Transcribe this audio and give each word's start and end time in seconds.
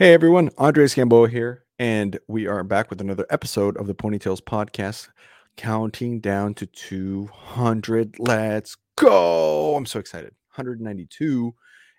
Hey 0.00 0.14
everyone, 0.14 0.48
Andres 0.56 0.94
Gamboa 0.94 1.28
here, 1.28 1.66
and 1.78 2.18
we 2.26 2.46
are 2.46 2.64
back 2.64 2.88
with 2.88 3.02
another 3.02 3.26
episode 3.28 3.76
of 3.76 3.86
the 3.86 3.94
Ponytails 3.94 4.40
podcast, 4.40 5.08
counting 5.58 6.20
down 6.20 6.54
to 6.54 6.64
200. 6.64 8.18
Let's 8.18 8.78
go! 8.96 9.76
I'm 9.76 9.84
so 9.84 9.98
excited. 9.98 10.30
192 10.54 11.54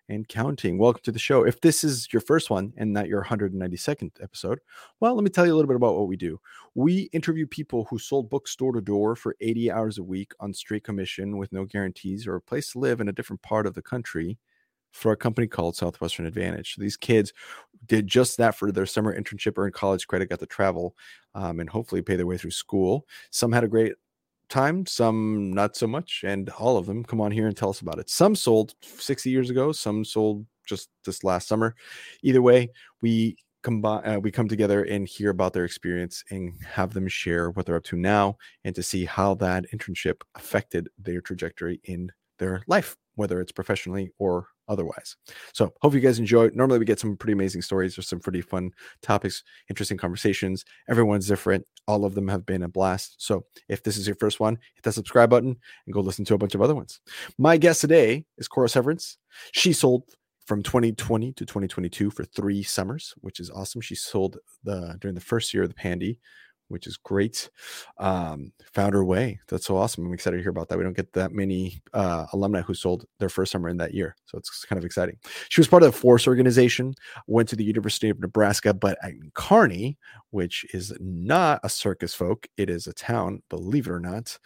and 0.10 0.28
counting. 0.28 0.80
Welcome 0.80 1.04
to 1.04 1.12
the 1.12 1.20
show. 1.20 1.46
If 1.46 1.62
this 1.62 1.84
is 1.84 2.12
your 2.12 2.22
first 2.22 2.50
one 2.50 2.74
and 2.76 2.92
not 2.92 3.08
your 3.08 3.24
192nd 3.24 4.14
episode, 4.20 4.62
well, 5.00 5.14
let 5.14 5.24
me 5.24 5.30
tell 5.30 5.46
you 5.46 5.54
a 5.54 5.56
little 5.56 5.70
bit 5.70 5.78
about 5.78 5.94
what 5.94 6.08
we 6.08 6.18
do. 6.18 6.40
We 6.74 7.02
interview 7.14 7.46
people 7.46 7.86
who 7.92 8.00
sold 8.00 8.32
books 8.32 8.56
door 8.56 8.72
to 8.72 8.82
door 8.82 9.16
for 9.16 9.36
80 9.42 9.70
hours 9.70 10.00
a 10.00 10.04
week 10.04 10.32
on 10.40 10.56
straight 10.56 10.84
commission 10.84 11.38
with 11.38 11.52
no 11.52 11.66
guarantees 11.66 12.26
or 12.26 12.34
a 12.34 12.42
place 12.42 12.72
to 12.72 12.80
live 12.80 13.00
in 13.00 13.10
a 13.10 13.14
different 13.14 13.44
part 13.44 13.68
of 13.68 13.76
the 13.76 13.84
country 13.84 14.40
for 14.92 15.12
a 15.12 15.18
company 15.18 15.48
called 15.48 15.76
Southwestern 15.76 16.26
Advantage. 16.26 16.76
So 16.76 16.82
these 16.82 16.98
kids 16.98 17.34
did 17.88 18.08
just 18.08 18.38
that 18.38 18.56
for 18.56 18.72
their 18.72 18.86
summer 18.86 19.18
internship 19.20 19.64
in 19.66 19.72
college 19.72 20.08
credit, 20.08 20.30
got 20.30 20.40
to 20.40 20.46
travel 20.46 20.96
um, 21.34 21.60
and 21.60 21.70
hopefully 21.70 22.02
pay 22.02 22.16
their 22.16 22.28
way 22.28 22.38
through 22.38 22.52
school. 22.52 23.08
Some 23.32 23.52
had 23.52 23.64
a 23.64 23.68
great 23.68 23.94
time, 24.50 24.86
some 24.86 25.52
not 25.54 25.76
so 25.76 25.88
much, 25.88 26.24
and 26.26 26.50
all 26.50 26.78
of 26.78 26.86
them 26.86 27.04
come 27.04 27.22
on 27.22 27.32
here 27.32 27.48
and 27.48 27.58
tell 27.58 27.70
us 27.70 27.82
about 27.82 28.00
it. 28.00 28.10
Some 28.10 28.36
sold 28.36 28.76
60 28.82 29.30
years 29.30 29.50
ago, 29.50 29.72
some 29.72 30.06
sold 30.06 30.46
just 30.66 30.90
this 31.06 31.24
last 31.24 31.48
summer. 31.48 31.76
Either 32.22 32.42
way, 32.42 32.70
we 33.02 33.38
combine 33.64 34.06
uh, 34.06 34.20
we 34.20 34.32
come 34.32 34.48
together 34.48 34.84
and 34.84 35.08
hear 35.08 35.30
about 35.30 35.54
their 35.54 35.66
experience 35.66 36.24
and 36.32 36.54
have 36.66 36.94
them 36.94 37.08
share 37.08 37.52
what 37.52 37.66
they're 37.66 37.76
up 37.76 37.84
to 37.84 37.96
now 37.96 38.38
and 38.64 38.74
to 38.76 38.82
see 38.82 39.06
how 39.06 39.36
that 39.36 39.66
internship 39.72 40.22
affected 40.36 40.90
their 40.98 41.22
trajectory 41.22 41.80
in 41.84 42.12
their 42.42 42.64
life 42.68 42.98
whether 43.16 43.42
it's 43.42 43.52
professionally 43.52 44.12
or 44.20 44.48
otherwise. 44.68 45.16
So, 45.54 45.74
hope 45.82 45.94
you 45.94 46.00
guys 46.00 46.20
enjoy. 46.20 46.50
Normally, 46.54 46.80
we 46.80 46.86
get 46.86 47.00
some 47.00 47.18
pretty 47.18 47.34
amazing 47.34 47.62
stories 47.62 47.98
or 47.98 48.02
some 48.02 48.20
pretty 48.20 48.42
fun 48.42 48.72
topics, 49.02 49.44
interesting 49.70 49.98
conversations. 49.98 50.66
Everyone's 50.90 51.28
different. 51.28 51.66
All 51.88 52.06
of 52.06 52.16
them 52.16 52.28
have 52.28 52.46
been 52.46 52.64
a 52.64 52.68
blast. 52.68 53.16
So, 53.20 53.46
if 53.70 53.84
this 53.84 53.98
is 53.98 54.08
your 54.08 54.16
first 54.16 54.40
one, 54.40 54.58
hit 54.76 54.84
that 54.84 54.94
subscribe 54.94 55.30
button 55.30 55.58
and 55.86 55.94
go 55.94 56.02
listen 56.02 56.26
to 56.26 56.34
a 56.34 56.38
bunch 56.38 56.56
of 56.56 56.62
other 56.62 56.76
ones. 56.76 57.00
My 57.38 57.58
guest 57.58 57.82
today 57.82 58.26
is 58.38 58.48
Cora 58.48 58.70
Severance. 58.70 59.18
She 59.52 59.74
sold 59.74 60.04
from 60.46 60.64
2020 60.64 61.34
to 61.34 61.46
2022 61.46 62.10
for 62.10 62.24
three 62.26 62.64
summers, 62.64 63.14
which 63.22 63.40
is 63.40 63.50
awesome. 63.50 63.82
She 63.82 63.96
sold 63.96 64.38
the 64.64 64.98
during 65.00 65.16
the 65.16 65.22
first 65.22 65.54
year 65.54 65.64
of 65.64 65.70
the 65.70 65.76
pandy, 65.76 66.20
which 66.72 66.88
is 66.88 66.98
great. 66.98 67.50
Um, 67.98 68.52
found 68.74 68.94
her 68.94 69.04
way. 69.04 69.40
That's 69.48 69.66
so 69.66 69.78
awesome. 69.78 70.06
I'm 70.06 70.14
excited 70.14 70.38
to 70.38 70.44
hear 70.44 70.50
about 70.50 70.70
that. 70.70 70.78
We 70.78 70.84
don't 70.84 70.96
get 70.96 71.14
that 71.14 71.32
many 71.32 71.82
uh, 71.94 72.26
alumni 72.34 72.62
who 72.62 72.74
sold 72.74 73.06
their 73.20 73.30
first 73.30 73.52
summer 73.52 73.70
in 73.70 73.78
that 73.78 73.94
year. 73.94 74.16
So 74.26 74.38
it's 74.38 74.66
kind 74.66 74.78
of 74.78 74.86
exciting. 74.86 75.18
She 75.50 75.62
was 75.62 75.68
part 75.68 75.84
of 75.84 75.92
the 75.92 75.98
Force 75.98 76.28
organization, 76.28 76.96
went 77.28 77.50
to 77.50 77.56
the 77.56 77.64
University 77.64 78.10
of 78.10 78.20
Nebraska, 78.20 78.74
but 78.74 78.98
at 79.04 79.14
Kearney, 79.34 79.98
which 80.32 80.66
is 80.74 80.94
not 81.00 81.60
a 81.64 81.70
circus 81.70 82.14
folk, 82.14 82.48
it 82.58 82.70
is 82.70 82.88
a 82.88 82.94
town, 82.94 83.44
believe 83.50 83.88
it 83.88 83.92
or 83.92 84.00
not 84.00 84.38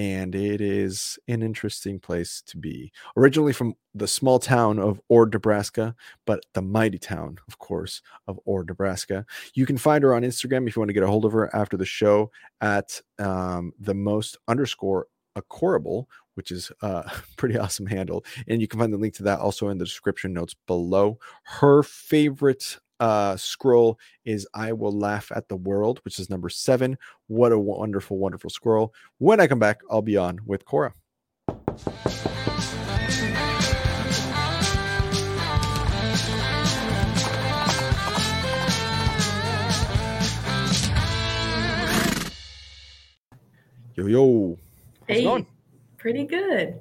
and 0.00 0.34
it 0.34 0.62
is 0.62 1.18
an 1.28 1.42
interesting 1.42 2.00
place 2.00 2.42
to 2.46 2.56
be. 2.56 2.90
Originally 3.18 3.52
from 3.52 3.74
the 3.94 4.08
small 4.08 4.38
town 4.38 4.78
of 4.78 4.98
Ord, 5.10 5.30
Nebraska, 5.34 5.94
but 6.24 6.40
the 6.54 6.62
mighty 6.62 6.96
town, 6.96 7.36
of 7.46 7.58
course, 7.58 8.00
of 8.26 8.40
Ord, 8.46 8.68
Nebraska. 8.68 9.26
You 9.52 9.66
can 9.66 9.76
find 9.76 10.02
her 10.02 10.14
on 10.14 10.22
Instagram 10.22 10.66
if 10.66 10.74
you 10.74 10.80
want 10.80 10.88
to 10.88 10.94
get 10.94 11.02
a 11.02 11.06
hold 11.06 11.26
of 11.26 11.32
her 11.32 11.54
after 11.54 11.76
the 11.76 11.84
show 11.84 12.30
at 12.62 12.98
um, 13.18 13.72
the 13.78 13.92
most 13.92 14.38
underscore 14.48 15.06
Acorable, 15.36 16.06
which 16.32 16.50
is 16.50 16.72
a 16.80 17.12
pretty 17.36 17.58
awesome 17.58 17.84
handle. 17.84 18.24
And 18.48 18.62
you 18.62 18.68
can 18.68 18.80
find 18.80 18.94
the 18.94 18.98
link 18.98 19.12
to 19.16 19.22
that 19.24 19.40
also 19.40 19.68
in 19.68 19.76
the 19.76 19.84
description 19.84 20.32
notes 20.32 20.54
below. 20.66 21.18
Her 21.42 21.82
favorite 21.82 22.78
uh, 23.00 23.36
scroll 23.36 23.98
is 24.24 24.46
I 24.54 24.72
Will 24.72 24.92
Laugh 24.92 25.32
at 25.34 25.48
the 25.48 25.56
World, 25.56 26.00
which 26.04 26.18
is 26.18 26.30
number 26.30 26.48
seven. 26.48 26.96
What 27.26 27.50
a 27.50 27.58
wonderful, 27.58 28.18
wonderful 28.18 28.50
scroll. 28.50 28.94
When 29.18 29.40
I 29.40 29.46
come 29.46 29.58
back, 29.58 29.80
I'll 29.90 30.02
be 30.02 30.16
on 30.16 30.40
with 30.46 30.64
Cora. 30.64 30.94
Yo, 43.96 44.06
yo. 44.06 44.58
Hey, 45.08 45.46
pretty 45.98 46.24
good. 46.24 46.80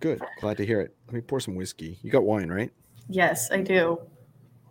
Good. 0.00 0.20
Glad 0.40 0.58
to 0.58 0.66
hear 0.66 0.80
it. 0.80 0.94
Let 1.06 1.14
me 1.14 1.20
pour 1.20 1.40
some 1.40 1.54
whiskey. 1.54 1.98
You 2.02 2.10
got 2.10 2.24
wine, 2.24 2.50
right? 2.50 2.70
Yes, 3.08 3.50
I 3.50 3.62
do. 3.62 4.00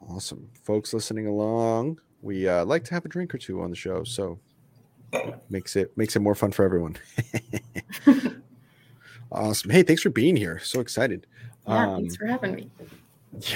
Awesome. 0.10 0.50
Folks 0.64 0.94
listening 0.94 1.28
along, 1.28 2.00
we 2.22 2.48
uh, 2.48 2.66
like 2.66 2.84
to 2.86 2.94
have 2.94 3.06
a 3.06 3.10
drink 3.10 3.34
or 3.34 3.38
two 3.38 3.62
on 3.62 3.70
the 3.70 3.76
show, 3.76 4.04
so 4.04 4.40
makes 5.50 5.76
it 5.76 5.96
makes 5.98 6.16
it 6.16 6.20
more 6.22 6.36
fun 6.36 6.52
for 6.52 6.64
everyone. 6.64 6.98
awesome. 9.32 9.70
Hey, 9.70 9.84
thanks 9.84 10.02
for 10.02 10.10
being 10.10 10.36
here. 10.36 10.60
So 10.60 10.80
excited. 10.80 11.28
Yeah, 11.68 11.88
um, 11.88 12.02
thanks 12.02 12.16
for 12.16 12.26
having 12.26 12.56
me. 12.56 12.70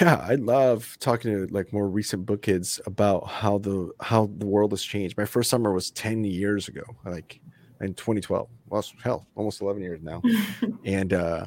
Yeah, 0.00 0.16
I 0.16 0.34
love 0.36 0.96
talking 1.00 1.32
to 1.32 1.52
like 1.52 1.72
more 1.72 1.88
recent 1.88 2.26
book 2.26 2.42
kids 2.42 2.80
about 2.86 3.26
how 3.26 3.58
the 3.58 3.90
how 4.00 4.30
the 4.36 4.46
world 4.46 4.72
has 4.72 4.82
changed. 4.82 5.16
My 5.16 5.24
first 5.24 5.50
summer 5.50 5.72
was 5.72 5.90
10 5.90 6.24
years 6.24 6.68
ago, 6.68 6.82
like 7.04 7.40
in 7.80 7.94
2012. 7.94 8.48
Well, 8.68 8.84
hell, 9.02 9.26
almost 9.34 9.60
11 9.60 9.82
years 9.82 10.00
now. 10.02 10.22
and 10.84 11.12
uh 11.12 11.46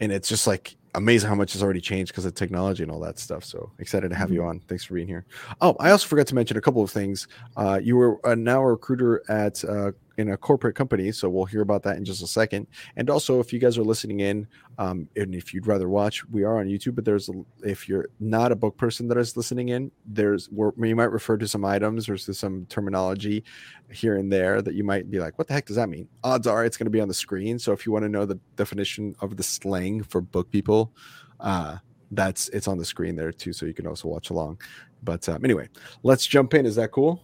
and 0.00 0.12
it's 0.12 0.28
just 0.28 0.46
like 0.46 0.76
amazing 0.96 1.28
how 1.28 1.34
much 1.34 1.52
has 1.52 1.62
already 1.62 1.80
changed 1.80 2.10
because 2.12 2.24
of 2.24 2.34
technology 2.34 2.82
and 2.82 2.90
all 2.90 3.00
that 3.00 3.18
stuff. 3.18 3.44
So 3.44 3.70
excited 3.78 4.08
to 4.08 4.16
have 4.16 4.28
mm-hmm. 4.28 4.34
you 4.34 4.44
on. 4.44 4.60
Thanks 4.60 4.84
for 4.84 4.94
being 4.94 5.06
here. 5.06 5.24
Oh, 5.60 5.76
I 5.78 5.90
also 5.90 6.06
forgot 6.08 6.26
to 6.28 6.34
mention 6.34 6.56
a 6.56 6.60
couple 6.60 6.82
of 6.82 6.90
things. 6.90 7.28
Uh, 7.56 7.78
you 7.82 7.96
were 7.96 8.18
now 8.36 8.62
a 8.62 8.66
recruiter 8.66 9.22
at 9.30 9.62
uh, 9.64 9.92
in 10.18 10.30
a 10.30 10.36
corporate 10.36 10.74
company. 10.74 11.12
So 11.12 11.28
we'll 11.28 11.44
hear 11.44 11.60
about 11.60 11.82
that 11.84 11.96
in 11.96 12.04
just 12.04 12.22
a 12.22 12.26
second. 12.26 12.66
And 12.96 13.10
also, 13.10 13.40
if 13.40 13.52
you 13.52 13.58
guys 13.58 13.78
are 13.78 13.82
listening 13.82 14.20
in, 14.20 14.46
um, 14.78 15.08
and 15.16 15.34
if 15.34 15.52
you'd 15.52 15.66
rather 15.66 15.88
watch, 15.88 16.26
we 16.28 16.44
are 16.44 16.58
on 16.58 16.66
YouTube. 16.66 16.94
But 16.94 17.04
there's, 17.04 17.28
a, 17.28 17.32
if 17.62 17.88
you're 17.88 18.08
not 18.20 18.52
a 18.52 18.56
book 18.56 18.76
person 18.76 19.08
that 19.08 19.18
is 19.18 19.36
listening 19.36 19.70
in, 19.70 19.90
there's 20.06 20.48
you 20.52 20.96
might 20.96 21.10
refer 21.10 21.36
to 21.36 21.48
some 21.48 21.64
items 21.64 22.08
or 22.08 22.16
to 22.16 22.34
some 22.34 22.66
terminology 22.66 23.44
here 23.90 24.16
and 24.16 24.32
there 24.32 24.62
that 24.62 24.74
you 24.74 24.84
might 24.84 25.10
be 25.10 25.20
like, 25.20 25.38
what 25.38 25.48
the 25.48 25.54
heck 25.54 25.66
does 25.66 25.76
that 25.76 25.88
mean? 25.88 26.08
Odds 26.24 26.46
are 26.46 26.64
it's 26.64 26.76
going 26.76 26.86
to 26.86 26.90
be 26.90 27.00
on 27.00 27.08
the 27.08 27.14
screen. 27.14 27.58
So 27.58 27.72
if 27.72 27.86
you 27.86 27.92
want 27.92 28.04
to 28.04 28.08
know 28.08 28.24
the 28.24 28.38
definition 28.56 29.14
of 29.20 29.36
the 29.36 29.42
slang 29.42 30.02
for 30.02 30.20
book 30.20 30.50
people, 30.50 30.92
uh, 31.40 31.76
that's 32.12 32.48
it's 32.50 32.68
on 32.68 32.78
the 32.78 32.84
screen 32.84 33.16
there 33.16 33.32
too, 33.32 33.52
so 33.52 33.66
you 33.66 33.74
can 33.74 33.86
also 33.86 34.08
watch 34.08 34.30
along. 34.30 34.60
But 35.02 35.28
um, 35.28 35.44
anyway, 35.44 35.68
let's 36.02 36.26
jump 36.26 36.54
in. 36.54 36.66
Is 36.66 36.76
that 36.76 36.92
cool? 36.92 37.22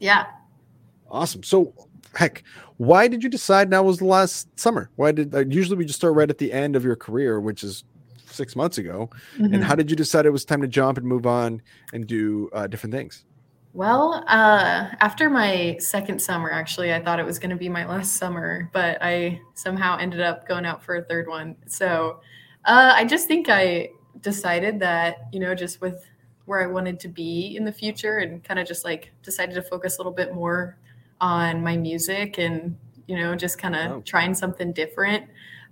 Yeah. 0.00 0.26
Awesome. 1.10 1.42
So 1.42 1.72
heck, 2.14 2.42
why 2.76 3.08
did 3.08 3.22
you 3.22 3.28
decide 3.28 3.70
now 3.70 3.82
was 3.82 3.98
the 3.98 4.04
last 4.04 4.48
summer? 4.58 4.90
Why 4.96 5.12
did 5.12 5.34
uh, 5.34 5.44
usually 5.46 5.76
we 5.76 5.84
just 5.84 5.98
start 5.98 6.14
right 6.14 6.30
at 6.30 6.38
the 6.38 6.52
end 6.52 6.76
of 6.76 6.84
your 6.84 6.96
career, 6.96 7.40
which 7.40 7.62
is 7.64 7.84
six 8.26 8.54
months 8.54 8.78
ago? 8.78 9.10
Mm-hmm. 9.36 9.54
And 9.54 9.64
how 9.64 9.74
did 9.74 9.90
you 9.90 9.96
decide 9.96 10.26
it 10.26 10.30
was 10.30 10.44
time 10.44 10.62
to 10.62 10.68
jump 10.68 10.98
and 10.98 11.06
move 11.06 11.26
on 11.26 11.62
and 11.92 12.06
do 12.06 12.50
uh, 12.52 12.66
different 12.66 12.94
things? 12.94 13.24
Well, 13.74 14.24
uh, 14.26 14.88
after 15.00 15.28
my 15.28 15.76
second 15.78 16.20
summer, 16.20 16.50
actually, 16.50 16.92
I 16.92 17.02
thought 17.02 17.20
it 17.20 17.26
was 17.26 17.38
going 17.38 17.50
to 17.50 17.56
be 17.56 17.68
my 17.68 17.86
last 17.86 18.16
summer, 18.16 18.70
but 18.72 18.98
I 19.00 19.40
somehow 19.54 19.98
ended 19.98 20.20
up 20.20 20.48
going 20.48 20.64
out 20.64 20.82
for 20.82 20.96
a 20.96 21.02
third 21.02 21.28
one. 21.28 21.54
So 21.66 22.20
uh, 22.64 22.92
I 22.96 23.04
just 23.04 23.28
think 23.28 23.48
I 23.48 23.90
decided 24.20 24.80
that, 24.80 25.28
you 25.32 25.38
know, 25.38 25.54
just 25.54 25.80
with 25.80 26.04
where 26.46 26.62
I 26.62 26.66
wanted 26.66 26.98
to 27.00 27.08
be 27.08 27.56
in 27.56 27.64
the 27.64 27.72
future 27.72 28.18
and 28.18 28.42
kind 28.42 28.58
of 28.58 28.66
just 28.66 28.84
like 28.84 29.12
decided 29.22 29.54
to 29.54 29.62
focus 29.62 29.96
a 29.96 30.00
little 30.00 30.12
bit 30.12 30.34
more 30.34 30.78
on 31.20 31.62
my 31.62 31.76
music 31.76 32.38
and 32.38 32.76
you 33.06 33.16
know 33.16 33.34
just 33.34 33.58
kind 33.58 33.74
of 33.74 33.90
oh. 33.90 34.00
trying 34.02 34.34
something 34.34 34.72
different. 34.72 35.24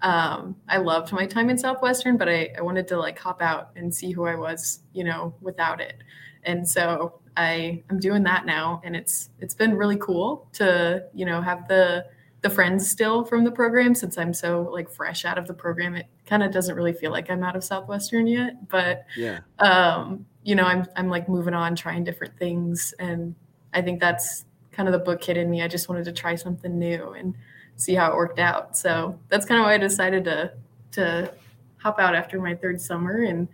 Um, 0.02 0.56
i 0.68 0.76
loved 0.76 1.10
my 1.12 1.24
time 1.24 1.48
in 1.48 1.56
southwestern 1.56 2.18
but 2.18 2.28
I, 2.28 2.50
I 2.58 2.60
wanted 2.60 2.86
to 2.88 2.98
like 2.98 3.18
hop 3.18 3.40
out 3.40 3.70
and 3.76 3.92
see 3.94 4.12
who 4.12 4.26
i 4.26 4.34
was 4.34 4.80
you 4.92 5.04
know 5.04 5.34
without 5.40 5.80
it. 5.80 6.02
And 6.44 6.68
so 6.68 7.20
i 7.36 7.82
i'm 7.88 7.98
doing 7.98 8.22
that 8.24 8.44
now 8.44 8.82
and 8.84 8.94
it's 8.94 9.30
it's 9.40 9.54
been 9.54 9.74
really 9.74 9.96
cool 9.96 10.48
to 10.54 11.04
you 11.14 11.24
know 11.24 11.40
have 11.40 11.66
the 11.68 12.04
the 12.42 12.50
friends 12.50 12.88
still 12.88 13.24
from 13.24 13.42
the 13.42 13.50
program 13.50 13.94
since 13.94 14.18
i'm 14.18 14.34
so 14.34 14.68
like 14.70 14.90
fresh 14.90 15.24
out 15.24 15.38
of 15.38 15.46
the 15.46 15.54
program. 15.54 15.96
It 15.96 16.06
kind 16.26 16.42
of 16.42 16.52
doesn't 16.52 16.76
really 16.76 16.92
feel 16.92 17.10
like 17.10 17.30
i'm 17.30 17.42
out 17.42 17.56
of 17.56 17.64
southwestern 17.64 18.26
yet 18.26 18.68
but 18.68 19.06
yeah. 19.16 19.40
um 19.58 20.26
you 20.42 20.54
know 20.54 20.64
i'm 20.64 20.86
i'm 20.96 21.08
like 21.08 21.26
moving 21.28 21.54
on 21.54 21.74
trying 21.74 22.04
different 22.04 22.38
things 22.38 22.92
and 22.98 23.34
i 23.72 23.80
think 23.80 23.98
that's 23.98 24.44
kind 24.76 24.88
of 24.88 24.92
the 24.92 24.98
book 24.98 25.20
kid 25.20 25.36
in 25.38 25.50
me. 25.50 25.62
I 25.62 25.68
just 25.68 25.88
wanted 25.88 26.04
to 26.04 26.12
try 26.12 26.34
something 26.34 26.78
new 26.78 27.12
and 27.12 27.34
see 27.76 27.94
how 27.94 28.10
it 28.10 28.16
worked 28.16 28.38
out. 28.38 28.76
So 28.76 29.18
that's 29.28 29.46
kind 29.46 29.60
of 29.60 29.64
why 29.64 29.74
I 29.74 29.78
decided 29.78 30.24
to 30.24 30.52
to 30.92 31.30
hop 31.78 31.98
out 31.98 32.14
after 32.14 32.40
my 32.40 32.54
third 32.54 32.80
summer 32.80 33.24
and 33.24 33.48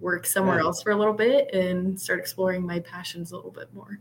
work 0.00 0.26
somewhere 0.26 0.58
yeah. 0.58 0.64
else 0.64 0.82
for 0.82 0.90
a 0.90 0.96
little 0.96 1.12
bit 1.12 1.52
and 1.52 2.00
start 2.00 2.18
exploring 2.18 2.64
my 2.64 2.80
passions 2.80 3.32
a 3.32 3.36
little 3.36 3.50
bit 3.50 3.72
more. 3.74 3.98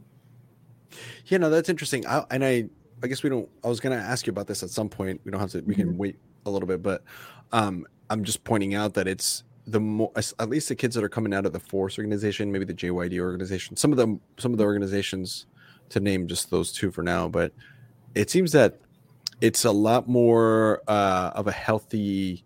Yeah, 1.25 1.39
no, 1.39 1.49
that's 1.49 1.69
interesting. 1.69 2.05
I, 2.07 2.23
and 2.31 2.45
I, 2.45 2.65
I 3.03 3.07
guess 3.07 3.23
we 3.23 3.29
don't. 3.29 3.49
I 3.63 3.67
was 3.67 3.79
going 3.79 3.97
to 3.97 4.03
ask 4.03 4.27
you 4.27 4.31
about 4.31 4.47
this 4.47 4.63
at 4.63 4.69
some 4.69 4.89
point. 4.89 5.21
We 5.23 5.31
don't 5.31 5.41
have 5.41 5.51
to. 5.51 5.61
We 5.61 5.75
can 5.75 5.89
mm-hmm. 5.89 5.97
wait 5.97 6.19
a 6.45 6.49
little 6.49 6.67
bit, 6.67 6.81
but 6.81 7.03
um, 7.51 7.85
I'm 8.09 8.23
just 8.23 8.43
pointing 8.43 8.73
out 8.73 8.93
that 8.93 9.07
it's 9.07 9.43
the 9.65 9.79
more 9.81 10.11
at 10.15 10.49
least 10.49 10.69
the 10.69 10.75
kids 10.75 10.95
that 10.95 11.03
are 11.03 11.09
coming 11.09 11.33
out 11.33 11.45
of 11.45 11.51
the 11.51 11.59
force 11.59 11.97
organization 11.97 12.49
maybe 12.49 12.63
the 12.63 12.73
jyd 12.73 13.19
organization 13.19 13.75
some 13.75 13.91
of 13.91 13.97
them 13.97 14.21
some 14.37 14.53
of 14.53 14.57
the 14.57 14.63
organizations 14.63 15.45
to 15.89 15.99
name 15.99 16.27
just 16.27 16.49
those 16.49 16.71
two 16.71 16.91
for 16.91 17.03
now 17.03 17.27
but 17.27 17.51
it 18.15 18.29
seems 18.29 18.51
that 18.51 18.79
it's 19.39 19.65
a 19.65 19.71
lot 19.71 20.07
more 20.07 20.81
uh, 20.87 21.31
of 21.35 21.47
a 21.47 21.51
healthy 21.51 22.43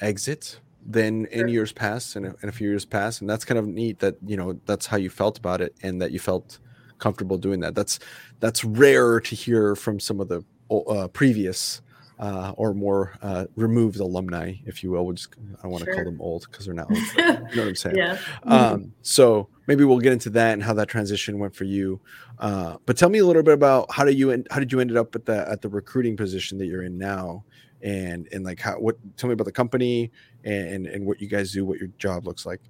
exit 0.00 0.60
than 0.86 1.24
in 1.26 1.48
years 1.48 1.72
past 1.72 2.16
and 2.16 2.26
in 2.42 2.48
a 2.48 2.52
few 2.52 2.68
years 2.68 2.84
past 2.84 3.20
and 3.20 3.30
that's 3.30 3.44
kind 3.44 3.58
of 3.58 3.66
neat 3.66 3.98
that 3.98 4.16
you 4.26 4.36
know 4.36 4.58
that's 4.66 4.86
how 4.86 4.98
you 4.98 5.08
felt 5.08 5.38
about 5.38 5.62
it 5.62 5.74
and 5.82 6.02
that 6.02 6.10
you 6.10 6.18
felt 6.18 6.58
comfortable 6.98 7.38
doing 7.38 7.60
that. 7.60 7.74
That's 7.74 7.98
that's 8.40 8.64
rare 8.64 9.20
to 9.20 9.34
hear 9.34 9.76
from 9.76 10.00
some 10.00 10.20
of 10.20 10.28
the 10.28 10.42
uh, 10.70 11.08
previous 11.08 11.82
uh, 12.18 12.52
or 12.56 12.74
more 12.74 13.18
uh, 13.22 13.46
removed 13.56 13.98
alumni, 13.98 14.54
if 14.64 14.82
you 14.82 14.90
will. 14.90 15.04
We'll 15.04 15.14
just 15.14 15.34
I 15.58 15.62
don't 15.62 15.72
want 15.72 15.84
to 15.84 15.86
sure. 15.86 15.94
call 15.94 16.04
them 16.04 16.20
old 16.20 16.46
because 16.50 16.66
they're 16.66 16.74
not 16.74 16.90
old. 16.90 16.98
you 17.16 17.24
know 17.24 17.40
what 17.42 17.68
I'm 17.68 17.74
saying? 17.74 17.96
yeah. 17.96 18.16
Mm-hmm. 18.16 18.52
Um, 18.52 18.92
so 19.02 19.48
maybe 19.66 19.84
we'll 19.84 19.98
get 19.98 20.12
into 20.12 20.30
that 20.30 20.52
and 20.52 20.62
how 20.62 20.74
that 20.74 20.88
transition 20.88 21.38
went 21.38 21.54
for 21.54 21.64
you. 21.64 22.00
Uh, 22.38 22.76
but 22.86 22.96
tell 22.96 23.08
me 23.08 23.18
a 23.18 23.26
little 23.26 23.42
bit 23.42 23.54
about 23.54 23.90
how 23.90 24.04
did 24.04 24.18
you 24.18 24.44
how 24.50 24.58
did 24.58 24.72
you 24.72 24.80
ended 24.80 24.96
up 24.96 25.14
at 25.14 25.24
the 25.26 25.48
at 25.48 25.62
the 25.62 25.68
recruiting 25.68 26.16
position 26.16 26.58
that 26.58 26.66
you're 26.66 26.82
in 26.82 26.98
now, 26.98 27.44
and 27.82 28.28
and 28.32 28.44
like 28.44 28.60
how 28.60 28.74
what 28.74 28.96
tell 29.16 29.28
me 29.28 29.34
about 29.34 29.44
the 29.44 29.52
company 29.52 30.10
and 30.44 30.86
and 30.86 31.06
what 31.06 31.20
you 31.20 31.28
guys 31.28 31.52
do, 31.52 31.64
what 31.64 31.78
your 31.78 31.88
job 31.98 32.26
looks 32.26 32.46
like. 32.46 32.60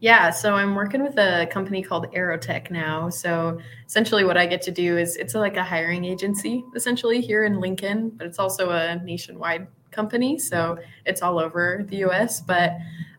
Yeah, 0.00 0.30
so 0.30 0.54
I'm 0.54 0.74
working 0.74 1.02
with 1.02 1.16
a 1.18 1.46
company 1.50 1.82
called 1.82 2.12
Aerotek 2.12 2.70
now. 2.70 3.08
So 3.08 3.58
essentially, 3.86 4.24
what 4.24 4.36
I 4.36 4.46
get 4.46 4.60
to 4.62 4.70
do 4.70 4.98
is 4.98 5.16
it's 5.16 5.34
like 5.34 5.56
a 5.56 5.64
hiring 5.64 6.04
agency, 6.04 6.64
essentially 6.74 7.20
here 7.20 7.44
in 7.44 7.60
Lincoln, 7.60 8.10
but 8.10 8.26
it's 8.26 8.38
also 8.38 8.70
a 8.70 8.96
nationwide 8.96 9.66
company. 9.90 10.38
So 10.38 10.78
it's 11.06 11.22
all 11.22 11.38
over 11.38 11.84
the 11.88 12.04
US. 12.04 12.40
But 12.40 12.72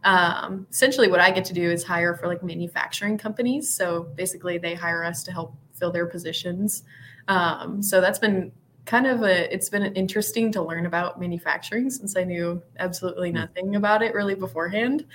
um, 0.04 0.68
essentially, 0.70 1.08
what 1.08 1.20
I 1.20 1.32
get 1.32 1.46
to 1.46 1.54
do 1.54 1.72
is 1.72 1.84
hire 1.84 2.16
for 2.16 2.28
like 2.28 2.44
manufacturing 2.44 3.18
companies. 3.18 3.74
So 3.74 4.04
basically, 4.16 4.58
they 4.60 4.76
hire 4.76 5.04
us 5.04 5.24
to 5.24 5.32
help 5.32 5.56
fill 5.74 5.92
their 5.92 6.06
positions. 6.06 6.84
Um, 7.28 7.82
so 7.82 8.02
that's 8.02 8.20
been 8.20 8.52
kind 8.86 9.08
of 9.08 9.24
a 9.24 9.52
it's 9.54 9.70
been 9.70 9.84
interesting 9.96 10.52
to 10.52 10.62
learn 10.62 10.86
about 10.86 11.20
manufacturing 11.20 11.90
since 11.90 12.16
I 12.16 12.24
knew 12.24 12.62
absolutely 12.78 13.30
hmm. 13.30 13.38
nothing 13.38 13.76
about 13.76 14.02
it 14.02 14.14
really 14.14 14.36
beforehand. 14.36 15.06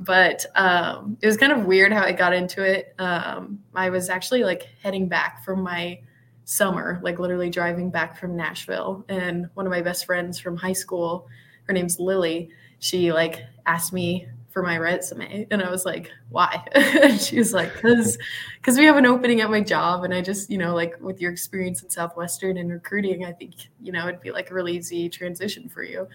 But 0.00 0.44
um, 0.56 1.16
it 1.20 1.26
was 1.26 1.36
kind 1.36 1.52
of 1.52 1.64
weird 1.64 1.92
how 1.92 2.02
I 2.02 2.12
got 2.12 2.32
into 2.32 2.62
it. 2.62 2.94
Um, 2.98 3.60
I 3.74 3.90
was 3.90 4.10
actually 4.10 4.44
like 4.44 4.68
heading 4.82 5.08
back 5.08 5.44
from 5.44 5.62
my 5.62 6.00
summer, 6.44 7.00
like 7.02 7.18
literally 7.18 7.50
driving 7.50 7.90
back 7.90 8.18
from 8.18 8.36
Nashville, 8.36 9.04
and 9.08 9.48
one 9.54 9.66
of 9.66 9.70
my 9.70 9.80
best 9.80 10.04
friends 10.04 10.38
from 10.38 10.56
high 10.56 10.72
school, 10.72 11.28
her 11.64 11.72
name's 11.72 12.00
Lily. 12.00 12.50
She 12.80 13.12
like 13.12 13.44
asked 13.66 13.92
me 13.92 14.26
for 14.50 14.62
my 14.62 14.76
resume. 14.76 15.46
And 15.50 15.62
i 15.62 15.70
was 15.70 15.84
like 15.84 16.10
why? 16.28 16.62
She 17.18 17.38
was 17.38 17.52
like 17.52 17.72
because 17.74 18.18
because 18.56 18.76
we 18.76 18.84
have 18.84 18.96
an 18.96 19.06
opening 19.06 19.40
at 19.40 19.50
my 19.50 19.60
job 19.60 20.04
and 20.04 20.12
i 20.12 20.20
just 20.20 20.50
you 20.50 20.58
know 20.58 20.74
like 20.74 21.00
with 21.00 21.20
your 21.20 21.32
experience 21.32 21.82
in 21.82 21.90
southwestern 21.90 22.58
and 22.58 22.70
recruiting 22.70 23.24
i 23.24 23.32
think 23.32 23.54
you 23.80 23.92
know 23.92 24.06
it'd 24.08 24.20
be 24.20 24.30
like 24.30 24.50
a 24.50 24.54
really 24.54 24.76
easy 24.76 25.08
transition 25.08 25.68
for 25.68 25.82
you 25.82 26.06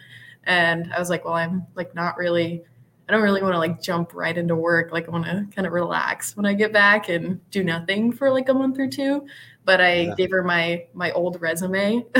and 0.44 0.94
i 0.94 1.00
was 1.00 1.10
like 1.10 1.26
well 1.26 1.34
i'm 1.34 1.66
like 1.76 1.94
not 1.96 2.18
really 2.18 2.64
i 3.08 3.12
don't 3.12 3.22
really 3.22 3.42
want 3.42 3.54
to 3.54 3.60
like 3.60 3.82
jump 3.82 4.14
right 4.14 4.38
into 4.38 4.56
work. 4.56 4.92
Like 4.92 5.08
i 5.08 5.12
want 5.12 5.26
to 5.26 5.48
kind 5.56 5.66
of 5.66 5.74
relax 5.74 6.36
when 6.36 6.46
i 6.46 6.54
get 6.54 6.74
back 6.74 7.10
and 7.10 7.40
do 7.52 7.64
nothing 7.64 8.12
for 8.12 8.32
like 8.32 8.50
a 8.50 8.54
month 8.54 8.80
or 8.80 8.88
two. 8.88 9.26
But 9.64 9.82
i 9.82 9.94
yeah. 10.02 10.16
gave 10.16 10.32
her 10.32 10.44
my 10.44 10.86
my 10.94 11.12
old 11.12 11.42
resume 11.42 12.06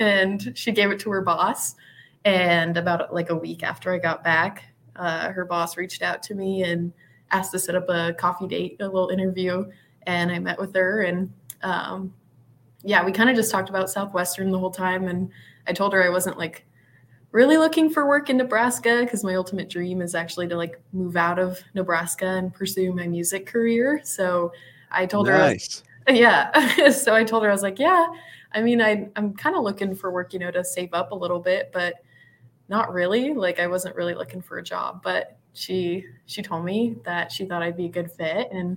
and 0.00 0.52
she 0.54 0.72
gave 0.72 0.90
it 0.90 1.00
to 1.00 1.10
her 1.10 1.22
boss. 1.22 1.74
And 2.24 2.76
about 2.76 3.14
like 3.14 3.30
a 3.30 3.36
week 3.36 3.62
after 3.62 3.92
i 3.92 3.98
got 3.98 4.24
back 4.24 4.64
uh, 4.98 5.30
her 5.30 5.44
boss 5.44 5.76
reached 5.76 6.02
out 6.02 6.22
to 6.24 6.34
me 6.34 6.64
and 6.64 6.92
asked 7.30 7.52
to 7.52 7.58
set 7.58 7.74
up 7.74 7.88
a 7.88 8.14
coffee 8.14 8.46
date, 8.46 8.76
a 8.80 8.84
little 8.84 9.08
interview, 9.08 9.64
and 10.06 10.30
I 10.30 10.38
met 10.38 10.58
with 10.58 10.74
her 10.74 11.02
and 11.02 11.32
um, 11.62 12.12
yeah, 12.82 13.04
we 13.04 13.12
kind 13.12 13.28
of 13.28 13.36
just 13.36 13.50
talked 13.50 13.68
about 13.68 13.90
Southwestern 13.90 14.50
the 14.50 14.58
whole 14.58 14.70
time, 14.70 15.08
and 15.08 15.30
I 15.66 15.72
told 15.72 15.92
her 15.92 16.02
I 16.02 16.08
wasn't 16.08 16.38
like 16.38 16.64
really 17.32 17.58
looking 17.58 17.90
for 17.90 18.06
work 18.06 18.30
in 18.30 18.36
Nebraska 18.36 19.00
because 19.02 19.22
my 19.22 19.34
ultimate 19.34 19.68
dream 19.68 20.00
is 20.00 20.14
actually 20.14 20.48
to 20.48 20.56
like 20.56 20.80
move 20.92 21.16
out 21.16 21.38
of 21.38 21.60
Nebraska 21.74 22.26
and 22.26 22.54
pursue 22.54 22.92
my 22.92 23.06
music 23.06 23.46
career. 23.46 24.00
So 24.04 24.52
I 24.90 25.04
told 25.06 25.26
nice. 25.26 25.82
her, 26.06 26.14
yeah. 26.14 26.90
so 26.90 27.14
I 27.14 27.24
told 27.24 27.42
her 27.42 27.50
I 27.50 27.52
was 27.52 27.62
like, 27.62 27.78
yeah. 27.78 28.06
I 28.52 28.62
mean, 28.62 28.80
I 28.80 29.08
I'm 29.16 29.34
kind 29.34 29.56
of 29.56 29.62
looking 29.62 29.94
for 29.94 30.10
work, 30.10 30.32
you 30.32 30.38
know, 30.38 30.50
to 30.50 30.64
save 30.64 30.94
up 30.94 31.12
a 31.12 31.14
little 31.14 31.40
bit, 31.40 31.70
but 31.72 31.94
not 32.68 32.92
really 32.92 33.34
like 33.34 33.58
i 33.58 33.66
wasn't 33.66 33.94
really 33.96 34.14
looking 34.14 34.42
for 34.42 34.58
a 34.58 34.62
job 34.62 35.02
but 35.02 35.38
she 35.52 36.04
she 36.26 36.42
told 36.42 36.64
me 36.64 36.96
that 37.04 37.32
she 37.32 37.44
thought 37.44 37.62
i'd 37.62 37.76
be 37.76 37.86
a 37.86 37.90
good 37.90 38.10
fit 38.10 38.48
and 38.52 38.76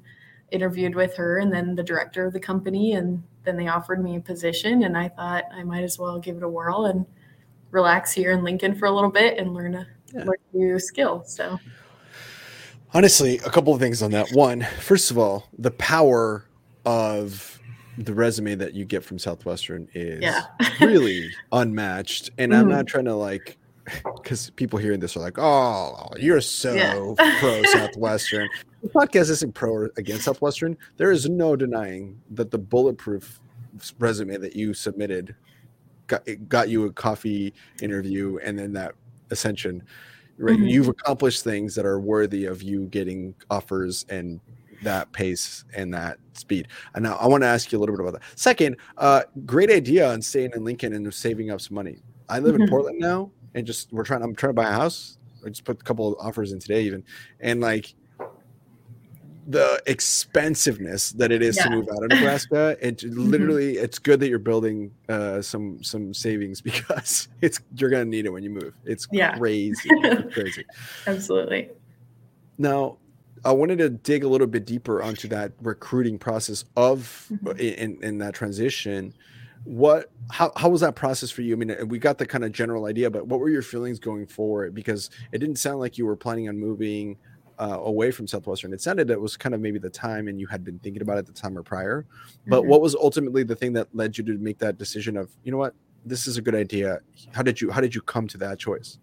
interviewed 0.51 0.95
with 0.95 1.15
her 1.15 1.39
and 1.39 1.51
then 1.51 1.75
the 1.75 1.83
director 1.83 2.25
of 2.25 2.33
the 2.33 2.39
company 2.39 2.93
and 2.93 3.21
then 3.43 3.55
they 3.55 3.67
offered 3.67 4.03
me 4.03 4.17
a 4.17 4.19
position 4.19 4.83
and 4.83 4.97
i 4.97 5.07
thought 5.07 5.45
i 5.53 5.63
might 5.63 5.83
as 5.83 5.97
well 5.97 6.19
give 6.19 6.37
it 6.37 6.43
a 6.43 6.49
whirl 6.49 6.85
and 6.85 7.05
relax 7.71 8.11
here 8.11 8.31
in 8.31 8.43
lincoln 8.43 8.75
for 8.75 8.85
a 8.85 8.91
little 8.91 9.11
bit 9.11 9.37
and 9.37 9.53
learn 9.53 9.75
a, 9.75 9.87
yeah. 10.13 10.23
learn 10.23 10.35
a 10.53 10.57
new 10.57 10.79
skill 10.79 11.23
so 11.25 11.57
honestly 12.93 13.37
a 13.39 13.49
couple 13.49 13.73
of 13.73 13.79
things 13.79 14.01
on 14.01 14.11
that 14.11 14.29
one 14.33 14.61
first 14.79 15.09
of 15.09 15.17
all 15.17 15.47
the 15.57 15.71
power 15.71 16.45
of 16.85 17.59
the 17.97 18.13
resume 18.13 18.55
that 18.55 18.73
you 18.73 18.85
get 18.85 19.03
from 19.03 19.19
Southwestern 19.19 19.87
is 19.93 20.21
yeah. 20.21 20.45
really 20.81 21.29
unmatched. 21.51 22.29
And 22.37 22.51
mm-hmm. 22.51 22.61
I'm 22.61 22.69
not 22.69 22.87
trying 22.87 23.05
to 23.05 23.15
like 23.15 23.57
because 24.15 24.49
people 24.51 24.79
hearing 24.79 24.99
this 24.99 25.15
are 25.15 25.19
like, 25.19 25.37
"Oh, 25.37 26.07
you're 26.17 26.41
so 26.41 26.73
yeah. 26.73 26.93
pro 27.39 27.63
Southwestern." 27.63 28.49
the 28.81 28.89
podcast 28.89 29.29
isn't 29.29 29.53
pro 29.53 29.71
or 29.71 29.91
against 29.97 30.25
Southwestern. 30.25 30.77
There 30.97 31.11
is 31.11 31.29
no 31.29 31.55
denying 31.55 32.19
that 32.31 32.51
the 32.51 32.57
bulletproof 32.57 33.39
resume 33.99 34.37
that 34.37 34.55
you 34.55 34.73
submitted 34.73 35.35
got 36.07 36.27
got 36.47 36.69
you 36.69 36.85
a 36.85 36.93
coffee 36.93 37.53
interview, 37.81 38.37
and 38.43 38.57
then 38.57 38.73
that 38.73 38.93
ascension. 39.29 39.83
Right, 40.37 40.55
mm-hmm. 40.55 40.67
you've 40.67 40.87
accomplished 40.87 41.43
things 41.43 41.75
that 41.75 41.85
are 41.85 41.99
worthy 41.99 42.45
of 42.45 42.63
you 42.63 42.87
getting 42.87 43.35
offers 43.51 44.07
and 44.09 44.39
that 44.81 45.11
pace 45.11 45.65
and 45.75 45.93
that 45.93 46.17
speed. 46.33 46.67
And 46.95 47.03
now 47.03 47.15
I 47.17 47.27
want 47.27 47.43
to 47.43 47.47
ask 47.47 47.71
you 47.71 47.77
a 47.77 47.79
little 47.79 47.95
bit 47.95 48.01
about 48.01 48.19
that. 48.19 48.39
Second, 48.39 48.77
uh, 48.97 49.23
great 49.45 49.69
idea 49.69 50.11
on 50.11 50.21
staying 50.21 50.51
in 50.55 50.63
Lincoln 50.63 50.93
and 50.93 51.13
saving 51.13 51.51
up 51.51 51.61
some 51.61 51.75
money. 51.75 51.99
I 52.29 52.39
live 52.39 52.53
mm-hmm. 52.53 52.63
in 52.63 52.69
Portland 52.69 52.99
now, 52.99 53.29
and 53.53 53.65
just 53.65 53.91
we're 53.91 54.03
trying. 54.03 54.23
I'm 54.23 54.35
trying 54.35 54.51
to 54.51 54.53
buy 54.55 54.69
a 54.69 54.73
house. 54.73 55.17
I 55.45 55.49
just 55.49 55.63
put 55.63 55.81
a 55.81 55.83
couple 55.83 56.13
of 56.13 56.25
offers 56.25 56.51
in 56.51 56.59
today, 56.59 56.83
even, 56.83 57.03
and 57.39 57.61
like 57.61 57.93
the 59.47 59.81
expensiveness 59.85 61.11
that 61.13 61.31
it 61.31 61.41
is 61.41 61.57
yeah. 61.57 61.63
to 61.63 61.69
move 61.71 61.89
out 61.89 62.03
of 62.03 62.09
Nebraska. 62.09 62.77
It 62.79 62.97
mm-hmm. 62.99 63.29
literally, 63.29 63.77
it's 63.77 63.99
good 63.99 64.19
that 64.19 64.29
you're 64.29 64.39
building 64.39 64.91
uh, 65.09 65.41
some 65.41 65.83
some 65.83 66.13
savings 66.13 66.61
because 66.61 67.27
it's 67.41 67.59
you're 67.75 67.89
gonna 67.89 68.05
need 68.05 68.25
it 68.25 68.29
when 68.29 68.43
you 68.43 68.49
move. 68.49 68.73
It's 68.85 69.07
yeah. 69.11 69.37
crazy, 69.37 69.89
crazy. 70.31 70.65
Absolutely. 71.07 71.69
Now, 72.57 72.97
I 73.43 73.51
wanted 73.51 73.79
to 73.79 73.89
dig 73.89 74.23
a 74.23 74.27
little 74.27 74.47
bit 74.47 74.65
deeper 74.65 75.01
onto 75.01 75.27
that 75.29 75.53
recruiting 75.61 76.19
process 76.19 76.63
of 76.77 77.27
mm-hmm. 77.31 77.59
in 77.59 78.03
in 78.03 78.17
that 78.19 78.33
transition 78.33 79.13
what 79.63 80.11
how, 80.31 80.51
how 80.55 80.69
was 80.69 80.81
that 80.81 80.95
process 80.95 81.29
for 81.29 81.41
you? 81.41 81.53
I 81.53 81.57
mean 81.57 81.87
we 81.87 81.99
got 81.99 82.17
the 82.17 82.25
kind 82.25 82.43
of 82.43 82.51
general 82.51 82.85
idea 82.85 83.09
but 83.09 83.27
what 83.27 83.39
were 83.39 83.49
your 83.49 83.61
feelings 83.61 83.99
going 83.99 84.25
forward? 84.25 84.73
Because 84.73 85.09
it 85.31 85.39
didn't 85.39 85.57
sound 85.57 85.79
like 85.79 85.97
you 85.97 86.05
were 86.05 86.15
planning 86.15 86.49
on 86.49 86.57
moving 86.57 87.17
uh, 87.59 87.77
away 87.81 88.09
from 88.09 88.27
southwestern. 88.27 88.73
It 88.73 88.81
sounded 88.81 89.11
it 89.11 89.21
was 89.21 89.37
kind 89.37 89.53
of 89.53 89.61
maybe 89.61 89.77
the 89.77 89.89
time 89.89 90.27
and 90.27 90.39
you 90.39 90.47
had 90.47 90.63
been 90.63 90.79
thinking 90.79 91.01
about 91.01 91.19
it 91.19 91.27
the 91.27 91.33
time 91.33 91.57
or 91.57 91.63
prior. 91.63 92.05
But 92.47 92.61
mm-hmm. 92.61 92.69
what 92.69 92.81
was 92.81 92.95
ultimately 92.95 93.43
the 93.43 93.55
thing 93.55 93.73
that 93.73 93.87
led 93.93 94.17
you 94.17 94.23
to 94.25 94.37
make 94.37 94.57
that 94.59 94.77
decision 94.77 95.15
of 95.15 95.29
you 95.43 95.51
know 95.51 95.57
what? 95.57 95.75
This 96.03 96.25
is 96.25 96.37
a 96.37 96.41
good 96.41 96.55
idea. 96.55 96.99
How 97.31 97.43
did 97.43 97.61
you 97.61 97.69
how 97.69 97.81
did 97.81 97.93
you 97.93 98.01
come 98.01 98.27
to 98.29 98.37
that 98.39 98.57
choice? 98.57 98.97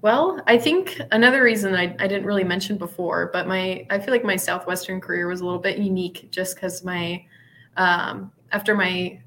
Well, 0.00 0.40
I 0.46 0.58
think 0.58 1.00
another 1.10 1.42
reason 1.42 1.74
I, 1.74 1.96
I 1.98 2.06
didn't 2.06 2.24
really 2.24 2.44
mention 2.44 2.78
before, 2.78 3.30
but 3.32 3.48
my 3.48 3.84
I 3.90 3.98
feel 3.98 4.12
like 4.12 4.24
my 4.24 4.36
Southwestern 4.36 5.00
career 5.00 5.26
was 5.26 5.40
a 5.40 5.44
little 5.44 5.58
bit 5.58 5.78
unique 5.78 6.28
just 6.30 6.54
because 6.54 6.84
my 6.84 7.24
um, 7.76 8.30
after 8.52 8.76
my 8.76 9.20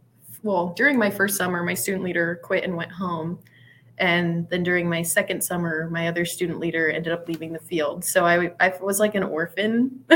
well, 0.43 0.74
during 0.75 0.98
my 0.98 1.10
first 1.10 1.38
summer, 1.38 1.63
my 1.63 1.74
student 1.74 2.03
leader 2.03 2.39
quit 2.43 2.63
and 2.63 2.75
went 2.75 2.91
home. 2.91 3.39
And 3.98 4.50
then 4.50 4.63
during 4.63 4.89
my 4.89 5.03
second 5.03 5.43
summer, 5.43 5.88
my 5.91 6.07
other 6.07 6.25
student 6.25 6.60
leader 6.60 6.89
ended 6.89 7.13
up 7.13 7.27
leaving 7.27 7.53
the 7.53 7.60
field. 7.60 8.03
So 8.03 8.25
I, 8.25 8.51
I 8.60 8.74
was 8.81 9.00
like 9.00 9.13
an 9.13 9.21
orphan 9.21 10.03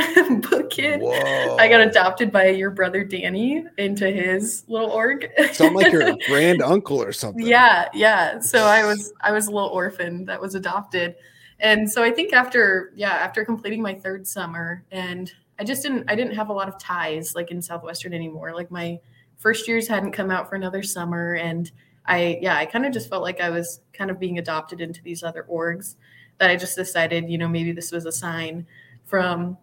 book 0.49 0.71
kid. 0.71 1.01
Whoa. 1.01 1.57
I 1.57 1.67
got 1.67 1.81
adopted 1.81 2.31
by 2.31 2.47
your 2.47 2.71
brother 2.71 3.03
Danny 3.03 3.63
into 3.77 4.09
his 4.09 4.63
little 4.67 4.89
org. 4.89 5.29
So 5.53 5.67
I'm 5.67 5.75
like 5.75 5.91
your 5.91 6.15
grand 6.27 6.63
uncle 6.63 6.99
or 6.99 7.11
something. 7.11 7.45
Yeah, 7.45 7.87
yeah. 7.93 8.39
So 8.39 8.65
I 8.65 8.83
was 8.85 9.13
I 9.21 9.31
was 9.31 9.47
a 9.47 9.51
little 9.51 9.69
orphan 9.69 10.25
that 10.25 10.41
was 10.41 10.55
adopted. 10.55 11.15
And 11.59 11.89
so 11.89 12.03
I 12.03 12.09
think 12.09 12.33
after 12.33 12.91
yeah, 12.95 13.11
after 13.11 13.45
completing 13.45 13.83
my 13.83 13.93
third 13.93 14.25
summer 14.25 14.83
and 14.89 15.31
I 15.59 15.63
just 15.63 15.83
didn't 15.83 16.09
I 16.09 16.15
didn't 16.15 16.33
have 16.33 16.49
a 16.49 16.53
lot 16.53 16.67
of 16.67 16.79
ties 16.79 17.35
like 17.35 17.51
in 17.51 17.61
Southwestern 17.61 18.15
anymore. 18.15 18.55
Like 18.55 18.71
my 18.71 18.99
first 19.45 19.67
years 19.67 19.87
hadn't 19.87 20.11
come 20.11 20.31
out 20.31 20.49
for 20.49 20.55
another 20.55 20.81
summer 20.81 21.35
and 21.35 21.71
i 22.07 22.39
yeah 22.41 22.57
i 22.57 22.65
kind 22.65 22.83
of 22.83 22.91
just 22.91 23.07
felt 23.09 23.21
like 23.21 23.39
i 23.39 23.49
was 23.51 23.81
kind 23.93 24.09
of 24.09 24.19
being 24.19 24.39
adopted 24.39 24.81
into 24.81 25.03
these 25.03 25.21
other 25.21 25.45
orgs 25.49 25.95
that 26.39 26.49
I 26.49 26.57
just 26.57 26.75
decided, 26.75 27.29
you 27.29 27.37
know, 27.37 27.47
maybe 27.47 27.71
this 27.71 27.93
was 27.93 28.05
a 28.05 28.11
sign 28.11 28.67
from 29.05 29.57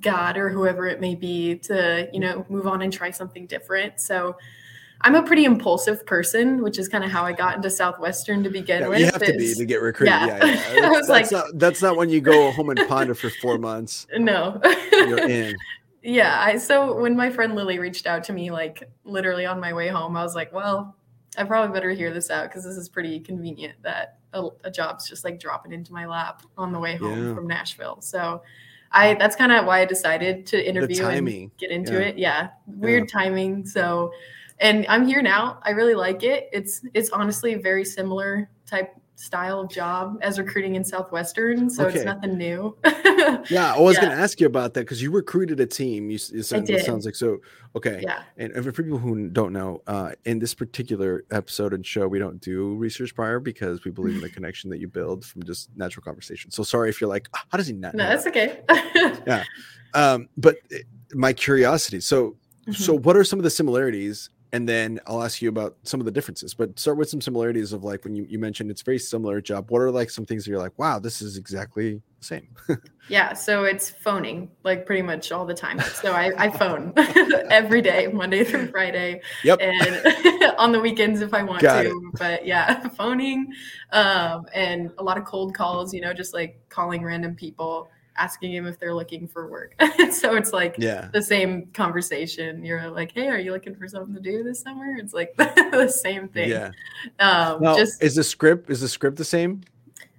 God 0.00 0.38
or 0.38 0.48
whoever 0.48 0.86
it 0.86 0.98
may 0.98 1.14
be 1.14 1.56
to, 1.64 2.08
you 2.10 2.20
know, 2.20 2.46
move 2.48 2.66
on 2.66 2.80
and 2.80 2.90
try 2.90 3.10
something 3.10 3.46
different. 3.46 4.00
So 4.00 4.34
I'm 5.02 5.14
a 5.14 5.22
pretty 5.22 5.44
impulsive 5.44 6.06
person, 6.06 6.62
which 6.62 6.78
is 6.78 6.88
kind 6.88 7.04
of 7.04 7.10
how 7.10 7.24
I 7.26 7.32
got 7.34 7.54
into 7.56 7.68
Southwestern 7.68 8.42
to 8.44 8.48
begin 8.48 8.80
Yeah, 8.80 8.88
with. 8.88 8.98
you 9.00 9.04
have 9.04 9.22
to 9.22 9.36
be 9.36 9.52
to 9.54 9.64
get 9.66 9.82
recruited. 9.82 10.14
yeah. 10.14 10.26
Yeah, 10.42 10.74
yeah. 10.74 10.80
I 10.86 10.88
was 10.88 11.06
that's 11.06 11.30
like- 11.30 11.32
not 11.32 11.58
that's 11.58 11.82
not 11.82 11.98
when 11.98 12.08
you 12.08 12.22
go 12.22 12.50
home 12.52 12.70
and 12.70 12.80
ponder 12.88 13.14
for 13.14 13.28
four 13.28 13.58
months. 13.58 14.06
no. 14.16 14.58
You're 14.92 15.18
in. 15.28 15.54
Yeah. 16.06 16.40
I, 16.40 16.56
so 16.56 16.98
when 17.00 17.16
my 17.16 17.30
friend 17.30 17.54
Lily 17.54 17.78
reached 17.78 18.06
out 18.06 18.24
to 18.24 18.32
me, 18.32 18.50
like 18.50 18.88
literally 19.04 19.44
on 19.46 19.60
my 19.60 19.72
way 19.72 19.88
home, 19.88 20.16
I 20.16 20.22
was 20.22 20.34
like, 20.34 20.52
well, 20.52 20.96
I 21.36 21.44
probably 21.44 21.74
better 21.74 21.90
hear 21.90 22.12
this 22.14 22.30
out 22.30 22.48
because 22.48 22.64
this 22.64 22.76
is 22.76 22.88
pretty 22.88 23.20
convenient 23.20 23.74
that 23.82 24.18
a, 24.32 24.44
a 24.64 24.70
job's 24.70 25.08
just 25.08 25.24
like 25.24 25.38
dropping 25.38 25.72
into 25.72 25.92
my 25.92 26.06
lap 26.06 26.42
on 26.56 26.72
the 26.72 26.78
way 26.78 26.96
home 26.96 27.28
Yeah. 27.28 27.34
from 27.34 27.46
Nashville. 27.46 28.00
So 28.00 28.42
I 28.92 29.14
that's 29.14 29.36
kind 29.36 29.52
of 29.52 29.66
why 29.66 29.80
I 29.80 29.84
decided 29.84 30.46
to 30.46 30.68
interview 30.68 31.04
and 31.06 31.56
get 31.58 31.70
into 31.70 31.94
Yeah. 31.94 31.98
it. 31.98 32.18
Yeah. 32.18 32.48
Weird 32.66 33.08
timing. 33.08 33.66
So 33.66 34.12
and 34.58 34.86
I'm 34.88 35.06
here 35.06 35.20
now. 35.20 35.58
I 35.62 35.70
really 35.72 35.94
like 35.94 36.22
it. 36.22 36.48
It's 36.52 36.80
it's 36.94 37.10
honestly 37.10 37.54
very 37.56 37.84
similar 37.84 38.48
type 38.64 38.94
style 39.16 39.60
of 39.60 39.70
job 39.70 40.18
as 40.22 40.38
recruiting 40.38 40.74
in 40.76 40.84
Southwestern. 40.84 41.68
So 41.70 41.86
Okay. 41.86 41.96
it's 41.96 42.04
nothing 42.04 42.36
new. 42.38 42.76
Yeah, 43.50 43.74
I 43.74 43.80
was 43.80 43.96
Yeah. 43.96 44.02
going 44.04 44.16
to 44.16 44.22
ask 44.22 44.40
you 44.40 44.46
about 44.46 44.74
that 44.74 44.80
because 44.82 45.02
you 45.02 45.10
recruited 45.10 45.58
a 45.58 45.66
team. 45.66 46.10
You, 46.10 46.16
s- 46.16 46.30
you 46.32 46.42
said, 46.42 46.62
it 46.64 46.66
did. 46.66 46.84
sounds 46.84 47.04
like 47.06 47.14
so. 47.16 47.38
Okay, 47.74 48.00
yeah. 48.02 48.22
and 48.36 48.52
for 48.54 48.70
people 48.72 48.98
who 48.98 49.28
don't 49.28 49.52
know, 49.52 49.82
uh, 49.86 50.12
in 50.24 50.38
this 50.38 50.54
particular 50.54 51.24
episode 51.30 51.72
and 51.74 51.84
show, 51.84 52.06
we 52.08 52.18
don't 52.18 52.40
do 52.40 52.74
research 52.76 53.14
prior 53.14 53.40
because 53.40 53.84
we 53.84 53.90
believe 53.90 54.14
in 54.16 54.20
the 54.20 54.28
connection 54.36 54.70
that 54.70 54.78
you 54.78 54.86
build 54.88 55.24
from 55.24 55.42
just 55.44 55.70
natural 55.76 56.04
conversation. 56.04 56.50
So 56.50 56.62
sorry 56.62 56.88
if 56.90 57.00
you're 57.00 57.10
like, 57.10 57.28
"Ah, 57.34 57.44
how 57.48 57.58
does 57.58 57.66
he 57.66 57.72
not? 57.72 57.94
No, 57.94 58.04
know 58.04 58.10
that's 58.10 58.26
okay. 58.26 58.60
yeah. 59.26 59.42
Um, 59.94 60.28
but 60.36 60.56
uh, 60.72 60.78
my 61.14 61.32
curiosity. 61.32 62.00
So, 62.00 62.36
so 62.72 62.96
what 62.98 63.16
are 63.16 63.24
some 63.24 63.38
of 63.38 63.44
the 63.44 63.50
similarities? 63.50 64.30
And 64.52 64.68
then 64.68 65.00
I'll 65.06 65.22
ask 65.22 65.42
you 65.42 65.48
about 65.48 65.76
some 65.82 66.00
of 66.00 66.06
the 66.06 66.12
differences. 66.12 66.54
But 66.54 66.78
start 66.78 66.96
with 66.96 67.08
some 67.10 67.20
similarities 67.20 67.72
of 67.72 67.84
like 67.84 68.04
when 68.04 68.14
you, 68.14 68.24
you 68.28 68.38
mentioned 68.38 68.70
it's 68.70 68.82
very 68.82 68.98
similar 68.98 69.40
job. 69.40 69.70
What 69.70 69.82
are 69.82 69.90
like 69.90 70.10
some 70.10 70.24
things 70.24 70.44
that 70.44 70.50
you're 70.50 70.60
like, 70.60 70.78
wow, 70.78 70.98
this 70.98 71.20
is 71.20 71.36
exactly 71.36 72.00
the 72.18 72.24
same? 72.24 72.48
Yeah, 73.08 73.34
so 73.34 73.62
it's 73.64 73.88
phoning 73.88 74.50
like 74.64 74.84
pretty 74.84 75.02
much 75.02 75.30
all 75.30 75.46
the 75.46 75.54
time. 75.54 75.78
So 75.80 76.12
I, 76.12 76.32
I 76.36 76.50
phone 76.58 76.92
every 76.96 77.80
day, 77.80 78.08
Monday 78.08 78.42
through 78.42 78.66
Friday, 78.68 79.20
Yep. 79.44 79.60
and 79.62 80.54
on 80.58 80.72
the 80.72 80.80
weekends 80.80 81.20
if 81.20 81.32
I 81.32 81.44
want 81.44 81.62
Got 81.62 81.82
to. 81.82 82.12
But 82.18 82.44
yeah, 82.44 82.88
phoning 82.88 83.52
um, 83.92 84.46
and 84.52 84.90
a 84.98 85.04
lot 85.04 85.18
of 85.18 85.24
cold 85.24 85.54
calls. 85.54 85.94
You 85.94 86.00
know, 86.00 86.12
just 86.12 86.34
like 86.34 86.58
calling 86.68 87.04
random 87.04 87.36
people, 87.36 87.88
asking 88.18 88.52
him 88.52 88.66
if 88.66 88.78
they're 88.78 88.94
looking 88.94 89.26
for 89.28 89.48
work. 89.48 89.74
so 90.10 90.36
it's 90.36 90.52
like 90.52 90.76
yeah. 90.78 91.08
the 91.12 91.22
same 91.22 91.66
conversation. 91.72 92.64
You're 92.64 92.90
like, 92.90 93.12
"Hey, 93.12 93.28
are 93.28 93.38
you 93.38 93.52
looking 93.52 93.74
for 93.74 93.88
something 93.88 94.14
to 94.14 94.20
do 94.20 94.42
this 94.42 94.60
summer?" 94.60 94.96
It's 94.96 95.12
like 95.14 95.36
the 95.36 95.88
same 95.88 96.28
thing. 96.28 96.50
Yeah. 96.50 96.70
Um, 97.18 97.62
Now, 97.62 97.76
just 97.76 98.02
is 98.02 98.14
the 98.14 98.24
script 98.24 98.70
is 98.70 98.80
the 98.80 98.88
script 98.88 99.16
the 99.16 99.24
same? 99.24 99.62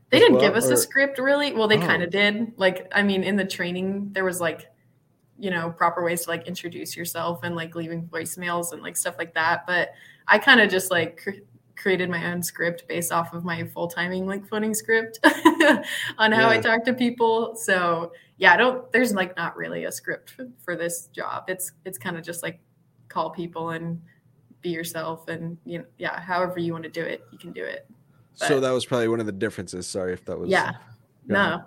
they 0.10 0.20
didn't 0.20 0.36
well, 0.36 0.42
give 0.42 0.56
us 0.56 0.70
or- 0.70 0.74
a 0.74 0.78
script 0.78 1.20
really. 1.20 1.54
Well, 1.54 1.68
they 1.68 1.78
Oh. 1.78 1.82
kind 1.86 2.02
of 2.02 2.10
did. 2.12 2.54
Like, 2.58 2.90
I 2.96 3.04
mean, 3.04 3.24
in 3.24 3.36
the 3.36 3.44
training, 3.46 4.10
there 4.14 4.24
was 4.24 4.40
like, 4.40 4.68
you 5.38 5.50
know, 5.50 5.70
proper 5.70 6.04
ways 6.04 6.24
to 6.24 6.30
like 6.30 6.48
introduce 6.48 6.96
yourself 6.96 7.42
and 7.44 7.56
like 7.56 7.76
leaving 7.76 8.08
voicemails 8.08 8.72
and 8.72 8.82
like 8.82 8.96
stuff 8.96 9.16
like 9.18 9.34
that. 9.34 9.66
But 9.68 9.90
I 10.28 10.40
kind 10.40 10.62
of 10.62 10.70
just 10.70 10.92
like 10.92 11.28
created 11.78 12.10
my 12.10 12.32
own 12.32 12.42
script 12.42 12.88
based 12.88 13.12
off 13.12 13.34
of 13.34 13.46
my 13.46 13.64
full 13.64 13.88
timing 13.88 14.26
like 14.26 14.46
phoning 14.48 14.74
script 14.74 15.20
on 16.18 16.32
how 16.32 16.50
I 16.50 16.58
talk 16.60 16.84
to 16.86 16.94
people. 16.94 17.56
So 17.56 18.12
yeah, 18.38 18.54
I 18.54 18.58
don't. 18.58 18.92
There's 18.92 19.14
like 19.14 19.38
not 19.38 19.56
really 19.56 19.86
a 19.86 19.92
script 19.92 20.34
for, 20.64 20.76
this 20.76 21.08
job. 21.08 21.46
It's 21.48 21.72
it's 21.86 21.98
kind 21.98 22.18
of 22.18 22.24
just 22.24 22.44
like 22.44 22.60
call 23.08 23.30
people 23.30 23.70
and 23.72 24.02
be 24.62 24.70
yourself 24.70 25.28
and 25.28 25.58
you 25.66 25.80
know 25.80 25.86
yeah 25.98 26.20
however 26.20 26.60
you 26.60 26.74
want 26.74 26.84
to 26.84 26.90
do 26.90 27.02
it 27.02 27.24
you 27.32 27.38
can 27.38 27.52
do 27.52 27.64
it 27.64 27.88
So 28.34 28.60
that 28.60 28.72
was 28.72 28.86
probably 28.86 29.08
one 29.08 29.20
of 29.20 29.26
the 29.26 29.32
differences. 29.32 29.88
Sorry 29.88 30.14
if 30.14 30.26
that 30.26 30.38
was. 30.38 30.50
yeah 30.50 30.74
Yeah. 31.28 31.62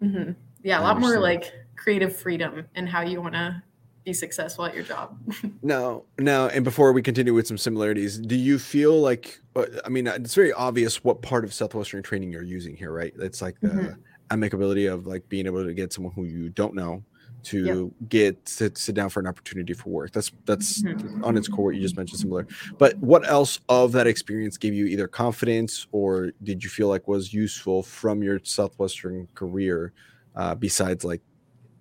no 0.00 0.08
hmm 0.08 0.30
yeah 0.62 0.78
a 0.78 0.82
I 0.82 0.84
lot 0.84 1.00
more 1.00 1.18
like 1.18 1.52
creative 1.76 2.14
freedom 2.16 2.64
and 2.74 2.88
how 2.88 3.00
you 3.00 3.20
want 3.20 3.34
to 3.34 3.62
be 4.04 4.12
successful 4.12 4.64
at 4.64 4.74
your 4.74 4.84
job 4.84 5.16
No, 5.62 6.06
no. 6.18 6.48
And 6.48 6.62
before 6.62 6.92
we 6.92 7.00
continue 7.02 7.32
with 7.32 7.46
some 7.46 7.56
similarities, 7.56 8.18
do 8.18 8.36
you 8.36 8.58
feel 8.58 9.00
like? 9.00 9.38
uh, 9.56 9.64
I 9.84 9.88
mean, 9.88 10.06
it's 10.06 10.34
very 10.34 10.52
obvious 10.52 11.02
what 11.02 11.22
part 11.22 11.44
of 11.44 11.54
Southwestern 11.54 12.02
training 12.02 12.32
you're 12.32 12.42
using 12.42 12.76
here, 12.76 12.92
right? 12.92 13.12
It's 13.18 13.40
like 13.40 13.60
the 13.62 13.68
Mhm. 13.68 13.96
amicability 14.30 14.92
of 14.92 15.06
like 15.06 15.26
being 15.28 15.46
able 15.46 15.64
to 15.64 15.72
get 15.72 15.92
someone 15.92 16.12
who 16.14 16.24
you 16.24 16.50
don't 16.50 16.74
know 16.74 17.04
to 17.44 17.94
get 18.08 18.44
to 18.46 18.70
sit 18.76 18.94
down 18.94 19.08
for 19.10 19.20
an 19.20 19.26
opportunity 19.26 19.72
for 19.74 19.90
work. 19.90 20.12
That's 20.12 20.32
that's 20.46 20.84
Mhm. 20.84 21.18
on 21.22 21.36
its 21.38 21.48
core 21.48 21.66
what 21.66 21.76
you 21.76 21.80
just 21.80 21.96
mentioned 21.96 22.20
similar. 22.20 22.46
But 22.78 22.96
what 23.00 23.26
else 23.28 23.58
of 23.68 23.92
that 23.92 24.06
experience 24.06 24.58
gave 24.58 24.74
you 24.74 24.86
either 24.86 25.08
confidence 25.08 25.86
or 25.92 26.32
did 26.42 26.62
you 26.62 26.68
feel 26.70 26.88
like 26.88 27.08
was 27.08 27.32
useful 27.32 27.82
from 27.82 28.22
your 28.22 28.40
Southwestern 28.44 29.28
career 29.34 29.92
uh, 30.34 30.54
besides 30.54 31.04
like 31.04 31.22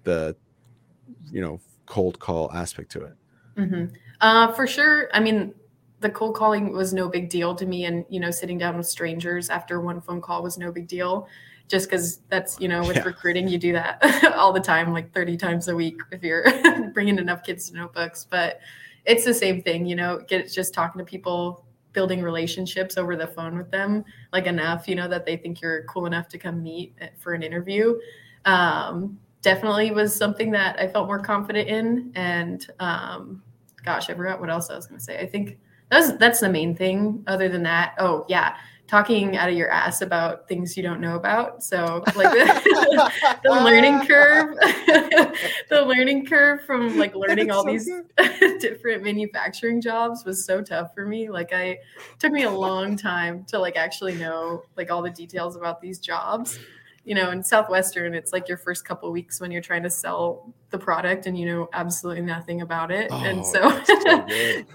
the 0.05 0.35
you 1.29 1.41
know 1.41 1.59
cold 1.85 2.19
call 2.19 2.51
aspect 2.53 2.91
to 2.91 3.01
it? 3.05 3.13
hmm 3.57 3.85
Uh, 4.21 4.51
for 4.53 4.65
sure. 4.67 5.09
I 5.13 5.19
mean, 5.19 5.53
the 5.99 6.09
cold 6.09 6.35
calling 6.35 6.73
was 6.73 6.93
no 6.93 7.07
big 7.09 7.29
deal 7.29 7.55
to 7.55 7.65
me, 7.65 7.85
and 7.85 8.05
you 8.09 8.19
know, 8.19 8.31
sitting 8.31 8.57
down 8.57 8.77
with 8.77 8.87
strangers 8.87 9.49
after 9.49 9.79
one 9.81 10.01
phone 10.01 10.21
call 10.21 10.43
was 10.43 10.57
no 10.57 10.71
big 10.71 10.87
deal. 10.87 11.27
Just 11.69 11.89
because 11.89 12.19
that's 12.29 12.59
you 12.59 12.67
know, 12.67 12.85
with 12.85 12.97
Yeah. 12.97 13.03
recruiting, 13.05 13.47
you 13.47 13.57
do 13.57 13.71
that 13.73 14.33
all 14.35 14.51
the 14.53 14.59
time, 14.59 14.91
like 14.93 15.13
thirty 15.13 15.37
times 15.37 15.67
a 15.69 15.75
week 15.75 15.97
if 16.11 16.21
you're 16.23 16.45
bringing 16.93 17.17
enough 17.19 17.43
kids 17.43 17.69
to 17.69 17.75
notebooks. 17.77 18.27
But 18.29 18.59
it's 19.05 19.23
the 19.25 19.33
same 19.33 19.61
thing, 19.61 19.85
you 19.85 19.95
know. 19.95 20.19
Get 20.27 20.51
just 20.51 20.73
talking 20.73 20.99
to 20.99 21.05
people, 21.05 21.65
building 21.93 22.21
relationships 22.21 22.97
over 22.97 23.15
the 23.15 23.27
phone 23.27 23.57
with 23.57 23.71
them, 23.71 24.03
like 24.33 24.45
enough, 24.45 24.87
you 24.89 24.95
know, 24.95 25.07
that 25.07 25.25
they 25.25 25.37
think 25.37 25.61
you're 25.61 25.83
cool 25.85 26.05
enough 26.05 26.27
to 26.29 26.37
come 26.37 26.61
meet 26.63 26.95
for 27.17 27.33
an 27.33 27.43
interview. 27.43 27.97
Um, 28.45 29.17
definitely 29.43 29.91
was 29.91 30.15
something 30.15 30.49
that 30.51 30.79
I 30.79 30.87
felt 30.87 31.05
more 31.05 31.19
confident 31.19 31.69
in, 31.69 32.11
and 32.15 32.65
um, 32.79 33.43
gosh, 33.85 34.09
I 34.09 34.15
forgot 34.15 34.39
what 34.39 34.49
else 34.49 34.71
I 34.71 34.75
was 34.75 34.87
going 34.87 34.97
to 34.97 35.03
say. 35.03 35.19
I 35.19 35.27
think 35.27 35.59
that's 35.91 36.13
that's 36.17 36.39
the 36.39 36.49
main 36.49 36.75
thing. 36.75 37.23
Other 37.27 37.49
than 37.49 37.61
that, 37.63 37.93
oh 37.99 38.25
yeah, 38.27 38.55
talking 38.87 39.37
out 39.37 39.49
of 39.49 39.55
your 39.55 39.69
ass 39.69 40.01
about 40.01 40.47
things 40.47 40.75
you 40.75 40.83
don't 40.83 41.01
know 41.01 41.15
about. 41.15 41.63
So 41.63 42.03
like 42.15 42.31
the, 42.31 43.11
the 43.43 43.49
learning 43.49 44.07
curve, 44.07 44.55
the 45.69 45.83
learning 45.85 46.25
curve 46.25 46.65
from 46.65 46.97
like 46.97 47.13
learning 47.13 47.51
all 47.51 47.63
so 47.63 47.71
these 47.71 47.89
different 48.61 49.03
manufacturing 49.03 49.81
jobs 49.81 50.23
was 50.25 50.45
so 50.45 50.61
tough 50.61 50.93
for 50.95 51.05
me. 51.05 51.29
Like 51.29 51.53
I 51.53 51.63
it 51.63 51.79
took 52.19 52.31
me 52.31 52.43
a 52.43 52.51
long 52.51 52.95
time 52.95 53.43
to 53.49 53.59
like 53.59 53.75
actually 53.75 54.15
know 54.15 54.63
like 54.77 54.89
all 54.89 55.01
the 55.01 55.11
details 55.11 55.55
about 55.55 55.81
these 55.81 55.99
jobs 55.99 56.59
you 57.05 57.15
know, 57.15 57.31
in 57.31 57.43
Southwestern, 57.43 58.13
it's 58.13 58.31
like 58.31 58.47
your 58.47 58.57
first 58.57 58.85
couple 58.85 59.11
weeks 59.11 59.41
when 59.41 59.51
you're 59.51 59.61
trying 59.61 59.83
to 59.83 59.89
sell 59.89 60.53
the 60.69 60.77
product 60.77 61.25
and 61.27 61.37
you 61.37 61.45
know 61.45 61.69
absolutely 61.73 62.21
nothing 62.23 62.61
about 62.61 62.91
it. 62.91 63.11
and 63.11 63.39
Oh, 63.39 63.43
so, 63.43 63.83
so 63.83 64.25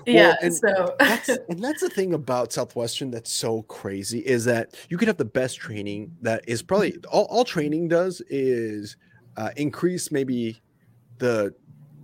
yeah, 0.06 0.28
Well, 0.28 0.36
and 0.42 0.54
so 0.54 0.94
that's 0.98 1.28
and 1.48 1.62
that's 1.64 1.80
the 1.80 1.88
thing 1.88 2.12
about 2.14 2.52
Southwestern 2.52 3.10
that's 3.10 3.32
so 3.32 3.62
crazy 3.62 4.20
is 4.20 4.44
that 4.44 4.76
you 4.90 4.96
could 4.98 5.08
have 5.08 5.16
the 5.16 5.24
best 5.24 5.58
training 5.58 6.14
that 6.20 6.44
is 6.46 6.62
probably 6.62 6.96
all, 7.10 7.24
all 7.30 7.44
training 7.44 7.88
does 7.88 8.20
is 8.28 8.96
uh, 9.36 9.50
increase 9.56 10.12
maybe 10.12 10.60
the 11.18 11.54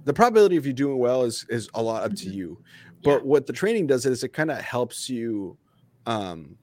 the 0.04 0.12
probability 0.12 0.56
of 0.56 0.66
you 0.66 0.72
doing 0.72 0.98
well 0.98 1.22
is 1.22 1.44
is 1.50 1.68
a 1.74 1.82
lot 1.82 2.02
up 2.02 2.14
to 2.16 2.26
Mhm. 2.26 2.32
you. 2.34 2.58
Yeah. 3.02 3.14
But 3.16 3.26
what 3.26 3.46
the 3.46 3.52
training 3.52 3.86
does 3.88 4.06
is 4.06 4.24
it 4.24 4.32
kind 4.32 4.50
of 4.50 4.58
helps 4.58 5.08
you 5.10 5.58
um 6.06 6.56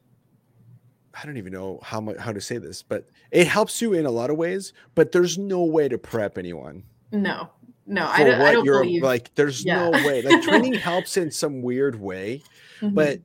I 1.14 1.26
don't 1.26 1.38
even 1.38 1.52
know 1.54 1.80
how 1.84 2.00
much 2.02 2.18
how 2.18 2.32
to 2.32 2.42
say 2.42 2.58
this, 2.58 2.82
but 2.84 3.08
it 3.32 3.48
helps 3.48 3.82
you 3.82 3.94
in 3.94 4.06
a 4.06 4.12
lot 4.12 4.30
of 4.30 4.38
ways, 4.38 4.74
but 4.96 5.12
there's 5.12 5.38
no 5.38 5.64
way 5.64 5.88
to 5.90 5.98
prep 5.98 6.38
anyone 6.38 6.84
no, 7.14 7.50
no, 7.86 8.08
I 8.08 8.24
don't, 8.24 8.40
I 8.42 8.54
don't 8.54 8.64
you're 8.64 8.84
believe. 8.84 9.04
like 9.04 9.36
there's 9.36 9.66
Yeah. 9.66 9.90
no 9.90 9.92
way. 10.08 10.22
Like 10.22 10.42
training 10.48 10.74
helps 10.76 11.18
in 11.18 11.30
some 11.30 11.62
weird 11.62 12.00
way, 12.00 12.42
Mhm. 12.80 12.94
but 12.96 13.20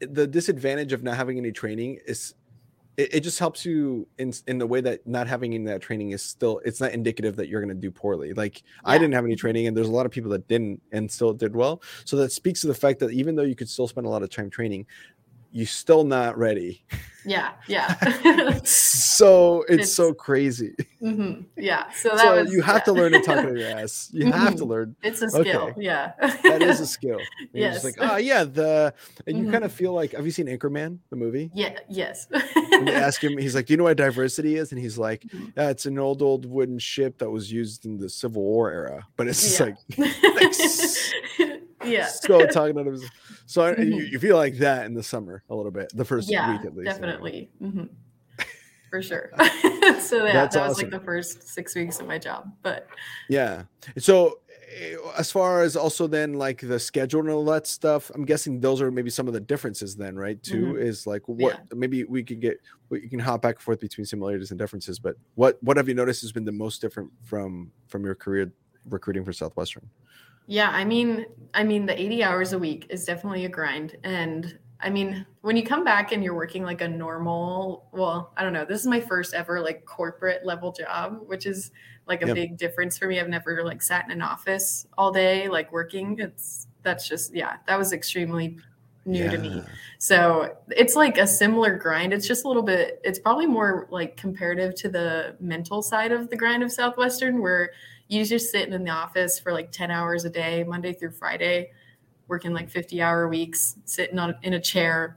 the 0.00 0.26
disadvantage 0.28 0.92
of 0.92 1.02
not 1.02 1.16
having 1.16 1.36
any 1.38 1.50
training 1.50 1.98
is 2.06 2.34
it, 2.96 3.12
it 3.14 3.20
just 3.20 3.40
helps 3.40 3.64
you 3.64 4.06
in 4.18 4.32
in 4.46 4.58
the 4.58 4.66
way 4.68 4.80
that 4.82 5.04
not 5.04 5.26
having 5.26 5.52
any 5.54 5.64
of 5.64 5.68
that 5.68 5.80
training 5.80 6.10
is 6.12 6.22
still 6.22 6.60
it's 6.64 6.80
not 6.80 6.92
indicative 6.92 7.34
that 7.36 7.48
you're 7.48 7.60
going 7.60 7.74
to 7.74 7.80
do 7.80 7.90
poorly 7.90 8.32
like 8.34 8.62
i 8.84 8.96
didn't 8.98 9.14
have 9.14 9.24
any 9.24 9.34
training 9.34 9.66
and 9.66 9.76
there's 9.76 9.88
a 9.88 9.92
lot 9.92 10.06
of 10.06 10.12
people 10.12 10.30
that 10.30 10.46
didn't 10.46 10.80
and 10.92 11.10
still 11.10 11.32
did 11.32 11.56
well 11.56 11.82
so 12.04 12.16
that 12.16 12.30
speaks 12.30 12.60
to 12.60 12.66
the 12.68 12.74
fact 12.74 13.00
that 13.00 13.10
even 13.10 13.34
though 13.34 13.42
you 13.42 13.56
could 13.56 13.68
still 13.68 13.88
spend 13.88 14.06
a 14.06 14.10
lot 14.10 14.22
of 14.22 14.30
time 14.30 14.48
training 14.48 14.86
you 15.54 15.64
still 15.66 16.02
not 16.04 16.36
ready. 16.36 16.84
Yeah, 17.24 17.52
yeah. 17.68 17.94
so 18.64 19.62
it's, 19.62 19.70
It's- 19.72 19.92
so 19.92 20.12
crazy. 20.12 20.74
hmm 21.00 21.42
Yeah. 21.56 21.90
So 21.92 22.10
that 22.10 22.18
So 22.18 22.42
was 22.42 22.52
you 22.52 22.60
have 22.60 22.76
yeah. 22.78 22.84
to 22.84 22.92
learn 22.92 23.12
to 23.12 23.20
talk 23.22 23.46
to 23.48 23.58
your 23.58 23.68
ass. 23.68 24.10
You 24.12 24.30
have 24.32 24.56
to 24.56 24.64
Mhm. 24.64 24.68
learn. 24.68 24.96
It's 25.02 25.22
a 25.22 25.30
skill. 25.30 25.62
Okay. 25.68 25.74
Yeah. 25.80 26.12
That 26.42 26.60
is 26.60 26.80
a 26.80 26.86
skill. 26.86 27.18
And 27.40 27.48
You're 27.54 27.70
just 27.70 27.84
Yes. 27.84 27.96
like, 27.98 28.10
oh 28.10 28.16
yeah, 28.16 28.44
the 28.44 28.92
and 29.26 29.38
you 29.38 29.44
Mhm. 29.44 29.52
kind 29.52 29.64
of 29.64 29.72
feel 29.72 29.92
like 29.94 30.12
have 30.12 30.26
you 30.26 30.32
seen 30.32 30.46
Anchorman, 30.48 30.98
the 31.08 31.16
movie? 31.16 31.50
yeah. 31.54 31.78
Yes. 31.88 32.26
And 32.72 32.88
they 32.88 32.94
ask 32.94 33.22
him, 33.24 33.38
he's 33.38 33.54
like, 33.54 33.66
Do 33.66 33.72
you 33.72 33.76
know 33.78 33.84
what 33.84 33.96
diversity 33.96 34.56
is? 34.56 34.72
And 34.72 34.80
he's 34.80 34.98
like, 34.98 35.22
Mhm. 35.22 35.52
Yeah, 35.56 35.70
it's 35.70 35.86
an 35.86 35.98
old 35.98 36.20
old 36.20 36.44
wooden 36.44 36.78
ship 36.80 37.18
that 37.18 37.30
was 37.30 37.50
used 37.50 37.86
in 37.86 37.96
the 37.96 38.08
Civil 38.10 38.42
War 38.42 38.70
era. 38.70 39.06
But 39.16 39.28
it's 39.28 39.40
just 39.40 39.60
Yeah. 39.60 39.74
like 40.34 40.44
s- 40.50 41.12
yeah. 41.86 42.06
so 42.06 42.44
talking 42.46 42.74
to 42.74 42.80
him. 42.90 43.00
So 43.46 43.62
I, 43.62 43.76
you, 43.76 44.02
you 44.02 44.18
feel 44.18 44.36
like 44.36 44.56
that 44.58 44.86
in 44.86 44.94
the 44.94 45.02
summer 45.02 45.42
a 45.50 45.54
little 45.54 45.70
bit, 45.70 45.90
the 45.94 46.04
first 46.04 46.30
yeah, 46.30 46.50
week 46.50 46.64
at 46.64 46.74
least. 46.74 46.90
definitely. 46.90 47.50
hmm 47.58 47.84
For 48.90 49.02
sure. 49.02 49.30
so 49.98 50.24
yeah, 50.24 50.32
That's 50.32 50.54
that 50.54 50.68
was 50.68 50.78
awesome. 50.78 50.90
like 50.90 50.90
the 50.90 51.04
first 51.04 51.48
six 51.48 51.74
weeks 51.74 52.00
of 52.00 52.06
my 52.06 52.18
job. 52.18 52.52
But 52.62 52.86
Yeah. 53.28 53.64
So 53.98 54.38
eh, 54.74 54.96
as 55.18 55.30
far 55.30 55.62
as 55.62 55.76
also 55.76 56.06
then 56.06 56.34
like 56.34 56.60
the 56.60 56.78
schedule 56.78 57.20
and 57.20 57.30
all 57.30 57.44
that 57.46 57.66
stuff, 57.66 58.10
I'm 58.14 58.24
guessing 58.24 58.60
those 58.60 58.80
are 58.80 58.90
maybe 58.90 59.10
some 59.10 59.26
of 59.26 59.34
the 59.34 59.40
differences 59.40 59.94
then, 59.96 60.16
right? 60.16 60.42
Too 60.42 60.76
is 60.76 61.06
like 61.06 61.22
what 61.26 61.60
maybe 61.74 62.04
we 62.04 62.22
could 62.22 62.40
get 62.40 62.58
we 62.88 63.08
can 63.08 63.18
hop 63.18 63.42
back 63.42 63.56
and 63.56 63.62
forth 63.62 63.80
between 63.80 64.04
similarities 64.06 64.50
and 64.50 64.58
differences, 64.58 64.98
but 64.98 65.16
what 65.34 65.62
what 65.62 65.76
have 65.76 65.88
you 65.88 65.94
noticed 65.94 66.22
has 66.22 66.32
been 66.32 66.44
the 66.44 66.52
most 66.52 66.80
different 66.80 67.10
from 67.22 67.72
from 67.88 68.04
your 68.04 68.14
career 68.14 68.52
recruiting 68.88 69.24
for 69.24 69.32
Southwestern? 69.32 69.88
Yeah, 70.46 70.70
I 70.70 70.84
mean, 70.84 71.26
I 71.54 71.64
mean, 71.64 71.86
the 71.86 71.98
80 71.98 72.22
hours 72.22 72.52
a 72.52 72.58
week 72.58 72.86
is 72.90 73.04
definitely 73.04 73.44
a 73.44 73.48
grind. 73.48 73.96
And 74.04 74.58
I 74.80 74.90
mean, 74.90 75.24
when 75.40 75.56
you 75.56 75.62
come 75.64 75.84
back 75.84 76.12
and 76.12 76.22
you're 76.22 76.34
working 76.34 76.62
like 76.64 76.82
a 76.82 76.88
normal, 76.88 77.88
well, 77.92 78.32
I 78.36 78.42
don't 78.42 78.52
know, 78.52 78.64
this 78.64 78.80
is 78.80 78.86
my 78.86 79.00
first 79.00 79.32
ever 79.34 79.60
like 79.60 79.84
corporate 79.86 80.44
level 80.44 80.72
job, 80.72 81.20
which 81.26 81.46
is 81.46 81.70
like 82.06 82.20
a 82.22 82.26
Yep. 82.26 82.34
big 82.34 82.58
difference 82.58 82.98
for 82.98 83.06
me. 83.06 83.18
I've 83.20 83.28
never 83.28 83.64
like 83.64 83.80
sat 83.80 84.04
in 84.04 84.10
an 84.10 84.20
office 84.22 84.86
all 84.98 85.10
day, 85.12 85.48
like 85.48 85.72
working. 85.72 86.18
It's 86.18 86.68
that's 86.82 87.08
just, 87.08 87.34
yeah, 87.34 87.56
that 87.66 87.78
was 87.78 87.92
extremely 87.94 88.58
new 89.06 89.28
to 89.30 89.38
me. 89.38 89.64
So 89.98 90.56
it's 90.70 90.96
like 90.96 91.16
a 91.18 91.26
similar 91.26 91.76
grind. 91.78 92.12
It's 92.12 92.26
just 92.26 92.44
a 92.44 92.48
little 92.48 92.62
bit, 92.62 93.00
it's 93.04 93.18
probably 93.18 93.46
more 93.46 93.86
like 93.90 94.16
comparative 94.18 94.74
to 94.76 94.88
the 94.90 95.36
mental 95.40 95.82
side 95.82 96.12
of 96.12 96.28
the 96.28 96.36
grind 96.36 96.62
of 96.62 96.70
Southwestern, 96.72 97.40
where 97.40 97.70
you 98.08 98.24
just 98.24 98.50
sitting 98.50 98.72
in 98.72 98.84
the 98.84 98.90
office 98.90 99.38
for 99.38 99.52
like 99.52 99.72
10 99.72 99.90
hours 99.90 100.24
a 100.24 100.30
day, 100.30 100.64
Monday 100.64 100.92
through 100.92 101.12
Friday, 101.12 101.70
working 102.28 102.52
like 102.52 102.70
50 102.70 103.00
hour 103.02 103.28
weeks, 103.28 103.76
sitting 103.84 104.18
on 104.18 104.34
in 104.42 104.54
a 104.54 104.60
chair, 104.60 105.16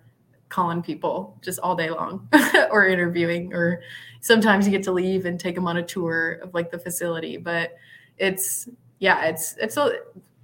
calling 0.50 0.82
people 0.82 1.38
just 1.41 1.60
all 1.60 1.75
day 1.75 1.89
long 1.89 2.27
or 2.72 2.88
interviewing, 2.88 3.53
or 3.53 3.82
sometimes 4.22 4.65
you 4.65 4.72
get 4.72 4.84
to 4.84 4.91
leave 4.91 5.25
and 5.25 5.39
take 5.39 5.56
them 5.56 5.67
on 5.67 5.77
a 5.77 5.84
tour 5.84 6.39
of 6.44 6.53
like 6.53 6.72
the 6.72 6.79
facility. 6.79 7.38
But 7.38 7.75
it's, 8.17 8.70
yeah, 9.00 9.25
it's, 9.25 9.56
it's, 9.58 9.77
a, 9.77 10.00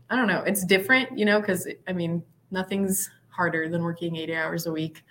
I 0.10 0.16
don't 0.16 0.28
know, 0.28 0.44
it's 0.46 0.66
different, 0.66 1.18
you 1.18 1.26
know, 1.26 1.40
because 1.40 1.68
I 1.88 1.94
mean, 1.94 2.24
nothing's 2.52 3.10
harder 3.30 3.70
than 3.70 3.82
working 3.84 4.16
80 4.16 4.36
hours 4.36 4.66
a 4.68 4.72
week 4.72 5.02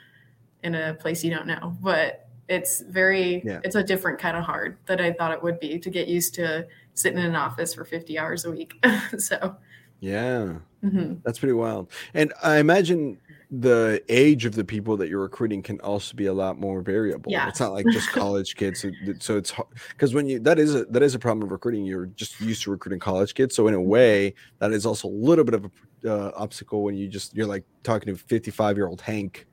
in 0.62 0.74
a 0.74 0.94
place 0.94 1.24
you 1.24 1.30
don't 1.30 1.46
know. 1.46 1.76
But 1.80 2.28
it's 2.48 2.82
very, 2.82 3.42
Yeah. 3.44 3.60
it's 3.64 3.74
a 3.74 3.82
different 3.82 4.18
kind 4.18 4.36
of 4.36 4.44
hard 4.44 4.76
that 4.86 5.00
I 5.00 5.12
thought 5.12 5.32
it 5.32 5.42
would 5.42 5.58
be 5.58 5.78
to 5.78 5.90
get 5.90 6.06
used 6.06 6.34
to 6.34 6.66
sitting 6.94 7.18
in 7.18 7.26
an 7.26 7.36
office 7.36 7.74
for 7.74 7.84
50 7.84 8.18
hours 8.18 8.44
a 8.44 8.50
week. 8.50 8.74
so, 9.18 9.56
Yeah. 10.00 10.56
mhm. 10.82 11.22
That's 11.24 11.38
pretty 11.38 11.54
wild. 11.54 11.90
And 12.14 12.32
I 12.42 12.58
imagine 12.58 13.18
the 13.54 14.02
age 14.08 14.46
of 14.46 14.54
the 14.54 14.64
people 14.64 14.96
that 14.96 15.10
you're 15.10 15.20
recruiting 15.20 15.62
can 15.62 15.78
also 15.80 16.16
be 16.16 16.24
a 16.24 16.32
lot 16.32 16.58
more 16.58 16.80
variable. 16.80 17.30
Yeah. 17.30 17.48
It's 17.48 17.60
not 17.60 17.72
like 17.72 17.84
just 17.92 18.08
college 18.10 18.56
kids. 18.56 18.80
So, 18.80 18.90
so 19.18 19.36
it's 19.36 19.52
because 19.90 20.14
when 20.14 20.26
you 20.26 20.38
that 20.40 20.58
is 20.58 20.74
a 20.74 20.86
that 20.86 21.02
is 21.02 21.14
a 21.14 21.18
problem 21.18 21.44
of 21.44 21.52
recruiting. 21.52 21.84
You're 21.84 22.06
just 22.06 22.40
used 22.40 22.62
to 22.62 22.70
recruiting 22.70 22.98
college 22.98 23.34
kids. 23.34 23.54
So 23.54 23.68
in 23.68 23.74
a 23.74 23.80
way, 23.80 24.34
that 24.58 24.72
is 24.72 24.86
also 24.86 25.08
a 25.08 25.10
little 25.10 25.44
bit 25.44 25.54
of 25.54 25.66
a 25.66 25.70
uh, 26.10 26.32
obstacle 26.34 26.82
when 26.82 26.94
you 26.96 27.08
just 27.08 27.36
you're 27.36 27.46
like 27.46 27.64
talking 27.82 28.12
to 28.14 28.18
55 28.18 28.76
year 28.76 28.88
old 28.88 29.02
Hank 29.02 29.46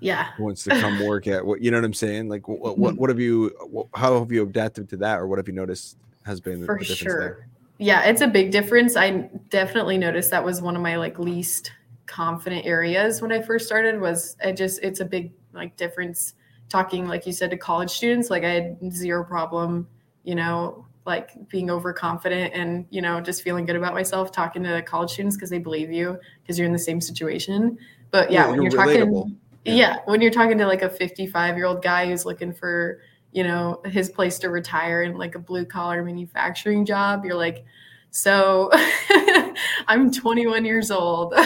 yeah. 0.00 0.32
who 0.36 0.44
wants 0.44 0.62
to 0.64 0.70
come 0.70 1.04
work 1.06 1.26
at 1.26 1.44
what 1.44 1.62
you 1.62 1.70
know 1.70 1.78
what 1.78 1.84
I'm 1.84 1.94
saying. 1.94 2.28
Like 2.28 2.46
what 2.46 2.76
what, 2.78 2.96
what 2.96 3.08
have 3.10 3.18
you 3.18 3.56
what, 3.70 3.86
how 3.94 4.18
have 4.18 4.30
you 4.30 4.42
adapted 4.42 4.88
to 4.90 4.96
that 4.98 5.18
or 5.18 5.26
what 5.26 5.38
have 5.38 5.48
you 5.48 5.54
noticed 5.54 5.96
has 6.26 6.40
been 6.40 6.66
for 6.66 6.76
difference 6.76 6.98
sure 6.98 7.20
there? 7.20 7.48
yeah 7.78 8.02
it's 8.02 8.20
a 8.20 8.26
big 8.26 8.50
difference 8.50 8.96
i 8.96 9.10
definitely 9.48 9.96
noticed 9.96 10.30
that 10.30 10.44
was 10.44 10.60
one 10.60 10.76
of 10.76 10.82
my 10.82 10.96
like 10.96 11.18
least 11.18 11.72
confident 12.06 12.66
areas 12.66 13.22
when 13.22 13.32
i 13.32 13.40
first 13.40 13.66
started 13.66 14.00
was 14.00 14.36
i 14.44 14.52
just 14.52 14.80
it's 14.82 15.00
a 15.00 15.04
big 15.04 15.32
like 15.54 15.76
difference 15.76 16.34
talking 16.68 17.06
like 17.06 17.26
you 17.26 17.32
said 17.32 17.50
to 17.50 17.56
college 17.56 17.90
students 17.90 18.28
like 18.28 18.44
i 18.44 18.50
had 18.50 18.76
zero 18.92 19.24
problem 19.24 19.86
you 20.24 20.34
know 20.34 20.84
like 21.06 21.30
being 21.48 21.70
overconfident 21.70 22.52
and 22.52 22.84
you 22.90 23.00
know 23.00 23.20
just 23.20 23.42
feeling 23.42 23.64
good 23.64 23.76
about 23.76 23.94
myself 23.94 24.32
talking 24.32 24.62
to 24.62 24.82
college 24.82 25.10
students 25.10 25.36
because 25.36 25.48
they 25.48 25.58
believe 25.58 25.90
you 25.92 26.18
because 26.42 26.58
you're 26.58 26.66
in 26.66 26.72
the 26.72 26.78
same 26.78 27.00
situation 27.00 27.78
but 28.10 28.30
yeah, 28.30 28.44
Yeah, 28.44 28.50
when 28.50 28.62
you're 28.62 28.72
you're, 28.72 28.84
talking 28.84 29.38
yeah. 29.64 29.74
Yeah. 29.74 29.96
when 30.06 30.20
you're 30.20 30.30
talking 30.30 30.58
to 30.58 30.66
like 30.66 30.82
a 30.82 30.88
55 30.88 31.56
year 31.56 31.66
old 31.66 31.82
guy 31.82 32.06
who's 32.06 32.24
looking 32.24 32.52
for 32.52 33.00
you 33.32 33.42
know 33.42 33.80
his 33.84 34.08
place 34.10 34.38
to 34.38 34.48
retire 34.48 35.02
in 35.02 35.16
like 35.16 35.34
a 35.34 35.38
blue 35.38 35.64
collar 35.64 36.02
manufacturing 36.02 36.84
job 36.84 37.24
you're 37.24 37.34
like 37.34 37.64
so 38.10 38.70
i'm 39.88 40.10
21 40.10 40.64
years 40.64 40.90
old. 40.90 41.34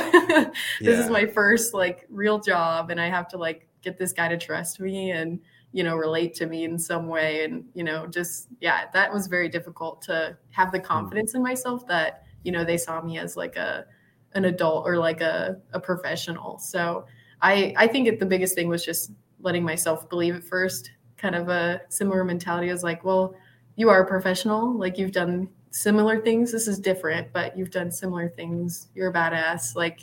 This 0.80 0.98
Yeah. 0.98 1.04
is 1.04 1.10
my 1.10 1.26
first 1.26 1.74
like 1.74 2.06
real 2.08 2.38
job 2.38 2.90
and 2.90 3.00
i 3.00 3.08
have 3.08 3.28
to 3.28 3.38
like 3.38 3.66
get 3.82 3.98
this 3.98 4.12
guy 4.12 4.28
to 4.28 4.38
trust 4.38 4.80
me 4.80 5.10
and 5.10 5.40
you 5.72 5.84
know 5.84 5.96
relate 5.96 6.34
to 6.34 6.46
me 6.46 6.64
in 6.64 6.78
some 6.78 7.08
way. 7.08 7.44
And 7.44 7.64
you 7.74 7.84
know 7.84 8.06
just 8.06 8.48
yeah 8.60 8.84
that 8.92 9.12
was 9.12 9.26
very 9.26 9.48
difficult 9.48 10.02
to 10.02 10.36
have 10.50 10.72
the 10.72 10.78
hmm. 10.78 10.84
confidence 10.84 11.34
in 11.34 11.42
myself 11.42 11.86
that 11.86 12.24
you 12.44 12.52
know 12.52 12.64
they 12.64 12.76
saw 12.76 13.00
me 13.02 13.18
as 13.18 13.36
like 13.36 13.56
a 13.56 13.86
an 14.34 14.44
adult 14.44 14.86
or 14.86 14.96
like 14.96 15.20
a, 15.20 15.56
a 15.72 15.80
professional. 15.80 16.58
So 16.58 17.06
i 17.42 17.74
i 17.76 17.86
think 17.86 18.06
it, 18.06 18.18
the 18.20 18.26
biggest 18.26 18.54
thing 18.54 18.68
was 18.68 18.84
just 18.84 19.12
letting 19.40 19.64
myself 19.64 20.08
believe 20.08 20.36
at 20.36 20.44
first 20.44 20.90
kind 21.20 21.35
of 21.35 21.48
a 21.48 21.80
similar 21.88 22.24
mentality 22.24 22.70
as 22.70 22.83
like 22.83 23.04
well 23.04 23.35
you 23.76 23.88
are 23.90 24.02
a 24.02 24.06
professional 24.06 24.72
like 24.72 24.98
you've 24.98 25.12
done 25.12 25.48
similar 25.70 26.20
things 26.20 26.50
this 26.50 26.66
is 26.66 26.78
different 26.80 27.33
but 27.33 27.56
you've 27.56 27.70
done 27.70 27.90
similar 27.92 28.28
things 28.28 28.88
you're 28.94 29.11
a 29.11 29.12
badass 29.12 29.76
like 29.76 30.00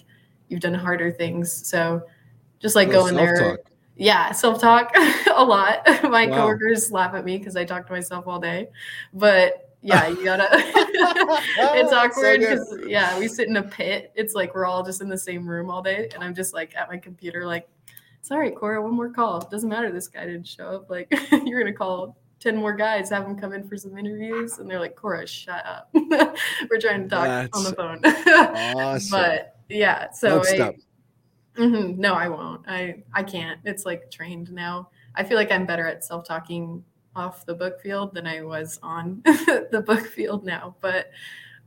you've 0.49 0.61
done 0.61 0.73
harder 0.73 1.11
things. 1.11 1.51
So 1.67 2.03
just 2.59 2.75
like 2.75 2.89
going 2.91 3.15
there 3.15 3.59
yeah 3.95 4.31
self-talk 4.31 4.91
a 5.35 5.43
lot. 5.43 5.81
My 6.03 6.27
Wow. 6.27 6.35
coworkers 6.35 6.91
laugh 6.91 7.13
at 7.15 7.25
me 7.25 7.37
because 7.37 7.55
i 7.55 7.65
talk 7.65 7.87
to 7.87 7.93
myself 7.93 8.27
all 8.27 8.39
day. 8.39 8.69
But 9.13 9.63
yeah 9.83 10.07
you 10.07 10.23
gotta 10.23 10.47
it's 10.53 11.93
awkward 11.93 12.39
because 12.39 12.75
yeah 12.87 13.17
we 13.19 13.27
sit 13.27 13.47
in 13.47 13.57
a 13.57 13.63
pit. 13.63 14.11
It's 14.15 14.33
like 14.33 14.55
we're 14.55 14.65
all 14.65 14.83
just 14.83 15.01
in 15.01 15.09
the 15.09 15.17
same 15.17 15.47
room 15.47 15.69
all 15.69 15.81
day 15.81 16.09
and 16.13 16.23
i'm 16.23 16.33
just 16.33 16.53
like 16.53 16.75
at 16.75 16.89
my 16.89 16.97
computer 16.97 17.45
like 17.45 17.67
right 18.35 18.55
cora 18.55 18.81
one 18.81 18.93
more 18.93 19.09
call 19.09 19.39
doesn't 19.51 19.69
matter 19.69 19.91
this 19.91 20.07
guy 20.07 20.25
didn't 20.25 20.47
show 20.47 20.67
up 20.67 20.89
like 20.89 21.07
you're 21.45 21.59
gonna 21.59 21.71
call 21.71 22.17
10 22.39 22.55
more 22.57 22.73
guys 22.73 23.09
have 23.09 23.23
them 23.23 23.37
come 23.37 23.53
in 23.53 23.67
for 23.67 23.77
some 23.77 23.97
interviews 23.97 24.57
and 24.59 24.69
they're 24.69 24.79
like 24.79 24.95
cora 24.95 25.25
shut 25.27 25.65
up 25.65 25.89
we're 25.93 26.79
trying 26.79 27.03
to 27.03 27.09
talk 27.09 27.49
on 27.53 27.63
the 27.63 27.73
phone 27.73 28.01
Awesome. 28.75 29.11
but 29.11 29.55
yeah 29.69 30.11
so 30.11 30.41
I-. 30.45 30.75
Mhm. 31.57 31.97
No, 31.97 32.13
I 32.13 32.29
won't. 32.29 32.61
I 32.67 33.03
I 33.13 33.23
can't. 33.23 33.59
It's 33.65 33.85
like 33.85 34.11
trained 34.11 34.51
now. 34.51 34.89
I 35.15 35.23
feel 35.23 35.37
like 35.37 35.51
I'm 35.51 35.65
better 35.65 35.87
at 35.87 36.05
self 36.05 36.23
talking 36.23 36.83
off 37.15 37.45
the 37.47 37.55
book 37.55 37.81
field 37.81 38.13
than 38.13 38.27
I 38.27 38.43
was 38.43 38.79
on 38.83 39.21
the 39.25 39.83
book 39.85 40.05
field 40.05 40.45
now. 40.45 40.75
But 40.81 41.09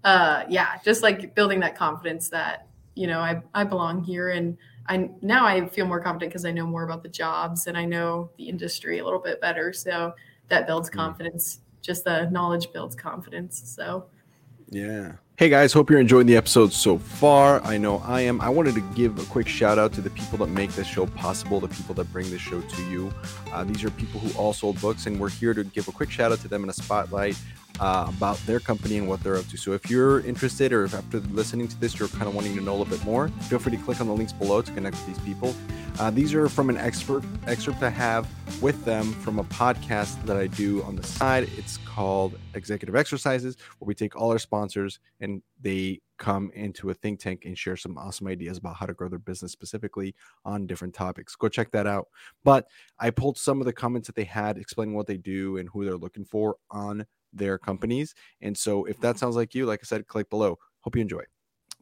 uh, 0.04 0.44
yeah, 0.48 0.76
just 0.84 1.02
like 1.02 1.34
building 1.34 1.58
that 1.60 1.76
confidence 1.76 2.28
that 2.28 2.68
you 2.94 3.08
know 3.08 3.18
I 3.18 3.42
I 3.52 3.64
belong 3.64 4.04
here, 4.04 4.30
and 4.30 4.56
I 4.90 5.08
now 5.22 5.46
I 5.46 5.66
feel 5.68 5.86
more 5.86 6.00
confident 6.00 6.30
because 6.32 6.44
I 6.44 6.50
know 6.50 6.66
more 6.66 6.82
about 6.82 7.02
the 7.02 7.08
jobs 7.08 7.68
and 7.68 7.78
I 7.78 7.84
know 7.84 8.28
the 8.36 8.48
industry 8.48 8.98
a 8.98 9.04
little 9.04 9.20
bit 9.20 9.40
better. 9.40 9.72
So 9.72 10.12
that 10.48 10.66
builds 10.66 10.90
Mm. 10.90 10.94
confidence. 10.94 11.60
Just 11.80 12.04
the 12.04 12.28
knowledge 12.30 12.72
builds 12.72 12.94
confidence. 12.96 13.62
So 13.76 14.06
Yeah. 14.68 15.12
Hey 15.36 15.48
guys, 15.48 15.72
hope 15.72 15.88
you're 15.90 16.00
enjoying 16.00 16.26
the 16.26 16.36
episode 16.36 16.70
so 16.72 16.98
far. 16.98 17.64
I 17.64 17.78
know 17.78 18.02
I 18.04 18.20
am. 18.20 18.40
I 18.42 18.50
wanted 18.50 18.74
to 18.74 18.82
give 18.94 19.18
a 19.18 19.24
quick 19.24 19.48
shout 19.48 19.78
out 19.78 19.92
to 19.94 20.00
the 20.02 20.10
people 20.10 20.38
that 20.38 20.48
make 20.48 20.70
this 20.72 20.86
show 20.86 21.06
possible, 21.06 21.60
the 21.60 21.68
people 21.68 21.94
that 21.94 22.12
bring 22.12 22.28
this 22.30 22.42
show 22.42 22.60
to 22.60 22.82
you. 22.90 23.10
Uh, 23.52 23.64
these 23.64 23.82
are 23.82 23.90
people 23.90 24.20
who 24.20 24.38
all 24.38 24.52
sold 24.52 24.78
books, 24.82 25.06
and 25.06 25.18
we're 25.18 25.30
here 25.30 25.54
to 25.54 25.64
give 25.64 25.88
a 25.88 25.92
quick 25.92 26.10
shout 26.10 26.30
out 26.30 26.40
to 26.40 26.48
them 26.48 26.62
in 26.62 26.68
a 26.68 26.74
spotlight. 26.74 27.36
Uh, 27.80 28.06
about 28.08 28.36
their 28.46 28.60
company 28.60 28.98
and 28.98 29.08
what 29.08 29.22
they're 29.22 29.36
up 29.36 29.46
to. 29.48 29.56
So 29.56 29.72
if 29.72 29.90
you're 29.90 30.20
interested 30.20 30.72
or 30.72 30.84
if 30.84 30.94
after 30.94 31.18
listening 31.20 31.66
to 31.68 31.80
this, 31.80 31.98
you're 31.98 32.08
kind 32.08 32.28
of 32.28 32.34
wanting 32.34 32.54
to 32.56 32.62
know 32.62 32.72
a 32.72 32.76
little 32.76 32.96
bit 32.96 33.04
more, 33.04 33.28
feel 33.48 33.58
free 33.58 33.76
to 33.76 33.82
click 33.82 34.00
on 34.00 34.06
the 34.06 34.14
links 34.14 34.32
below 34.32 34.60
to 34.60 34.72
connect 34.72 34.96
with 34.96 35.06
these 35.06 35.24
people. 35.24 35.54
Uh, 35.98 36.10
these 36.10 36.34
are 36.34 36.48
from 36.48 36.70
an 36.70 36.76
expert 36.76 37.24
excerpt 37.46 37.82
I 37.82 37.90
have 37.90 38.28
with 38.62 38.84
them 38.84 39.12
from 39.14 39.38
a 39.38 39.44
podcast 39.44 40.22
that 40.26 40.36
I 40.36 40.46
do 40.46 40.82
on 40.82 40.94
the 40.94 41.02
side. 41.02 41.48
It's 41.56 41.78
called 41.78 42.38
Executive 42.54 42.94
Exercises, 42.94 43.56
where 43.78 43.86
we 43.86 43.94
take 43.94 44.14
all 44.14 44.30
our 44.30 44.38
sponsors 44.38 45.00
and 45.20 45.42
they 45.60 46.00
come 46.18 46.50
into 46.54 46.90
a 46.90 46.94
think 46.94 47.18
tank 47.18 47.44
and 47.46 47.56
share 47.56 47.76
some 47.76 47.96
awesome 47.96 48.26
ideas 48.26 48.58
about 48.58 48.76
how 48.76 48.84
to 48.84 48.92
grow 48.92 49.08
their 49.08 49.18
business 49.18 49.52
specifically 49.52 50.14
on 50.44 50.66
different 50.66 50.94
topics. 50.94 51.34
Go 51.34 51.48
check 51.48 51.70
that 51.70 51.86
out. 51.86 52.08
But 52.44 52.66
I 52.98 53.10
pulled 53.10 53.38
some 53.38 53.60
of 53.60 53.66
the 53.66 53.72
comments 53.72 54.06
that 54.06 54.16
they 54.16 54.24
had 54.24 54.58
explaining 54.58 54.94
what 54.94 55.06
they 55.06 55.16
do 55.16 55.56
and 55.56 55.68
who 55.70 55.84
they're 55.84 55.96
looking 55.96 56.26
for 56.26 56.56
on 56.70 57.06
their 57.32 57.58
companies. 57.58 58.14
And 58.40 58.56
so 58.56 58.84
if 58.84 59.00
that 59.00 59.10
mm-hmm. 59.10 59.18
sounds 59.18 59.36
like 59.36 59.54
you, 59.54 59.66
like 59.66 59.80
I 59.82 59.86
said, 59.86 60.06
click 60.06 60.30
below. 60.30 60.58
Hope 60.80 60.96
you 60.96 61.02
enjoy. 61.02 61.22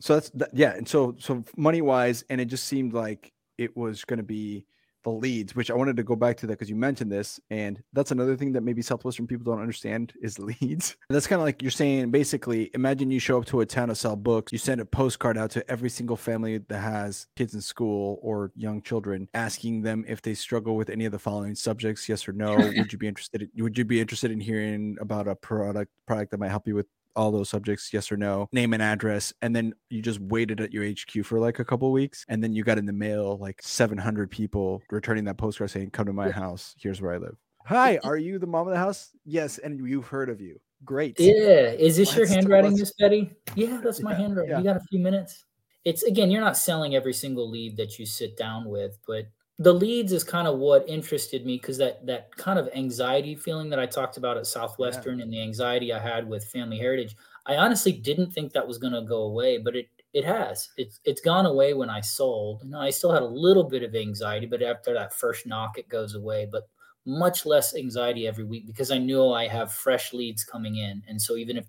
So 0.00 0.14
that's 0.14 0.30
that, 0.30 0.50
yeah. 0.52 0.74
And 0.74 0.88
so 0.88 1.16
so 1.18 1.44
money 1.56 1.82
wise, 1.82 2.24
and 2.30 2.40
it 2.40 2.46
just 2.46 2.64
seemed 2.64 2.92
like 2.92 3.32
it 3.58 3.76
was 3.76 4.04
going 4.04 4.18
to 4.18 4.24
be 4.24 4.64
the 5.04 5.11
leads, 5.11 5.54
which 5.54 5.70
I 5.70 5.74
wanted 5.74 5.96
to 5.96 6.02
go 6.02 6.16
back 6.16 6.37
to 6.38 6.46
that 6.46 6.54
because 6.54 6.70
you 6.70 6.76
mentioned 6.76 7.11
this, 7.11 7.40
and 7.50 7.82
that's 7.92 8.11
another 8.11 8.37
thing 8.37 8.52
that 8.52 8.62
maybe 8.62 8.82
Southwestern 8.82 9.26
people 9.26 9.44
don't 9.44 9.61
understand 9.61 10.12
is 10.20 10.38
leads. 10.61 10.96
And 11.08 11.14
that's 11.16 11.26
kind 11.26 11.40
of 11.40 11.46
like 11.46 11.62
you're 11.62 11.70
saying. 11.70 12.11
Basically, 12.11 12.70
imagine 12.74 13.11
you 13.11 13.20
show 13.20 13.38
up 13.38 13.46
to 13.46 13.61
a 13.61 13.66
town 13.66 13.88
to 13.88 13.94
sell 13.94 14.16
books. 14.16 14.52
You 14.52 14.58
send 14.58 14.80
a 14.80 14.84
postcard 14.84 15.38
out 15.38 15.50
to 15.52 15.70
every 15.70 15.90
single 15.90 16.16
family 16.16 16.58
that 16.58 16.78
has 16.78 17.26
kids 17.37 17.54
in 17.54 17.61
school 17.61 18.18
or 18.22 18.52
young 18.56 18.82
children, 18.82 19.28
asking 19.34 19.82
them 19.82 20.04
if 20.08 20.22
they 20.22 20.34
struggle 20.34 20.76
with 20.76 20.90
any 20.90 21.04
of 21.04 21.12
the 21.12 21.18
following 21.18 21.54
subjects, 21.54 22.08
yes 22.08 22.28
or 22.28 22.32
no. 22.32 22.56
would 22.56 22.92
you 22.92 22.98
be 22.98 23.08
interested? 23.08 23.42
In, 23.42 23.62
would 23.62 23.78
you 23.78 23.84
be 23.84 24.00
interested 24.00 24.30
in 24.30 24.40
hearing 24.40 24.96
about 25.00 25.28
a 25.28 25.34
product 25.34 25.90
product 26.06 26.30
that 26.30 26.38
might 26.38 26.48
help 26.48 26.66
you 26.66 26.74
with 26.74 26.87
all 27.18 27.33
those 27.33 27.50
subjects 27.50 27.92
yes 27.92 28.12
or 28.12 28.16
no 28.16 28.48
name 28.52 28.72
and 28.72 28.83
address 28.83 29.33
and 29.42 29.54
then 29.54 29.74
you 29.90 30.00
just 30.00 30.20
waited 30.20 30.61
at 30.61 30.72
your 30.72 30.85
hq 30.85 31.26
for 31.26 31.40
like 31.40 31.59
a 31.59 31.64
couple 31.64 31.90
weeks 31.90 32.24
and 32.28 32.42
then 32.42 32.52
you 32.52 32.62
got 32.62 32.78
in 32.78 32.87
the 32.87 32.92
mail 32.92 33.37
like 33.38 33.61
700 33.61 34.31
people 34.31 34.81
returning 34.90 35.24
that 35.24 35.37
postcard 35.37 35.68
saying 35.68 35.90
come 35.90 36.07
to 36.07 36.12
my 36.12 36.31
house 36.31 36.76
here's 36.78 37.02
where 37.02 37.12
i 37.12 37.16
live. 37.16 37.37
Hi 37.66 37.98
are 38.04 38.16
you 38.16 38.38
the 38.38 38.46
mom 38.46 38.68
of 38.68 38.72
the 38.72 38.78
house? 38.78 39.11
Yes 39.24 39.59
and 39.59 39.87
you've 39.87 40.07
heard 40.07 40.31
of 40.31 40.40
you. 40.40 40.61
Great. 40.85 41.18
Yeah 41.18 41.72
is 41.72 41.96
this 41.96 42.16
let's, 42.16 42.18
your 42.18 42.26
handwriting 42.28 42.78
miss 42.78 42.94
betty? 42.98 43.33
Yeah 43.57 43.81
that's 43.83 44.00
my 44.00 44.12
yeah, 44.12 44.18
handwriting. 44.18 44.52
Yeah. 44.52 44.59
you 44.59 44.64
got 44.64 44.76
a 44.76 44.85
few 44.88 45.00
minutes? 45.00 45.44
It's 45.85 46.04
again 46.04 46.31
you're 46.31 46.40
not 46.40 46.57
selling 46.57 46.94
every 46.94 47.12
single 47.12 47.50
lead 47.50 47.76
that 47.78 47.98
you 47.98 48.07
sit 48.07 48.37
down 48.37 48.68
with 48.68 48.96
but 49.09 49.24
the 49.58 49.72
leads 49.72 50.12
is 50.12 50.22
kind 50.22 50.46
of 50.46 50.58
what 50.58 50.88
interested 50.88 51.44
me 51.44 51.56
because 51.56 51.78
that 51.78 52.06
that 52.06 52.34
kind 52.36 52.58
of 52.58 52.68
anxiety 52.74 53.34
feeling 53.34 53.68
that 53.70 53.80
I 53.80 53.86
talked 53.86 54.16
about 54.16 54.36
at 54.36 54.46
Southwestern 54.46 55.18
yeah. 55.18 55.24
and 55.24 55.32
the 55.32 55.42
anxiety 55.42 55.92
I 55.92 55.98
had 55.98 56.28
with 56.28 56.44
Family 56.44 56.78
Heritage, 56.78 57.16
I 57.46 57.56
honestly 57.56 57.92
didn't 57.92 58.32
think 58.32 58.52
that 58.52 58.66
was 58.66 58.78
going 58.78 58.92
to 58.92 59.02
go 59.02 59.22
away, 59.22 59.58
but 59.58 59.74
it 59.74 59.88
it 60.14 60.24
has. 60.24 60.68
It's 60.76 61.00
it's 61.04 61.20
gone 61.20 61.46
away 61.46 61.74
when 61.74 61.90
I 61.90 62.00
sold. 62.00 62.62
You 62.64 62.70
know, 62.70 62.80
I 62.80 62.90
still 62.90 63.12
had 63.12 63.22
a 63.22 63.26
little 63.26 63.64
bit 63.64 63.82
of 63.82 63.94
anxiety, 63.94 64.46
but 64.46 64.62
after 64.62 64.94
that 64.94 65.14
first 65.14 65.46
knock, 65.46 65.76
it 65.76 65.88
goes 65.88 66.14
away. 66.14 66.48
But 66.50 66.68
much 67.04 67.44
less 67.44 67.74
anxiety 67.74 68.26
every 68.28 68.44
week 68.44 68.66
because 68.66 68.90
I 68.90 68.98
know 68.98 69.32
I 69.32 69.48
have 69.48 69.72
fresh 69.72 70.12
leads 70.12 70.44
coming 70.44 70.76
in, 70.76 71.02
and 71.08 71.20
so 71.20 71.36
even 71.36 71.56
if 71.56 71.66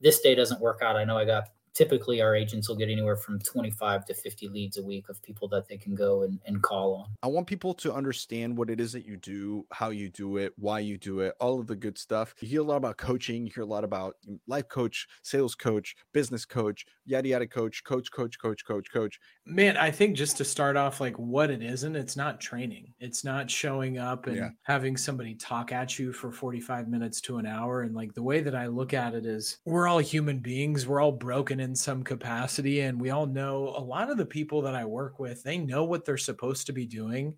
this 0.00 0.20
day 0.20 0.34
doesn't 0.34 0.60
work 0.60 0.80
out, 0.82 0.96
I 0.96 1.04
know 1.04 1.16
I 1.16 1.24
got 1.24 1.44
typically 1.74 2.20
our 2.20 2.34
agents 2.34 2.68
will 2.68 2.76
get 2.76 2.88
anywhere 2.88 3.16
from 3.16 3.38
25 3.40 4.04
to 4.06 4.14
50 4.14 4.48
leads 4.48 4.76
a 4.76 4.82
week 4.82 5.08
of 5.08 5.22
people 5.22 5.48
that 5.48 5.68
they 5.68 5.76
can 5.76 5.94
go 5.94 6.22
and, 6.22 6.38
and 6.46 6.62
call 6.62 6.94
on. 6.94 7.06
I 7.22 7.28
want 7.28 7.46
people 7.46 7.74
to 7.74 7.92
understand 7.92 8.56
what 8.56 8.70
it 8.70 8.80
is 8.80 8.92
that 8.92 9.06
you 9.06 9.16
do 9.16 9.66
how 9.72 9.90
you 9.90 10.08
do 10.08 10.36
it 10.36 10.52
why 10.56 10.80
you 10.80 10.98
do 10.98 11.20
it 11.20 11.34
all 11.40 11.60
of 11.60 11.66
the 11.66 11.76
good 11.76 11.98
stuff. 11.98 12.34
You 12.40 12.48
hear 12.48 12.60
a 12.60 12.64
lot 12.64 12.76
about 12.76 12.96
coaching 12.96 13.46
you 13.46 13.52
hear 13.54 13.64
a 13.64 13.66
lot 13.66 13.84
about 13.84 14.16
life 14.46 14.68
coach 14.68 15.06
sales 15.22 15.54
coach 15.54 15.94
business 16.12 16.44
coach 16.44 16.84
yada 17.04 17.28
yada 17.28 17.46
coach 17.46 17.84
coach 17.84 18.10
coach 18.10 18.38
coach 18.38 18.64
coach 18.64 18.90
coach. 18.92 19.20
Man 19.46 19.76
i 19.76 19.90
think 19.90 20.16
just 20.16 20.36
to 20.38 20.44
start 20.44 20.76
off 20.76 21.00
like 21.00 21.18
what 21.18 21.50
it 21.50 21.62
isn't 21.62 21.96
it's 21.96 22.16
not 22.16 22.40
training. 22.40 22.92
It's 22.98 23.24
not 23.24 23.50
showing 23.50 23.98
up 23.98 24.26
and 24.26 24.36
yeah. 24.36 24.48
having 24.62 24.96
somebody 24.96 25.34
talk 25.34 25.72
at 25.72 25.98
you 25.98 26.12
for 26.12 26.32
45 26.32 26.88
minutes 26.88 27.20
to 27.22 27.38
an 27.38 27.46
hour 27.46 27.82
and 27.82 27.94
like 27.94 28.14
the 28.14 28.22
way 28.22 28.40
that 28.40 28.54
i 28.54 28.66
look 28.66 28.94
at 28.94 29.14
it 29.14 29.26
is 29.26 29.58
we're 29.64 29.88
all 29.88 29.98
human 29.98 30.38
beings. 30.38 30.86
We're 30.86 31.00
all 31.00 31.12
broken 31.12 31.59
in 31.60 31.74
some 31.74 32.02
capacity. 32.02 32.80
And 32.80 33.00
we 33.00 33.10
all 33.10 33.26
know 33.26 33.74
a 33.76 33.80
lot 33.80 34.10
of 34.10 34.16
the 34.16 34.26
people 34.26 34.62
that 34.62 34.74
I 34.74 34.84
work 34.84 35.18
with, 35.18 35.42
they 35.42 35.58
know 35.58 35.84
what 35.84 36.04
they're 36.04 36.16
supposed 36.16 36.66
to 36.66 36.72
be 36.72 36.86
doing. 36.86 37.36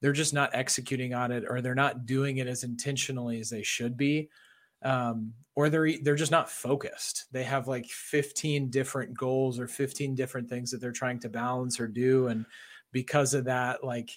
They're 0.00 0.12
just 0.12 0.34
not 0.34 0.50
executing 0.52 1.14
on 1.14 1.32
it 1.32 1.44
or 1.48 1.60
they're 1.60 1.74
not 1.74 2.06
doing 2.06 2.38
it 2.38 2.46
as 2.46 2.62
intentionally 2.62 3.40
as 3.40 3.50
they 3.50 3.62
should 3.62 3.96
be. 3.96 4.28
Um, 4.82 5.34
or 5.56 5.68
they're 5.68 5.98
they're 6.02 6.14
just 6.14 6.30
not 6.30 6.48
focused. 6.48 7.26
They 7.32 7.42
have 7.42 7.66
like 7.66 7.86
15 7.86 8.70
different 8.70 9.12
goals 9.12 9.58
or 9.58 9.66
15 9.66 10.14
different 10.14 10.48
things 10.48 10.70
that 10.70 10.80
they're 10.80 10.92
trying 10.92 11.18
to 11.20 11.28
balance 11.28 11.80
or 11.80 11.88
do. 11.88 12.28
And 12.28 12.46
because 12.92 13.34
of 13.34 13.46
that, 13.46 13.82
like 13.82 14.10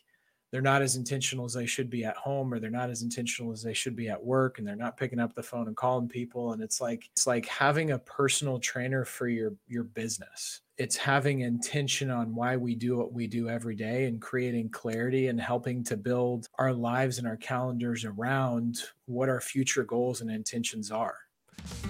they're 0.51 0.61
not 0.61 0.81
as 0.81 0.97
intentional 0.97 1.45
as 1.45 1.53
they 1.53 1.65
should 1.65 1.89
be 1.89 2.03
at 2.03 2.17
home 2.17 2.53
or 2.53 2.59
they're 2.59 2.69
not 2.69 2.89
as 2.89 3.03
intentional 3.03 3.53
as 3.53 3.63
they 3.63 3.73
should 3.73 3.95
be 3.95 4.09
at 4.09 4.21
work 4.21 4.59
and 4.59 4.67
they're 4.67 4.75
not 4.75 4.97
picking 4.97 5.19
up 5.19 5.33
the 5.33 5.41
phone 5.41 5.67
and 5.67 5.77
calling 5.77 6.09
people. 6.09 6.51
And 6.51 6.61
it's 6.61 6.81
like 6.81 7.09
it's 7.13 7.25
like 7.25 7.45
having 7.45 7.91
a 7.91 7.99
personal 7.99 8.59
trainer 8.59 9.05
for 9.05 9.29
your 9.29 9.53
your 9.67 9.83
business. 9.83 10.61
It's 10.77 10.97
having 10.97 11.41
intention 11.41 12.09
on 12.09 12.35
why 12.35 12.57
we 12.57 12.75
do 12.75 12.97
what 12.97 13.13
we 13.13 13.27
do 13.27 13.47
every 13.47 13.75
day 13.75 14.05
and 14.05 14.21
creating 14.21 14.69
clarity 14.69 15.27
and 15.27 15.39
helping 15.39 15.83
to 15.85 15.95
build 15.95 16.49
our 16.57 16.73
lives 16.73 17.17
and 17.17 17.27
our 17.27 17.37
calendars 17.37 18.03
around 18.03 18.79
what 19.05 19.29
our 19.29 19.39
future 19.39 19.83
goals 19.83 20.21
and 20.21 20.29
intentions 20.29 20.91
are. 20.91 21.15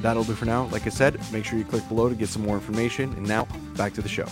That'll 0.02 0.26
do 0.26 0.34
for 0.34 0.46
now. 0.46 0.66
Like 0.66 0.86
i 0.86 0.90
said 0.90 1.20
make 1.32 1.46
sure 1.46 1.58
you 1.58 1.66
click 1.66 1.88
below 1.88 2.10
to 2.10 2.16
get 2.16 2.30
some 2.30 2.44
more 2.44 2.56
information. 2.56 3.12
And 3.14 3.28
now 3.28 3.48
back 3.76 3.94
to 3.94 4.04
the 4.04 4.10
show. 4.10 4.28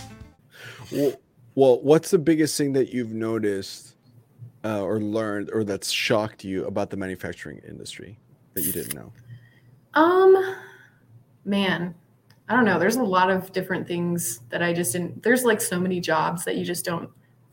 Well, 0.92 1.14
well 1.56 1.80
what's 1.82 2.12
the 2.12 2.18
biggest 2.18 2.56
thing 2.56 2.74
that 2.74 2.92
you've 2.92 3.12
noticed 3.12 3.89
uh, 4.64 4.82
or 4.82 5.00
learned 5.00 5.50
or 5.52 5.64
that's 5.64 5.90
shocked 5.90 6.44
you 6.44 6.64
about 6.66 6.90
the 6.90 6.96
manufacturing 6.96 7.60
industry 7.68 8.18
that 8.54 8.62
you 8.62 8.72
didn't 8.72 8.94
know? 8.94 9.12
Um, 9.94 10.56
man, 11.44 11.94
I 12.48 12.56
don't 12.56 12.64
know. 12.64 12.78
There's 12.78 12.96
a 12.96 13.02
lot 13.02 13.30
of 13.30 13.52
different 13.52 13.86
things 13.86 14.40
that 14.50 14.62
I 14.62 14.72
just 14.72 14.92
didn't. 14.92 15.22
There's 15.22 15.44
like 15.44 15.60
so 15.60 15.78
many 15.78 16.00
jobs 16.00 16.44
that 16.44 16.56
you 16.56 16.64
just 16.64 16.84
don't 16.84 17.08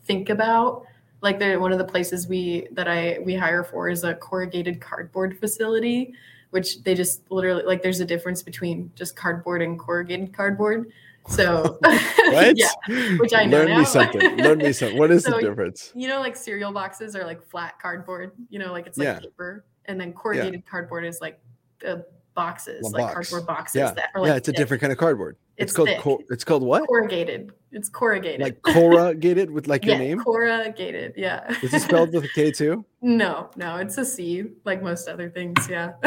think 0.06 0.30
about. 0.30 0.86
Like 1.22 1.40
one 1.40 1.72
of 1.72 1.78
the 1.78 1.86
places 1.86 2.28
we 2.28 2.68
that 2.72 2.88
I 2.88 3.20
we 3.24 3.36
hire 3.36 3.64
for 3.64 3.90
is 3.90 4.04
a 4.04 4.14
corrugated 4.16 4.80
cardboard 4.80 5.40
facility, 5.40 6.14
which 6.52 6.84
they 6.84 6.94
just 6.94 7.30
literally 7.32 7.64
like. 7.64 7.82
There's 7.82 8.00
a 8.00 8.06
difference 8.06 8.44
between 8.44 8.92
just 8.96 9.16
cardboard 9.16 9.62
and 9.62 9.80
corrugated 9.80 10.34
cardboard. 10.34 10.92
So 11.28 11.78
what? 11.82 12.58
yeah, 12.58 12.72
which 13.18 13.34
I 13.34 13.46
know 13.46 13.60
Learn 13.60 13.70
now. 13.70 13.80
me 13.80 13.86
something. 13.86 14.38
Learn 14.38 14.58
me 14.60 14.72
something. 14.72 14.98
What 14.98 15.12
is 15.12 15.24
so, 15.24 15.32
the 15.32 15.42
difference? 15.42 15.92
You 15.96 16.08
know, 16.08 16.20
like 16.20 16.36
cereal 16.36 16.72
boxes 16.72 17.16
are 17.16 17.26
like 17.26 17.46
flat 17.50 17.80
cardboard. 17.80 18.32
You 18.50 18.60
know, 18.60 18.72
like 18.72 18.88
it's 18.88 18.98
like 18.98 19.06
yeah. 19.06 19.20
paper, 19.20 19.66
and 19.86 20.00
then 20.00 20.14
corrugated 20.14 20.64
yeah. 20.66 20.70
cardboard 20.70 21.06
is 21.06 21.20
like 21.22 21.40
the 21.80 22.06
boxes, 22.34 22.84
One 22.84 22.92
like 22.94 23.14
box. 23.14 23.30
cardboard 23.30 23.48
boxes. 23.48 23.76
Yeah, 23.76 23.92
that 23.92 24.10
are 24.16 24.22
like 24.22 24.30
yeah, 24.30 24.36
it's 24.36 24.46
thick. 24.46 24.56
a 24.56 24.58
different 24.58 24.82
kind 24.82 24.94
of 24.94 24.98
cardboard. 24.98 25.36
It's, 25.58 25.72
it's 25.72 25.76
called 25.76 25.90
cor- 26.00 26.24
it's 26.30 26.44
called 26.44 26.64
what? 26.64 26.88
Corrugated. 26.88 27.52
It's 27.72 27.90
corrugated. 27.90 28.42
Like 28.42 28.62
corrugated 28.62 29.52
with 29.52 29.68
like 29.68 29.84
your 29.84 29.96
yeah, 29.96 30.02
name. 30.02 30.24
Corrugated. 30.24 31.14
Yeah. 31.18 31.52
Is 31.64 31.74
it 31.74 31.82
spelled 31.82 32.14
with 32.14 32.24
a 32.24 32.30
K 32.30 32.52
too? 32.52 32.86
No, 33.00 33.52
no, 33.56 33.78
it's 33.78 33.98
a 34.00 34.04
C, 34.04 34.44
like 34.66 34.82
most 34.82 35.08
other 35.08 35.30
things. 35.30 35.68
Yeah. 35.70 35.94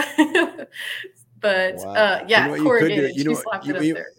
but 1.40 1.76
wow. 1.76 1.92
uh, 1.92 2.24
yeah, 2.26 2.48
you 2.48 2.56
know 2.56 2.62
corrugated. 2.64 3.16
You, 3.16 3.22
you 3.22 3.24
know, 3.24 3.35
she 3.37 3.42
slapped 3.42 3.64
you, 3.64 3.74
it 3.74 3.76
up 3.76 3.96
there. 3.96 4.12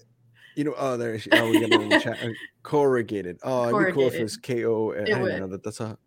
You 0.55 0.65
know, 0.65 0.73
oh, 0.77 0.97
there. 0.97 1.17
She, 1.17 1.29
oh, 1.31 1.49
we 1.49 1.59
got 1.59 1.71
in 1.71 1.89
the 1.89 1.99
chat. 1.99 2.21
Uh, 2.23 2.29
corrugated. 2.63 3.39
Oh, 3.43 3.69
it'd 3.69 3.87
be 3.87 3.93
cool 3.93 4.07
if 4.07 4.15
it 4.15 4.23
was 4.23 4.37
K 4.37 4.65
O. 4.65 4.93
I 4.93 5.03
don't 5.05 5.39
know 5.39 5.47
that. 5.47 5.63
That's 5.63 5.79
a. 5.79 5.97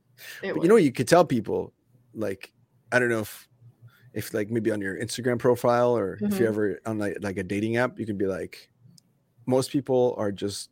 But 0.42 0.62
you 0.62 0.68
know, 0.68 0.76
you 0.76 0.92
could 0.92 1.09
tell 1.09 1.24
people, 1.24 1.72
like, 2.14 2.52
I 2.92 2.98
don't 2.98 3.09
know 3.09 3.20
if, 3.20 3.48
if 4.12 4.33
like 4.33 4.50
maybe 4.50 4.70
on 4.70 4.80
your 4.80 4.96
Instagram 4.96 5.38
profile 5.38 5.96
or 5.96 6.16
mm-hmm. 6.16 6.26
if 6.26 6.38
you 6.38 6.46
ever 6.46 6.80
on 6.87 6.98
like 6.98 7.16
like 7.20 7.37
a 7.37 7.42
dating 7.42 7.76
app, 7.76 7.98
you 7.98 8.07
can 8.07 8.16
be 8.16 8.26
like, 8.26 8.70
most 9.46 9.70
people 9.70 10.14
are 10.18 10.30
just 10.30 10.70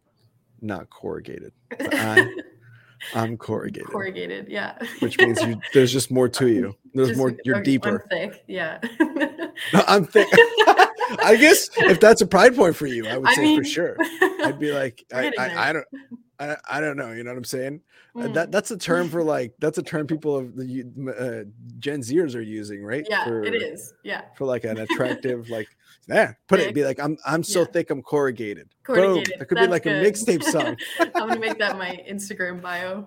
not 0.60 0.88
corrugated. 0.90 1.52
I, 1.80 2.32
I'm 3.14 3.36
corrugated. 3.36 3.88
Corrugated, 3.88 4.48
yeah. 4.48 4.78
Which 5.00 5.18
means 5.18 5.42
you 5.42 5.60
there's 5.74 5.92
just 5.92 6.10
more 6.10 6.28
to 6.28 6.48
you. 6.52 6.76
There's 6.94 7.08
just, 7.08 7.18
more. 7.18 7.34
You're 7.44 7.62
deeper. 7.62 8.06
thick, 8.10 8.44
yeah. 8.46 8.78
no, 9.00 9.84
I'm 9.88 10.04
thick. 10.04 10.28
I 11.24 11.36
guess 11.36 11.70
if 11.76 12.00
that's 12.00 12.20
a 12.20 12.26
pride 12.26 12.56
point 12.56 12.76
for 12.76 12.86
you, 12.86 13.06
I 13.06 13.16
would 13.18 13.28
I 13.28 13.34
say 13.34 13.42
mean, 13.42 13.58
for 13.58 13.64
sure. 13.64 13.96
I'd 14.44 14.58
be 14.58 14.72
like, 14.72 15.04
I, 15.12 15.32
I, 15.38 15.68
I, 15.68 15.72
don't, 15.72 15.86
I, 16.38 16.56
I 16.68 16.80
don't 16.80 16.96
know. 16.96 17.12
You 17.12 17.24
know 17.24 17.30
what 17.30 17.38
I'm 17.38 17.44
saying? 17.44 17.80
Mm. 18.16 18.34
That 18.34 18.52
that's 18.52 18.70
a 18.70 18.76
term 18.76 19.08
for 19.08 19.24
like 19.24 19.54
that's 19.58 19.78
a 19.78 19.82
term 19.82 20.06
people 20.06 20.36
of 20.36 20.54
the 20.54 20.82
uh, 20.82 21.48
Gen 21.78 22.00
Zers 22.00 22.34
are 22.34 22.42
using, 22.42 22.84
right? 22.84 23.06
Yeah, 23.08 23.24
for, 23.24 23.42
it 23.42 23.54
is. 23.54 23.94
Yeah, 24.04 24.22
for 24.36 24.44
like 24.44 24.64
an 24.64 24.78
attractive 24.78 25.48
like. 25.50 25.68
Yeah, 26.08 26.32
put 26.48 26.58
thick. 26.58 26.70
it. 26.70 26.74
Be 26.74 26.84
like, 26.84 26.98
I'm 26.98 27.16
I'm 27.24 27.44
so 27.44 27.60
yeah. 27.60 27.66
thick, 27.72 27.90
I'm 27.90 28.02
corrugated. 28.02 28.68
Corrugated. 28.82 29.24
Boom. 29.24 29.38
That 29.38 29.46
could 29.46 29.56
That's 29.56 29.66
be 29.68 29.70
like 29.70 29.82
good. 29.84 30.04
a 30.04 30.10
mixtape 30.10 30.42
song. 30.42 30.76
I'm 30.98 31.28
gonna 31.28 31.38
make 31.38 31.58
that 31.58 31.78
my 31.78 32.04
Instagram 32.10 32.60
bio. 32.60 33.06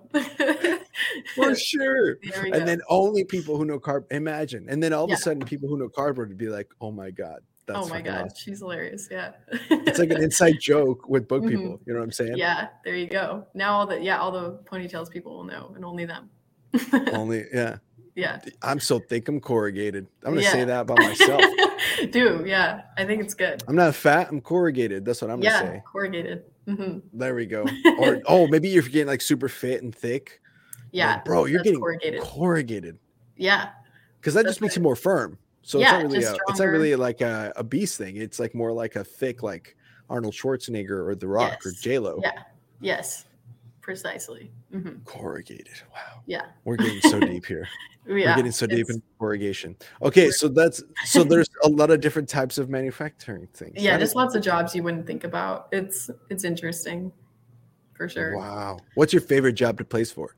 For 1.34 1.54
sure. 1.54 2.16
And 2.34 2.52
go. 2.52 2.64
then 2.64 2.80
only 2.88 3.24
people 3.24 3.58
who 3.58 3.66
know 3.66 3.78
card 3.78 4.06
imagine. 4.10 4.66
And 4.70 4.82
then 4.82 4.94
all 4.94 5.04
of 5.04 5.10
a 5.10 5.16
sudden 5.18 5.42
people 5.42 5.68
who 5.68 5.76
know 5.76 5.90
cardboard 5.90 6.30
would 6.30 6.38
be 6.38 6.48
like, 6.48 6.68
oh 6.80 6.90
my 6.90 7.10
God 7.10 7.40
That's 7.66 7.78
oh 7.80 7.88
my 7.88 8.00
god, 8.00 8.26
awesome. 8.26 8.36
she's 8.36 8.58
hilarious. 8.60 9.08
Yeah. 9.10 9.32
it's 9.70 9.98
like 9.98 10.10
an 10.10 10.22
inside 10.22 10.56
joke 10.60 11.08
with 11.08 11.26
book 11.26 11.42
Mhm. 11.42 11.48
people. 11.48 11.80
You 11.84 11.92
know 11.94 11.98
what 11.98 12.04
I'm 12.04 12.12
saying? 12.12 12.36
Yeah, 12.36 12.68
there 12.84 12.94
you 12.94 13.08
go. 13.08 13.44
Now 13.54 13.72
all 13.74 13.86
the 13.86 14.00
yeah, 14.00 14.18
all 14.18 14.30
the 14.30 14.58
ponytails 14.70 15.10
people 15.10 15.36
will 15.36 15.44
know, 15.44 15.72
and 15.74 15.84
only 15.84 16.04
them. 16.06 16.30
Only 17.12 17.44
yeah. 17.52 17.78
yeah. 18.14 18.38
I'm 18.62 18.78
so 18.80 18.98
thick. 18.98 19.28
I'm 19.28 19.40
corrugated. 19.40 20.06
I'm 20.24 20.34
gonna 20.34 20.46
say 20.46 20.64
that 20.64 20.80
about 20.82 20.98
myself. 20.98 21.42
Do 22.10 22.44
yeah, 22.46 22.82
I 22.98 23.04
think 23.04 23.22
it's 23.22 23.34
good. 23.34 23.62
I'm 23.66 23.76
not 23.76 23.94
fat. 23.94 24.28
I'm 24.30 24.40
corrugated. 24.40 25.04
That's 25.04 25.22
what 25.22 25.30
I'm 25.30 25.42
yeah, 25.42 25.60
gonna 25.62 25.72
say. 25.76 25.82
corrugated. 25.90 26.44
hmm 26.68 26.98
There 27.14 27.34
we 27.34 27.46
go. 27.46 27.64
Or 27.98 28.20
oh, 28.26 28.46
maybe 28.48 28.68
you're 28.68 28.82
getting 28.82 29.06
like 29.06 29.20
super 29.22 29.48
fit 29.48 29.82
and 29.82 29.94
thick. 29.94 30.40
Like, 30.42 30.90
Yeah, 30.92 31.22
bro, 31.24 31.46
you're 31.46 31.62
getting 31.62 31.80
corrugated. 31.80 32.20
corrugated 32.20 32.98
Yeah, 33.36 33.70
because 34.20 34.34
that 34.34 34.42
That's 34.44 34.54
just 34.56 34.60
makes 34.60 34.72
right. 34.72 34.76
you 34.78 34.82
more 34.82 34.96
firm. 34.96 35.38
So 35.66 35.80
Yeah, 35.80 35.98
it's 35.98 36.04
not 36.04 36.12
really 36.12 36.24
a, 36.24 36.32
it's 36.48 36.58
not 36.60 36.68
really 36.68 36.94
like 36.94 37.20
a, 37.22 37.52
a 37.56 37.64
beast 37.64 37.98
thing. 37.98 38.16
It's 38.18 38.38
like 38.38 38.54
more 38.54 38.72
like 38.72 38.94
a 38.94 39.02
thick 39.02 39.42
like 39.42 39.76
Arnold 40.08 40.32
Schwarzenegger 40.32 41.08
or 41.08 41.16
The 41.16 41.26
Rock 41.26 41.58
or 41.66 41.70
Yes. 41.70 41.80
J 41.80 41.98
Lo. 41.98 42.20
Yeah. 42.22 42.30
yes, 42.80 43.24
precisely. 43.80 44.52
hmm 44.70 44.90
Corrugated. 45.04 45.68
Wow. 45.92 46.20
Yeah, 46.26 46.46
We're 46.64 46.76
getting 46.76 47.00
so 47.00 47.18
deep 47.18 47.44
here. 47.46 47.66
We're 48.06 48.36
getting 48.36 48.52
so 48.52 48.68
deep 48.68 48.88
in 48.88 49.02
corrugation. 49.18 49.74
Okay, 50.02 50.30
so 50.30 50.46
that's 50.46 50.80
so 51.04 51.24
there's 51.30 51.50
a 51.64 51.68
lot 51.68 51.90
of 51.90 52.00
different 52.00 52.28
types 52.28 52.58
of 52.58 52.70
manufacturing 52.70 53.48
things. 53.52 53.74
yeah, 53.82 53.96
That 53.96 54.04
is- 54.04 54.14
lots 54.14 54.36
of 54.36 54.42
jobs 54.44 54.72
you 54.76 54.84
wouldn't 54.84 55.04
think 55.08 55.24
about. 55.24 55.66
It's 55.72 56.08
it's 56.30 56.44
interesting, 56.44 57.10
for 57.94 58.08
sure. 58.08 58.36
Wow. 58.38 58.78
What's 58.94 59.12
your 59.12 59.22
favorite 59.22 59.54
job 59.54 59.78
to 59.78 59.84
place 59.84 60.12
for? 60.12 60.36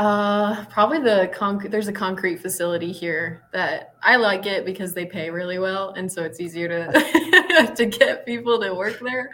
Uh, 0.00 0.64
probably 0.70 0.98
the 0.98 1.30
concrete. 1.34 1.70
There's 1.70 1.86
a 1.86 1.92
concrete 1.92 2.38
facility 2.38 2.90
here 2.90 3.42
that 3.52 3.96
I 4.02 4.16
like 4.16 4.46
it 4.46 4.64
because 4.64 4.94
they 4.94 5.04
pay 5.04 5.28
really 5.28 5.58
well, 5.58 5.90
and 5.90 6.10
so 6.10 6.24
it's 6.24 6.40
easier 6.40 6.68
to 6.68 7.72
to 7.76 7.84
get 7.84 8.24
people 8.24 8.58
to 8.60 8.72
work 8.72 8.98
there. 9.00 9.30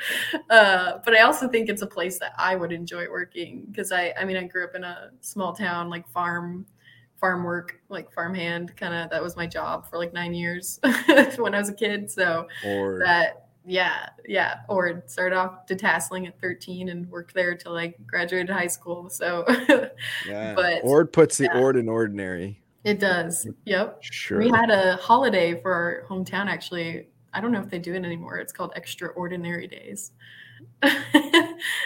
Uh, 0.51 0.99
but 1.05 1.15
I 1.15 1.21
also 1.21 1.47
think 1.47 1.69
it's 1.69 1.83
a 1.83 1.87
place 1.87 2.19
that 2.19 2.33
I 2.37 2.57
would 2.57 2.73
enjoy 2.73 3.09
working 3.09 3.67
because 3.71 3.93
I, 3.93 4.13
I 4.19 4.25
mean, 4.25 4.37
I 4.37 4.43
grew 4.43 4.65
up 4.65 4.75
in 4.75 4.83
a 4.83 5.11
small 5.21 5.55
town, 5.55 5.89
like 5.89 6.09
farm, 6.09 6.67
farm 7.21 7.45
work, 7.45 7.81
like 7.89 8.11
farmhand, 8.11 8.77
kind 8.77 8.93
of. 8.93 9.11
That 9.11 9.23
was 9.23 9.37
my 9.37 9.47
job 9.47 9.89
for 9.89 9.99
like 9.99 10.13
nine 10.13 10.35
years 10.35 10.81
when 11.37 11.55
I 11.55 11.61
was 11.61 11.69
a 11.69 11.75
kid. 11.75 12.11
So 12.11 12.49
Or 12.65 12.99
that 13.05 13.46
yeah 13.67 14.09
yeah 14.27 14.61
or 14.69 15.03
started 15.07 15.37
off 15.37 15.67
detasseling 15.67 16.27
at 16.27 16.41
13 16.41 16.89
and 16.89 17.11
worked 17.11 17.35
there 17.35 17.55
till 17.57 17.77
i 17.77 17.93
graduated 18.07 18.49
high 18.49 18.67
school 18.67 19.11
so 19.11 19.45
yeah. 20.29 20.55
but- 20.55 20.85
Ord 20.85 21.13
puts 21.13 21.37
the 21.39 21.45
yeah. 21.45 21.61
ord 21.61 21.77
in 21.77 21.89
ordinary. 21.89 22.63
it 22.85 23.01
does 23.01 23.47
yep 23.65 23.99
Sure. 24.01 24.39
we 24.39 24.49
had 24.49 24.71
a 24.71 24.97
holiday 24.97 25.61
for 25.61 25.73
our 25.73 26.05
hometown 26.09 26.47
actually 26.47 27.09
i 27.35 27.41
don't 27.41 27.51
know 27.51 27.61
if 27.61 27.69
they 27.69 27.81
do 27.81 27.93
it 27.93 28.05
anymore 28.05 28.39
it's 28.39 28.53
called 28.53 28.73
extraordinary 28.77 29.67
days 29.67 30.13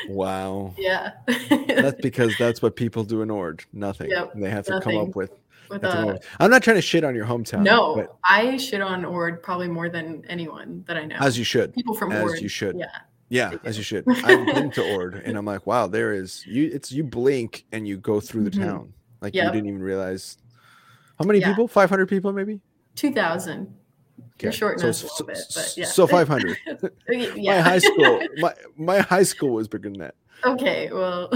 wow. 0.09 0.75
yeah 0.77 1.13
That's 1.49 2.01
because 2.01 2.37
that's 2.39 2.61
what 2.63 2.77
people 2.77 3.05
do 3.05 3.23
in 3.23 3.31
Ord. 3.31 3.65
Nothing. 3.73 4.11
Yep, 4.11 4.33
they 4.35 4.51
have 4.51 4.65
to 4.67 4.81
come 4.81 4.97
up 4.97 5.17
with. 5.17 5.31
With 5.71 5.83
That's 5.83 5.95
a. 5.95 6.03
Old. 6.05 6.25
I'm 6.41 6.51
not 6.51 6.63
trying 6.63 6.77
to 6.77 6.83
shit 6.83 7.05
on 7.05 7.15
your 7.15 7.27
hometown. 7.27 7.63
no 7.63 7.95
but 7.95 8.17
i 8.25 8.57
shit 8.57 8.81
on 8.81 9.05
ord 9.05 9.43
probably 9.43 9.69
more 9.69 9.89
than 9.89 10.25
anyone 10.29 10.85
that 10.87 10.97
i 10.97 11.05
know 11.05 11.17
as 11.21 11.39
you 11.39 11.45
should. 11.45 11.73
people 11.75 11.95
from 11.95 12.11
Ord. 12.13 12.17
as 12.25 12.31
ord 12.33 12.41
you 12.41 12.49
should. 12.49 12.77
yeah 12.77 12.87
Yeah, 13.29 13.53
as 13.65 13.77
you 13.79 13.85
should. 13.85 14.05
I've 14.25 14.45
been 14.55 14.73
to 14.73 14.83
Ord, 14.97 15.15
and 15.25 15.39
I'm 15.39 15.45
like, 15.47 15.65
wow, 15.65 15.87
there 15.87 16.13
is 16.13 16.45
you. 16.47 16.69
It's 16.73 16.91
you 16.91 17.05
blink 17.05 17.65
and 17.71 17.87
you 17.87 17.97
go 17.97 18.19
through 18.19 18.43
the 18.43 18.51
Mhm. 18.51 18.65
town. 18.67 18.93
Like 19.21 19.35
Yep. 19.37 19.45
you 19.45 19.51
didn't 19.53 19.69
even 19.69 19.83
realize. 19.83 20.37
How 21.17 21.25
many 21.25 21.39
Yeah. 21.39 21.51
people? 21.51 21.69
Five 21.69 21.91
hundred 21.91 22.09
people, 22.09 22.33
maybe. 22.33 22.61
2000 22.97 23.73
you're 24.41 24.51
shorting 24.53 24.85
us 24.89 25.03
a 25.03 25.07
little 25.07 25.27
bit 25.27 25.39
but 25.55 25.75
yeah 25.77 25.85
So 25.87 26.07
five 26.09 26.27
hundred. 26.27 26.57
yeah 27.37 27.57
My 27.57 27.61
high 27.61 27.79
school, 27.79 28.21
my 28.39 28.55
my 28.77 28.99
high 28.99 29.23
school 29.23 29.53
was 29.53 29.69
bigger 29.69 29.91
than 29.91 30.01
that. 30.01 30.15
Okay, 30.45 30.91
well, 30.93 31.29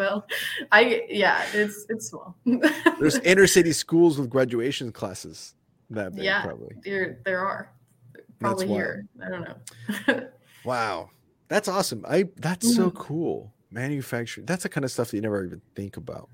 well, 0.00 0.26
I 0.72 1.04
yeah, 1.10 1.44
it's 1.52 1.86
it's 1.88 2.08
small. 2.08 2.34
There's 2.98 3.18
inner 3.18 3.46
city 3.46 3.72
schools 3.72 4.18
with 4.18 4.28
graduation 4.30 4.92
classes. 4.92 5.54
That 5.90 6.14
big, 6.14 6.24
Yeah. 6.24 6.42
probably. 6.44 6.74
there 6.84 7.18
there 7.24 7.40
are 7.40 7.70
probably 8.38 8.66
wild. 8.66 8.78
here. 8.78 9.06
I 9.24 9.28
don't 9.28 9.44
know. 9.48 10.26
Wow, 10.64 11.08
that's 11.48 11.68
awesome. 11.68 12.04
I 12.08 12.28
that's 12.36 12.74
so 12.76 12.90
Mhm. 12.90 12.94
cool. 12.94 13.52
Manufacturing. 13.70 14.44
That's 14.46 14.62
the 14.64 14.68
kind 14.68 14.84
of 14.84 14.90
stuff 14.90 15.10
that 15.10 15.16
you 15.16 15.22
never 15.22 15.44
even 15.44 15.60
think 15.74 15.96
about. 15.96 16.28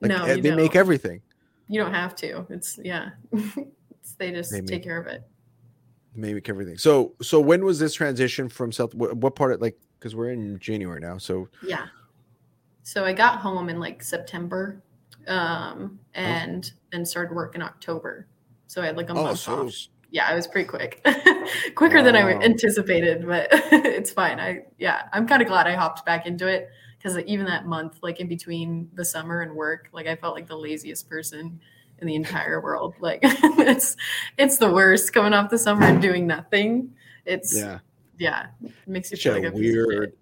Like 0.00 0.10
No, 0.10 0.24
eh, 0.24 0.36
they 0.40 0.54
make 0.54 0.72
don't. 0.72 0.76
everything. 0.80 1.20
you 1.68 1.80
don't 1.80 1.94
have 1.94 2.14
to. 2.16 2.46
It's 2.50 2.78
yeah. 2.82 3.10
It's, 3.32 4.12
they 4.18 4.30
just 4.30 4.50
They 4.52 4.60
take 4.60 4.70
make- 4.70 4.82
care 4.84 5.00
of 5.00 5.06
it. 5.08 5.22
They 6.14 6.34
make 6.34 6.48
everything. 6.48 6.76
So 6.78 7.14
so 7.22 7.40
when 7.40 7.64
was 7.64 7.78
this 7.78 7.92
transition 7.94 8.48
from 8.48 8.70
South? 8.72 8.94
What, 8.94 9.16
what 9.16 9.34
part 9.34 9.52
of 9.52 9.60
like? 9.60 9.76
Because 9.98 10.14
we're 10.14 10.30
in 10.30 10.58
January 10.60 11.00
now. 11.00 11.18
So 11.18 11.48
Yeah. 11.66 11.86
So 12.82 13.04
I 13.04 13.12
got 13.12 13.38
home 13.38 13.68
in 13.68 13.78
like 13.78 14.02
September, 14.02 14.82
um, 15.26 15.98
and 16.14 16.72
then 16.90 17.04
started 17.04 17.34
work 17.34 17.54
in 17.54 17.62
October. 17.62 18.26
So 18.66 18.82
I 18.82 18.86
had 18.86 18.96
like 18.96 19.10
a 19.10 19.12
oh, 19.12 19.24
month 19.24 19.38
so 19.38 19.66
off. 19.66 19.74
yeah, 20.10 20.26
I 20.26 20.34
was 20.34 20.46
pretty 20.46 20.68
quick, 20.68 21.06
quicker 21.74 22.02
than 22.02 22.16
I 22.16 22.32
anticipated, 22.32 23.26
but 23.26 23.48
it's 23.52 24.10
fine. 24.10 24.40
I 24.40 24.62
yeah, 24.78 25.08
I'm 25.12 25.26
kind 25.26 25.42
of 25.42 25.48
glad 25.48 25.66
I 25.66 25.74
hopped 25.74 26.04
back 26.04 26.26
into 26.26 26.46
it 26.46 26.70
because 26.98 27.18
even 27.18 27.46
that 27.46 27.66
month, 27.66 27.98
like 28.02 28.20
in 28.20 28.28
between 28.28 28.88
the 28.94 29.04
summer 29.04 29.42
and 29.42 29.54
work, 29.54 29.88
like 29.92 30.06
I 30.06 30.16
felt 30.16 30.34
like 30.34 30.46
the 30.46 30.56
laziest 30.56 31.08
person 31.08 31.60
in 31.98 32.06
the 32.06 32.14
entire 32.14 32.60
world. 32.60 32.94
Like 33.00 33.20
it's 33.22 33.96
it's 34.36 34.58
the 34.58 34.70
worst 34.70 35.12
coming 35.12 35.32
off 35.32 35.50
the 35.50 35.58
summer 35.58 35.84
and 35.84 36.02
doing 36.02 36.26
nothing. 36.26 36.94
It's 37.24 37.56
yeah, 37.56 37.78
yeah, 38.18 38.46
it 38.62 38.72
makes 38.86 39.10
you 39.10 39.14
it's 39.14 39.22
feel 39.22 39.34
like 39.34 39.44
a 39.44 39.52
piece 39.52 39.60
of 39.60 39.64
shit. 39.64 39.86
weird. 39.86 40.12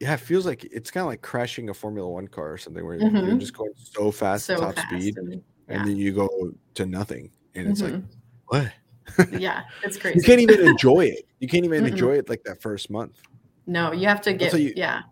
Yeah, 0.00 0.14
it 0.14 0.20
feels 0.20 0.44
like 0.44 0.64
it's 0.64 0.90
kind 0.90 1.02
of 1.02 1.08
like 1.08 1.22
crashing 1.22 1.70
a 1.70 1.74
Formula 1.74 2.08
One 2.08 2.28
car 2.28 2.52
or 2.52 2.58
something 2.58 2.84
where 2.84 2.96
you're 2.96 3.10
Mhm. 3.10 3.40
just 3.40 3.56
going 3.56 3.72
so 3.76 4.10
fast, 4.10 4.44
so 4.44 4.56
top 4.56 4.74
fast 4.74 4.88
speed, 4.88 5.16
and, 5.16 5.42
and 5.68 5.86
then 5.86 5.96
you 5.96 6.12
go 6.12 6.28
to 6.74 6.86
nothing, 6.86 7.30
and 7.54 7.68
it's 7.68 7.80
like 7.82 7.94
Mhm. 7.94 8.04
what? 8.48 8.72
yeah, 9.40 9.62
it's 9.82 9.96
crazy. 10.00 10.18
You 10.18 10.22
can't 10.22 10.40
even 10.40 10.60
enjoy 10.60 11.06
it. 11.06 11.24
You 11.40 11.48
can't 11.48 11.64
even 11.64 11.84
Mm-mm. 11.84 11.88
enjoy 11.88 12.18
it 12.18 12.28
like 12.28 12.42
that 12.44 12.60
first 12.60 12.90
month. 12.90 13.20
No, 13.66 13.92
you 13.92 14.06
have 14.06 14.20
to 14.22 14.32
get 14.34 14.52
you- 14.58 14.72
yeah. 14.76 15.02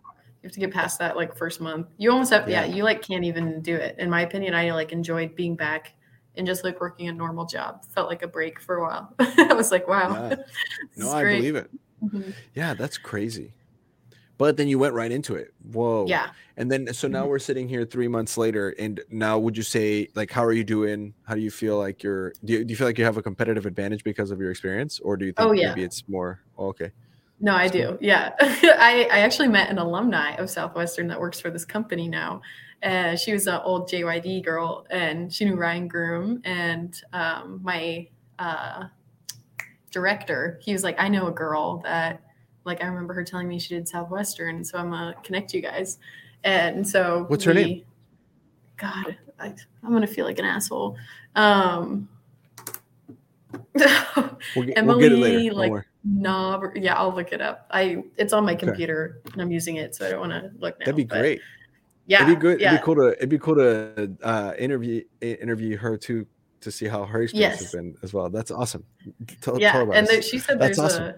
You 0.42 0.48
have 0.48 0.52
to 0.52 0.60
get 0.60 0.72
past 0.72 0.98
that 0.98 1.16
like 1.16 1.34
first 1.34 1.62
month. 1.62 1.86
You 1.96 2.10
almost 2.10 2.30
have 2.30 2.46
yeah. 2.48 2.66
Yeah. 2.66 2.74
you 2.74 2.84
like 2.84 3.00
can't 3.00 3.24
even 3.24 3.62
do 3.62 3.74
it. 3.74 3.96
In 3.98 4.10
my 4.10 4.20
opinion, 4.20 4.54
I 4.54 4.70
like 4.72 4.92
enjoyed 4.92 5.34
being 5.34 5.56
back 5.56 5.94
and 6.36 6.46
just 6.46 6.62
like 6.64 6.82
working 6.82 7.08
a 7.08 7.12
normal 7.12 7.46
job. 7.46 7.82
Felt 7.86 8.10
like 8.10 8.22
a 8.22 8.28
break 8.28 8.60
for 8.60 8.76
a 8.76 8.82
while. 8.82 9.14
I 9.18 9.54
was 9.54 9.70
like, 9.72 9.88
wow. 9.88 10.28
Yeah. 10.28 10.36
No, 10.96 11.10
I 11.10 11.22
great. 11.22 11.36
believe 11.38 11.56
it. 11.56 11.70
Mhm. 12.04 12.34
Yeah, 12.54 12.74
that's 12.74 12.98
crazy. 12.98 13.54
But 14.36 14.56
then 14.56 14.66
you 14.68 14.78
went 14.78 14.94
right 14.94 15.12
into 15.12 15.36
it. 15.36 15.54
Whoa. 15.72 16.06
Yeah. 16.08 16.30
And 16.56 16.70
then 16.70 16.92
so 16.92 17.08
now 17.08 17.24
Mhm. 17.24 17.28
we're 17.28 17.38
sitting 17.38 17.68
here 17.68 17.84
three 17.84 18.08
months 18.08 18.36
later, 18.36 18.74
and 18.78 19.00
now 19.10 19.38
would 19.38 19.56
you 19.56 19.62
say 19.62 20.08
like 20.14 20.30
how 20.30 20.44
are 20.44 20.52
you 20.52 20.64
doing? 20.64 21.14
How 21.24 21.34
do 21.34 21.40
you 21.40 21.50
feel 21.50 21.78
like 21.78 22.02
you're? 22.02 22.32
Do 22.44 22.52
you, 22.52 22.64
do 22.64 22.70
you 22.70 22.76
feel 22.76 22.86
like 22.86 22.98
you 22.98 23.04
have 23.04 23.16
a 23.16 23.22
competitive 23.22 23.66
advantage 23.66 24.04
because 24.04 24.30
of 24.30 24.40
your 24.40 24.50
experience, 24.50 25.00
or 25.00 25.16
do 25.16 25.24
you 25.26 25.32
think 25.32 25.48
Oh, 25.48 25.52
yeah. 25.52 25.68
maybe 25.70 25.82
it's 25.84 26.08
more 26.08 26.40
oh, 26.58 26.68
okay? 26.68 26.90
No, 27.40 27.54
I 27.54 27.66
do. 27.68 27.98
Yeah. 28.00 28.32
I, 28.40 29.08
I 29.10 29.18
actually 29.20 29.48
met 29.48 29.68
an 29.68 29.78
alumni 29.78 30.34
of 30.36 30.48
Southwestern 30.48 31.08
that 31.08 31.20
works 31.20 31.40
for 31.40 31.50
this 31.50 31.64
company 31.64 32.08
now. 32.08 32.40
Uh, 32.82 33.16
she 33.16 33.32
was 33.32 33.46
an 33.48 33.60
old 33.64 33.88
JYD 33.88 34.44
girl 34.44 34.86
and 34.90 35.32
she 35.32 35.44
knew 35.44 35.56
Ryan 35.56 35.88
Groom 35.88 36.40
and 36.44 37.00
um, 37.12 37.60
my 37.62 38.06
uh, 38.38 38.84
director. 39.90 40.60
He 40.62 40.72
was 40.72 40.84
like, 40.84 40.96
I 40.98 41.08
know 41.08 41.26
a 41.26 41.32
girl 41.32 41.78
that, 41.84 42.22
like, 42.64 42.82
I 42.82 42.86
remember 42.86 43.14
her 43.14 43.24
telling 43.24 43.48
me 43.48 43.58
she 43.58 43.74
did 43.74 43.88
Southwestern. 43.88 44.64
So 44.64 44.78
I'm 44.78 44.90
going 44.90 45.14
to 45.14 45.20
connect 45.22 45.52
you 45.54 45.60
guys. 45.60 45.98
And 46.44 46.86
so, 46.86 47.24
What's 47.28 47.44
her 47.44 47.54
name? 47.54 47.82
God, 48.76 49.16
I, 49.38 49.54
I'm 49.82 49.90
going 49.90 50.02
to 50.02 50.06
feel 50.06 50.26
like 50.26 50.38
an 50.38 50.44
asshole. 50.44 50.96
Um, 51.34 52.08
We'll 54.54 54.66
get, 54.66 54.84
we'll 54.84 55.02
Emily, 55.02 55.50
later. 55.50 55.54
Like. 55.54 55.84
No, 56.04 56.70
yeah, 56.74 56.94
I'll 56.94 57.14
look 57.14 57.32
it 57.32 57.40
up. 57.40 57.66
I 57.70 58.02
it's 58.16 58.32
on 58.32 58.44
my 58.44 58.52
Okay. 58.52 58.66
computer 58.66 59.20
and 59.32 59.40
I'm 59.40 59.50
using 59.50 59.76
it, 59.76 59.94
so 59.94 60.06
I 60.06 60.10
don't 60.10 60.20
want 60.20 60.32
to 60.32 60.50
look 60.58 60.78
now. 60.78 60.84
That'd 60.84 60.96
be 60.96 61.04
great. 61.04 61.40
Yeah, 62.06 62.22
it'd 62.22 62.36
be 62.36 62.40
good. 62.40 62.60
Yeah, 62.60 62.74
It'd 62.74 62.80
be 62.80 62.84
cool 62.84 62.94
to. 62.96 63.16
It'd 63.16 63.28
be 63.30 63.38
cool 63.38 63.54
to 63.54 64.12
uh, 64.22 64.52
interview 64.58 65.02
interview 65.22 65.78
her 65.78 65.96
too 65.96 66.26
to 66.60 66.70
see 66.70 66.86
how 66.86 67.04
her 67.04 67.22
experience 67.22 67.60
has 67.60 67.72
been 67.72 67.96
as 68.02 68.12
well. 68.12 68.28
That's 68.28 68.50
awesome. 68.50 68.84
Tell, 69.40 69.58
yeah. 69.58 69.72
tell 69.72 69.92
And 69.92 70.06
there, 70.06 70.20
she 70.20 70.38
said 70.38 70.58
That's 70.58 70.76
there's 70.76 70.92
awesome. 70.92 71.04
a 71.04 71.14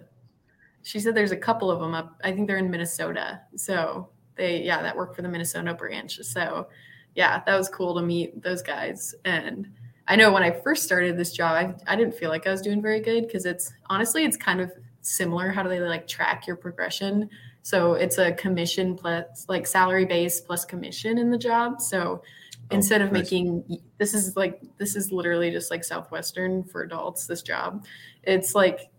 she 0.86 1.00
said 1.00 1.16
there's 1.16 1.32
a 1.32 1.36
couple 1.36 1.68
of 1.68 1.80
them 1.80 1.94
up. 1.94 2.16
I 2.22 2.30
think 2.30 2.46
they're 2.46 2.58
in 2.58 2.70
Minnesota. 2.70 3.40
So 3.56 4.08
they 4.36 4.62
yeah 4.62 4.80
that 4.82 4.96
work 4.96 5.16
for 5.16 5.22
the 5.22 5.28
Minnesota 5.28 5.74
branch. 5.74 6.20
So 6.22 6.68
yeah, 7.16 7.42
that 7.44 7.56
was 7.56 7.68
cool 7.68 7.96
to 7.96 8.02
meet 8.02 8.40
those 8.40 8.62
guys. 8.62 9.12
And 9.24 9.68
I 10.06 10.14
know 10.14 10.30
when 10.30 10.44
I 10.44 10.52
first 10.52 10.84
started 10.84 11.18
this 11.18 11.32
job, 11.32 11.56
I, 11.56 11.92
I 11.92 11.96
didn't 11.96 12.14
feel 12.14 12.30
like 12.30 12.46
I 12.46 12.52
was 12.52 12.62
doing 12.62 12.80
very 12.80 13.00
good 13.00 13.26
because 13.26 13.46
it's 13.46 13.72
honestly 13.86 14.24
it's 14.24 14.36
kind 14.36 14.60
of 14.60 14.70
similar. 15.00 15.50
How 15.50 15.64
do 15.64 15.68
they 15.68 15.80
like 15.80 16.06
track 16.06 16.46
your 16.46 16.54
progression? 16.54 17.30
So 17.62 17.94
it's 17.94 18.18
a 18.18 18.30
commission 18.34 18.94
plus 18.94 19.44
like 19.48 19.66
salary 19.66 20.04
base 20.04 20.40
plus 20.40 20.64
commission 20.64 21.18
in 21.18 21.32
the 21.32 21.38
job. 21.38 21.80
So 21.80 22.22
oh, 22.22 22.66
instead 22.70 23.02
of 23.02 23.10
nice. 23.10 23.24
making 23.24 23.80
this 23.98 24.14
is 24.14 24.36
like 24.36 24.60
this 24.78 24.94
is 24.94 25.10
literally 25.10 25.50
just 25.50 25.72
like 25.72 25.82
southwestern 25.82 26.62
for 26.62 26.82
adults 26.82 27.26
this 27.26 27.42
job 27.42 27.84
it's 28.26 28.54
like 28.54 28.90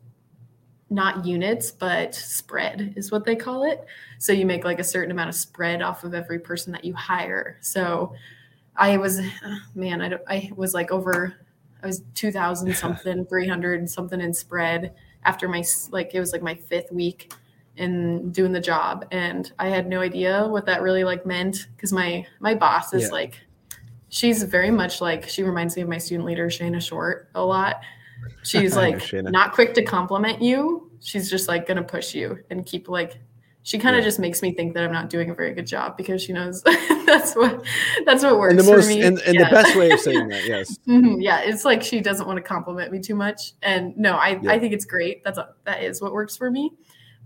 not 0.90 1.26
units 1.26 1.72
but 1.72 2.16
spread 2.16 2.94
is 2.96 3.12
what 3.12 3.26
they 3.26 3.36
call 3.36 3.64
it 3.64 3.86
so 4.20 4.32
you 4.32 4.46
make 4.46 4.64
like 4.64 4.80
a 4.80 4.84
certain 4.84 5.12
amount 5.12 5.30
of 5.30 5.36
spread 5.36 5.82
off 5.82 6.04
of 6.04 6.14
every 6.14 6.40
person 6.40 6.72
that 6.72 6.86
you 6.86 6.94
hire 6.94 7.58
so 7.62 8.14
i 8.76 8.96
was 8.98 9.20
man 9.76 10.02
i, 10.02 10.18
I 10.28 10.52
was 10.56 10.74
like 10.74 10.92
over 10.92 11.36
i 11.84 11.88
was 11.88 12.04
2000 12.16 12.74
something 12.76 13.26
300 13.26 13.90
something 13.90 14.22
in 14.22 14.34
spread 14.34 14.94
after 15.24 15.48
my 15.50 15.64
like 15.92 16.14
it 16.14 16.20
was 16.20 16.32
like 16.32 16.42
my 16.42 16.56
fifth 16.56 16.92
week 16.92 17.34
in 17.76 18.32
doing 18.32 18.52
the 18.54 18.62
job 18.62 19.06
and 19.12 19.52
i 19.60 19.68
had 19.68 19.88
no 19.88 20.00
idea 20.02 20.48
what 20.48 20.66
that 20.66 20.82
really 20.82 21.04
like 21.04 21.26
meant 21.26 21.68
because 21.76 21.92
my 21.92 22.26
my 22.40 22.56
boss 22.56 22.94
is 22.94 23.04
yeah. 23.04 23.10
like 23.10 23.42
she's 24.10 24.44
very 24.44 24.72
much 24.72 25.02
like 25.02 25.28
she 25.28 25.44
reminds 25.44 25.76
me 25.76 25.82
of 25.82 25.90
my 25.90 25.98
student 25.98 26.26
leader 26.26 26.48
Shana 26.48 26.82
Short 26.82 27.30
a 27.36 27.44
lot. 27.44 27.82
She's 28.44 28.76
like 28.76 29.02
not 29.14 29.52
quick 29.52 29.74
to 29.76 29.84
compliment 29.84 30.42
you. 30.42 30.92
She's 31.00 31.30
just 31.30 31.48
like 31.48 31.68
gonna 31.68 31.84
push 31.84 32.16
you 32.16 32.40
and 32.50 32.66
keep 32.66 32.88
like 32.90 33.20
she 33.68 33.78
kind 33.78 33.98
of 33.98 34.00
yeah. 34.00 34.08
just 34.08 34.20
makes 34.20 34.42
me 34.42 34.54
think 34.54 34.74
that 34.76 34.84
I'm 34.86 34.94
not 34.94 35.10
doing 35.10 35.30
a 35.30 35.34
very 35.34 35.54
good 35.54 35.68
job 35.68 35.98
because 35.98 36.22
she 36.22 36.32
knows 36.32 36.64
that's 37.06 37.36
what 37.36 37.66
that's 38.06 38.24
what 38.24 38.40
works 38.40 38.52
in 38.52 38.58
the 38.58 38.64
most, 38.64 38.86
for 38.86 38.90
me. 38.90 39.02
And, 39.02 39.20
and 39.20 39.36
yeah. 39.36 39.50
the 39.50 39.56
best 39.56 39.76
way 39.76 39.92
of 39.92 40.00
saying 40.00 40.28
that, 40.30 40.46
yes. 40.46 40.78
mm-hmm, 40.88 41.20
yeah, 41.20 41.42
it's 41.42 41.66
like 41.66 41.84
she 41.84 42.00
doesn't 42.00 42.26
want 42.26 42.38
to 42.38 42.42
compliment 42.42 42.94
me 42.94 43.00
too 43.00 43.16
much. 43.16 43.52
And 43.62 43.96
no, 43.98 44.14
I, 44.14 44.40
yeah. 44.42 44.52
I 44.52 44.60
think 44.60 44.74
it's 44.74 44.86
great. 44.86 45.22
That's 45.26 45.38
a, 45.38 45.50
that 45.66 45.84
is 45.84 46.02
what 46.02 46.14
works 46.14 46.38
for 46.38 46.50
me. 46.50 46.72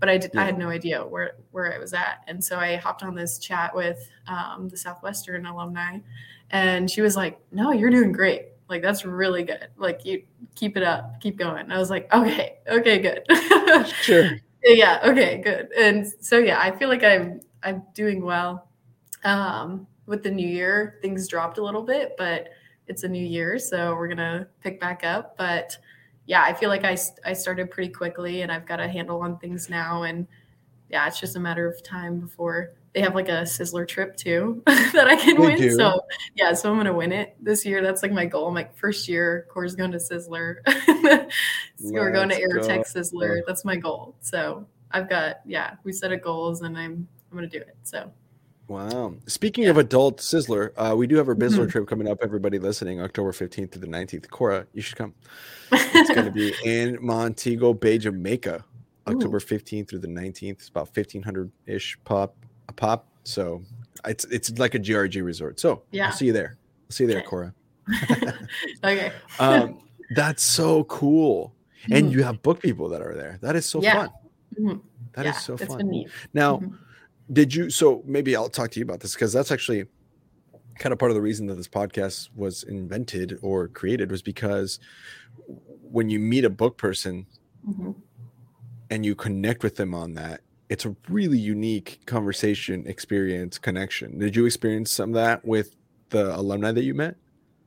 But 0.00 0.08
I 0.08 0.18
did 0.18 0.34
I 0.34 0.44
had 0.44 0.58
no 0.58 0.68
idea 0.68 1.06
where 1.06 1.34
where 1.52 1.72
I 1.72 1.78
was 1.78 1.94
at. 1.94 2.24
And 2.26 2.42
so 2.42 2.58
I 2.58 2.74
hopped 2.74 3.04
on 3.04 3.14
this 3.14 3.38
chat 3.38 3.72
with 3.72 4.10
um, 4.26 4.68
the 4.68 4.76
Southwestern 4.76 5.46
alumni 5.46 5.98
and 6.50 6.90
she 6.90 7.02
was 7.02 7.16
like, 7.16 7.38
No, 7.50 7.72
you're 7.72 7.90
doing 7.90 8.10
great. 8.10 8.48
Like, 8.72 8.82
that's 8.82 9.04
really 9.04 9.44
good. 9.44 9.68
Like, 9.76 10.04
you 10.04 10.22
keep 10.54 10.76
it 10.78 10.82
up, 10.82 11.20
keep 11.20 11.36
going. 11.36 11.70
I 11.70 11.78
was 11.78 11.90
like, 11.90 12.12
Okay, 12.12 12.58
okay, 12.66 12.98
good. 12.98 13.26
sure. 14.02 14.30
Yeah, 14.64 15.00
okay, 15.04 15.42
good. 15.42 15.70
And 15.78 16.06
so, 16.20 16.38
yeah, 16.38 16.58
I 16.58 16.70
feel 16.70 16.88
like 16.88 17.04
I'm, 17.04 17.40
I'm 17.62 17.82
doing 17.94 18.24
well. 18.24 18.68
Um, 19.24 19.86
with 20.06 20.22
the 20.22 20.30
new 20.30 20.46
year, 20.48 20.98
things 21.02 21.28
dropped 21.28 21.58
a 21.58 21.62
little 21.62 21.82
bit, 21.82 22.14
but 22.16 22.48
it's 22.86 23.04
a 23.04 23.08
new 23.08 23.24
year. 23.24 23.58
So 23.58 23.94
we're 23.94 24.08
going 24.08 24.16
to 24.18 24.46
pick 24.60 24.80
back 24.80 25.04
up. 25.04 25.36
But 25.36 25.76
yeah, 26.26 26.42
I 26.42 26.54
feel 26.54 26.70
like 26.70 26.84
I, 26.84 26.96
I 27.24 27.34
started 27.34 27.70
pretty 27.70 27.92
quickly 27.92 28.42
and 28.42 28.50
I've 28.50 28.66
got 28.66 28.80
a 28.80 28.88
handle 28.88 29.20
on 29.20 29.38
things 29.38 29.68
now. 29.68 30.04
And 30.04 30.26
yeah, 30.90 31.06
it's 31.06 31.20
just 31.20 31.36
a 31.36 31.40
matter 31.40 31.68
of 31.68 31.82
time 31.82 32.20
before 32.20 32.72
they 32.94 33.00
have 33.00 33.14
like 33.14 33.28
a 33.28 33.42
sizzler 33.42 33.88
trip 33.88 34.16
too 34.16 34.62
that 34.66 35.06
I 35.08 35.16
can 35.16 35.40
they 35.40 35.46
win. 35.46 35.58
Do. 35.58 35.70
So 35.72 36.00
yeah, 36.34 36.52
so 36.52 36.70
I'm 36.70 36.76
gonna 36.76 36.92
win 36.92 37.12
it 37.12 37.36
this 37.40 37.64
year. 37.64 37.82
That's 37.82 38.02
like 38.02 38.12
my 38.12 38.26
goal. 38.26 38.48
I'm 38.48 38.54
like 38.54 38.76
first 38.76 39.08
year, 39.08 39.46
course 39.50 39.74
going 39.74 39.92
to 39.92 39.98
Sizzler. 39.98 40.56
so 41.76 41.90
we're 41.90 42.12
going 42.12 42.28
to 42.28 42.40
Aerotek 42.40 42.86
Sizzler. 42.86 43.40
That's 43.46 43.64
my 43.64 43.76
goal. 43.76 44.16
So 44.20 44.66
I've 44.90 45.08
got 45.08 45.40
yeah, 45.46 45.74
we 45.84 45.92
set 45.92 46.12
a 46.12 46.16
goals 46.16 46.62
and 46.62 46.76
I'm 46.76 47.08
I'm 47.30 47.36
gonna 47.36 47.48
do 47.48 47.58
it. 47.58 47.76
So 47.82 48.10
Wow. 48.68 49.14
Speaking 49.26 49.64
yeah. 49.64 49.70
of 49.70 49.78
adult 49.78 50.18
Sizzler, 50.20 50.72
uh, 50.76 50.94
we 50.96 51.06
do 51.06 51.16
have 51.16 51.28
our 51.28 51.34
Bizzler 51.34 51.60
mm-hmm. 51.60 51.68
trip 51.68 51.88
coming 51.88 52.08
up. 52.08 52.18
Everybody 52.22 52.58
listening, 52.58 53.02
October 53.02 53.32
15th 53.32 53.72
to 53.72 53.78
the 53.78 53.86
19th. 53.86 54.30
Cora, 54.30 54.66
you 54.72 54.80
should 54.80 54.96
come. 54.96 55.14
It's 55.72 56.10
going 56.10 56.24
to 56.26 56.30
be 56.30 56.54
in 56.64 56.96
Montego 57.04 57.74
Bay, 57.74 57.98
Jamaica, 57.98 58.64
October 59.06 59.36
Ooh. 59.36 59.40
15th 59.40 59.88
through 59.88 59.98
the 59.98 60.08
19th. 60.08 60.52
It's 60.52 60.68
about 60.68 60.86
1500 60.86 61.50
ish 61.66 61.98
pop 62.04 62.34
a 62.68 62.72
pop. 62.72 63.06
So 63.24 63.62
it's 64.06 64.24
it's 64.26 64.50
like 64.58 64.74
a 64.74 64.78
GRG 64.78 65.24
resort. 65.24 65.60
So 65.60 65.82
yeah, 65.90 66.06
I'll 66.06 66.12
see 66.12 66.26
you 66.26 66.32
there. 66.32 66.56
I'll 66.88 66.92
see 66.92 67.04
you 67.04 67.08
there, 67.08 67.18
okay. 67.18 67.26
Cora. 67.26 67.54
okay. 68.84 69.12
um, 69.38 69.78
that's 70.14 70.42
so 70.42 70.84
cool. 70.84 71.54
And 71.90 72.06
mm-hmm. 72.06 72.18
you 72.18 72.24
have 72.24 72.42
book 72.42 72.60
people 72.60 72.88
that 72.90 73.02
are 73.02 73.14
there. 73.14 73.38
That 73.42 73.56
is 73.56 73.66
so 73.66 73.82
yeah. 73.82 73.94
fun. 73.94 74.10
Mm-hmm. 74.60 74.78
That 75.14 75.24
yeah, 75.24 75.30
is 75.32 75.42
so 75.42 75.56
fun. 75.56 76.04
Now, 76.32 76.58
mm-hmm. 76.58 76.74
did 77.32 77.54
you? 77.54 77.70
So 77.70 78.02
maybe 78.06 78.36
I'll 78.36 78.48
talk 78.48 78.70
to 78.72 78.78
you 78.78 78.84
about 78.84 79.00
this 79.00 79.14
because 79.14 79.32
that's 79.32 79.50
actually 79.50 79.86
kind 80.78 80.92
of 80.92 80.98
part 80.98 81.10
of 81.10 81.14
the 81.14 81.22
reason 81.22 81.46
that 81.46 81.54
this 81.54 81.68
podcast 81.68 82.30
was 82.34 82.62
invented 82.64 83.38
or 83.42 83.68
created 83.68 84.10
was 84.10 84.22
because 84.22 84.78
when 85.82 86.08
you 86.08 86.18
meet 86.18 86.44
a 86.44 86.50
book 86.50 86.78
person 86.78 87.26
mm-hmm. 87.68 87.92
and 88.90 89.04
you 89.04 89.14
connect 89.14 89.62
with 89.62 89.76
them 89.76 89.94
on 89.94 90.14
that, 90.14 90.40
it's 90.68 90.84
a 90.84 90.96
really 91.08 91.38
unique 91.38 92.00
conversation 92.06 92.86
experience 92.86 93.58
connection. 93.58 94.18
Did 94.18 94.36
you 94.36 94.46
experience 94.46 94.90
some 94.90 95.10
of 95.10 95.14
that 95.14 95.44
with 95.44 95.76
the 96.10 96.34
alumni 96.36 96.72
that 96.72 96.84
you 96.84 96.94
met? 96.94 97.16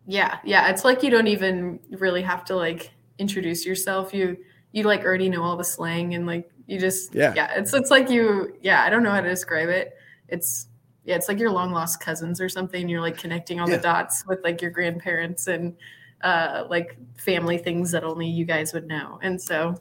Yeah, 0.08 0.40
yeah. 0.44 0.70
It's 0.70 0.84
like 0.84 1.04
you 1.04 1.10
don't 1.10 1.28
even 1.28 1.80
really 1.92 2.22
have 2.22 2.46
to 2.46 2.56
like 2.56 2.92
introduce 3.18 3.66
yourself. 3.66 4.14
You 4.14 4.38
you 4.72 4.84
like 4.84 5.04
already 5.04 5.30
know 5.30 5.44
all 5.44 5.58
the 5.58 5.64
slang 5.64 6.14
and 6.14 6.26
like 6.26 6.50
you 6.68 6.80
just 6.80 7.14
yeah. 7.14 7.34
Yeah. 7.36 7.54
It's 7.56 7.74
it's 7.74 7.92
like 7.92 8.10
you 8.10 8.56
yeah, 8.62 8.84
I 8.84 8.90
don't 8.90 9.04
know 9.04 9.12
how 9.12 9.22
to 9.22 9.30
describe 9.30 9.70
it. 9.70 9.96
It's 10.28 10.68
yeah, 11.04 11.16
it's 11.16 11.28
like 11.28 11.40
your 11.40 11.52
long 11.52 11.72
lost 11.72 12.00
cousins 12.00 12.42
or 12.42 12.50
something. 12.50 12.90
You're 12.90 13.02
like 13.02 13.18
connecting 13.18 13.60
all 13.60 13.70
yeah. 13.70 13.78
the 13.78 13.84
dots 13.84 14.26
with 14.28 14.44
like 14.44 14.62
your 14.62 14.72
grandparents 14.72 15.48
and 15.48 15.76
uh 16.22 16.66
like 16.70 16.98
family 17.18 17.58
things 17.58 17.92
that 17.92 18.04
only 18.04 18.28
you 18.28 18.46
guys 18.46 18.74
would 18.74 18.88
know. 18.88 19.20
And 19.22 19.42
so 19.42 19.76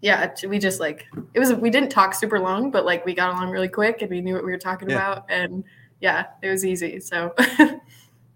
yeah, 0.00 0.32
we 0.48 0.58
just 0.58 0.80
like 0.80 1.06
it 1.34 1.38
was. 1.38 1.52
We 1.54 1.70
didn't 1.70 1.90
talk 1.90 2.14
super 2.14 2.40
long, 2.40 2.70
but 2.70 2.84
like 2.84 3.04
we 3.04 3.14
got 3.14 3.34
along 3.34 3.50
really 3.50 3.68
quick, 3.68 4.00
and 4.02 4.10
we 4.10 4.20
knew 4.20 4.34
what 4.34 4.44
we 4.44 4.50
were 4.50 4.58
talking 4.58 4.88
yeah. 4.88 4.96
about, 4.96 5.26
and 5.28 5.64
yeah, 6.00 6.26
it 6.42 6.48
was 6.48 6.64
easy. 6.64 7.00
So. 7.00 7.34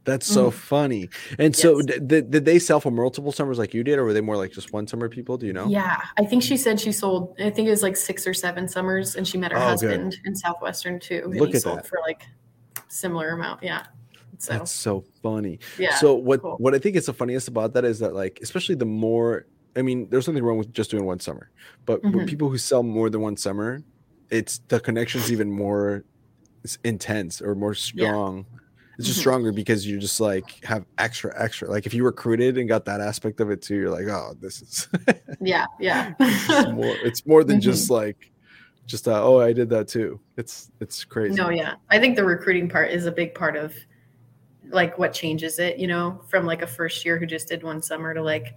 That's 0.04 0.26
so 0.26 0.50
mm. 0.50 0.52
funny. 0.52 1.08
And 1.38 1.54
yes. 1.54 1.62
so, 1.62 1.80
did, 1.80 2.30
did 2.30 2.44
they 2.44 2.58
sell 2.58 2.78
for 2.78 2.90
multiple 2.90 3.32
summers 3.32 3.58
like 3.58 3.72
you 3.72 3.82
did, 3.82 3.98
or 3.98 4.04
were 4.04 4.12
they 4.12 4.20
more 4.20 4.36
like 4.36 4.52
just 4.52 4.70
one 4.70 4.86
summer 4.86 5.08
people? 5.08 5.38
Do 5.38 5.46
you 5.46 5.54
know? 5.54 5.66
Yeah, 5.66 5.98
I 6.18 6.26
think 6.26 6.42
she 6.42 6.58
said 6.58 6.78
she 6.78 6.92
sold. 6.92 7.34
I 7.40 7.48
think 7.48 7.68
it 7.68 7.70
was 7.70 7.82
like 7.82 7.96
six 7.96 8.26
or 8.26 8.34
seven 8.34 8.68
summers, 8.68 9.16
and 9.16 9.26
she 9.26 9.38
met 9.38 9.50
her 9.52 9.56
oh, 9.56 9.62
husband 9.62 10.10
good. 10.10 10.20
in 10.26 10.36
Southwestern 10.36 11.00
too. 11.00 11.32
Look 11.34 11.54
at 11.54 11.64
that 11.64 11.86
for 11.86 12.00
like 12.06 12.26
similar 12.88 13.30
amount. 13.30 13.62
Yeah. 13.62 13.86
So. 14.36 14.52
That's 14.52 14.72
so 14.72 15.04
funny. 15.22 15.58
Yeah. 15.78 15.94
So 15.94 16.14
what 16.14 16.42
cool. 16.42 16.56
what 16.58 16.74
I 16.74 16.78
think 16.78 16.96
is 16.96 17.06
the 17.06 17.14
funniest 17.14 17.48
about 17.48 17.72
that 17.72 17.86
is 17.86 17.98
that 18.00 18.14
like 18.14 18.40
especially 18.42 18.74
the 18.74 18.84
more 18.84 19.46
I 19.76 19.82
mean, 19.82 20.08
there's 20.10 20.28
nothing 20.28 20.44
wrong 20.44 20.58
with 20.58 20.72
just 20.72 20.90
doing 20.90 21.04
one 21.04 21.20
summer, 21.20 21.50
but 21.86 22.02
mm-hmm. 22.02 22.18
with 22.18 22.28
people 22.28 22.48
who 22.48 22.58
sell 22.58 22.82
more 22.82 23.10
than 23.10 23.20
one 23.20 23.36
summer, 23.36 23.82
it's 24.30 24.60
the 24.68 24.80
connection's 24.80 25.32
even 25.32 25.50
more 25.50 26.04
intense 26.84 27.40
or 27.42 27.54
more 27.54 27.74
strong. 27.74 28.38
Yeah. 28.38 28.60
It's 28.96 29.08
just 29.08 29.18
mm-hmm. 29.18 29.22
stronger 29.22 29.52
because 29.52 29.84
you 29.84 29.98
just 29.98 30.20
like 30.20 30.64
have 30.64 30.84
extra, 30.98 31.34
extra. 31.42 31.68
Like 31.68 31.86
if 31.86 31.94
you 31.94 32.04
recruited 32.04 32.58
and 32.58 32.68
got 32.68 32.84
that 32.84 33.00
aspect 33.00 33.40
of 33.40 33.50
it 33.50 33.60
too, 33.60 33.74
you're 33.74 33.90
like, 33.90 34.06
oh, 34.06 34.34
this 34.40 34.62
is. 34.62 34.88
yeah, 35.40 35.66
yeah. 35.80 36.14
it's, 36.20 36.70
more, 36.72 36.96
it's 37.02 37.26
more 37.26 37.42
than 37.42 37.56
mm-hmm. 37.56 37.70
just 37.70 37.90
like, 37.90 38.30
just 38.86 39.08
uh, 39.08 39.24
oh, 39.24 39.40
I 39.40 39.52
did 39.52 39.68
that 39.70 39.88
too. 39.88 40.20
It's 40.36 40.70
it's 40.80 41.04
crazy. 41.04 41.34
No, 41.34 41.48
yeah, 41.48 41.74
I 41.90 41.98
think 41.98 42.16
the 42.16 42.24
recruiting 42.24 42.68
part 42.68 42.90
is 42.90 43.06
a 43.06 43.12
big 43.12 43.34
part 43.34 43.56
of 43.56 43.74
like 44.68 44.98
what 44.98 45.12
changes 45.12 45.58
it. 45.58 45.78
You 45.78 45.86
know, 45.86 46.20
from 46.28 46.44
like 46.44 46.62
a 46.62 46.66
first 46.66 47.04
year 47.04 47.18
who 47.18 47.26
just 47.26 47.48
did 47.48 47.62
one 47.62 47.80
summer 47.80 48.12
to 48.12 48.22
like 48.22 48.54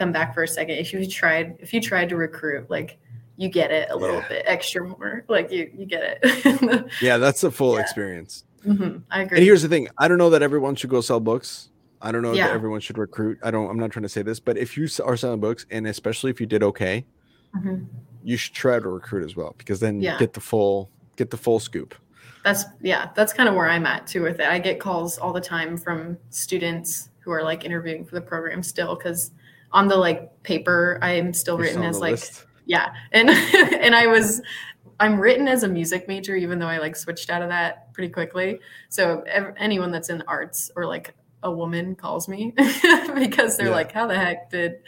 come 0.00 0.12
back 0.12 0.34
for 0.34 0.42
a 0.42 0.48
second. 0.48 0.76
If 0.78 0.92
you 0.92 1.06
tried, 1.06 1.56
if 1.60 1.74
you 1.74 1.80
tried 1.80 2.08
to 2.08 2.16
recruit, 2.16 2.70
like 2.70 2.98
you 3.36 3.48
get 3.48 3.70
it 3.70 3.88
a 3.90 3.96
little 3.96 4.16
yeah. 4.16 4.28
bit 4.28 4.42
extra 4.46 4.86
more. 4.86 5.24
Like 5.28 5.52
you, 5.52 5.70
you 5.76 5.84
get 5.84 6.18
it. 6.22 6.86
yeah, 7.02 7.18
that's 7.18 7.42
the 7.42 7.50
full 7.50 7.74
yeah. 7.74 7.80
experience. 7.80 8.44
Mm-hmm. 8.66 8.98
I 9.10 9.22
agree. 9.22 9.38
And 9.38 9.44
here's 9.44 9.62
the 9.62 9.68
thing: 9.68 9.88
I 9.98 10.08
don't 10.08 10.18
know 10.18 10.30
that 10.30 10.42
everyone 10.42 10.74
should 10.74 10.90
go 10.90 11.02
sell 11.02 11.20
books. 11.20 11.68
I 12.02 12.12
don't 12.12 12.22
know 12.22 12.32
yeah. 12.32 12.46
that 12.46 12.54
everyone 12.54 12.80
should 12.80 12.96
recruit. 12.96 13.38
I 13.42 13.50
don't. 13.50 13.70
I'm 13.70 13.78
not 13.78 13.90
trying 13.90 14.04
to 14.04 14.08
say 14.08 14.22
this, 14.22 14.40
but 14.40 14.56
if 14.56 14.76
you 14.76 14.88
are 15.04 15.16
selling 15.16 15.40
books, 15.40 15.66
and 15.70 15.86
especially 15.86 16.30
if 16.30 16.40
you 16.40 16.46
did 16.46 16.62
okay, 16.62 17.04
mm-hmm. 17.54 17.84
you 18.24 18.36
should 18.38 18.54
try 18.54 18.78
to 18.78 18.88
recruit 18.88 19.24
as 19.24 19.36
well 19.36 19.54
because 19.58 19.80
then 19.80 20.00
yeah. 20.00 20.18
get 20.18 20.32
the 20.32 20.40
full 20.40 20.90
get 21.16 21.30
the 21.30 21.36
full 21.36 21.60
scoop. 21.60 21.94
That's 22.42 22.64
yeah. 22.80 23.10
That's 23.14 23.34
kind 23.34 23.50
of 23.50 23.54
where 23.54 23.68
I'm 23.68 23.84
at 23.84 24.06
too 24.06 24.22
with 24.22 24.40
it. 24.40 24.48
I 24.48 24.58
get 24.58 24.80
calls 24.80 25.18
all 25.18 25.34
the 25.34 25.42
time 25.42 25.76
from 25.76 26.16
students 26.30 27.10
who 27.18 27.30
are 27.32 27.42
like 27.42 27.66
interviewing 27.66 28.04
for 28.04 28.14
the 28.14 28.20
program 28.22 28.62
still 28.62 28.96
because 28.96 29.32
on 29.72 29.88
the 29.88 29.96
like 29.96 30.42
paper 30.42 30.98
i'm 31.02 31.32
still 31.32 31.56
You're 31.56 31.66
written 31.66 31.82
as 31.82 31.98
like 31.98 32.12
list. 32.12 32.46
yeah 32.66 32.92
and 33.12 33.30
and 33.80 33.94
i 33.94 34.06
was 34.06 34.40
i'm 34.98 35.20
written 35.20 35.48
as 35.48 35.62
a 35.62 35.68
music 35.68 36.08
major 36.08 36.34
even 36.34 36.58
though 36.58 36.66
i 36.68 36.78
like 36.78 36.96
switched 36.96 37.30
out 37.30 37.42
of 37.42 37.48
that 37.48 37.92
pretty 37.92 38.12
quickly 38.12 38.60
so 38.88 39.22
anyone 39.56 39.90
that's 39.90 40.10
in 40.10 40.22
arts 40.26 40.70
or 40.76 40.86
like 40.86 41.14
a 41.42 41.50
woman 41.50 41.94
calls 41.94 42.28
me 42.28 42.52
because 43.14 43.56
they're 43.56 43.68
yeah. 43.68 43.72
like 43.72 43.92
how 43.92 44.06
the 44.06 44.16
heck 44.16 44.50
did 44.50 44.80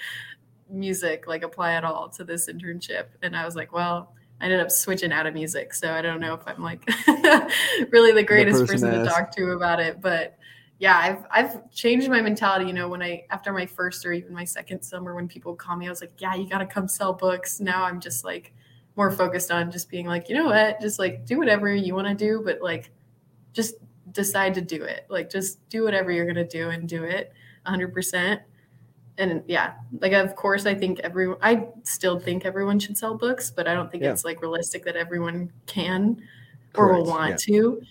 music 0.68 1.27
like 1.27 1.42
apply 1.42 1.73
at 1.73 1.85
all 1.85 2.09
to 2.09 2.25
this 2.25 2.49
internship 2.49 3.07
and 3.23 3.37
i 3.37 3.45
was 3.45 3.57
like 3.57 3.73
well 3.73 4.14
I 4.42 4.47
ended 4.47 4.59
up 4.59 4.73
switching 4.73 5.12
out 5.12 5.27
of 5.27 5.35
music, 5.35 5.73
so 5.73 5.92
I 5.92 6.03
don't 6.03 6.18
know 6.21 6.35
if 6.35 6.40
I'm 6.49 6.61
like 6.61 6.85
really 7.92 8.11
the 8.11 8.25
greatest 8.25 8.59
the 8.59 8.66
person, 8.66 8.90
person 8.90 9.05
to 9.05 9.09
talk 9.09 9.31
to 9.37 9.53
about 9.53 9.79
it. 9.79 10.01
But 10.01 10.37
yeah, 10.83 10.99
I've 10.99 11.25
I've 11.31 11.71
changed 11.71 12.09
my 12.09 12.21
mentality. 12.21 12.66
You 12.66 12.73
know, 12.73 12.88
when 12.88 13.03
I 13.03 13.25
after 13.31 13.53
my 13.53 13.66
first 13.66 14.05
or 14.05 14.12
even 14.12 14.35
my 14.35 14.42
second 14.42 14.83
summer, 14.83 15.14
when 15.14 15.29
people 15.29 15.55
call 15.55 15.77
me, 15.77 15.87
I 15.87 15.90
was 15.90 16.01
like, 16.01 16.11
yeah, 16.18 16.35
you 16.35 16.49
got 16.49 16.59
to 16.59 16.66
come 16.66 16.88
sell 16.88 17.12
books. 17.12 17.61
Now 17.61 17.85
I'm 17.85 18.01
just 18.01 18.25
like 18.25 18.53
more 18.97 19.12
focused 19.12 19.53
on 19.53 19.71
just 19.71 19.88
being 19.88 20.07
like, 20.07 20.29
you 20.29 20.35
know 20.35 20.47
what, 20.47 20.81
just 20.81 20.99
like 20.99 21.25
do 21.25 21.38
whatever 21.38 21.73
you 21.73 21.95
want 21.95 22.09
to 22.09 22.16
do, 22.16 22.42
but 22.45 22.61
like 22.61 22.90
just 23.53 23.77
decide 24.11 24.55
to 24.55 24.61
do 24.61 24.83
it. 24.83 25.07
Like 25.09 25.31
just 25.31 25.67
do 25.69 25.85
whatever 25.85 26.11
you're 26.11 26.27
gonna 26.27 26.48
do 26.48 26.71
and 26.71 26.88
do 26.88 27.04
it 27.04 27.33
100 27.63 27.94
percent 27.94 28.40
and 29.19 29.44
yeah, 29.46 29.75
like 30.00 30.15
of 30.15 30.35
course 30.35 30.67
I 30.67 30.75
think 30.75 30.98
everyone 30.98 31.38
I 31.42 31.69
still 31.85 32.19
think 32.19 32.44
everyone 32.44 32.81
should 32.81 32.98
sell 32.98 33.17
books, 33.17 33.52
but 33.52 33.69
I 33.69 33.75
don't 33.75 33.88
think 33.88 34.02
yeah. 34.02 34.11
it's 34.11 34.25
like 34.25 34.42
realistic 34.42 34.85
that 34.87 34.96
everyone 34.96 35.52
can 35.67 36.21
or 36.75 36.88
Correct. 36.88 36.98
will 36.98 37.06
want 37.06 37.31
yeah. 37.46 37.54
to. 37.54 37.83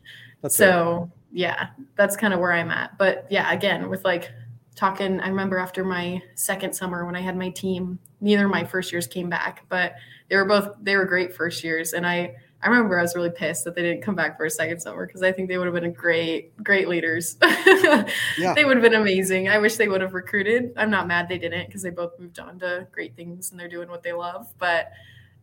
That's 0.41 0.57
so 0.57 0.99
right. 0.99 1.20
Yeah, 1.31 1.69
that's 1.95 2.15
kind 2.15 2.33
of 2.33 2.39
where 2.39 2.51
I'm 2.51 2.71
at. 2.71 2.97
But 2.97 3.27
yeah, 3.29 3.51
again, 3.51 3.89
with 3.89 4.03
like 4.03 4.31
talking, 4.75 5.19
I 5.19 5.27
remember 5.27 5.57
after 5.57 5.83
my 5.83 6.21
second 6.35 6.73
summer 6.73 7.05
when 7.05 7.15
I 7.15 7.21
had 7.21 7.37
my 7.37 7.49
team, 7.49 7.99
neither 8.19 8.45
of 8.45 8.51
my 8.51 8.63
first 8.63 8.91
years 8.91 9.07
came 9.07 9.29
back, 9.29 9.65
but 9.69 9.95
they 10.29 10.35
were 10.35 10.45
both 10.45 10.75
they 10.81 10.95
were 10.95 11.05
great 11.05 11.33
first 11.35 11.63
years. 11.63 11.93
And 11.93 12.05
I 12.05 12.35
I 12.63 12.67
remember 12.67 12.99
I 12.99 13.01
was 13.01 13.15
really 13.15 13.31
pissed 13.31 13.63
that 13.65 13.75
they 13.75 13.81
didn't 13.81 14.03
come 14.03 14.15
back 14.15 14.37
for 14.37 14.45
a 14.45 14.49
second 14.49 14.79
summer 14.79 15.07
because 15.07 15.23
I 15.23 15.31
think 15.31 15.49
they 15.49 15.57
would 15.57 15.65
have 15.65 15.73
been 15.73 15.93
great, 15.93 16.55
great 16.63 16.87
leaders. 16.87 17.37
yeah. 17.41 18.53
They 18.53 18.65
would 18.65 18.77
have 18.77 18.83
been 18.83 19.01
amazing. 19.01 19.49
I 19.49 19.57
wish 19.57 19.77
they 19.77 19.87
would 19.87 20.01
have 20.01 20.13
recruited. 20.13 20.71
I'm 20.77 20.91
not 20.91 21.07
mad 21.07 21.27
they 21.27 21.39
didn't 21.39 21.67
because 21.67 21.81
they 21.81 21.89
both 21.89 22.19
moved 22.19 22.39
on 22.39 22.59
to 22.59 22.87
great 22.91 23.15
things 23.15 23.49
and 23.49 23.59
they're 23.59 23.67
doing 23.67 23.89
what 23.89 24.03
they 24.03 24.13
love. 24.13 24.53
But 24.59 24.91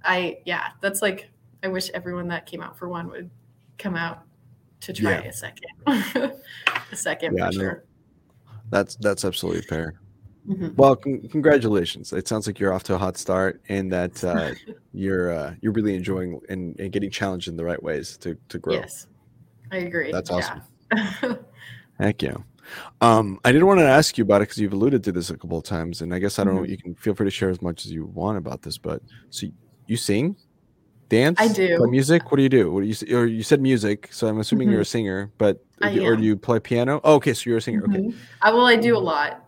I, 0.04 0.38
yeah, 0.44 0.68
that's 0.80 1.02
like, 1.02 1.28
I 1.64 1.68
wish 1.68 1.90
everyone 1.90 2.28
that 2.28 2.46
came 2.46 2.62
out 2.62 2.78
for 2.78 2.88
one 2.88 3.08
would 3.08 3.30
come 3.78 3.96
out 3.96 4.22
to 4.80 4.92
try 4.92 5.10
yeah. 5.10 5.20
a 5.22 5.32
second. 5.32 5.70
a 5.86 6.96
second 6.96 7.36
yeah, 7.36 7.46
for 7.46 7.52
sure. 7.52 7.84
That's 8.70 8.96
that's 8.96 9.24
absolutely 9.24 9.62
fair. 9.62 10.00
Mm-hmm. 10.48 10.68
Well, 10.76 10.96
con- 10.96 11.28
congratulations! 11.30 12.12
It 12.12 12.26
sounds 12.26 12.46
like 12.46 12.58
you're 12.58 12.72
off 12.72 12.82
to 12.84 12.94
a 12.94 12.98
hot 12.98 13.16
start, 13.18 13.60
and 13.68 13.92
that 13.92 14.22
uh, 14.24 14.52
you're 14.92 15.32
uh, 15.32 15.54
you're 15.60 15.72
really 15.72 15.94
enjoying 15.94 16.40
and, 16.48 16.78
and, 16.80 16.90
getting 16.90 17.10
challenged 17.10 17.48
in 17.48 17.56
the 17.56 17.64
right 17.64 17.82
ways 17.82 18.16
to 18.18 18.36
to 18.48 18.58
grow. 18.58 18.74
Yes, 18.74 19.06
I 19.70 19.78
agree. 19.78 20.10
That's 20.10 20.30
awesome. 20.30 20.62
Yeah. 20.94 21.34
Heck 22.00 22.22
yeah. 22.22 22.36
Um, 23.00 23.40
I 23.44 23.52
did 23.52 23.62
want 23.62 23.80
to 23.80 23.86
ask 23.86 24.16
you 24.16 24.24
about 24.24 24.36
it 24.36 24.48
because 24.48 24.58
you've 24.58 24.72
alluded 24.72 25.02
to 25.04 25.12
this 25.12 25.30
a 25.30 25.36
couple 25.36 25.58
of 25.58 25.64
times, 25.64 26.00
and 26.00 26.14
I 26.14 26.18
guess 26.18 26.38
I 26.38 26.44
don't 26.44 26.54
mm-hmm. 26.54 26.62
know. 26.62 26.68
You 26.68 26.78
can 26.78 26.94
feel 26.94 27.14
free 27.14 27.26
to 27.26 27.30
share 27.30 27.50
as 27.50 27.60
much 27.60 27.84
as 27.84 27.92
you 27.92 28.06
want 28.06 28.38
about 28.38 28.62
this, 28.62 28.78
but 28.78 29.02
so 29.30 29.48
you 29.86 29.96
sing, 29.96 30.36
dance, 31.08 31.40
I 31.40 31.48
do 31.48 31.86
music. 31.88 32.30
What 32.30 32.36
do 32.36 32.42
you 32.42 32.48
do? 32.48 32.70
What 32.70 32.82
do 32.82 32.86
you 32.86 33.16
or 33.16 33.26
you 33.26 33.42
said 33.42 33.60
music, 33.60 34.08
so 34.10 34.26
I'm 34.26 34.38
assuming 34.38 34.66
mm-hmm. 34.66 34.72
you're 34.72 34.82
a 34.82 34.86
singer, 34.86 35.30
but 35.38 35.64
or 35.82 36.16
do 36.16 36.22
you 36.22 36.36
play 36.36 36.60
piano? 36.60 37.00
Oh, 37.04 37.14
okay, 37.14 37.34
so 37.34 37.48
you're 37.50 37.58
a 37.58 37.62
singer. 37.62 37.82
Mm-hmm. 37.82 38.08
Okay. 38.08 38.16
I, 38.42 38.52
well, 38.52 38.66
I 38.66 38.76
do 38.76 38.96
a 38.96 38.98
lot. 38.98 39.44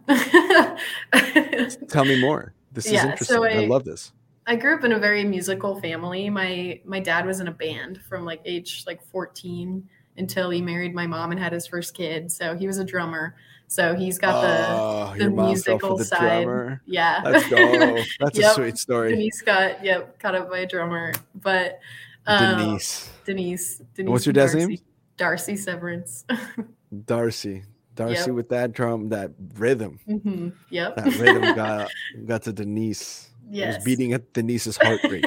Tell 1.89 2.05
me 2.05 2.21
more. 2.21 2.55
This 2.73 2.87
is 2.87 2.93
interesting. 2.93 3.27
So 3.27 3.45
I, 3.45 3.63
I, 3.63 3.67
love 3.67 3.85
this. 3.85 4.13
I 4.47 4.57
grew 4.57 4.75
up 4.75 4.85
in 4.85 4.93
a 4.93 4.99
very 4.99 5.25
musical 5.25 5.81
family. 5.81 6.31
My 6.31 6.81
my 6.85 7.01
dad 7.01 7.27
was 7.27 7.41
in 7.41 7.49
a 7.49 7.53
band 7.53 8.01
from 8.09 8.25
like 8.25 8.41
age 8.45 8.85
like 8.87 9.03
14 9.03 9.89
until 10.17 10.51
he 10.51 10.61
married 10.61 10.95
my 10.95 11.07
mom 11.07 11.31
and 11.31 11.41
had 11.41 11.53
his 11.53 11.67
first 11.67 11.95
kid. 11.95 12.31
So 12.31 12.55
he 12.55 12.67
was 12.67 12.79
a 12.79 12.85
drummer. 12.85 13.37
So 13.71 13.95
he's 13.95 14.19
got 14.19 14.43
the, 14.43 14.67
oh, 14.69 15.15
the 15.17 15.31
musical 15.31 15.97
the 15.97 16.05
side. 16.05 16.43
Drummer. 16.43 16.83
Yeah. 16.87 17.23
Let's 17.25 17.49
go. 17.49 17.57
That's 18.19 18.37
yep. 18.37 18.51
a 18.51 18.55
sweet 18.55 18.79
story. 18.79 19.11
Denise 19.11 19.43
got 19.43 19.85
yep, 19.85 20.19
caught 20.19 20.35
up 20.35 20.51
by 20.51 20.59
a 20.59 20.67
drummer. 20.67 21.13
But 21.37 21.79
um, 22.27 22.59
Denise. 22.59 23.09
Denise. 23.25 23.81
Denise. 23.95 24.11
What's 24.11 24.27
your 24.27 24.33
dad's 24.33 24.55
Darcy. 24.55 24.67
name? 24.67 24.79
Darcy 25.17 25.57
Severance. 25.57 26.25
Darcy. 27.05 27.63
Darcy 27.95 28.15
yep. 28.27 28.31
with 28.31 28.49
that 28.49 28.73
drum, 28.73 29.09
that 29.11 29.31
rhythm. 29.55 30.01
Mm-hmm. 30.09 30.49
Yep. 30.71 30.97
That 30.97 31.17
rhythm 31.19 31.43
got 31.55 31.91
got 32.27 32.43
to 32.43 32.53
Denise. 32.53 33.31
Yes. 33.49 33.75
It 33.75 33.77
was 33.77 33.85
beating 33.85 34.15
at 34.15 34.33
Denise's 34.33 34.79
heart 34.79 34.99
rate. 35.05 35.25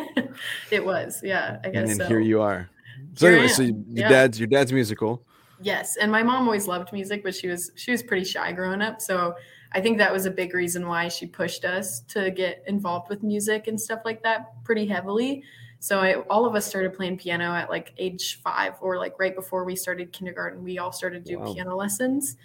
it 0.69 0.83
was, 0.83 1.21
yeah. 1.23 1.59
I 1.63 1.69
guess. 1.69 1.79
And 1.79 1.89
then 1.91 1.97
so. 1.97 2.07
here 2.07 2.19
you 2.19 2.41
are. 2.41 2.69
So 3.13 3.27
here 3.27 3.37
anyway, 3.37 3.53
so 3.53 3.61
your 3.61 3.75
yeah. 3.87 4.09
dad's 4.09 4.37
your 4.37 4.47
dad's 4.47 4.73
musical. 4.73 5.25
Yes, 5.63 5.95
and 5.95 6.11
my 6.11 6.23
mom 6.23 6.43
always 6.43 6.67
loved 6.67 6.91
music, 6.91 7.23
but 7.23 7.33
she 7.33 7.47
was 7.47 7.71
she 7.75 7.91
was 7.91 8.03
pretty 8.03 8.25
shy 8.25 8.51
growing 8.51 8.81
up. 8.81 9.01
So 9.01 9.35
I 9.71 9.81
think 9.81 9.97
that 9.97 10.11
was 10.11 10.25
a 10.25 10.31
big 10.31 10.53
reason 10.53 10.87
why 10.87 11.07
she 11.07 11.25
pushed 11.25 11.63
us 11.65 12.01
to 12.09 12.31
get 12.31 12.63
involved 12.67 13.09
with 13.09 13.23
music 13.23 13.67
and 13.67 13.79
stuff 13.79 14.01
like 14.03 14.21
that 14.23 14.63
pretty 14.63 14.85
heavily. 14.85 15.43
So 15.79 15.99
I, 15.99 16.15
all 16.29 16.45
of 16.45 16.55
us 16.55 16.65
started 16.65 16.93
playing 16.93 17.17
piano 17.17 17.53
at 17.53 17.69
like 17.69 17.93
age 17.97 18.41
five 18.41 18.75
or 18.81 18.97
like 18.97 19.19
right 19.19 19.35
before 19.35 19.63
we 19.63 19.75
started 19.75 20.13
kindergarten. 20.13 20.63
We 20.63 20.79
all 20.79 20.91
started 20.91 21.25
to 21.25 21.31
do 21.31 21.39
wow. 21.39 21.53
piano 21.53 21.75
lessons. 21.75 22.37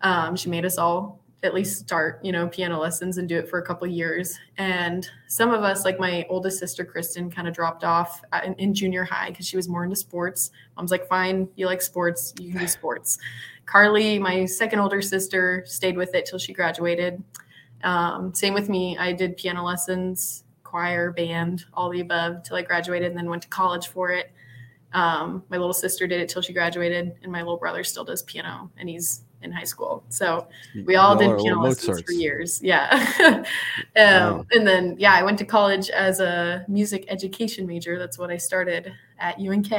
Um, 0.00 0.36
she 0.36 0.48
made 0.48 0.64
us 0.64 0.76
all 0.76 1.23
at 1.42 1.52
least 1.52 1.80
start, 1.80 2.20
you 2.24 2.32
know, 2.32 2.48
piano 2.48 2.80
lessons 2.80 3.18
and 3.18 3.28
do 3.28 3.36
it 3.36 3.48
for 3.48 3.58
a 3.58 3.62
couple 3.62 3.86
years. 3.86 4.38
And 4.56 5.08
some 5.26 5.50
of 5.50 5.62
us, 5.62 5.84
like 5.84 6.00
my 6.00 6.24
oldest 6.30 6.58
sister 6.58 6.84
Kristen, 6.84 7.30
kind 7.30 7.46
of 7.46 7.54
dropped 7.54 7.84
off 7.84 8.22
in, 8.44 8.54
in 8.54 8.74
junior 8.74 9.04
high 9.04 9.30
because 9.30 9.46
she 9.46 9.56
was 9.56 9.68
more 9.68 9.84
into 9.84 9.96
sports. 9.96 10.50
Mom's 10.76 10.90
like, 10.90 11.06
"Fine, 11.06 11.48
you 11.56 11.66
like 11.66 11.82
sports, 11.82 12.32
you 12.38 12.50
can 12.50 12.60
do 12.60 12.68
sports." 12.80 13.18
Carly, 13.66 14.18
my 14.18 14.44
second 14.44 14.78
older 14.78 15.02
sister, 15.02 15.64
stayed 15.66 15.96
with 15.96 16.14
it 16.14 16.26
till 16.26 16.38
she 16.38 16.52
graduated. 16.52 17.22
Um, 17.82 18.32
same 18.34 18.54
with 18.54 18.68
me. 18.68 18.96
I 18.96 19.12
did 19.12 19.36
piano 19.36 19.62
lessons 19.62 20.44
choir, 20.74 21.12
band, 21.12 21.64
all 21.72 21.88
the 21.88 22.00
above 22.00 22.42
till 22.42 22.56
I 22.56 22.62
graduated 22.62 23.08
and 23.08 23.16
then 23.16 23.30
went 23.30 23.42
to 23.42 23.48
college 23.48 23.86
for 23.86 24.10
it. 24.10 24.32
Um, 24.92 25.44
my 25.48 25.56
little 25.56 25.72
sister 25.72 26.08
did 26.08 26.20
it 26.20 26.28
till 26.28 26.42
she 26.42 26.52
graduated, 26.52 27.14
and 27.22 27.30
my 27.30 27.42
little 27.42 27.58
brother 27.58 27.84
still 27.84 28.02
does 28.02 28.22
piano, 28.22 28.68
and 28.76 28.88
he's 28.88 29.22
in 29.44 29.52
high 29.52 29.64
school. 29.64 30.02
So 30.08 30.48
we 30.84 30.96
all 30.96 31.16
did 31.16 31.38
piano 31.38 31.62
lessons 31.62 32.00
for 32.00 32.12
years. 32.12 32.60
Yeah. 32.62 32.88
um, 33.96 33.96
wow. 33.96 34.46
And 34.52 34.66
then, 34.66 34.96
yeah, 34.98 35.14
I 35.14 35.22
went 35.22 35.38
to 35.38 35.44
college 35.44 35.90
as 35.90 36.20
a 36.20 36.64
music 36.66 37.04
education 37.08 37.66
major. 37.66 37.98
That's 37.98 38.18
what 38.18 38.30
I 38.30 38.36
started 38.36 38.92
at 39.18 39.38
UNK, 39.38 39.72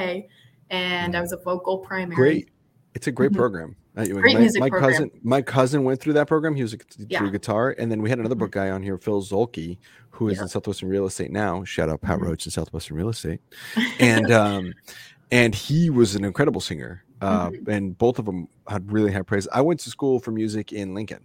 and 0.70 1.16
I 1.16 1.22
was 1.22 1.32
a 1.32 1.38
vocal 1.38 1.80
primary. 1.80 2.16
Great. 2.16 2.49
It's 2.93 3.07
a 3.07 3.11
great 3.11 3.32
mm-hmm. 3.32 3.39
program 3.39 3.76
at 3.95 4.09
UNK. 4.09 4.22
Great 4.22 4.36
my, 4.36 4.39
music 4.39 4.59
my 4.61 4.70
program. 4.70 4.91
cousin, 4.91 5.11
my 5.24 5.41
cousin 5.41 5.84
went 5.84 5.99
through 5.99 6.13
that 6.13 6.28
program. 6.28 6.55
He 6.55 6.61
was 6.61 6.74
a, 6.74 6.78
yeah. 7.09 7.28
guitar, 7.30 7.76
and 7.78 7.91
then 7.91 8.01
we 8.01 8.09
had 8.09 8.20
another 8.20 8.36
book 8.36 8.51
mm-hmm. 8.51 8.68
guy 8.68 8.70
on 8.70 8.84
here, 8.84 8.97
Phil 8.97 9.22
Zolke, 9.22 9.78
who 10.11 10.30
is 10.30 10.38
yeah. 10.38 10.43
in 10.43 10.47
Southwestern 10.47 10.89
Real 10.89 11.05
Estate 11.05 11.32
now. 11.32 11.63
Shout 11.63 11.89
out 11.89 12.01
Pat 12.01 12.18
mm-hmm. 12.18 12.28
Roach 12.28 12.45
in 12.45 12.51
Southwestern 12.51 12.95
Real 12.97 13.09
Estate, 13.09 13.41
and 13.99 14.32
um, 14.32 14.74
and 15.32 15.53
he 15.53 15.89
was 15.89 16.16
an 16.16 16.24
incredible 16.24 16.61
singer. 16.61 17.04
Uh, 17.22 17.49
mm-hmm. 17.49 17.70
and 17.70 17.97
both 17.97 18.20
of 18.20 18.26
them 18.26 18.47
had 18.68 18.91
really 18.91 19.11
high 19.11 19.22
praise. 19.22 19.47
I 19.53 19.61
went 19.61 19.80
to 19.82 19.89
school 19.89 20.20
for 20.20 20.32
music 20.32 20.74
in 20.74 20.93
Lincoln, 20.93 21.24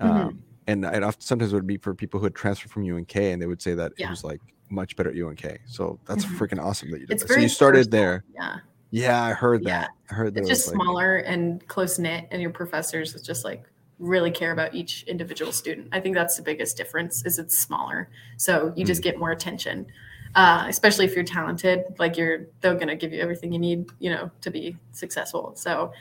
mm-hmm. 0.00 0.10
um, 0.10 0.42
and 0.66 0.86
I 0.86 1.00
often, 1.00 1.20
sometimes 1.20 1.52
it 1.52 1.56
would 1.56 1.66
be 1.66 1.76
for 1.76 1.94
people 1.94 2.20
who 2.20 2.24
had 2.24 2.34
transferred 2.34 2.70
from 2.70 2.90
UNK, 2.90 3.14
and 3.16 3.40
they 3.40 3.46
would 3.46 3.60
say 3.60 3.74
that 3.74 3.92
yeah. 3.96 4.06
it 4.06 4.10
was 4.10 4.24
like 4.24 4.40
much 4.70 4.96
better 4.96 5.10
at 5.10 5.16
UNK. 5.16 5.60
So 5.66 5.98
that's 6.06 6.24
mm-hmm. 6.24 6.38
freaking 6.38 6.62
awesome 6.62 6.90
that 6.90 7.00
you 7.00 7.06
did. 7.06 7.14
It's 7.14 7.24
that. 7.24 7.34
So 7.34 7.40
you 7.40 7.48
started 7.48 7.90
personal. 7.90 8.02
there. 8.02 8.24
Yeah. 8.34 8.56
Yeah, 8.92 9.22
I 9.22 9.32
heard 9.32 9.62
that. 9.64 9.68
Yeah. 9.68 9.86
I 10.10 10.14
heard 10.14 10.34
that. 10.34 10.40
It's 10.40 10.48
just 10.48 10.68
smaller 10.68 11.18
and 11.18 11.66
close 11.68 11.98
knit, 11.98 12.26
and 12.30 12.42
your 12.42 12.50
professors 12.50 13.14
is 13.14 13.22
just 13.22 13.44
like 13.44 13.64
really 13.98 14.30
care 14.30 14.50
about 14.50 14.74
each 14.74 15.04
individual 15.04 15.52
student. 15.52 15.88
I 15.92 16.00
think 16.00 16.16
that's 16.16 16.36
the 16.36 16.42
biggest 16.42 16.76
difference 16.76 17.24
is 17.24 17.38
it's 17.38 17.58
smaller. 17.58 18.08
So 18.36 18.72
you 18.74 18.84
just 18.84 19.00
mm. 19.02 19.04
get 19.04 19.18
more 19.18 19.30
attention. 19.30 19.86
Uh, 20.34 20.64
especially 20.68 21.04
if 21.04 21.14
you're 21.14 21.24
talented, 21.24 21.82
like 21.98 22.16
you're 22.16 22.46
they're 22.60 22.76
gonna 22.76 22.94
give 22.94 23.12
you 23.12 23.20
everything 23.20 23.52
you 23.52 23.58
need, 23.58 23.90
you 23.98 24.10
know, 24.10 24.30
to 24.40 24.50
be 24.50 24.76
successful. 24.92 25.52
So 25.56 25.92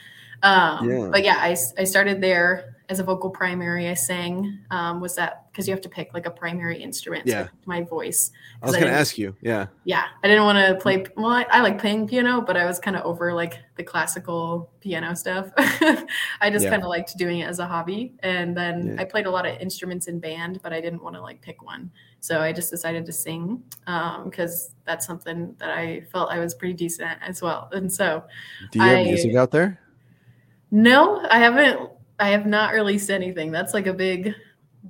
um, 0.43 0.89
yeah. 0.89 1.09
but 1.11 1.23
yeah, 1.23 1.37
I, 1.37 1.57
I 1.77 1.83
started 1.83 2.21
there 2.21 2.75
as 2.87 2.99
a 2.99 3.03
vocal 3.03 3.29
primary, 3.29 3.89
I 3.89 3.93
sang. 3.93 4.59
Um, 4.71 5.01
was 5.01 5.15
that 5.15 5.48
because 5.59 5.67
you 5.67 5.73
have 5.73 5.81
to 5.81 5.89
pick 5.89 6.13
like 6.13 6.25
a 6.25 6.31
primary 6.31 6.81
instrument? 6.81 7.27
Yeah. 7.27 7.47
So 7.47 7.49
my 7.65 7.81
voice. 7.81 8.31
I 8.63 8.65
was 8.65 8.77
going 8.77 8.87
to 8.87 8.97
ask 8.97 9.17
you. 9.17 9.35
Yeah. 9.41 9.67
Yeah. 9.83 10.05
I 10.23 10.27
didn't 10.29 10.45
want 10.45 10.57
to 10.57 10.81
play. 10.81 11.05
Well, 11.17 11.31
I, 11.31 11.45
I, 11.51 11.59
like 11.59 11.77
playing 11.77 12.07
piano, 12.07 12.39
but 12.39 12.55
I 12.55 12.65
was 12.65 12.79
kind 12.79 12.95
of 12.95 13.03
over 13.03 13.33
like 13.33 13.59
the 13.75 13.83
classical 13.83 14.71
piano 14.79 15.13
stuff. 15.17 15.51
I 15.57 16.49
just 16.49 16.63
yeah. 16.63 16.69
kind 16.69 16.81
of 16.81 16.87
liked 16.87 17.17
doing 17.17 17.39
it 17.39 17.49
as 17.49 17.59
a 17.59 17.67
hobby. 17.67 18.15
And 18.19 18.55
then 18.55 18.95
yeah. 18.95 19.01
I 19.01 19.03
played 19.03 19.25
a 19.25 19.29
lot 19.29 19.45
of 19.45 19.59
instruments 19.59 20.07
in 20.07 20.17
band, 20.17 20.61
but 20.63 20.71
I 20.71 20.79
didn't 20.79 21.03
want 21.03 21.17
to 21.17 21.21
like 21.21 21.41
pick 21.41 21.61
one. 21.61 21.91
So 22.21 22.39
I 22.39 22.53
just 22.53 22.71
decided 22.71 23.05
to 23.05 23.11
sing 23.11 23.61
because 24.23 24.67
um, 24.67 24.75
that's 24.85 25.05
something 25.05 25.57
that 25.59 25.71
I 25.71 26.05
felt 26.09 26.31
I 26.31 26.39
was 26.39 26.53
pretty 26.53 26.73
decent 26.73 27.09
at 27.09 27.19
as 27.21 27.41
well. 27.41 27.67
And 27.73 27.91
so, 27.91 28.23
do 28.71 28.79
you 28.79 28.85
have 28.85 29.05
music 29.05 29.35
out 29.35 29.51
there? 29.51 29.77
No, 30.71 31.25
I 31.29 31.39
haven't 31.39 31.89
I 32.19 32.29
have 32.29 32.45
not 32.45 32.73
released 32.73 33.09
anything. 33.09 33.51
That's 33.51 33.73
like 33.73 33.87
a 33.87 33.93
big, 33.93 34.35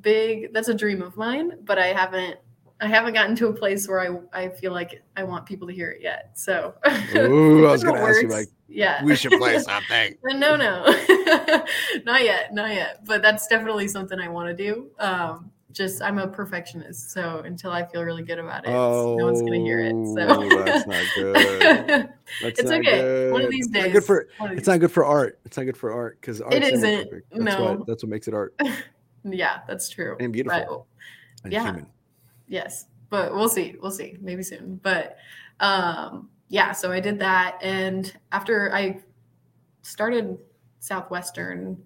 big. 0.02 0.54
That's 0.54 0.68
a 0.68 0.74
dream 0.74 1.02
of 1.02 1.18
mine, 1.18 1.54
but 1.64 1.78
I 1.78 1.88
haven't. 1.88 2.38
I 2.82 2.88
haven't 2.88 3.14
gotten 3.14 3.36
to 3.36 3.48
a 3.48 3.54
place 3.54 3.90
where 3.90 4.00
I 4.00 4.46
I 4.46 4.50
feel 4.50 4.72
like 4.72 5.02
I 5.18 5.24
want 5.24 5.46
people 5.46 5.68
to 5.68 5.74
hear 5.74 5.92
it 5.92 6.02
yet. 6.02 6.32
So, 6.36 6.76
Ooh, 7.16 7.68
I 7.68 7.72
was 7.72 7.84
going 7.86 7.96
to 7.96 8.02
ask 8.02 8.22
you 8.22 8.30
like, 8.30 8.48
yeah, 8.70 9.04
we 9.04 9.16
should 9.16 9.34
play 9.34 9.60
something. 9.60 10.18
no, 10.24 10.56
no, 10.56 10.86
not 12.06 12.24
yet, 12.24 12.54
not 12.54 12.74
yet. 12.74 13.06
But 13.06 13.22
that's 13.22 13.48
definitely 13.48 13.88
something 13.90 14.20
I 14.20 14.30
want 14.30 14.56
to 14.56 14.64
do. 14.64 14.92
Um, 14.98 15.52
just 15.72 16.02
I'm 16.02 16.18
a 16.18 16.28
perfectionist, 16.28 17.12
so 17.12 17.40
until 17.46 17.72
I 17.72 17.86
feel 17.86 18.04
really 18.04 18.24
good 18.24 18.40
about 18.40 18.66
it, 18.66 18.70
oh, 18.70 19.16
no 19.18 19.26
one's 19.26 19.42
gonna 19.42 19.58
hear 19.58 19.80
it. 19.80 19.92
So 19.92 20.64
that's 20.64 20.88
not 20.88 21.06
good. 21.16 22.10
That's 22.42 22.60
it's 22.60 22.72
okay. 22.72 22.82
Good. 22.82 23.34
One 23.34 23.42
of 23.44 23.52
these 23.52 23.68
days. 23.68 23.86
It's 23.86 23.86
not 23.86 23.94
good 23.94 24.04
for 24.06 24.28
it's 24.52 24.68
not 24.68 24.80
good 24.80 24.92
for 24.92 25.06
art. 25.06 25.40
It's 25.46 25.58
not 25.58 25.64
good 25.64 25.78
for 25.78 25.92
art 25.92 26.18
because 26.22 26.42
it 26.52 26.64
isn't. 26.64 27.12
That's 27.12 27.24
no, 27.34 27.76
what, 27.76 27.88
that's 27.88 28.04
what 28.04 28.10
makes 28.10 28.28
it 28.28 28.34
art. 28.34 28.60
Yeah, 29.24 29.60
that's 29.68 29.90
true. 29.90 30.18
And 30.20 30.34
beautiful. 30.34 30.88
But, 31.38 31.44
and 31.46 31.54
yeah. 31.54 31.64
Human. 31.64 31.88
Yes, 32.48 32.86
but 33.10 33.34
we'll 33.34 33.50
see. 33.50 33.76
We'll 33.82 33.92
see. 33.92 34.18
Maybe 34.22 34.44
soon. 34.44 34.80
But 34.84 35.18
um, 35.60 36.30
yeah, 36.48 36.72
so 36.72 36.92
I 36.92 37.00
did 37.00 37.20
that, 37.20 37.60
and 37.62 38.14
after 38.32 38.74
I 38.74 39.02
started 39.82 40.38
Southwestern. 40.80 41.78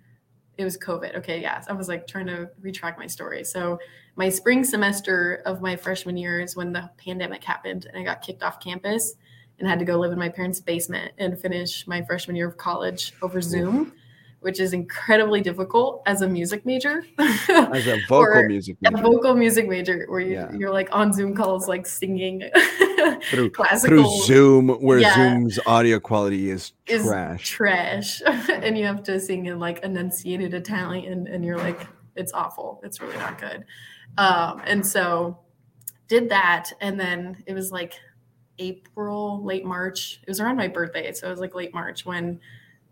It 0.56 0.64
was 0.64 0.78
COVID. 0.78 1.18
Okay, 1.18 1.42
yeah. 1.42 1.64
I 1.68 1.74
was 1.74 1.88
like 1.88 2.06
trying 2.06 2.28
to 2.28 2.48
retrack 2.64 2.98
my 3.00 3.08
story. 3.08 3.44
So 3.44 3.80
my 4.16 4.30
spring 4.30 4.64
semester 4.64 5.42
of 5.48 5.62
my 5.62 5.76
freshman 5.76 6.16
year 6.16 6.40
is 6.42 6.56
when 6.56 6.72
the 6.72 6.92
pandemic 6.98 7.44
happened 7.44 7.88
and 7.88 7.98
I 7.98 8.04
got 8.04 8.22
kicked 8.22 8.44
off 8.44 8.60
campus 8.60 9.16
and 9.58 9.68
had 9.68 9.80
to 9.80 9.86
go 9.86 9.98
live 9.98 10.12
in 10.12 10.20
my 10.20 10.30
parents' 10.30 10.60
basement 10.60 11.14
and 11.18 11.40
finish 11.40 11.88
my 11.88 12.04
freshman 12.04 12.36
year 12.36 12.48
of 12.48 12.58
college 12.58 13.14
over 13.24 13.42
Zoom 13.42 13.94
which 14.44 14.60
is 14.60 14.74
incredibly 14.74 15.42
difficult 15.42 16.04
as 16.06 16.22
a 16.22 16.28
music 16.28 16.66
major. 16.66 17.06
as 17.18 17.88
a 17.88 18.00
vocal 18.10 18.44
music 18.44 18.78
major. 18.82 18.98
A 18.98 19.02
vocal 19.02 19.36
music 19.36 19.68
major 19.68 20.06
where 20.10 20.20
you, 20.20 20.34
yeah. 20.34 20.52
you're 20.54 20.72
like 20.72 20.90
on 20.92 21.14
Zoom 21.14 21.34
calls, 21.34 21.68
like 21.68 21.86
singing 21.86 22.44
through, 23.24 23.50
classical. 23.52 24.04
Through 24.04 24.26
Zoom, 24.26 24.70
where 24.82 25.00
yeah. 25.00 25.16
Zoom's 25.16 25.60
audio 25.66 26.00
quality 26.00 26.50
is, 26.50 26.74
is 26.88 27.06
trash. 27.06 27.50
Trash. 27.50 28.22
and 28.26 28.78
you 28.78 28.86
have 28.86 29.02
to 29.04 29.20
sing 29.20 29.46
in 29.46 29.60
like 29.60 29.80
enunciated 29.84 30.54
Italian 30.54 31.28
and 31.28 31.46
you're 31.46 31.58
like, 31.58 31.88
it's 32.16 32.34
awful. 32.34 32.82
It's 32.84 33.02
really 33.02 33.18
not 33.18 33.40
good. 33.40 33.64
Um, 34.18 34.62
and 34.66 34.86
so 34.86 35.40
did 36.08 36.30
that. 36.30 36.72
And 36.82 37.00
then 37.00 37.44
it 37.48 37.54
was 37.54 37.72
like 37.72 37.94
April, 38.60 39.44
late 39.44 39.66
March. 39.66 40.20
It 40.22 40.30
was 40.30 40.40
around 40.40 40.58
my 40.58 40.68
birthday. 40.68 41.12
So 41.14 41.28
it 41.28 41.32
was 41.32 41.40
like 41.40 41.56
late 41.56 41.74
March 41.74 42.06
when 42.06 42.40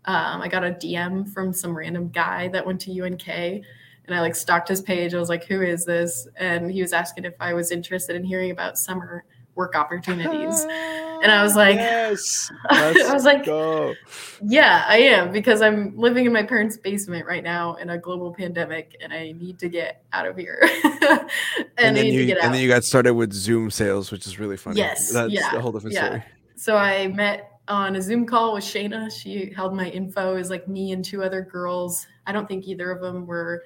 um, 0.04 0.42
I 0.42 0.48
got 0.48 0.64
a 0.64 0.70
DM 0.70 1.32
from 1.32 1.52
some 1.52 1.76
random 1.76 2.08
guy 2.08 2.48
that 2.48 2.66
went 2.66 2.80
to 2.82 3.00
UNK 3.00 3.28
and 3.28 4.16
I 4.16 4.20
like 4.20 4.34
stalked 4.34 4.68
his 4.68 4.80
page. 4.80 5.14
I 5.14 5.18
was 5.18 5.28
like, 5.28 5.44
who 5.44 5.62
is 5.62 5.84
this? 5.84 6.26
And 6.36 6.70
he 6.70 6.82
was 6.82 6.92
asking 6.92 7.24
if 7.24 7.34
I 7.40 7.54
was 7.54 7.70
interested 7.70 8.16
in 8.16 8.24
hearing 8.24 8.50
about 8.50 8.78
summer 8.78 9.24
work 9.54 9.76
opportunities. 9.76 10.64
And 10.64 11.30
I 11.30 11.42
was 11.42 11.54
like, 11.56 11.76
yes, 11.76 12.50
I 12.70 13.12
was 13.12 13.24
like, 13.24 13.44
go. 13.44 13.94
yeah, 14.42 14.84
I 14.88 14.98
am 14.98 15.30
because 15.30 15.62
I'm 15.62 15.96
living 15.96 16.26
in 16.26 16.32
my 16.32 16.42
parents' 16.42 16.76
basement 16.76 17.26
right 17.26 17.44
now 17.44 17.74
in 17.74 17.90
a 17.90 17.98
global 17.98 18.34
pandemic 18.34 18.96
and 19.00 19.12
I 19.12 19.32
need 19.32 19.58
to 19.60 19.68
get 19.68 20.04
out 20.12 20.26
of 20.26 20.36
here. 20.36 20.58
and, 20.84 21.30
and 21.78 21.96
then 21.96 22.06
you, 22.06 22.36
and 22.40 22.52
then 22.52 22.60
you 22.60 22.68
got 22.68 22.82
started 22.82 23.14
with 23.14 23.32
Zoom 23.32 23.70
sales, 23.70 24.10
which 24.10 24.26
is 24.26 24.38
really 24.38 24.56
funny. 24.56 24.78
Yes. 24.78 25.12
That's 25.12 25.32
yeah, 25.32 25.54
a 25.54 25.60
whole 25.60 25.72
different 25.72 25.94
yeah. 25.94 26.06
story. 26.06 26.24
So 26.56 26.76
I 26.76 27.08
met 27.08 27.51
on 27.68 27.96
a 27.96 28.02
Zoom 28.02 28.26
call 28.26 28.54
with 28.54 28.64
Shayna. 28.64 29.10
She 29.10 29.52
held 29.54 29.74
my 29.74 29.88
info. 29.88 30.36
as 30.36 30.50
like 30.50 30.68
me 30.68 30.92
and 30.92 31.04
two 31.04 31.22
other 31.22 31.42
girls. 31.42 32.06
I 32.26 32.32
don't 32.32 32.46
think 32.46 32.66
either 32.66 32.90
of 32.90 33.00
them 33.00 33.26
were 33.26 33.64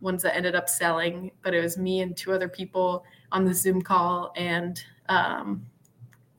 ones 0.00 0.22
that 0.22 0.36
ended 0.36 0.54
up 0.54 0.68
selling, 0.68 1.30
but 1.42 1.54
it 1.54 1.62
was 1.62 1.78
me 1.78 2.00
and 2.00 2.16
two 2.16 2.32
other 2.32 2.48
people 2.48 3.04
on 3.32 3.44
the 3.44 3.54
Zoom 3.54 3.82
call. 3.82 4.32
And 4.36 4.82
um, 5.08 5.66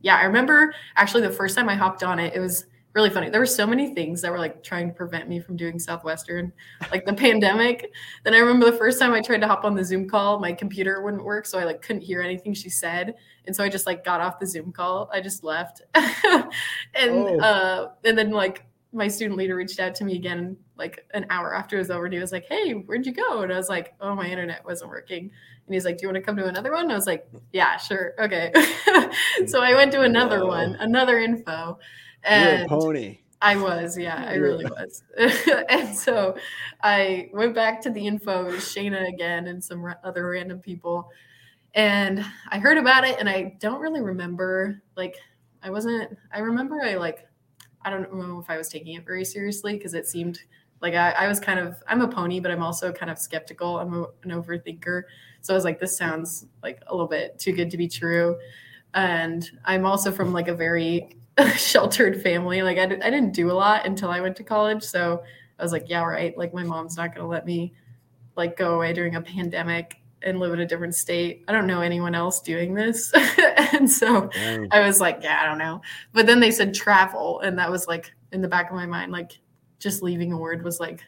yeah, 0.02 0.18
I 0.18 0.24
remember 0.24 0.74
actually 0.96 1.22
the 1.22 1.32
first 1.32 1.56
time 1.56 1.68
I 1.68 1.76
hopped 1.76 2.04
on 2.04 2.20
it, 2.20 2.34
it 2.34 2.40
was 2.40 2.68
really 2.96 3.10
funny. 3.10 3.30
There 3.30 3.42
were 3.42 3.46
so 3.46 3.68
many 3.68 3.94
things 3.94 4.22
that 4.22 4.32
were 4.32 4.40
like 4.40 4.64
trying 4.64 4.88
to 4.88 4.94
prevent 4.94 5.28
me 5.28 5.40
from 5.40 5.58
doing 5.58 5.78
Southwestern, 5.78 6.54
like 6.92 7.06
the 7.06 7.14
pandemic. 7.26 7.92
Then 8.24 8.34
I 8.34 8.38
remember 8.38 8.72
the 8.72 8.78
first 8.78 9.00
time 9.00 9.14
I 9.14 9.22
tried 9.22 9.42
to 9.42 9.48
hop 9.48 9.66
on 9.66 9.76
the 9.76 9.84
Zoom 9.84 10.10
call, 10.10 10.40
my 10.40 10.54
computer 10.54 11.02
wouldn't 11.02 11.24
work, 11.24 11.46
so 11.46 11.60
I 11.60 11.66
like 11.66 11.82
couldn't 11.82 12.02
hear 12.02 12.22
anything 12.22 12.54
she 12.54 12.70
said, 12.70 13.16
and 13.46 13.56
so 13.56 13.64
I 13.64 13.70
just 13.70 13.86
like 13.86 14.04
got 14.06 14.22
off 14.22 14.40
the 14.40 14.48
Zoom 14.48 14.72
call. 14.72 15.10
I 15.14 15.20
just 15.20 15.44
left, 15.44 15.82
and 15.94 16.50
oh. 16.96 17.40
uh, 17.40 17.92
and 18.06 18.18
then 18.18 18.32
like 18.32 18.66
my 18.94 19.10
student 19.10 19.38
leader 19.38 19.58
reached 19.58 19.82
out 19.82 19.94
to 19.94 20.06
me 20.06 20.16
again 20.16 20.56
like 20.78 21.06
an 21.14 21.26
hour 21.30 21.54
after 21.54 21.76
it 21.76 21.80
was 21.80 21.92
over 21.92 22.06
and 22.06 22.14
he 22.14 22.20
was 22.20 22.32
like 22.32 22.46
hey 22.48 22.72
where'd 22.72 23.06
you 23.06 23.12
go 23.12 23.42
and 23.42 23.52
i 23.52 23.58
was 23.58 23.68
like 23.68 23.94
oh 24.00 24.16
my 24.16 24.26
internet 24.26 24.64
wasn't 24.64 24.90
working 24.90 25.30
and 25.66 25.74
he's 25.74 25.84
like 25.84 25.98
do 25.98 26.04
you 26.04 26.08
want 26.08 26.16
to 26.16 26.22
come 26.22 26.38
to 26.38 26.46
another 26.46 26.72
one 26.72 26.84
and 26.84 26.94
i 26.94 26.96
was 26.96 27.06
like 27.06 27.28
yeah 27.52 27.76
sure 27.76 28.14
okay 28.18 28.54
so 29.48 29.62
i 29.62 29.74
went 29.74 29.92
to 29.92 30.02
another 30.02 30.40
Whoa. 30.40 30.48
one 30.48 30.76
another 30.80 31.20
info 31.20 31.78
and 32.26 32.60
You're 32.60 32.66
a 32.66 32.82
pony. 32.82 33.20
I 33.42 33.56
was, 33.58 33.98
yeah, 33.98 34.26
I 34.28 34.36
really 34.36 34.66
was. 34.70 35.04
and 35.70 35.96
so 35.96 36.36
I 36.82 37.30
went 37.34 37.54
back 37.54 37.82
to 37.82 37.90
the 37.90 38.06
info 38.06 38.46
with 38.46 38.56
Shayna 38.56 39.08
again 39.08 39.48
and 39.48 39.64
some 39.64 39.86
other 40.04 40.30
random 40.30 40.60
people. 40.60 41.10
And 41.74 42.26
I 42.50 42.58
heard 42.58 42.78
about 42.78 43.06
it 43.06 43.20
and 43.20 43.30
I 43.30 43.56
don't 43.60 43.82
really 43.82 44.02
remember. 44.02 44.82
Like, 44.96 45.16
I 45.62 45.70
wasn't, 45.70 46.18
I 46.34 46.40
remember 46.40 46.82
I 46.82 46.96
like, 46.96 47.28
I 47.82 47.90
don't 47.90 48.12
know 48.14 48.40
if 48.40 48.50
I 48.50 48.58
was 48.58 48.70
taking 48.70 48.96
it 48.96 49.06
very 49.06 49.26
seriously 49.26 49.74
because 49.74 49.94
it 49.94 50.08
seemed 50.08 50.40
like 50.82 50.96
I, 50.96 51.12
I, 51.12 51.28
was 51.28 51.40
kind 51.40 51.60
of, 51.60 51.76
I'm 51.88 52.02
a 52.02 52.08
pony, 52.08 52.40
but 52.40 52.52
I'm 52.52 52.64
also 52.64 52.92
kind 52.92 53.12
of 53.12 53.20
skeptical. 53.20 53.80
I'm 53.80 53.94
a, 53.94 54.06
an 54.24 54.32
overthinker. 54.32 55.04
So 55.42 55.54
I 55.54 55.56
was 55.56 55.64
like, 55.64 55.80
this 55.80 55.98
sounds 55.98 56.48
like 56.64 56.82
a 56.88 56.94
little 56.94 57.08
bit 57.08 57.38
too 57.38 57.52
good 57.52 57.70
to 57.72 57.78
be 57.78 57.88
true. 57.88 58.38
And 58.94 59.50
I'm 59.66 59.86
also 59.86 60.12
from 60.12 60.34
like 60.34 60.48
a 60.48 60.56
very 60.56 61.18
sheltered 61.58 62.22
family. 62.22 62.62
Like 62.62 62.78
I, 62.78 62.86
d- 62.86 63.02
I 63.02 63.10
didn't 63.10 63.34
do 63.34 63.52
a 63.52 63.54
lot 63.54 63.86
until 63.86 64.10
I 64.10 64.22
went 64.22 64.36
to 64.38 64.44
college. 64.44 64.84
So 64.84 65.24
I 65.60 65.64
was 65.64 65.72
like, 65.72 65.90
yeah, 65.90 66.04
right. 66.04 66.38
Like 66.38 66.54
my 66.54 66.64
mom's 66.64 66.98
not 66.98 67.14
going 67.14 67.24
to 67.24 67.30
let 67.30 67.46
me 67.46 67.74
like 68.36 68.58
go 68.58 68.76
away 68.76 68.94
during 68.94 69.16
a 69.16 69.22
pandemic 69.22 70.02
and 70.22 70.40
live 70.40 70.54
in 70.54 70.60
a 70.60 70.66
different 70.66 70.96
state. 70.96 71.44
I 71.48 71.52
don't 71.52 71.68
know 71.68 71.82
anyone 71.82 72.16
else 72.16 72.42
doing 72.42 72.74
this. 72.74 73.12
and 73.74 73.90
so 73.90 74.30
I 74.72 74.80
was 74.80 75.00
like, 75.00 75.20
yeah, 75.22 75.40
I 75.42 75.46
don't 75.46 75.60
know. 75.60 75.82
But 76.14 76.26
then 76.26 76.40
they 76.40 76.52
said 76.52 76.74
travel. 76.74 77.42
And 77.42 77.58
that 77.60 77.70
was 77.70 77.88
like 77.88 78.12
in 78.32 78.42
the 78.42 78.48
back 78.48 78.70
of 78.70 78.76
my 78.76 78.86
mind, 78.86 79.12
like 79.12 79.40
just 79.80 80.02
leaving 80.02 80.34
a 80.34 80.38
word 80.38 80.64
was 80.64 80.80
like 80.80 81.02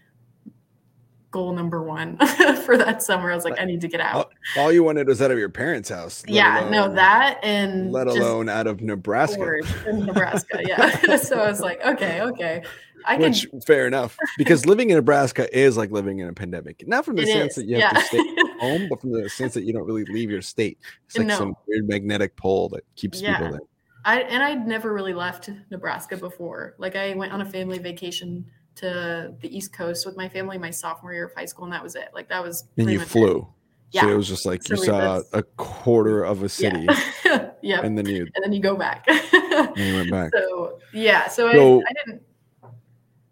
goal 1.32 1.54
number 1.54 1.84
one 1.84 2.18
for 2.66 2.78
that 2.78 3.04
summer. 3.04 3.32
I 3.32 3.36
was 3.36 3.44
like, 3.44 3.60
I 3.60 3.66
need 3.66 3.82
to 3.82 3.88
get 3.88 4.02
out. 4.02 4.32
All, 4.56 4.64
all 4.64 4.72
you 4.72 4.84
wanted 4.84 5.08
was 5.08 5.22
out 5.22 5.32
of 5.32 5.38
your 5.38 5.50
parents' 5.50 5.90
house. 5.90 6.24
Yeah, 6.28 6.62
alone, 6.62 6.72
no, 6.72 6.94
that 6.94 7.40
and 7.44 7.92
let 7.92 8.08
alone 8.08 8.50
out 8.50 8.68
of 8.68 8.82
Nebraska. 8.82 9.60
Nebraska, 9.92 10.62
yeah. 10.66 11.16
so 11.18 11.40
I 11.40 11.50
was 11.50 11.60
like, 11.60 11.84
okay, 11.86 12.22
okay. 12.22 12.64
I 13.06 13.18
Which 13.18 13.50
can... 13.50 13.62
fair 13.62 13.88
enough. 13.88 14.18
Because 14.38 14.66
living 14.66 14.90
in 14.90 14.96
Nebraska 14.96 15.56
is 15.58 15.78
like 15.78 15.92
living 15.92 16.20
in 16.20 16.28
a 16.28 16.34
pandemic. 16.34 16.84
Not 16.88 17.06
from 17.06 17.16
the 17.16 17.24
it 17.24 17.28
sense 17.28 17.52
is. 17.52 17.56
that 17.58 17.66
you 17.66 17.80
have 17.80 17.94
yeah. 17.94 18.00
to 18.00 18.06
stay 18.06 18.36
home, 18.60 18.88
but 18.90 19.00
from 19.00 19.12
the 19.12 19.30
sense 19.30 19.54
that 19.54 19.64
you 19.64 19.74
don't 19.74 19.86
really 19.86 20.06
leave 20.06 20.30
your 20.30 20.42
state. 20.42 20.80
It's 21.06 21.18
like 21.18 21.28
no. 21.28 21.38
some 21.38 21.56
weird 21.68 21.88
magnetic 21.88 22.36
pole 22.36 22.70
that 22.70 22.84
keeps 22.96 23.22
yeah. 23.22 23.38
people 23.38 23.52
there. 23.52 23.62
I 24.06 24.22
and 24.22 24.42
I'd 24.42 24.66
never 24.66 24.94
really 24.94 25.14
left 25.14 25.50
Nebraska 25.70 26.16
before. 26.16 26.76
Like 26.78 26.96
I 26.96 27.14
went 27.14 27.34
on 27.34 27.42
a 27.42 27.46
family 27.46 27.78
vacation 27.78 28.46
to 28.78 29.34
the 29.42 29.56
East 29.56 29.74
Coast 29.74 30.06
with 30.06 30.18
my 30.18 30.30
family 30.30 30.58
my 30.58 30.72
sophomore 30.72 31.14
year 31.14 31.26
of 31.26 31.34
high 31.34 31.46
school, 31.46 31.66
and 31.66 31.74
that 31.74 31.84
was 31.84 31.96
it. 31.96 32.10
Like 32.14 32.30
that 32.30 32.44
was. 32.44 32.66
And 32.78 32.90
you 32.90 33.00
flew. 33.00 33.40
It. 33.40 33.46
Yeah. 33.92 34.02
So 34.02 34.10
it 34.10 34.18
was 34.18 34.28
just 34.28 34.46
like 34.46 34.64
so 34.64 34.76
you 34.76 34.84
saw 34.84 35.22
a 35.34 35.44
quarter 35.44 36.24
of 36.24 36.44
a 36.44 36.50
city. 36.50 36.88
Yeah. 37.24 37.52
yep. 37.62 37.84
And 37.84 37.98
then 37.98 38.06
you 38.06 38.28
and 38.36 38.44
then 38.44 38.52
you 38.52 38.60
go 38.60 38.76
back. 38.76 39.06
and 39.08 39.78
you 39.78 39.96
went 39.96 40.12
back. 40.12 40.32
So 40.34 40.80
yeah. 40.94 41.28
So, 41.28 41.52
so 41.52 41.80
I, 41.80 41.84
I, 41.88 41.94
didn't. 41.94 42.22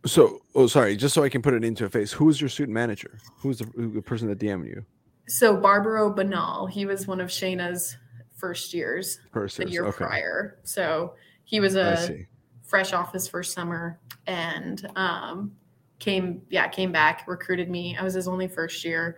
So 0.06 0.42
oh 0.56 0.68
sorry, 0.68 0.96
just 0.96 1.14
so 1.14 1.24
I 1.24 1.30
can 1.30 1.42
put 1.42 1.54
it 1.54 1.64
into 1.64 1.86
a 1.86 1.90
face. 1.90 2.12
Who 2.14 2.26
was 2.26 2.40
your 2.40 2.50
student 2.50 2.74
manager? 2.74 3.20
Who 3.40 3.50
was 3.50 3.60
the, 3.60 3.66
the 3.76 4.02
person 4.02 4.28
that 4.30 4.40
DM'd 4.40 4.68
you? 4.68 4.86
So 5.28 5.58
Barbaro 5.58 6.14
Banal, 6.14 6.68
he 6.68 6.86
was 6.86 7.08
one 7.08 7.20
of 7.20 7.30
Shayna's 7.30 7.98
first 8.36 8.74
years, 8.74 9.20
first 9.34 9.58
the 9.58 9.70
year 9.70 9.86
okay. 9.88 10.06
prior. 10.06 10.60
So 10.64 11.16
he 11.44 11.60
was 11.60 11.76
a 11.76 12.26
fresh 12.66 12.94
off 12.94 13.14
his 13.14 13.28
first 13.28 13.54
summer 13.54 14.00
and 14.28 14.88
um, 14.96 15.52
came 16.00 16.42
yeah 16.50 16.68
came 16.68 16.92
back 16.92 17.24
recruited 17.28 17.70
me. 17.70 17.96
I 17.98 18.04
was 18.04 18.14
his 18.14 18.28
only 18.28 18.48
first 18.48 18.84
year 18.84 19.18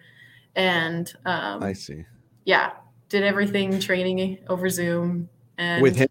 and 0.56 1.12
um, 1.26 1.62
i 1.62 1.72
see. 1.74 2.04
yeah 2.45 2.72
did 3.10 3.24
everything 3.24 3.80
training 3.80 4.39
over 4.50 4.70
zoom 4.70 5.30
and 5.58 5.82
with 5.82 5.95
him? 5.95 6.08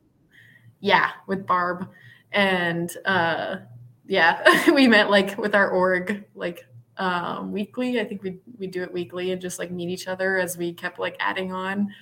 Yeah 0.81 1.11
with 1.27 1.47
barb. 1.47 1.89
And 2.33 2.91
uh 3.05 3.57
yeah 4.07 4.71
we 4.75 4.89
met 4.89 5.11
like 5.11 5.37
with 5.39 5.55
our 5.55 5.71
org 5.71 6.25
like 6.35 6.67
um 6.97 7.53
weekly. 7.53 8.01
I 8.01 8.05
think 8.05 8.23
we 8.23 8.39
we 8.59 8.67
do 8.67 8.83
it 8.83 8.93
weekly 8.93 9.33
and 9.33 9.41
just 9.41 9.59
like 9.59 9.71
meet 9.71 9.91
each 9.91 10.09
other 10.09 10.39
as 10.39 10.57
we 10.57 10.73
kept 10.73 10.99
like 10.99 11.17
adding 11.21 11.53
on. 11.53 11.93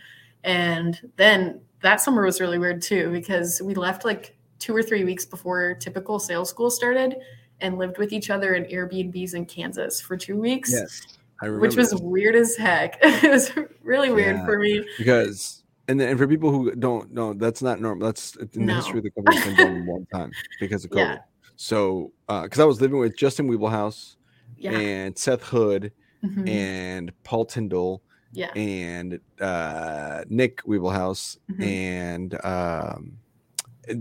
And 0.44 1.10
then 1.16 1.60
that 1.80 2.00
summer 2.00 2.24
was 2.24 2.40
really 2.40 2.58
weird 2.58 2.82
too 2.82 3.10
because 3.10 3.60
we 3.62 3.74
left 3.74 4.04
like 4.04 4.33
two 4.58 4.74
or 4.74 4.82
three 4.82 5.04
weeks 5.04 5.24
before 5.24 5.74
typical 5.74 6.18
sales 6.18 6.50
school 6.50 6.70
started 6.70 7.16
and 7.60 7.78
lived 7.78 7.98
with 7.98 8.12
each 8.12 8.30
other 8.30 8.54
in 8.54 8.64
Airbnbs 8.64 9.34
in 9.34 9.46
Kansas 9.46 10.00
for 10.00 10.16
two 10.16 10.36
weeks. 10.36 10.72
Yes. 10.72 11.18
Which 11.42 11.76
was 11.76 11.94
weird 11.96 12.36
as 12.36 12.56
heck. 12.56 12.98
it 13.02 13.30
was 13.30 13.52
really 13.82 14.10
weird 14.10 14.36
yeah, 14.36 14.44
for 14.44 14.58
me. 14.58 14.84
Because 14.96 15.62
and 15.88 16.00
then 16.00 16.08
and 16.08 16.18
for 16.18 16.26
people 16.26 16.50
who 16.50 16.74
don't 16.74 17.12
know, 17.12 17.34
that's 17.34 17.60
not 17.60 17.80
normal. 17.80 18.06
That's 18.06 18.36
in 18.36 18.66
no. 18.66 18.66
the 18.66 18.74
history 18.76 18.98
of 18.98 19.04
the 19.04 19.10
company 19.10 19.40
been 19.44 19.56
done 19.56 19.86
one 19.86 20.06
time 20.12 20.32
because 20.60 20.84
of 20.84 20.90
COVID. 20.92 20.96
Yeah. 20.96 21.18
So 21.56 22.12
because 22.26 22.58
uh, 22.58 22.62
I 22.62 22.66
was 22.66 22.80
living 22.80 22.98
with 22.98 23.16
Justin 23.16 23.48
Weeblehouse 23.48 24.16
yeah. 24.56 24.72
and 24.72 25.16
Seth 25.18 25.42
Hood 25.42 25.92
mm-hmm. 26.24 26.48
and 26.48 27.12
Paul 27.24 27.44
Tyndall 27.44 28.02
yeah. 28.32 28.52
and 28.54 29.20
uh, 29.40 30.24
Nick 30.28 30.62
Weeblehouse 30.64 31.38
mm-hmm. 31.50 31.62
and 31.62 32.44
um, 32.44 33.18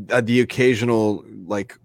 uh, 0.10 0.22
the 0.22 0.42
occasional 0.42 1.26
like 1.46 1.78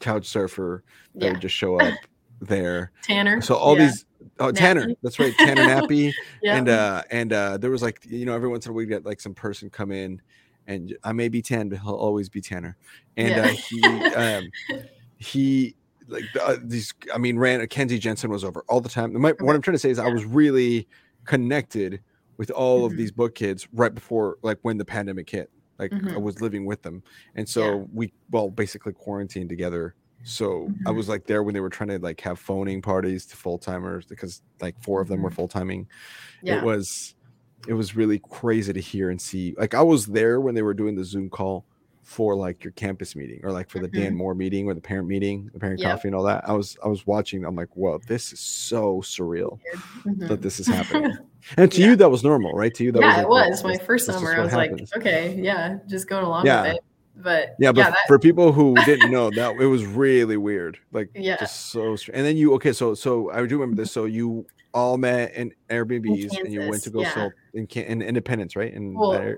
couch 0.00 0.26
surfer 0.26 0.82
that 1.14 1.24
yeah. 1.24 1.32
would 1.32 1.40
just 1.40 1.54
show 1.54 1.78
up 1.78 1.94
there. 2.40 2.92
Tanner. 3.02 3.40
So 3.40 3.54
all 3.54 3.76
yeah. 3.78 3.86
these 3.86 4.04
oh 4.38 4.52
Nappy. 4.52 4.56
Tanner, 4.56 4.94
that's 5.02 5.18
right, 5.18 5.34
Tanner 5.38 5.62
Nappy. 5.82 6.12
yeah. 6.42 6.56
And 6.56 6.68
uh 6.68 7.02
and 7.10 7.32
uh 7.32 7.58
there 7.58 7.70
was 7.70 7.82
like 7.82 8.04
you 8.04 8.26
know 8.26 8.34
every 8.34 8.48
once 8.48 8.66
in 8.66 8.70
a 8.70 8.72
while 8.72 8.78
we 8.78 8.86
get 8.86 9.04
like 9.04 9.20
some 9.20 9.34
person 9.34 9.70
come 9.70 9.92
in 9.92 10.20
and 10.66 10.96
I 11.02 11.12
may 11.12 11.28
be 11.28 11.42
Tan, 11.42 11.68
but 11.68 11.78
he'll 11.80 11.94
always 11.94 12.28
be 12.28 12.40
Tanner. 12.40 12.76
And 13.16 13.30
yeah. 13.30 13.42
uh, 13.42 13.48
he 13.48 13.82
um 14.14 14.50
he 15.18 15.74
like 16.08 16.24
uh, 16.40 16.56
these. 16.62 16.94
I 17.14 17.18
mean, 17.18 17.38
ran 17.38 17.66
Kenzie 17.68 17.98
Jensen 17.98 18.30
was 18.30 18.44
over 18.44 18.64
all 18.68 18.80
the 18.80 18.88
time. 18.88 19.18
My, 19.20 19.32
what 19.40 19.54
I'm 19.54 19.62
trying 19.62 19.74
to 19.74 19.78
say 19.78 19.90
is, 19.90 19.98
I 19.98 20.08
was 20.08 20.24
really 20.24 20.86
connected 21.24 22.00
with 22.36 22.50
all 22.50 22.78
mm-hmm. 22.78 22.92
of 22.92 22.96
these 22.96 23.12
book 23.12 23.34
kids 23.34 23.68
right 23.72 23.94
before, 23.94 24.38
like 24.42 24.58
when 24.62 24.78
the 24.78 24.84
pandemic 24.84 25.28
hit. 25.28 25.50
Like 25.78 25.90
mm-hmm. 25.90 26.10
I 26.10 26.18
was 26.18 26.40
living 26.40 26.64
with 26.64 26.82
them, 26.82 27.02
and 27.34 27.48
so 27.48 27.64
yeah. 27.64 27.84
we 27.92 28.12
well 28.30 28.50
basically 28.50 28.92
quarantined 28.92 29.48
together. 29.48 29.94
So 30.24 30.68
mm-hmm. 30.68 30.86
I 30.86 30.90
was 30.90 31.08
like 31.08 31.26
there 31.26 31.42
when 31.42 31.54
they 31.54 31.60
were 31.60 31.70
trying 31.70 31.88
to 31.88 31.98
like 31.98 32.20
have 32.20 32.38
phoning 32.38 32.80
parties 32.80 33.26
to 33.26 33.36
full 33.36 33.58
timers 33.58 34.06
because 34.06 34.42
like 34.60 34.80
four 34.80 35.00
of 35.00 35.08
them 35.08 35.22
were 35.22 35.30
mm-hmm. 35.30 35.36
full 35.36 35.48
timing. 35.48 35.88
Yeah. 36.42 36.58
It 36.58 36.64
was 36.64 37.14
it 37.68 37.74
was 37.74 37.96
really 37.96 38.20
crazy 38.30 38.72
to 38.72 38.80
hear 38.80 39.10
and 39.10 39.20
see. 39.20 39.54
Like 39.58 39.74
I 39.74 39.82
was 39.82 40.06
there 40.06 40.40
when 40.40 40.54
they 40.54 40.62
were 40.62 40.74
doing 40.74 40.94
the 40.96 41.04
Zoom 41.04 41.28
call 41.28 41.64
for 42.02 42.34
like 42.34 42.64
your 42.64 42.72
campus 42.72 43.14
meeting 43.14 43.40
or 43.42 43.52
like 43.52 43.70
for 43.70 43.78
the 43.78 43.88
mm-hmm. 43.88 44.02
Dan 44.02 44.14
Moore 44.14 44.34
meeting 44.34 44.66
or 44.66 44.74
the 44.74 44.80
parent 44.80 45.08
meeting, 45.08 45.48
the 45.52 45.58
parent 45.58 45.80
yep. 45.80 45.92
coffee 45.92 46.08
and 46.08 46.14
all 46.14 46.24
that. 46.24 46.48
I 46.48 46.52
was 46.52 46.76
I 46.84 46.88
was 46.88 47.06
watching. 47.06 47.44
I'm 47.44 47.54
like, 47.54 47.74
whoa, 47.76 47.98
this 48.06 48.32
is 48.32 48.40
so 48.40 49.00
surreal 49.00 49.58
mm-hmm. 50.04 50.26
that 50.26 50.42
this 50.42 50.60
is 50.60 50.66
happening. 50.66 51.16
and 51.56 51.70
to 51.72 51.80
yeah. 51.80 51.88
you, 51.88 51.96
that 51.96 52.10
was 52.10 52.24
normal, 52.24 52.52
right? 52.52 52.74
To 52.74 52.84
you, 52.84 52.92
that 52.92 53.00
yeah, 53.00 53.24
was 53.24 53.30
like, 53.30 53.46
it 53.46 53.50
was 53.50 53.64
my 53.64 53.86
first 53.86 54.06
summer. 54.06 54.34
I 54.34 54.40
was 54.40 54.52
happens. 54.52 54.92
like, 54.92 55.00
okay, 55.00 55.40
yeah, 55.40 55.78
just 55.86 56.08
going 56.08 56.24
along 56.24 56.46
yeah. 56.46 56.62
with 56.62 56.72
it. 56.74 56.84
But 57.16 57.56
yeah, 57.58 57.72
but 57.72 57.78
yeah, 57.78 57.90
that... 57.90 58.06
for 58.08 58.18
people 58.18 58.52
who 58.52 58.74
didn't 58.84 59.10
know 59.12 59.30
that 59.30 59.56
it 59.60 59.66
was 59.66 59.84
really 59.84 60.36
weird, 60.36 60.78
like 60.92 61.10
yeah, 61.14 61.36
just 61.36 61.70
so. 61.70 61.94
Strange. 61.94 62.16
And 62.16 62.26
then 62.26 62.36
you 62.36 62.54
okay, 62.54 62.72
so 62.72 62.94
so 62.94 63.30
I 63.30 63.46
do 63.46 63.58
remember 63.58 63.82
this. 63.82 63.92
So 63.92 64.06
you 64.06 64.46
all 64.74 64.96
met 64.96 65.34
in 65.34 65.52
Airbnbs 65.68 66.38
in 66.38 66.46
and 66.46 66.52
you 66.52 66.68
went 66.68 66.82
to 66.82 66.90
go 66.90 67.02
yeah. 67.02 67.14
sell 67.14 67.32
in, 67.54 67.66
in 67.66 68.02
Independence, 68.02 68.56
right? 68.56 68.72
And 68.72 68.96
well, 68.96 69.34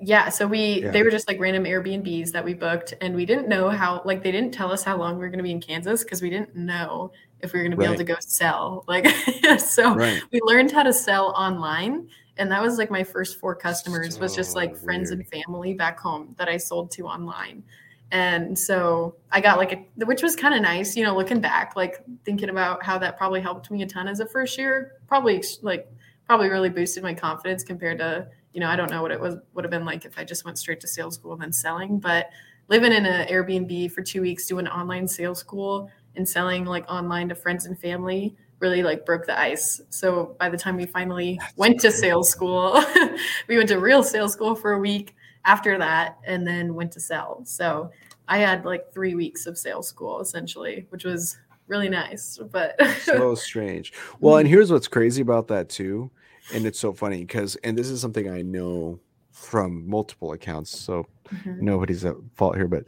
yeah, 0.00 0.28
so 0.28 0.46
we 0.46 0.82
yeah. 0.82 0.90
they 0.90 1.02
were 1.02 1.10
just 1.10 1.26
like 1.26 1.40
random 1.40 1.64
Airbnbs 1.64 2.30
that 2.32 2.44
we 2.44 2.54
booked, 2.54 2.94
and 3.00 3.14
we 3.14 3.26
didn't 3.26 3.48
know 3.48 3.68
how 3.68 4.02
like 4.04 4.22
they 4.22 4.30
didn't 4.30 4.52
tell 4.52 4.70
us 4.70 4.84
how 4.84 4.96
long 4.96 5.14
we 5.14 5.20
were 5.20 5.28
going 5.28 5.38
to 5.38 5.44
be 5.44 5.50
in 5.50 5.60
Kansas 5.60 6.04
because 6.04 6.22
we 6.22 6.30
didn't 6.30 6.54
know 6.54 7.10
if 7.40 7.52
we 7.52 7.58
were 7.58 7.64
going 7.64 7.72
to 7.72 7.76
be 7.76 7.84
able 7.84 7.96
to 7.96 8.04
go 8.04 8.16
sell. 8.20 8.84
Like, 8.86 9.06
so 9.58 9.94
right. 9.94 10.22
we 10.30 10.40
learned 10.42 10.70
how 10.70 10.84
to 10.84 10.92
sell 10.92 11.28
online, 11.36 12.08
and 12.36 12.50
that 12.52 12.62
was 12.62 12.78
like 12.78 12.90
my 12.90 13.02
first 13.02 13.40
four 13.40 13.56
customers 13.56 14.14
so 14.14 14.20
was 14.20 14.36
just 14.36 14.54
like 14.54 14.72
weird. 14.72 14.84
friends 14.84 15.10
and 15.10 15.26
family 15.26 15.74
back 15.74 15.98
home 15.98 16.34
that 16.38 16.48
I 16.48 16.58
sold 16.58 16.92
to 16.92 17.06
online. 17.06 17.64
And 18.10 18.58
so 18.58 19.16
I 19.32 19.40
got 19.40 19.58
like 19.58 19.72
a, 19.72 20.04
which 20.06 20.22
was 20.22 20.34
kind 20.34 20.54
of 20.54 20.62
nice, 20.62 20.96
you 20.96 21.04
know, 21.04 21.14
looking 21.14 21.40
back, 21.40 21.76
like 21.76 22.02
thinking 22.24 22.48
about 22.48 22.82
how 22.82 22.98
that 22.98 23.18
probably 23.18 23.40
helped 23.40 23.70
me 23.70 23.82
a 23.82 23.86
ton 23.86 24.08
as 24.08 24.20
a 24.20 24.26
first 24.26 24.56
year, 24.56 24.92
probably 25.06 25.42
like 25.60 25.92
probably 26.26 26.48
really 26.48 26.70
boosted 26.70 27.02
my 27.02 27.12
confidence 27.12 27.64
compared 27.64 27.98
to 27.98 28.28
you 28.52 28.60
know, 28.60 28.68
I 28.68 28.76
don't 28.76 28.90
know 28.90 29.02
what 29.02 29.10
it 29.10 29.20
was 29.20 29.36
would 29.54 29.64
have 29.64 29.70
been 29.70 29.84
like 29.84 30.04
if 30.04 30.18
I 30.18 30.24
just 30.24 30.44
went 30.44 30.58
straight 30.58 30.80
to 30.80 30.88
sales 30.88 31.14
school 31.14 31.32
and 31.32 31.42
then 31.42 31.52
selling, 31.52 31.98
but 31.98 32.30
living 32.68 32.92
in 32.92 33.06
an 33.06 33.28
Airbnb 33.28 33.92
for 33.92 34.02
two 34.02 34.20
weeks, 34.22 34.46
doing 34.46 34.68
online 34.68 35.08
sales 35.08 35.38
school 35.38 35.90
and 36.16 36.28
selling 36.28 36.64
like 36.64 36.88
online 36.90 37.28
to 37.28 37.34
friends 37.34 37.66
and 37.66 37.78
family 37.78 38.36
really 38.60 38.82
like 38.82 39.06
broke 39.06 39.26
the 39.26 39.38
ice. 39.38 39.80
So 39.90 40.36
by 40.38 40.48
the 40.48 40.56
time 40.56 40.76
we 40.76 40.86
finally 40.86 41.38
That's 41.40 41.56
went 41.56 41.80
to 41.80 41.92
sales 41.92 42.30
school, 42.30 42.82
we 43.48 43.56
went 43.56 43.68
to 43.68 43.78
real 43.78 44.02
sales 44.02 44.32
school 44.32 44.54
for 44.54 44.72
a 44.72 44.78
week 44.78 45.14
after 45.44 45.78
that 45.78 46.18
and 46.24 46.46
then 46.46 46.74
went 46.74 46.92
to 46.92 47.00
sell. 47.00 47.42
So 47.44 47.90
I 48.28 48.38
had 48.38 48.64
like 48.64 48.92
three 48.92 49.14
weeks 49.14 49.46
of 49.46 49.56
sales 49.56 49.88
school 49.88 50.20
essentially, 50.20 50.86
which 50.90 51.04
was 51.04 51.38
really 51.68 51.88
nice, 51.88 52.38
but 52.50 52.80
so 53.02 53.34
strange. 53.36 53.92
Well, 54.20 54.36
and 54.36 54.46
mm-hmm. 54.46 54.54
here's 54.54 54.72
what's 54.72 54.88
crazy 54.88 55.22
about 55.22 55.48
that 55.48 55.68
too 55.68 56.10
and 56.54 56.66
it's 56.66 56.78
so 56.78 56.92
funny 56.92 57.24
because 57.24 57.56
and 57.56 57.76
this 57.76 57.88
is 57.88 58.00
something 58.00 58.28
i 58.30 58.42
know 58.42 58.98
from 59.32 59.88
multiple 59.88 60.32
accounts 60.32 60.70
so 60.70 61.06
mm-hmm. 61.32 61.64
nobody's 61.64 62.04
at 62.04 62.14
fault 62.34 62.56
here 62.56 62.68
but 62.68 62.84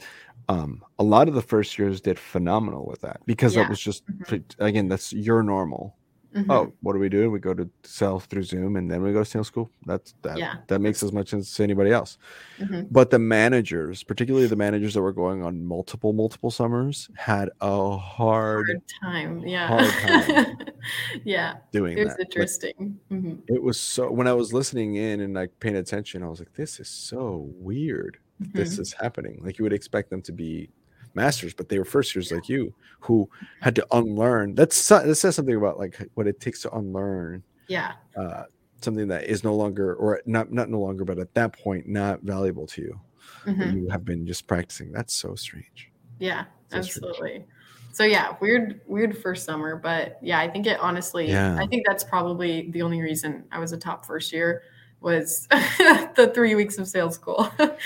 um, 0.49 0.83
a 0.99 1.05
lot 1.05 1.29
of 1.29 1.35
the 1.35 1.43
first 1.43 1.79
years 1.79 2.01
did 2.01 2.19
phenomenal 2.19 2.85
with 2.85 3.01
that 3.03 3.21
because 3.25 3.55
yeah. 3.55 3.63
that 3.63 3.71
was 3.71 3.79
just 3.79 4.05
mm-hmm. 4.07 4.65
again 4.65 4.89
that's 4.89 5.13
your 5.13 5.43
normal 5.43 5.97
Mm-hmm. 6.35 6.51
Oh, 6.51 6.73
what 6.83 6.93
do 6.93 7.01
we 7.01 7.09
do? 7.09 7.31
We 7.31 7.41
go 7.41 7.55
to 7.55 7.69
sell 7.83 8.21
through 8.21 8.45
Zoom 8.45 8.77
and 8.77 8.89
then 8.89 9.03
we 9.03 9.13
go 9.13 9.21
to 9.21 9.25
sales 9.25 9.49
school. 9.49 9.71
That's 9.85 10.15
that 10.23 10.39
yeah. 10.39 10.57
that 10.69 10.81
makes 10.81 11.03
as 11.03 11.13
much 11.13 11.31
sense 11.31 11.53
as 11.53 11.61
anybody 11.61 11.91
else. 11.91 12.19
Mm-hmm. 12.59 12.83
But 12.91 13.11
the 13.11 13.19
managers, 13.19 14.05
particularly 14.05 14.47
the 14.47 14.57
managers 14.57 14.95
that 14.95 15.03
were 15.03 15.13
going 15.13 15.43
on 15.43 15.65
multiple, 15.65 16.13
multiple 16.13 16.51
summers, 16.53 17.11
had 17.17 17.51
a 17.61 17.97
hard, 17.97 18.67
hard 18.69 18.83
time. 19.03 19.41
Yeah. 19.41 19.67
Hard 19.67 19.91
time 19.91 20.57
yeah. 21.25 21.57
Doing 21.73 21.99
it 21.99 22.05
was 22.05 22.15
that. 22.15 22.21
interesting. 22.21 22.99
Mm-hmm. 23.11 23.41
It 23.49 23.63
was 23.63 23.81
so 23.81 24.11
when 24.11 24.29
I 24.29 24.33
was 24.33 24.53
listening 24.53 24.97
in 24.97 25.21
and 25.21 25.35
like 25.35 25.51
paying 25.59 25.77
attention, 25.77 26.23
I 26.23 26.29
was 26.29 26.39
like, 26.39 26.55
this 26.55 26.79
is 26.79 26.89
so 26.89 27.49
weird. 27.57 28.19
This 28.39 28.75
mm-hmm. 28.75 28.83
is 28.83 28.95
happening. 28.95 29.41
Like 29.43 29.59
you 29.59 29.65
would 29.65 29.73
expect 29.73 30.11
them 30.11 30.23
to 30.23 30.33
be 30.33 30.71
masters, 31.15 31.55
but 31.55 31.69
they 31.69 31.79
were 31.79 31.85
first 31.85 32.15
years 32.15 32.33
like 32.33 32.49
you 32.49 32.73
who 33.01 33.29
had 33.61 33.75
to 33.77 33.87
unlearn. 33.93 34.55
That's 34.55 34.89
that 34.89 35.15
says 35.17 35.37
something 35.37 35.57
about 35.57 35.79
like 35.79 35.99
what 36.15 36.27
it 36.27 36.41
takes 36.41 36.63
to 36.63 36.75
unlearn. 36.75 37.43
Yeah. 37.69 37.93
Uh, 38.17 38.45
something 38.83 39.09
that 39.09 39.25
is 39.25 39.45
no 39.45 39.55
longer, 39.55 39.95
or 39.95 40.21
not 40.27 40.53
not 40.53 40.69
no 40.69 40.81
longer, 40.81 41.05
but 41.05 41.19
at 41.19 41.35
that 41.35 41.53
point 41.53 41.89
not 41.89 42.23
valuable 42.23 42.67
to 42.69 42.83
you. 42.83 43.01
Mm-hmm. 43.47 43.77
You 43.79 43.89
have 43.89 44.05
been 44.05 44.27
just 44.27 44.47
practicing. 44.47 44.93
That's 44.93 45.15
so 45.15 45.35
strange. 45.35 45.91
Yeah, 46.19 46.45
so 46.69 46.79
absolutely. 46.79 47.15
Strange. 47.17 47.45
So 47.93 48.05
yeah, 48.05 48.37
weird, 48.41 48.81
weird 48.87 49.19
first 49.19 49.45
summer, 49.45 49.77
but 49.77 50.19
yeah, 50.23 50.39
I 50.39 50.49
think 50.49 50.67
it 50.67 50.79
honestly, 50.81 51.29
yeah. 51.29 51.57
I 51.59 51.67
think 51.67 51.85
that's 51.87 52.05
probably 52.05 52.71
the 52.71 52.83
only 52.83 53.01
reason 53.01 53.45
I 53.51 53.59
was 53.59 53.73
a 53.73 53.77
top 53.77 54.07
first 54.07 54.33
year 54.33 54.63
was 55.01 55.47
the 55.51 56.31
three 56.35 56.55
weeks 56.55 56.79
of 56.79 56.87
sales 56.87 57.15
school. 57.15 57.51
I, 57.59 57.77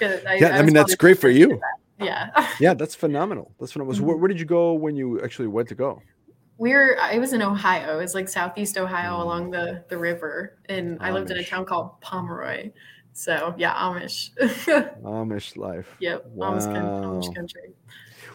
yeah, 0.00 0.54
I, 0.54 0.58
I 0.58 0.62
mean 0.62 0.74
that's 0.74 0.94
great 0.94 1.18
for 1.18 1.28
you. 1.28 1.48
That 1.60 1.79
yeah. 2.00 2.48
yeah, 2.60 2.74
that's 2.74 2.94
phenomenal. 2.94 3.52
That's 3.58 3.72
phenomenal. 3.72 3.98
So 3.98 4.04
where, 4.04 4.14
mm-hmm. 4.14 4.22
where, 4.22 4.28
did 4.28 4.40
you 4.40 4.46
go 4.46 4.72
when 4.72 4.96
you 4.96 5.20
actually 5.22 5.48
went 5.48 5.68
to 5.68 5.74
go? 5.74 6.02
We 6.58 6.72
are 6.72 6.98
I 7.00 7.18
was 7.18 7.32
in 7.32 7.42
Ohio. 7.42 7.98
It 7.98 8.02
was 8.02 8.14
like 8.14 8.28
southeast 8.28 8.76
Ohio 8.76 9.16
mm. 9.16 9.22
along 9.22 9.50
the 9.50 9.84
the 9.88 9.96
river, 9.96 10.58
and 10.68 10.98
Amish. 10.98 11.02
I 11.04 11.10
lived 11.12 11.30
in 11.30 11.38
a 11.38 11.44
town 11.44 11.64
called 11.64 12.00
Pomeroy. 12.00 12.70
So 13.12 13.54
yeah, 13.56 13.74
Amish. 13.74 14.30
Amish 15.02 15.56
life. 15.56 15.96
Yep. 16.00 16.26
Wow. 16.26 16.58
Amish 16.58 17.34
country. 17.34 17.72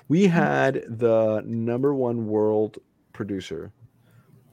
We 0.07 0.23
mm-hmm. 0.23 0.35
had 0.35 0.83
the 0.87 1.43
number 1.45 1.93
one 1.93 2.27
world 2.27 2.79
producer 3.13 3.71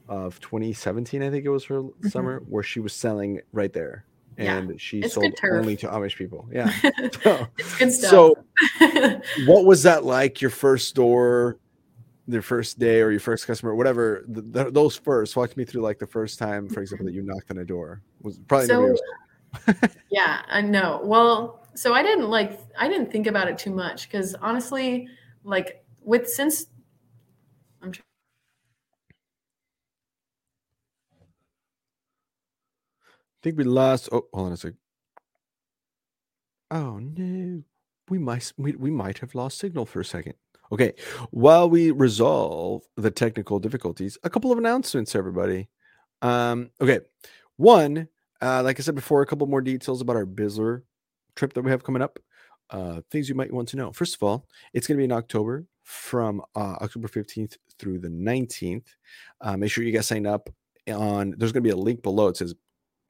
of 0.07 0.39
2017, 0.41 1.23
I 1.23 1.29
think 1.29 1.45
it 1.45 1.49
was 1.49 1.65
her 1.65 1.81
mm-hmm. 1.81 2.09
summer, 2.09 2.43
where 2.47 2.63
she 2.63 2.79
was 2.79 2.93
selling 2.93 3.41
right 3.51 3.71
there 3.71 4.05
and 4.37 4.69
yeah, 4.69 4.75
she 4.77 5.01
sold 5.03 5.33
only 5.51 5.75
to 5.77 5.87
Amish 5.87 6.15
people. 6.15 6.47
Yeah. 6.51 6.71
So, 7.23 7.47
it's 7.57 7.77
good 7.77 7.91
stuff. 7.91 8.11
So, 8.11 8.35
what 9.45 9.65
was 9.65 9.83
that 9.83 10.03
like? 10.03 10.41
Your 10.41 10.49
first 10.49 10.89
store, 10.89 11.57
your 12.27 12.41
first 12.41 12.79
day, 12.79 13.01
or 13.01 13.11
your 13.11 13.19
first 13.19 13.47
customer, 13.47 13.75
whatever. 13.75 14.23
The, 14.27 14.41
the, 14.41 14.71
those 14.71 14.95
first, 14.95 15.35
walk 15.35 15.55
me 15.57 15.65
through 15.65 15.81
like 15.81 15.99
the 15.99 16.07
first 16.07 16.39
time, 16.39 16.67
for 16.69 16.81
example, 16.81 17.05
that 17.05 17.13
you 17.13 17.21
knocked 17.21 17.51
on 17.51 17.57
a 17.59 17.65
door. 17.65 18.01
Was 18.21 18.39
probably 18.47 18.67
so, 18.67 18.95
yeah, 20.11 20.41
I 20.47 20.61
know. 20.61 21.01
Well, 21.03 21.67
so 21.75 21.93
I 21.93 22.03
didn't 22.03 22.29
like 22.29 22.59
I 22.77 22.87
didn't 22.87 23.11
think 23.11 23.27
about 23.27 23.47
it 23.47 23.57
too 23.57 23.71
much 23.71 24.09
because 24.09 24.35
honestly, 24.35 25.07
like 25.43 25.83
with 26.01 26.29
since 26.29 26.67
I'm 27.81 27.91
trying 27.91 28.03
think 33.43 33.57
we 33.57 33.65
lost. 33.65 34.09
Oh, 34.11 34.25
hold 34.33 34.47
on 34.47 34.53
a 34.53 34.57
sec. 34.57 34.73
Oh 36.71 36.97
no, 36.99 37.61
we 38.09 38.17
might 38.17 38.51
we, 38.57 38.71
we 38.73 38.89
might 38.89 39.19
have 39.19 39.35
lost 39.35 39.59
signal 39.59 39.85
for 39.85 39.99
a 39.99 40.05
second. 40.05 40.33
Okay, 40.71 40.93
while 41.29 41.69
we 41.69 41.91
resolve 41.91 42.81
the 42.97 43.11
technical 43.11 43.59
difficulties, 43.59 44.17
a 44.23 44.29
couple 44.29 44.51
of 44.51 44.57
announcements, 44.57 45.13
everybody. 45.13 45.69
Um, 46.23 46.71
okay, 46.81 47.01
one, 47.57 48.07
uh, 48.41 48.63
like 48.63 48.79
I 48.79 48.83
said 48.83 48.95
before, 48.95 49.21
a 49.21 49.25
couple 49.25 49.45
more 49.45 49.61
details 49.61 50.01
about 50.01 50.15
our 50.15 50.25
Bizzler 50.25 50.81
trip 51.35 51.53
that 51.53 51.61
we 51.61 51.69
have 51.69 51.83
coming 51.83 52.01
up. 52.01 52.17
Uh, 52.69 53.01
things 53.11 53.29
you 53.29 53.35
might 53.35 53.53
want 53.53 53.67
to 53.67 53.77
know. 53.77 53.91
First 53.91 54.15
of 54.15 54.23
all, 54.23 54.47
it's 54.73 54.87
going 54.87 54.97
to 54.97 55.01
be 55.01 55.05
in 55.05 55.11
October 55.11 55.67
from 55.83 56.41
uh, 56.55 56.77
October 56.81 57.07
15th 57.07 57.57
through 57.77 57.99
the 57.99 58.07
19th. 58.07 58.87
Uh, 59.41 59.57
make 59.57 59.69
sure 59.69 59.83
you 59.83 59.91
guys 59.91 60.07
sign 60.07 60.25
up 60.25 60.49
on. 60.87 61.35
There's 61.37 61.51
going 61.51 61.61
to 61.61 61.67
be 61.67 61.73
a 61.73 61.75
link 61.75 62.01
below. 62.01 62.29
It 62.29 62.37
says 62.37 62.55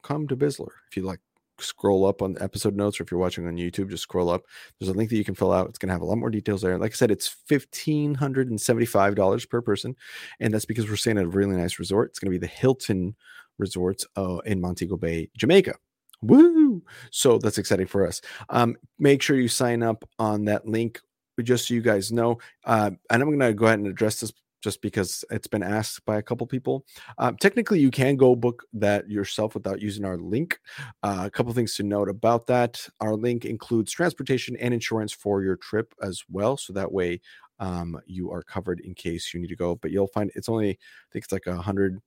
come 0.04 0.28
to 0.28 0.36
Bizzler. 0.36 0.70
If 0.88 0.96
you 0.96 1.02
like 1.02 1.20
scroll 1.58 2.06
up 2.06 2.22
on 2.22 2.34
the 2.34 2.42
episode 2.42 2.76
notes 2.76 2.98
or 2.98 3.04
if 3.04 3.10
you're 3.10 3.20
watching 3.20 3.46
on 3.46 3.56
YouTube, 3.56 3.90
just 3.90 4.02
scroll 4.02 4.30
up. 4.30 4.42
There's 4.78 4.88
a 4.88 4.92
link 4.92 5.10
that 5.10 5.16
you 5.16 5.24
can 5.24 5.34
fill 5.34 5.52
out. 5.52 5.68
It's 5.68 5.78
going 5.78 5.88
to 5.88 5.94
have 5.94 6.02
a 6.02 6.06
lot 6.06 6.18
more 6.18 6.30
details 6.30 6.62
there. 6.62 6.78
Like 6.78 6.92
I 6.92 6.94
said, 6.94 7.10
it's 7.10 7.36
$1,575 7.48 9.48
per 9.48 9.62
person. 9.62 9.96
And 10.40 10.52
that's 10.52 10.64
because 10.64 10.88
we're 10.88 10.96
staying 10.96 11.18
at 11.18 11.24
a 11.24 11.28
really 11.28 11.56
nice 11.56 11.78
resort. 11.78 12.10
It's 12.10 12.18
going 12.18 12.32
to 12.32 12.38
be 12.38 12.44
the 12.44 12.52
Hilton 12.52 13.14
Resorts 13.58 14.04
uh, 14.16 14.38
in 14.38 14.60
Montego 14.60 14.96
Bay, 14.96 15.30
Jamaica. 15.36 15.74
Woo! 16.22 16.82
So 17.10 17.38
that's 17.38 17.58
exciting 17.58 17.86
for 17.86 18.06
us. 18.06 18.20
Um, 18.48 18.76
make 18.98 19.22
sure 19.22 19.36
you 19.36 19.48
sign 19.48 19.82
up 19.82 20.08
on 20.18 20.46
that 20.46 20.66
link 20.66 21.00
just 21.42 21.68
so 21.68 21.74
you 21.74 21.82
guys 21.82 22.10
know. 22.10 22.38
Uh, 22.64 22.90
and 23.10 23.22
I'm 23.22 23.28
going 23.28 23.38
to 23.38 23.54
go 23.54 23.66
ahead 23.66 23.78
and 23.78 23.88
address 23.88 24.20
this 24.20 24.32
just 24.64 24.80
because 24.80 25.24
it's 25.30 25.46
been 25.46 25.62
asked 25.62 26.04
by 26.06 26.16
a 26.16 26.22
couple 26.22 26.46
people. 26.46 26.84
Um, 27.18 27.36
technically, 27.36 27.78
you 27.78 27.90
can 27.90 28.16
go 28.16 28.34
book 28.34 28.64
that 28.72 29.08
yourself 29.08 29.54
without 29.54 29.80
using 29.80 30.04
our 30.04 30.16
link. 30.16 30.58
Uh, 31.02 31.24
a 31.26 31.30
couple 31.30 31.52
things 31.52 31.76
to 31.76 31.82
note 31.82 32.08
about 32.08 32.46
that: 32.48 32.88
our 33.00 33.14
link 33.14 33.44
includes 33.44 33.92
transportation 33.92 34.56
and 34.56 34.74
insurance 34.74 35.12
for 35.12 35.42
your 35.42 35.56
trip 35.56 35.94
as 36.02 36.24
well, 36.30 36.56
so 36.56 36.72
that 36.72 36.90
way 36.90 37.20
um, 37.60 38.00
you 38.06 38.32
are 38.32 38.42
covered 38.42 38.80
in 38.80 38.94
case 38.94 39.32
you 39.32 39.40
need 39.40 39.48
to 39.48 39.56
go. 39.56 39.76
But 39.76 39.90
you'll 39.92 40.08
find 40.08 40.32
it's 40.34 40.48
only, 40.48 40.70
I 40.70 41.08
think 41.12 41.24
it's 41.26 41.32
like 41.32 41.46
a 41.46 41.56
hundred 41.56 42.00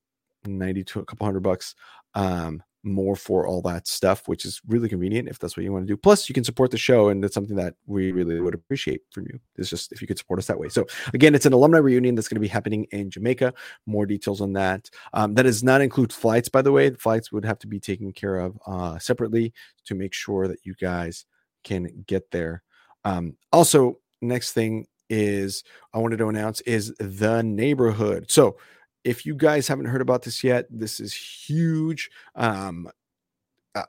ninety 0.45 0.83
to 0.83 0.99
a 0.99 1.05
couple 1.05 1.25
hundred 1.25 1.43
bucks 1.43 1.75
um, 2.15 2.63
more 2.87 3.15
for 3.15 3.45
all 3.45 3.61
that 3.61 3.87
stuff, 3.87 4.27
which 4.27 4.45
is 4.45 4.61
really 4.67 4.89
convenient 4.89 5.27
if 5.27 5.39
that's 5.39 5.57
what 5.57 5.63
you 5.63 5.71
want 5.71 5.85
to 5.85 5.93
do. 5.93 5.97
Plus, 5.97 6.29
you 6.29 6.33
can 6.33 6.43
support 6.43 6.71
the 6.71 6.77
show, 6.77 7.09
and 7.09 7.23
that's 7.23 7.33
something 7.33 7.55
that 7.57 7.75
we 7.85 8.11
really 8.11 8.39
would 8.39 8.53
appreciate 8.53 9.01
from 9.11 9.25
you. 9.25 9.39
It's 9.57 9.69
just 9.69 9.91
if 9.91 10.01
you 10.01 10.07
could 10.07 10.17
support 10.17 10.39
us 10.39 10.47
that 10.47 10.59
way. 10.59 10.69
So, 10.69 10.85
again, 11.13 11.35
it's 11.35 11.45
an 11.45 11.53
alumni 11.53 11.79
reunion 11.79 12.15
that's 12.15 12.27
going 12.27 12.35
to 12.37 12.41
be 12.41 12.47
happening 12.47 12.85
in 12.91 13.09
Jamaica. 13.09 13.53
More 13.85 14.05
details 14.05 14.41
on 14.41 14.53
that. 14.53 14.89
Um, 15.13 15.33
that 15.35 15.43
does 15.43 15.63
not 15.63 15.81
include 15.81 16.13
flights, 16.13 16.49
by 16.49 16.61
the 16.61 16.71
way. 16.71 16.89
The 16.89 16.97
flights 16.97 17.31
would 17.31 17.45
have 17.45 17.59
to 17.59 17.67
be 17.67 17.79
taken 17.79 18.11
care 18.13 18.37
of 18.37 18.57
uh, 18.65 18.99
separately 18.99 19.53
to 19.85 19.95
make 19.95 20.13
sure 20.13 20.47
that 20.47 20.59
you 20.63 20.73
guys 20.75 21.25
can 21.63 22.03
get 22.07 22.31
there. 22.31 22.63
Um, 23.03 23.37
also, 23.51 23.99
next 24.21 24.53
thing 24.53 24.87
is 25.09 25.63
I 25.93 25.99
wanted 25.99 26.17
to 26.17 26.27
announce 26.27 26.61
is 26.61 26.93
the 26.99 27.41
neighborhood. 27.41 28.29
So 28.29 28.57
if 29.03 29.25
you 29.25 29.35
guys 29.35 29.67
haven't 29.67 29.85
heard 29.85 30.01
about 30.01 30.23
this 30.23 30.43
yet, 30.43 30.65
this 30.69 30.99
is 30.99 31.13
huge. 31.13 32.09
Um, 32.35 32.89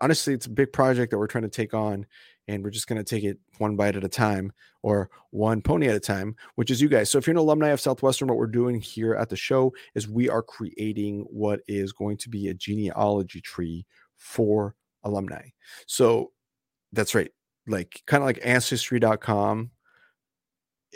honestly, 0.00 0.34
it's 0.34 0.46
a 0.46 0.50
big 0.50 0.72
project 0.72 1.10
that 1.10 1.18
we're 1.18 1.26
trying 1.26 1.42
to 1.42 1.48
take 1.48 1.74
on, 1.74 2.06
and 2.46 2.62
we're 2.62 2.70
just 2.70 2.86
going 2.86 3.02
to 3.02 3.04
take 3.04 3.24
it 3.24 3.38
one 3.58 3.76
bite 3.76 3.96
at 3.96 4.04
a 4.04 4.08
time 4.08 4.52
or 4.82 5.10
one 5.30 5.60
pony 5.60 5.88
at 5.88 5.96
a 5.96 6.00
time, 6.00 6.36
which 6.54 6.70
is 6.70 6.80
you 6.80 6.88
guys. 6.88 7.10
So 7.10 7.18
if 7.18 7.26
you're 7.26 7.32
an 7.32 7.38
alumni 7.38 7.68
of 7.68 7.80
Southwestern, 7.80 8.28
what 8.28 8.38
we're 8.38 8.46
doing 8.46 8.80
here 8.80 9.14
at 9.14 9.28
the 9.28 9.36
show 9.36 9.72
is 9.94 10.08
we 10.08 10.28
are 10.28 10.42
creating 10.42 11.26
what 11.30 11.60
is 11.66 11.92
going 11.92 12.16
to 12.18 12.28
be 12.28 12.48
a 12.48 12.54
genealogy 12.54 13.40
tree 13.40 13.86
for 14.16 14.74
alumni. 15.04 15.48
So 15.86 16.32
that's 16.92 17.14
right, 17.14 17.30
like 17.66 18.02
kind 18.06 18.22
of 18.22 18.26
like 18.26 18.40
ancestry.com 18.42 19.70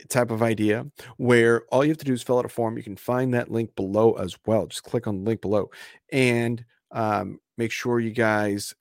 type 0.09 0.31
of 0.31 0.43
idea 0.43 0.87
where 1.17 1.63
all 1.71 1.85
you 1.85 1.91
have 1.91 1.99
to 1.99 2.05
do 2.05 2.13
is 2.13 2.23
fill 2.23 2.39
out 2.39 2.45
a 2.45 2.49
form. 2.49 2.77
You 2.77 2.83
can 2.83 2.97
find 2.97 3.35
that 3.35 3.51
link 3.51 3.75
below 3.77 4.13
as 4.15 4.37
well. 4.47 4.67
Just 4.67 4.85
click 4.85 5.07
on 5.07 5.19
the 5.19 5.25
link 5.25 5.41
below 5.41 5.71
and 6.11 6.65
um, 6.91 7.39
make 7.59 7.71
sure 7.71 8.01
you 8.01 8.11
guys 8.11 8.75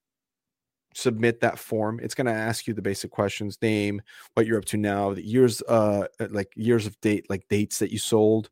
submit 0.93 1.39
that 1.41 1.59
form. 1.59 1.99
It's 2.01 2.16
going 2.16 2.28
to 2.28 2.34
ask 2.34 2.68
you 2.68 2.74
the 2.74 2.82
basic 2.82 3.12
questions: 3.12 3.57
name, 3.62 4.01
what 4.34 4.45
you're 4.45 4.57
up 4.57 4.66
to 4.66 4.78
now, 4.78 5.14
the 5.14 5.26
years, 5.26 5.62
uh, 5.68 6.05
uh, 6.20 6.28
like 6.30 6.51
years 6.55 6.86
of 6.86 6.99
date, 7.01 7.30
like 7.30 7.47
dates 7.49 7.80
that 7.80 7.91
you 7.91 7.97
sold, 7.97 8.49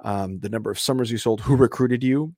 um, 0.00 0.38
the 0.40 0.48
number 0.48 0.70
of 0.70 0.78
summers 0.78 1.10
you 1.10 1.18
sold, 1.18 1.40
who 1.40 1.56
recruited 1.56 2.02
you, 2.02 2.34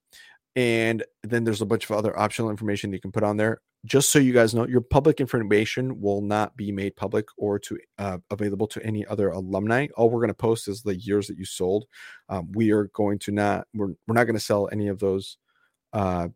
and 0.57 1.05
then 1.23 1.45
there's 1.45 1.63
a 1.63 1.67
bunch 1.67 1.89
of 1.89 1.97
other 1.97 2.19
optional 2.19 2.51
information 2.51 2.93
you 2.93 3.01
can 3.01 3.13
put 3.13 3.23
on 3.23 3.37
there 3.37 3.61
just 3.85 4.11
so 4.11 4.19
you 4.19 4.33
guys 4.33 4.55
know, 4.55 4.67
your 4.67 4.81
public 4.81 5.21
information 5.21 6.01
will 6.01 6.21
not 6.21 6.57
be 6.57 6.71
made 6.71 6.95
public 6.95 7.27
or 7.37 7.59
to 7.59 7.79
uh, 7.99 8.19
available 8.31 8.69
to 8.69 8.85
any 8.85 9.05
other 9.07 9.31
alumni. 9.31 9.89
All 9.97 10.09
we're 10.09 10.21
going 10.21 10.29
to 10.29 10.35
post 10.35 10.69
is 10.69 10.83
the 10.83 10.97
years 10.97 11.27
that 11.27 11.37
you 11.37 11.45
sold. 11.45 11.87
Um, 12.29 12.51
we 12.53 12.71
are 12.71 12.85
going 12.95 13.19
to 13.21 13.33
not 13.33 13.67
we're 13.75 13.95
we're 14.07 14.15
not 14.15 14.25
going 14.25 14.37
to 14.37 14.41
sell 14.41 14.69
any 14.71 14.87
of 14.89 15.01
those, 15.01 15.37
uh, 15.93 16.29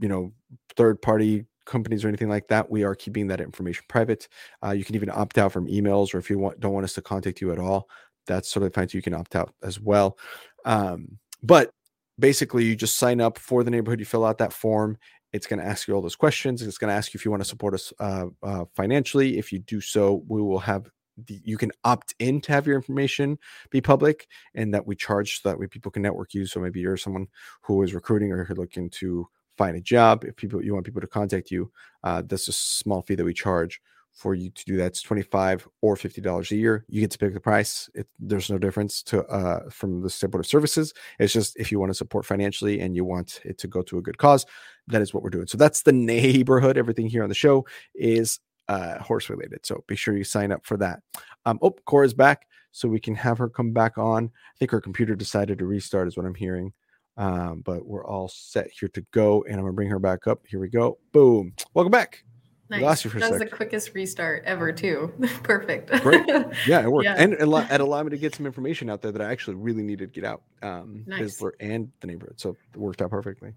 you 0.00 0.08
know, 0.08 0.32
third 0.76 1.00
party 1.00 1.44
companies 1.66 2.04
or 2.04 2.08
anything 2.08 2.28
like 2.28 2.48
that. 2.48 2.68
We 2.68 2.82
are 2.82 2.96
keeping 2.96 3.28
that 3.28 3.40
information 3.40 3.84
private. 3.88 4.26
Uh, 4.64 4.70
you 4.70 4.84
can 4.84 4.96
even 4.96 5.10
opt 5.10 5.38
out 5.38 5.52
from 5.52 5.68
emails, 5.68 6.14
or 6.14 6.18
if 6.18 6.28
you 6.28 6.38
want 6.38 6.58
don't 6.58 6.72
want 6.72 6.84
us 6.84 6.94
to 6.94 7.02
contact 7.02 7.40
you 7.40 7.52
at 7.52 7.60
all, 7.60 7.88
that's 8.26 8.50
sort 8.50 8.66
of 8.66 8.74
fine. 8.74 8.88
You 8.90 9.02
can 9.02 9.14
opt 9.14 9.36
out 9.36 9.54
as 9.62 9.78
well. 9.78 10.18
Um, 10.64 11.18
but 11.44 11.70
basically 12.18 12.64
you 12.64 12.74
just 12.74 12.96
sign 12.96 13.20
up 13.20 13.38
for 13.38 13.62
the 13.62 13.70
neighborhood 13.70 14.00
you 14.00 14.06
fill 14.06 14.24
out 14.24 14.38
that 14.38 14.52
form 14.52 14.96
it's 15.32 15.46
going 15.46 15.60
to 15.60 15.66
ask 15.66 15.88
you 15.88 15.94
all 15.94 16.02
those 16.02 16.16
questions. 16.16 16.62
It's 16.62 16.78
going 16.78 16.90
to 16.90 16.94
ask 16.94 17.12
you 17.12 17.18
if 17.18 17.24
you 17.24 17.30
want 17.30 17.42
to 17.42 17.48
support 17.48 17.74
us 17.74 17.92
uh, 18.00 18.26
uh, 18.42 18.64
financially. 18.74 19.38
If 19.38 19.52
you 19.52 19.58
do 19.58 19.80
so, 19.80 20.24
we 20.28 20.40
will 20.40 20.58
have 20.60 20.88
the, 21.26 21.40
you 21.44 21.56
can 21.56 21.72
opt 21.84 22.14
in 22.18 22.40
to 22.42 22.52
have 22.52 22.66
your 22.66 22.76
information 22.76 23.38
be 23.70 23.80
public 23.80 24.26
and 24.54 24.72
that 24.74 24.86
we 24.86 24.94
charge 24.94 25.40
so 25.40 25.48
that 25.48 25.58
way 25.58 25.66
people 25.66 25.90
can 25.90 26.02
network 26.02 26.34
you. 26.34 26.46
So 26.46 26.60
maybe 26.60 26.80
you're 26.80 26.96
someone 26.96 27.26
who 27.62 27.82
is 27.82 27.94
recruiting 27.94 28.32
or 28.32 28.46
you're 28.46 28.56
looking 28.56 28.90
to 28.90 29.28
find 29.56 29.76
a 29.76 29.80
job. 29.80 30.24
If 30.24 30.36
people 30.36 30.62
you 30.62 30.74
want 30.74 30.86
people 30.86 31.00
to 31.00 31.06
contact 31.06 31.50
you, 31.50 31.70
uh, 32.04 32.22
that's 32.26 32.48
a 32.48 32.52
small 32.52 33.02
fee 33.02 33.14
that 33.14 33.24
we 33.24 33.34
charge 33.34 33.80
for 34.16 34.34
you 34.34 34.48
to 34.50 34.64
do 34.64 34.78
that. 34.78 34.86
It's 34.86 35.02
25 35.02 35.68
or 35.82 35.94
$50 35.94 36.50
a 36.50 36.56
year. 36.56 36.84
You 36.88 37.02
get 37.02 37.10
to 37.10 37.18
pick 37.18 37.34
the 37.34 37.40
price. 37.40 37.90
It, 37.94 38.08
there's 38.18 38.50
no 38.50 38.56
difference 38.56 39.02
to 39.04 39.24
uh, 39.26 39.68
from 39.68 40.00
the 40.00 40.06
of 40.06 40.46
services. 40.46 40.94
It's 41.18 41.34
just 41.34 41.54
if 41.58 41.70
you 41.70 41.78
want 41.78 41.90
to 41.90 41.94
support 41.94 42.24
financially 42.24 42.80
and 42.80 42.96
you 42.96 43.04
want 43.04 43.40
it 43.44 43.58
to 43.58 43.68
go 43.68 43.82
to 43.82 43.98
a 43.98 44.02
good 44.02 44.16
cause, 44.16 44.46
that 44.88 45.02
is 45.02 45.12
what 45.12 45.22
we're 45.22 45.30
doing. 45.30 45.46
So 45.46 45.58
that's 45.58 45.82
the 45.82 45.92
neighborhood. 45.92 46.78
Everything 46.78 47.08
here 47.08 47.22
on 47.22 47.28
the 47.28 47.34
show 47.34 47.66
is 47.94 48.40
uh, 48.68 48.98
horse 48.98 49.28
related. 49.28 49.66
So 49.66 49.84
be 49.86 49.96
sure 49.96 50.16
you 50.16 50.24
sign 50.24 50.50
up 50.50 50.64
for 50.64 50.78
that. 50.78 51.00
Um, 51.44 51.58
oh, 51.60 51.76
Cora's 51.84 52.14
back. 52.14 52.46
So 52.72 52.88
we 52.88 53.00
can 53.00 53.14
have 53.14 53.38
her 53.38 53.48
come 53.48 53.72
back 53.72 53.96
on. 53.96 54.24
I 54.26 54.56
think 54.58 54.70
her 54.70 54.80
computer 54.80 55.14
decided 55.14 55.58
to 55.58 55.66
restart, 55.66 56.08
is 56.08 56.16
what 56.16 56.26
I'm 56.26 56.34
hearing. 56.34 56.72
Um, 57.16 57.62
but 57.64 57.86
we're 57.86 58.06
all 58.06 58.28
set 58.28 58.70
here 58.70 58.90
to 58.90 59.00
go. 59.12 59.44
And 59.44 59.58
I'm 59.58 59.66
to 59.66 59.72
bring 59.72 59.88
her 59.88 59.98
back 59.98 60.26
up. 60.26 60.40
Here 60.46 60.60
we 60.60 60.68
go. 60.68 60.98
Boom. 61.12 61.54
Welcome 61.72 61.92
back. 61.92 62.25
Nice. 62.68 63.04
You 63.04 63.10
for 63.10 63.20
that 63.20 63.30
was 63.30 63.38
the 63.38 63.46
quickest 63.46 63.94
restart 63.94 64.42
ever, 64.44 64.72
too. 64.72 65.12
Perfect. 65.44 65.90
Great. 66.02 66.26
Yeah, 66.66 66.82
it 66.82 66.90
worked. 66.90 67.04
Yeah. 67.04 67.14
And 67.16 67.34
it 67.34 67.42
allowed 67.80 68.06
me 68.06 68.10
to 68.10 68.18
get 68.18 68.34
some 68.34 68.44
information 68.44 68.90
out 68.90 69.02
there 69.02 69.12
that 69.12 69.22
I 69.22 69.30
actually 69.30 69.54
really 69.54 69.82
needed 69.82 70.12
to 70.12 70.20
get 70.20 70.28
out. 70.28 70.42
Um, 70.62 71.04
nice. 71.06 71.40
and 71.60 71.92
the 72.00 72.06
neighborhood. 72.06 72.40
So 72.40 72.56
it 72.74 72.78
worked 72.78 73.02
out 73.02 73.10
perfectly. 73.10 73.52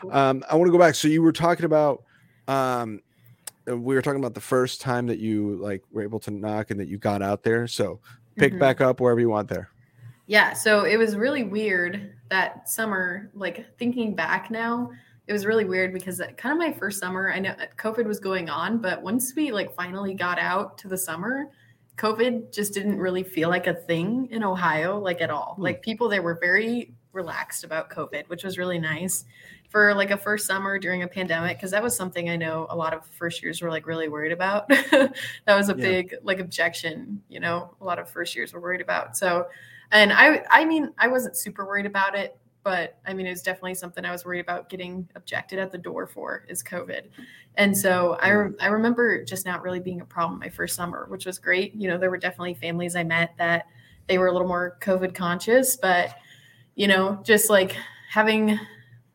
Cool. 0.00 0.12
Um, 0.12 0.44
I 0.50 0.56
want 0.56 0.68
to 0.68 0.72
go 0.72 0.78
back. 0.78 0.96
So 0.96 1.06
you 1.06 1.22
were 1.22 1.32
talking 1.32 1.66
about, 1.66 2.02
um, 2.48 3.00
we 3.66 3.94
were 3.94 4.02
talking 4.02 4.18
about 4.18 4.34
the 4.34 4.40
first 4.40 4.80
time 4.80 5.06
that 5.06 5.18
you 5.18 5.56
like 5.56 5.82
were 5.92 6.02
able 6.02 6.18
to 6.20 6.30
knock 6.32 6.70
and 6.70 6.80
that 6.80 6.88
you 6.88 6.98
got 6.98 7.22
out 7.22 7.44
there. 7.44 7.68
So 7.68 8.00
pick 8.36 8.52
mm-hmm. 8.52 8.60
back 8.60 8.80
up 8.80 9.00
wherever 9.00 9.20
you 9.20 9.28
want 9.28 9.48
there. 9.48 9.70
Yeah. 10.26 10.52
So 10.52 10.84
it 10.84 10.96
was 10.96 11.16
really 11.16 11.44
weird 11.44 12.14
that 12.28 12.68
summer, 12.68 13.30
like 13.34 13.66
thinking 13.78 14.14
back 14.14 14.50
now, 14.50 14.90
it 15.28 15.32
was 15.34 15.44
really 15.44 15.66
weird 15.66 15.92
because 15.92 16.22
kind 16.38 16.52
of 16.52 16.58
my 16.58 16.72
first 16.72 16.98
summer, 16.98 17.30
I 17.30 17.38
know 17.38 17.54
COVID 17.76 18.06
was 18.06 18.18
going 18.18 18.48
on, 18.48 18.78
but 18.78 19.02
once 19.02 19.34
we 19.36 19.52
like 19.52 19.74
finally 19.74 20.14
got 20.14 20.38
out 20.38 20.78
to 20.78 20.88
the 20.88 20.96
summer, 20.96 21.50
COVID 21.98 22.50
just 22.50 22.72
didn't 22.72 22.98
really 22.98 23.22
feel 23.22 23.50
like 23.50 23.66
a 23.66 23.74
thing 23.74 24.28
in 24.30 24.42
Ohio, 24.42 24.98
like 24.98 25.20
at 25.20 25.28
all. 25.28 25.54
Mm. 25.58 25.64
Like 25.64 25.82
people 25.82 26.08
there 26.08 26.22
were 26.22 26.38
very 26.40 26.94
relaxed 27.12 27.62
about 27.62 27.90
COVID, 27.90 28.26
which 28.28 28.42
was 28.42 28.56
really 28.56 28.78
nice 28.78 29.26
for 29.68 29.94
like 29.94 30.10
a 30.10 30.16
first 30.16 30.46
summer 30.46 30.78
during 30.78 31.02
a 31.02 31.08
pandemic 31.08 31.58
because 31.58 31.72
that 31.72 31.82
was 31.82 31.94
something 31.94 32.30
I 32.30 32.36
know 32.36 32.66
a 32.70 32.76
lot 32.76 32.94
of 32.94 33.04
first 33.04 33.42
years 33.42 33.60
were 33.60 33.68
like 33.68 33.86
really 33.86 34.08
worried 34.08 34.32
about. 34.32 34.66
that 34.68 35.12
was 35.46 35.68
a 35.68 35.76
yeah. 35.76 35.84
big 35.84 36.14
like 36.22 36.38
objection, 36.38 37.20
you 37.28 37.38
know, 37.38 37.74
a 37.82 37.84
lot 37.84 37.98
of 37.98 38.08
first 38.08 38.34
years 38.34 38.54
were 38.54 38.60
worried 38.60 38.80
about. 38.80 39.14
So 39.14 39.46
and 39.92 40.10
I 40.10 40.42
I 40.48 40.64
mean, 40.64 40.94
I 40.96 41.08
wasn't 41.08 41.36
super 41.36 41.66
worried 41.66 41.84
about 41.84 42.14
it 42.14 42.38
but 42.68 42.98
I 43.06 43.14
mean, 43.14 43.26
it 43.26 43.30
was 43.30 43.40
definitely 43.40 43.76
something 43.76 44.04
I 44.04 44.12
was 44.12 44.26
worried 44.26 44.40
about 44.40 44.68
getting 44.68 45.08
objected 45.14 45.58
at 45.58 45.72
the 45.72 45.78
door 45.78 46.06
for 46.06 46.44
is 46.50 46.62
COVID. 46.62 47.04
And 47.54 47.74
so 47.74 48.18
I, 48.20 48.28
re- 48.28 48.54
I 48.60 48.66
remember 48.66 49.24
just 49.24 49.46
not 49.46 49.62
really 49.62 49.80
being 49.80 50.02
a 50.02 50.04
problem 50.04 50.38
my 50.38 50.50
first 50.50 50.76
summer, 50.76 51.06
which 51.08 51.24
was 51.24 51.38
great. 51.38 51.74
You 51.74 51.88
know, 51.88 51.96
there 51.96 52.10
were 52.10 52.18
definitely 52.18 52.52
families 52.52 52.94
I 52.94 53.04
met 53.04 53.32
that 53.38 53.68
they 54.06 54.18
were 54.18 54.26
a 54.26 54.32
little 54.32 54.46
more 54.46 54.76
COVID 54.82 55.14
conscious, 55.14 55.76
but 55.76 56.14
you 56.74 56.88
know, 56.88 57.22
just 57.24 57.48
like 57.48 57.74
having, 58.10 58.60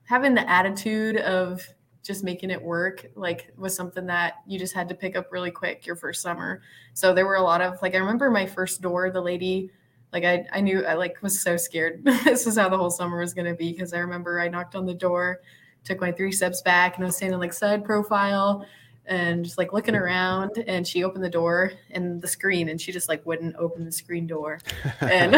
having 0.06 0.34
the 0.34 0.50
attitude 0.50 1.18
of 1.18 1.62
just 2.02 2.24
making 2.24 2.50
it 2.50 2.60
work 2.60 3.06
like 3.14 3.54
was 3.56 3.76
something 3.76 4.08
that 4.08 4.38
you 4.48 4.58
just 4.58 4.74
had 4.74 4.90
to 4.90 4.96
pick 4.96 5.16
up 5.16 5.32
really 5.32 5.52
quick 5.52 5.86
your 5.86 5.96
first 5.96 6.24
summer. 6.24 6.64
So 6.96 7.14
there 7.14 7.28
were 7.28 7.36
a 7.36 7.44
lot 7.44 7.62
of 7.62 7.80
like 7.84 7.94
I 7.94 8.00
remember 8.00 8.32
my 8.32 8.48
first 8.48 8.82
door, 8.82 9.12
the 9.12 9.22
lady 9.22 9.70
like 10.14 10.24
I, 10.24 10.46
I 10.54 10.62
knew 10.62 10.86
I 10.86 10.94
like 10.94 11.22
was 11.22 11.42
so 11.42 11.58
scared. 11.58 12.06
this 12.24 12.46
was 12.46 12.58
how 12.58 12.70
the 12.70 12.78
whole 12.78 12.92
summer 12.92 13.20
was 13.20 13.34
going 13.34 13.48
to 13.48 13.56
be 13.56 13.74
because 13.74 13.94
I 13.94 13.98
remember 13.98 14.40
I 14.40 14.48
knocked 14.48 14.76
on 14.76 14.86
the 14.86 14.94
door, 14.94 15.42
took 15.84 16.00
my 16.00 16.12
three 16.12 16.32
steps 16.32 16.62
back, 16.62 16.96
and 16.96 17.04
I 17.04 17.08
was 17.08 17.18
standing 17.18 17.40
like 17.40 17.52
side 17.52 17.84
profile 17.84 18.66
and 19.06 19.44
just 19.44 19.58
like 19.58 19.74
looking 19.74 19.96
around. 19.96 20.64
And 20.68 20.88
she 20.88 21.04
opened 21.04 21.26
the 21.26 21.30
door 21.30 21.74
and 21.90 22.22
the 22.22 22.28
screen, 22.28 22.70
and 22.70 22.80
she 22.80 22.92
just 22.92 23.10
like 23.10 23.26
wouldn't 23.26 23.56
open 23.58 23.84
the 23.84 23.92
screen 23.92 24.28
door, 24.28 24.60
and 25.02 25.36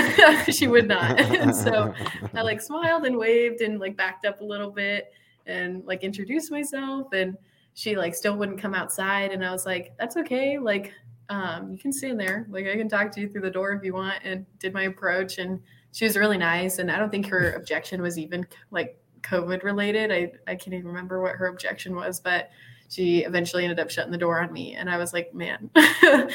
she 0.53 0.67
would 0.67 0.88
not. 0.88 1.19
and 1.19 1.55
so 1.55 1.93
I 2.34 2.41
like 2.41 2.61
smiled 2.61 3.05
and 3.05 3.17
waved 3.17 3.61
and 3.61 3.80
like 3.80 3.95
backed 3.95 4.26
up 4.26 4.41
a 4.41 4.43
little 4.43 4.69
bit 4.69 5.13
and 5.47 5.86
like 5.86 6.03
introduced 6.03 6.51
myself 6.51 7.13
and 7.13 7.38
she 7.76 7.95
like 7.95 8.15
still 8.15 8.36
wouldn't 8.36 8.59
come 8.59 8.73
outside 8.73 9.32
and 9.32 9.45
i 9.45 9.51
was 9.51 9.65
like 9.65 9.93
that's 9.99 10.17
okay 10.17 10.57
like 10.57 10.93
um, 11.30 11.71
you 11.71 11.78
can 11.78 11.91
stand 11.91 12.19
there. 12.19 12.45
Like 12.49 12.67
I 12.67 12.76
can 12.76 12.89
talk 12.89 13.11
to 13.13 13.21
you 13.21 13.30
through 13.30 13.41
the 13.41 13.51
door 13.51 13.71
if 13.73 13.84
you 13.84 13.93
want. 13.93 14.19
And 14.23 14.45
did 14.59 14.73
my 14.73 14.84
approach, 14.84 15.38
and 15.38 15.59
she 15.91 16.05
was 16.05 16.17
really 16.17 16.38
nice. 16.38 16.80
And 16.80 16.91
I 16.91 16.97
don't 16.97 17.09
think 17.09 17.28
her 17.28 17.51
objection 17.57 18.01
was 18.01 18.17
even 18.17 18.45
like 18.71 18.99
COVID 19.21 19.63
related. 19.63 20.11
I 20.11 20.32
I 20.51 20.55
can't 20.55 20.73
even 20.73 20.88
remember 20.88 21.21
what 21.21 21.36
her 21.36 21.47
objection 21.47 21.95
was, 21.95 22.19
but 22.19 22.49
she 22.88 23.23
eventually 23.23 23.63
ended 23.63 23.80
up 23.80 23.89
shutting 23.89 24.11
the 24.11 24.17
door 24.17 24.41
on 24.41 24.53
me, 24.53 24.76
and 24.76 24.89
I 24.89 24.97
was 24.97 25.13
like, 25.13 25.34
man. 25.34 25.69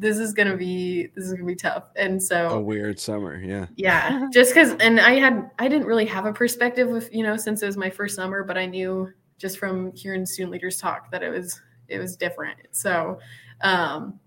this 0.00 0.16
is 0.18 0.32
gonna 0.32 0.56
be 0.56 1.08
this 1.14 1.26
is 1.26 1.34
gonna 1.34 1.44
be 1.44 1.54
tough 1.54 1.84
and 1.94 2.20
so 2.20 2.48
a 2.48 2.60
weird 2.60 2.98
summer 2.98 3.36
yeah 3.36 3.66
yeah 3.76 4.26
just 4.32 4.52
because 4.52 4.74
and 4.80 4.98
i 4.98 5.12
had 5.12 5.50
i 5.58 5.68
didn't 5.68 5.86
really 5.86 6.06
have 6.06 6.24
a 6.24 6.32
perspective 6.32 6.90
of 6.90 7.12
you 7.12 7.22
know 7.22 7.36
since 7.36 7.62
it 7.62 7.66
was 7.66 7.76
my 7.76 7.90
first 7.90 8.16
summer 8.16 8.42
but 8.42 8.56
i 8.56 8.64
knew 8.64 9.12
just 9.36 9.58
from 9.58 9.94
hearing 9.94 10.24
student 10.24 10.50
leaders 10.50 10.78
talk 10.78 11.10
that 11.10 11.22
it 11.22 11.28
was 11.28 11.60
it 11.88 11.98
was 11.98 12.16
different 12.16 12.58
so 12.70 13.18
um 13.60 14.18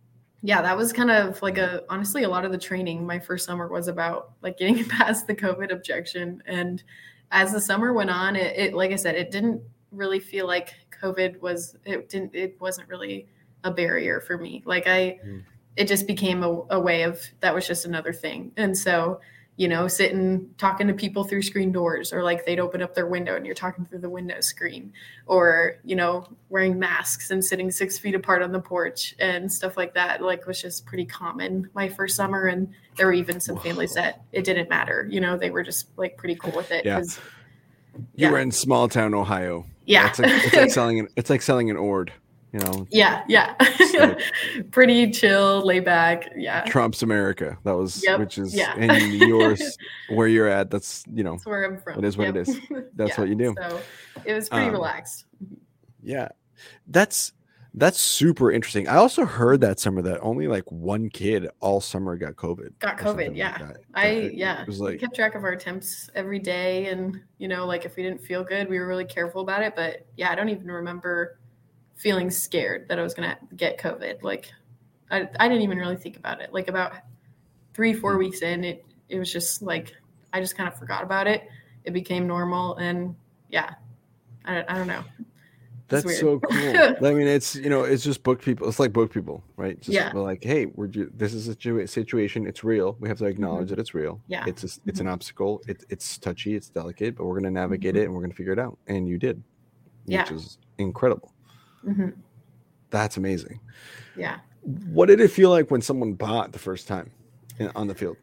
yeah, 0.45 0.61
that 0.61 0.75
was 0.75 0.91
kind 0.91 1.09
of 1.09 1.41
like 1.41 1.57
a 1.57 1.83
honestly 1.89 2.23
a 2.23 2.29
lot 2.29 2.43
of 2.43 2.51
the 2.51 2.57
training 2.57 3.07
my 3.07 3.17
first 3.17 3.45
summer 3.45 3.69
was 3.69 3.87
about 3.87 4.33
like 4.41 4.57
getting 4.57 4.83
past 4.89 5.25
the 5.25 5.33
COVID 5.33 5.71
objection. 5.71 6.43
And 6.45 6.83
as 7.31 7.53
the 7.53 7.61
summer 7.61 7.93
went 7.93 8.09
on, 8.09 8.35
it, 8.35 8.53
it 8.57 8.73
like 8.73 8.91
I 8.91 8.97
said, 8.97 9.15
it 9.15 9.31
didn't 9.31 9.61
really 9.91 10.19
feel 10.19 10.45
like 10.45 10.75
COVID 11.01 11.39
was 11.39 11.77
it 11.85 12.09
didn't 12.09 12.35
it 12.35 12.59
wasn't 12.59 12.89
really 12.89 13.25
a 13.63 13.71
barrier 13.71 14.19
for 14.19 14.37
me. 14.37 14.61
Like 14.65 14.85
I 14.85 15.17
mm. 15.25 15.43
it 15.77 15.87
just 15.87 16.07
became 16.07 16.43
a, 16.43 16.61
a 16.71 16.79
way 16.79 17.03
of 17.03 17.21
that 17.39 17.55
was 17.55 17.65
just 17.65 17.85
another 17.85 18.11
thing. 18.11 18.51
And 18.57 18.77
so 18.77 19.21
you 19.55 19.67
know, 19.67 19.87
sitting 19.87 20.49
talking 20.57 20.87
to 20.87 20.93
people 20.93 21.23
through 21.23 21.43
screen 21.43 21.71
doors, 21.71 22.11
or 22.11 22.23
like 22.23 22.45
they'd 22.45 22.59
open 22.59 22.81
up 22.81 22.95
their 22.95 23.05
window 23.05 23.35
and 23.35 23.45
you're 23.45 23.53
talking 23.53 23.85
through 23.85 23.99
the 23.99 24.09
window 24.09 24.41
screen, 24.41 24.91
or 25.27 25.75
you 25.83 25.95
know, 25.95 26.27
wearing 26.49 26.79
masks 26.79 27.29
and 27.29 27.43
sitting 27.43 27.69
six 27.69 27.99
feet 27.99 28.15
apart 28.15 28.41
on 28.41 28.51
the 28.51 28.59
porch 28.59 29.13
and 29.19 29.51
stuff 29.51 29.77
like 29.77 29.93
that. 29.93 30.21
Like 30.21 30.47
was 30.47 30.61
just 30.61 30.85
pretty 30.85 31.05
common 31.05 31.69
my 31.75 31.87
first 31.87 32.15
summer, 32.15 32.47
and 32.47 32.67
there 32.97 33.05
were 33.05 33.13
even 33.13 33.39
some 33.39 33.59
families 33.59 33.93
that 33.93 34.23
it 34.31 34.43
didn't 34.43 34.69
matter. 34.69 35.07
You 35.09 35.21
know, 35.21 35.37
they 35.37 35.51
were 35.51 35.63
just 35.63 35.87
like 35.97 36.17
pretty 36.17 36.35
cool 36.35 36.53
with 36.55 36.71
it. 36.71 36.83
Yeah. 36.83 37.01
You 37.95 38.01
yeah. 38.15 38.31
were 38.31 38.39
in 38.39 38.51
small 38.51 38.87
town 38.89 39.13
Ohio. 39.13 39.67
Yeah, 39.85 40.07
it's 40.07 40.17
like, 40.17 40.45
it's 40.45 40.55
like 40.55 40.71
selling 40.71 40.99
an 40.99 41.07
it's 41.15 41.29
like 41.29 41.41
selling 41.43 41.69
an 41.69 41.77
ord 41.77 42.11
you 42.53 42.59
know? 42.59 42.87
Yeah 42.91 43.23
yeah. 43.27 43.55
Pretty 44.71 45.11
chill 45.11 45.65
lay 45.65 45.79
back 45.79 46.29
yeah. 46.35 46.63
Trump's 46.65 47.03
america. 47.03 47.57
That 47.63 47.75
was 47.75 48.03
yep. 48.03 48.19
which 48.19 48.37
is 48.37 48.55
yeah. 48.55 48.75
and 48.77 49.13
yours 49.13 49.77
where 50.09 50.27
you're 50.27 50.47
at 50.47 50.69
that's 50.69 51.03
you 51.13 51.23
know 51.23 51.33
that's 51.33 51.45
where 51.45 51.65
i'm 51.65 51.77
from. 51.79 51.99
it 51.99 52.05
is 52.05 52.17
what 52.17 52.27
yep. 52.27 52.35
it 52.35 52.47
is. 52.47 52.59
That's 52.95 53.11
yeah. 53.11 53.19
what 53.19 53.29
you 53.29 53.35
do. 53.35 53.55
So 53.57 53.81
it 54.23 54.33
was 54.33 54.49
pretty 54.49 54.67
um, 54.67 54.71
relaxed. 54.71 55.25
yeah. 56.01 56.29
That's 56.87 57.33
that's 57.75 57.99
super 57.99 58.51
interesting. 58.51 58.87
I 58.87 58.97
also 58.97 59.25
heard 59.25 59.61
that 59.61 59.79
summer 59.79 60.01
that 60.03 60.19
only 60.21 60.47
like 60.47 60.71
one 60.71 61.09
kid 61.09 61.49
all 61.59 61.81
summer 61.81 62.15
got 62.15 62.35
covid 62.35 62.77
got 62.79 62.97
covid 62.97 63.35
yeah. 63.35 63.57
like 63.59 63.77
i 63.95 64.07
it, 64.07 64.33
yeah 64.35 64.61
it 64.61 64.67
was 64.67 64.79
like 64.79 64.91
we 64.93 64.97
kept 64.99 65.15
track 65.15 65.33
of 65.35 65.43
our 65.43 65.51
attempts 65.51 66.09
every 66.13 66.39
day 66.39 66.87
and 66.87 67.19
you 67.39 67.47
know 67.47 67.65
like 67.65 67.85
if 67.85 67.95
we 67.95 68.03
didn't 68.03 68.21
feel 68.21 68.43
good 68.43 68.69
we 68.69 68.79
were 68.79 68.87
really 68.87 69.05
careful 69.05 69.41
about 69.41 69.63
it 69.63 69.75
but 69.75 70.05
yeah 70.15 70.31
i 70.31 70.35
don't 70.35 70.49
even 70.49 70.67
remember 70.69 71.39
feeling 72.03 72.29
scared 72.29 72.85
that 72.89 72.99
I 72.99 73.01
was 73.01 73.13
gonna 73.13 73.37
get 73.55 73.79
COVID. 73.79 74.23
Like 74.23 74.51
I, 75.09 75.27
I 75.39 75.47
didn't 75.47 75.63
even 75.63 75.77
really 75.77 75.95
think 75.95 76.17
about 76.17 76.41
it. 76.41 76.53
Like 76.53 76.67
about 76.67 76.91
three, 77.73 77.93
four 77.93 78.17
weeks 78.17 78.41
in, 78.41 78.65
it 78.65 78.85
it 79.07 79.17
was 79.17 79.31
just 79.31 79.61
like 79.61 79.95
I 80.33 80.41
just 80.41 80.57
kind 80.57 80.67
of 80.67 80.77
forgot 80.77 81.03
about 81.03 81.27
it. 81.27 81.47
It 81.85 81.93
became 81.93 82.27
normal 82.27 82.75
and 82.75 83.15
yeah. 83.49 83.75
I, 84.43 84.65
I 84.67 84.77
don't 84.77 84.87
know. 84.87 85.03
That's 85.87 86.19
so 86.19 86.39
cool. 86.39 86.49
I 86.51 87.13
mean, 87.13 87.27
it's 87.27 87.55
you 87.55 87.69
know, 87.69 87.83
it's 87.83 88.03
just 88.03 88.21
book 88.23 88.41
people. 88.41 88.67
It's 88.67 88.79
like 88.79 88.91
book 88.91 89.13
people, 89.13 89.41
right? 89.55 89.79
Just 89.79 89.93
yeah. 89.93 90.11
like, 90.11 90.43
hey, 90.43 90.65
we're 90.65 90.87
this 90.87 91.33
is 91.33 91.47
a 91.47 91.87
situation. 91.87 92.47
It's 92.47 92.65
real. 92.65 92.97
We 92.99 93.07
have 93.07 93.19
to 93.19 93.25
acknowledge 93.25 93.67
mm-hmm. 93.67 93.75
that 93.75 93.79
it's 93.79 93.93
real. 93.93 94.19
Yeah. 94.27 94.43
It's 94.45 94.63
a, 94.63 94.65
it's 94.65 94.79
mm-hmm. 94.81 95.01
an 95.01 95.07
obstacle. 95.07 95.61
It, 95.67 95.85
it's 95.89 96.17
touchy. 96.17 96.55
It's 96.55 96.67
delicate, 96.67 97.15
but 97.15 97.25
we're 97.25 97.35
gonna 97.35 97.51
navigate 97.51 97.95
mm-hmm. 97.95 98.01
it 98.01 98.05
and 98.05 98.13
we're 98.13 98.21
gonna 98.21 98.33
figure 98.33 98.53
it 98.53 98.59
out. 98.59 98.77
And 98.87 99.07
you 99.07 99.17
did, 99.17 99.37
which 100.05 100.15
yeah. 100.15 100.33
is 100.33 100.57
incredible. 100.79 101.32
Mm-hmm. 101.87 102.09
That's 102.89 103.17
amazing. 103.17 103.59
Yeah. 104.15 104.39
What 104.61 105.07
did 105.07 105.19
it 105.19 105.29
feel 105.29 105.49
like 105.49 105.71
when 105.71 105.81
someone 105.81 106.13
bought 106.13 106.51
the 106.51 106.59
first 106.59 106.87
time 106.87 107.11
on 107.75 107.87
the 107.87 107.95
field? 107.95 108.17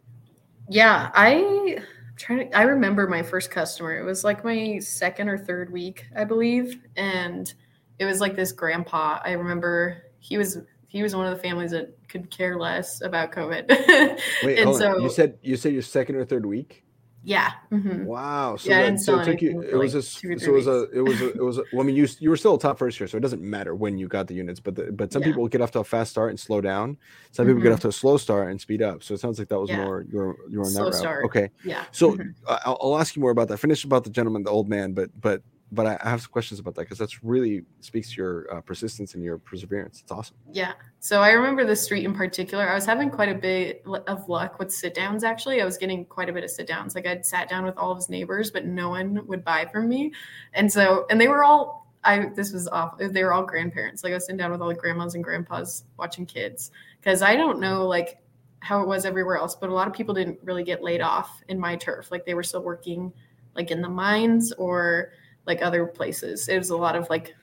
Yeah, 0.68 1.10
I 1.14 1.78
trying 2.16 2.50
to 2.50 2.56
I 2.56 2.62
remember 2.62 3.06
my 3.06 3.22
first 3.22 3.50
customer. 3.50 3.98
It 3.98 4.04
was 4.04 4.24
like 4.24 4.44
my 4.44 4.78
second 4.78 5.28
or 5.28 5.36
third 5.36 5.72
week, 5.72 6.06
I 6.16 6.24
believe, 6.24 6.80
and 6.96 7.52
it 7.98 8.04
was 8.04 8.20
like 8.20 8.36
this 8.36 8.52
grandpa. 8.52 9.20
I 9.24 9.32
remember 9.32 10.04
he 10.20 10.38
was 10.38 10.58
he 10.86 11.02
was 11.02 11.14
one 11.14 11.26
of 11.26 11.36
the 11.36 11.42
families 11.42 11.72
that 11.72 11.96
could 12.08 12.30
care 12.30 12.58
less 12.58 13.00
about 13.00 13.32
COVID. 13.32 13.68
Wait, 14.44 14.58
and 14.58 14.74
so 14.74 14.94
on. 14.94 15.02
you 15.02 15.10
said 15.10 15.38
you 15.42 15.56
said 15.56 15.72
your 15.72 15.82
second 15.82 16.16
or 16.16 16.24
third 16.24 16.46
week? 16.46 16.84
Yeah. 17.22 17.52
Mm-hmm. 17.70 18.04
Wow. 18.06 18.56
So, 18.56 18.70
yeah, 18.70 18.90
that, 18.90 19.00
so 19.00 19.20
it 19.20 19.24
took 19.26 19.42
you. 19.42 19.60
It 19.60 19.76
was 19.76 19.94
a. 19.94 20.02
So 20.02 20.28
it 20.30 20.50
was 20.50 20.66
a. 20.66 20.90
It 20.90 21.02
was 21.02 21.20
a. 21.20 21.28
It 21.30 21.42
was. 21.42 21.58
A, 21.58 21.64
well, 21.72 21.82
I 21.82 21.84
mean, 21.84 21.94
you 21.94 22.08
you 22.18 22.30
were 22.30 22.36
still 22.36 22.54
a 22.54 22.58
top 22.58 22.78
first 22.78 22.98
year, 22.98 23.06
so 23.06 23.18
it 23.18 23.20
doesn't 23.20 23.42
matter 23.42 23.74
when 23.74 23.98
you 23.98 24.08
got 24.08 24.26
the 24.26 24.34
units. 24.34 24.58
But 24.58 24.76
the, 24.76 24.90
but 24.92 25.12
some 25.12 25.22
yeah. 25.22 25.28
people 25.28 25.46
get 25.48 25.60
off 25.60 25.70
to 25.72 25.80
a 25.80 25.84
fast 25.84 26.10
start 26.10 26.30
and 26.30 26.40
slow 26.40 26.60
down. 26.60 26.96
Some 27.32 27.44
mm-hmm. 27.44 27.50
people 27.50 27.62
get 27.62 27.68
mm-hmm. 27.68 27.74
off 27.74 27.80
to 27.80 27.88
a 27.88 27.92
slow 27.92 28.16
start 28.16 28.50
and 28.50 28.60
speed 28.60 28.80
up. 28.80 29.02
So 29.02 29.12
it 29.14 29.20
sounds 29.20 29.38
like 29.38 29.48
that 29.48 29.60
was 29.60 29.68
yeah. 29.68 29.84
more 29.84 30.06
your 30.10 30.36
your 30.48 30.64
on 30.64 30.72
that 30.72 30.82
route. 30.82 30.94
Start. 30.94 31.24
Okay. 31.26 31.50
Yeah. 31.64 31.84
So 31.92 32.12
mm-hmm. 32.12 32.30
I'll, 32.48 32.78
I'll 32.80 32.98
ask 32.98 33.14
you 33.16 33.20
more 33.20 33.32
about 33.32 33.48
that. 33.48 33.58
Finish 33.58 33.84
about 33.84 34.04
the 34.04 34.10
gentleman, 34.10 34.42
the 34.42 34.50
old 34.50 34.68
man, 34.68 34.92
but 34.92 35.10
but 35.20 35.42
but 35.72 35.86
I, 35.86 36.08
have 36.08 36.22
some 36.22 36.30
questions 36.30 36.58
about 36.58 36.74
that 36.74 36.82
because 36.82 36.98
that's 36.98 37.22
really 37.22 37.62
speaks 37.80 38.10
to 38.12 38.16
your 38.16 38.54
uh, 38.54 38.60
persistence 38.60 39.14
and 39.14 39.22
your 39.22 39.38
perseverance. 39.38 40.00
It's 40.02 40.10
awesome. 40.10 40.36
Yeah. 40.50 40.72
So 40.98 41.22
I 41.22 41.30
remember 41.30 41.64
the 41.64 41.76
street 41.76 42.04
in 42.04 42.14
particular. 42.14 42.68
I 42.68 42.74
was 42.74 42.84
having 42.84 43.10
quite 43.10 43.28
a 43.28 43.34
bit 43.34 43.84
of 44.06 44.28
luck 44.28 44.58
with 44.58 44.72
sit 44.72 44.94
downs. 44.94 45.22
Actually, 45.22 45.62
I 45.62 45.64
was 45.64 45.76
getting 45.76 46.04
quite 46.04 46.28
a 46.28 46.32
bit 46.32 46.42
of 46.42 46.50
sit 46.50 46.66
downs. 46.66 46.94
Like 46.94 47.06
I'd 47.06 47.24
sat 47.24 47.48
down 47.48 47.64
with 47.64 47.76
all 47.76 47.92
of 47.92 47.98
his 47.98 48.08
neighbors, 48.08 48.50
but 48.50 48.66
no 48.66 48.88
one 48.88 49.24
would 49.26 49.44
buy 49.44 49.66
from 49.70 49.88
me. 49.88 50.12
And 50.54 50.70
so, 50.70 51.06
and 51.10 51.20
they 51.20 51.28
were 51.28 51.44
all. 51.44 51.80
I 52.02 52.30
this 52.34 52.52
was 52.52 52.66
off. 52.66 52.96
They 52.98 53.22
were 53.22 53.32
all 53.32 53.44
grandparents. 53.44 54.02
Like 54.02 54.12
I 54.12 54.14
was 54.14 54.24
sitting 54.24 54.38
down 54.38 54.50
with 54.50 54.62
all 54.62 54.68
the 54.68 54.74
grandmas 54.74 55.14
and 55.14 55.22
grandpas 55.22 55.84
watching 55.98 56.24
kids 56.24 56.70
because 56.98 57.20
I 57.20 57.36
don't 57.36 57.60
know 57.60 57.86
like 57.86 58.18
how 58.60 58.80
it 58.80 58.88
was 58.88 59.04
everywhere 59.04 59.36
else, 59.36 59.54
but 59.54 59.68
a 59.68 59.74
lot 59.74 59.86
of 59.86 59.92
people 59.92 60.14
didn't 60.14 60.38
really 60.42 60.64
get 60.64 60.82
laid 60.82 61.02
off 61.02 61.42
in 61.48 61.60
my 61.60 61.76
turf. 61.76 62.10
Like 62.10 62.24
they 62.24 62.34
were 62.34 62.42
still 62.42 62.62
working 62.62 63.12
like 63.54 63.70
in 63.70 63.82
the 63.82 63.88
mines 63.88 64.52
or 64.52 65.12
like 65.50 65.62
other 65.62 65.84
places. 65.84 66.48
It 66.48 66.58
was 66.58 66.70
a 66.70 66.76
lot 66.76 66.94
of 66.94 67.10
like 67.10 67.34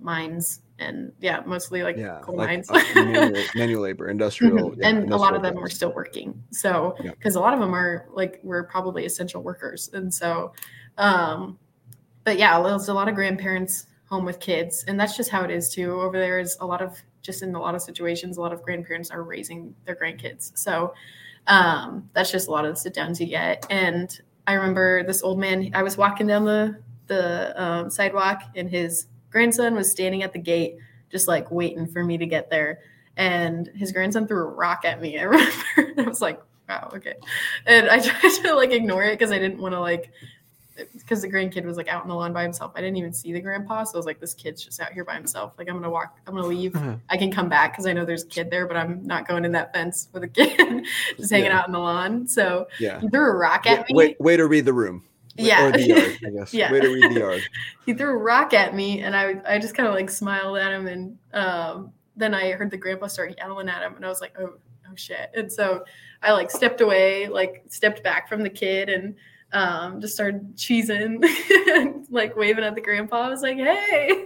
mines 0.00 0.62
and 0.80 1.12
yeah, 1.20 1.42
mostly 1.46 1.84
like 1.84 1.96
yeah, 1.96 2.18
coal 2.22 2.36
like, 2.36 2.48
mines, 2.48 2.70
uh, 2.70 2.82
manual, 2.94 3.44
manual, 3.54 3.82
labor, 3.82 4.08
industrial, 4.08 4.74
yeah, 4.76 4.88
and 4.88 4.98
industrial 4.98 5.14
a 5.14 5.16
lot 5.16 5.36
of 5.36 5.42
them 5.42 5.54
jobs. 5.54 5.62
were 5.62 5.70
still 5.70 5.92
working. 5.94 6.42
So 6.50 6.96
because 6.98 7.36
yeah. 7.36 7.40
a 7.40 7.42
lot 7.42 7.54
of 7.54 7.60
them 7.60 7.72
are 7.72 8.08
like 8.12 8.40
we're 8.42 8.64
probably 8.64 9.04
essential 9.04 9.42
workers, 9.42 9.90
and 9.92 10.12
so, 10.12 10.52
um, 10.98 11.56
but 12.24 12.36
yeah, 12.36 12.60
there's 12.60 12.88
a 12.88 12.94
lot 12.94 13.08
of 13.08 13.14
grandparents 13.14 13.86
home 14.06 14.24
with 14.24 14.40
kids, 14.40 14.84
and 14.88 14.98
that's 14.98 15.16
just 15.16 15.30
how 15.30 15.44
it 15.44 15.52
is 15.52 15.72
too. 15.72 16.00
Over 16.00 16.18
there 16.18 16.40
is 16.40 16.56
a 16.60 16.66
lot 16.66 16.82
of 16.82 16.98
just 17.22 17.42
in 17.42 17.54
a 17.54 17.60
lot 17.60 17.76
of 17.76 17.82
situations, 17.82 18.38
a 18.38 18.40
lot 18.40 18.52
of 18.52 18.62
grandparents 18.62 19.10
are 19.10 19.22
raising 19.22 19.72
their 19.84 19.94
grandkids. 19.94 20.58
So 20.58 20.94
um, 21.46 22.08
that's 22.14 22.32
just 22.32 22.48
a 22.48 22.50
lot 22.50 22.64
of 22.64 22.72
the 22.72 22.76
sit 22.76 22.94
downs 22.94 23.20
you 23.20 23.26
get. 23.26 23.66
And 23.70 24.18
I 24.46 24.54
remember 24.54 25.04
this 25.04 25.22
old 25.22 25.38
man. 25.38 25.70
I 25.74 25.82
was 25.82 25.96
walking 25.98 26.26
down 26.26 26.44
the 26.44 26.80
the 27.10 27.62
um, 27.62 27.90
sidewalk, 27.90 28.42
and 28.54 28.70
his 28.70 29.06
grandson 29.30 29.74
was 29.74 29.90
standing 29.90 30.22
at 30.22 30.32
the 30.32 30.38
gate, 30.38 30.76
just 31.10 31.28
like 31.28 31.50
waiting 31.50 31.86
for 31.86 32.04
me 32.04 32.16
to 32.16 32.24
get 32.24 32.48
there. 32.48 32.78
And 33.16 33.68
his 33.74 33.92
grandson 33.92 34.26
threw 34.26 34.44
a 34.44 34.46
rock 34.46 34.84
at 34.84 35.02
me. 35.02 35.18
I 35.18 35.22
remember. 35.24 35.52
I 35.76 36.02
was 36.02 36.22
like, 36.22 36.40
wow, 36.68 36.90
okay. 36.94 37.14
And 37.66 37.90
I 37.90 37.98
tried 38.06 38.42
to 38.44 38.54
like 38.54 38.70
ignore 38.70 39.04
it 39.04 39.18
because 39.18 39.32
I 39.32 39.38
didn't 39.38 39.58
want 39.58 39.74
to 39.74 39.80
like 39.80 40.12
because 40.94 41.20
the 41.20 41.28
grandkid 41.28 41.64
was 41.64 41.76
like 41.76 41.88
out 41.88 42.02
in 42.04 42.08
the 42.08 42.14
lawn 42.14 42.32
by 42.32 42.42
himself. 42.42 42.72
I 42.74 42.80
didn't 42.80 42.96
even 42.96 43.12
see 43.12 43.32
the 43.32 43.40
grandpa, 43.40 43.84
so 43.84 43.96
I 43.96 43.98
was 43.98 44.06
like, 44.06 44.20
"This 44.20 44.32
kid's 44.32 44.64
just 44.64 44.80
out 44.80 44.92
here 44.92 45.04
by 45.04 45.14
himself. 45.14 45.52
Like, 45.58 45.68
I'm 45.68 45.74
gonna 45.74 45.90
walk. 45.90 46.16
I'm 46.26 46.34
gonna 46.34 46.46
leave. 46.46 46.74
Uh-huh. 46.74 46.94
I 47.10 47.18
can 47.18 47.30
come 47.30 47.50
back 47.50 47.72
because 47.72 47.86
I 47.86 47.92
know 47.92 48.06
there's 48.06 48.22
a 48.22 48.28
kid 48.28 48.50
there, 48.50 48.66
but 48.66 48.78
I'm 48.78 49.04
not 49.04 49.28
going 49.28 49.44
in 49.44 49.52
that 49.52 49.74
fence 49.74 50.08
with 50.12 50.22
a 50.22 50.28
kid 50.28 50.86
just 51.18 51.30
hanging 51.30 51.46
yeah. 51.46 51.58
out 51.58 51.66
in 51.66 51.72
the 51.72 51.78
lawn." 51.78 52.26
So 52.26 52.68
yeah, 52.78 53.00
he 53.00 53.08
threw 53.08 53.30
a 53.30 53.34
rock 53.34 53.66
at 53.66 53.86
me. 53.88 53.94
Wait, 53.94 54.20
way 54.20 54.38
to 54.38 54.46
read 54.46 54.64
the 54.64 54.72
room 54.72 55.04
yeah. 55.40 55.66
Or 55.66 55.72
the 55.72 55.82
yard, 55.82 56.18
I 56.24 56.30
guess. 56.30 56.54
yeah. 56.54 56.72
Way 56.72 56.80
to 56.80 56.88
read 56.88 57.10
the 57.10 57.20
yard. 57.20 57.42
he 57.86 57.94
threw 57.94 58.10
a 58.10 58.16
rock 58.16 58.54
at 58.54 58.74
me 58.74 59.00
and 59.00 59.16
I 59.16 59.36
I 59.46 59.58
just 59.58 59.74
kind 59.74 59.88
of 59.88 59.94
like 59.94 60.10
smiled 60.10 60.58
at 60.58 60.72
him 60.72 60.86
and 60.86 61.18
um, 61.32 61.92
then 62.16 62.34
I 62.34 62.52
heard 62.52 62.70
the 62.70 62.76
grandpa 62.76 63.06
start 63.06 63.34
yelling 63.38 63.68
at 63.68 63.82
him 63.82 63.96
and 63.96 64.04
I 64.04 64.08
was 64.08 64.20
like, 64.20 64.36
oh, 64.38 64.54
oh 64.90 64.94
shit. 64.94 65.30
And 65.34 65.52
so 65.52 65.84
I 66.22 66.32
like 66.32 66.50
stepped 66.50 66.80
away, 66.80 67.28
like 67.28 67.64
stepped 67.68 68.02
back 68.02 68.28
from 68.28 68.42
the 68.42 68.50
kid 68.50 68.88
and 68.88 69.14
um, 69.52 70.00
just 70.00 70.14
started 70.14 70.56
cheesing, 70.56 71.24
like 72.10 72.36
waving 72.36 72.64
at 72.64 72.74
the 72.74 72.80
grandpa. 72.80 73.22
I 73.22 73.28
was 73.28 73.42
like, 73.42 73.56
hey, 73.56 74.24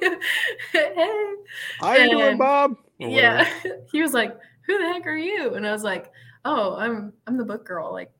hey. 0.72 1.34
How 1.80 1.94
you 1.94 2.10
doing, 2.10 2.36
Bob? 2.36 2.76
Yeah. 2.98 3.48
he 3.90 4.02
was 4.02 4.12
like, 4.12 4.36
who 4.66 4.78
the 4.78 4.92
heck 4.92 5.06
are 5.06 5.16
you? 5.16 5.54
And 5.54 5.66
I 5.66 5.72
was 5.72 5.82
like, 5.82 6.12
oh, 6.44 6.74
I'm 6.76 7.12
I'm 7.26 7.36
the 7.36 7.44
book 7.44 7.64
girl. 7.64 7.92
Like 7.92 8.12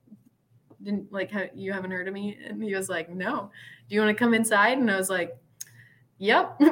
didn't 0.85 1.13
like 1.13 1.33
you 1.55 1.73
haven't 1.73 1.91
heard 1.91 2.07
of 2.07 2.15
me? 2.15 2.39
And 2.47 2.63
he 2.63 2.75
was 2.75 2.89
like 2.89 3.09
no. 3.09 3.51
Do 3.89 3.95
you 3.95 4.01
want 4.01 4.17
to 4.17 4.19
come 4.19 4.35
inside? 4.35 4.79
And 4.79 4.91
i 4.91 4.97
was 4.97 5.11
like 5.11 5.37
yep. 6.19 6.61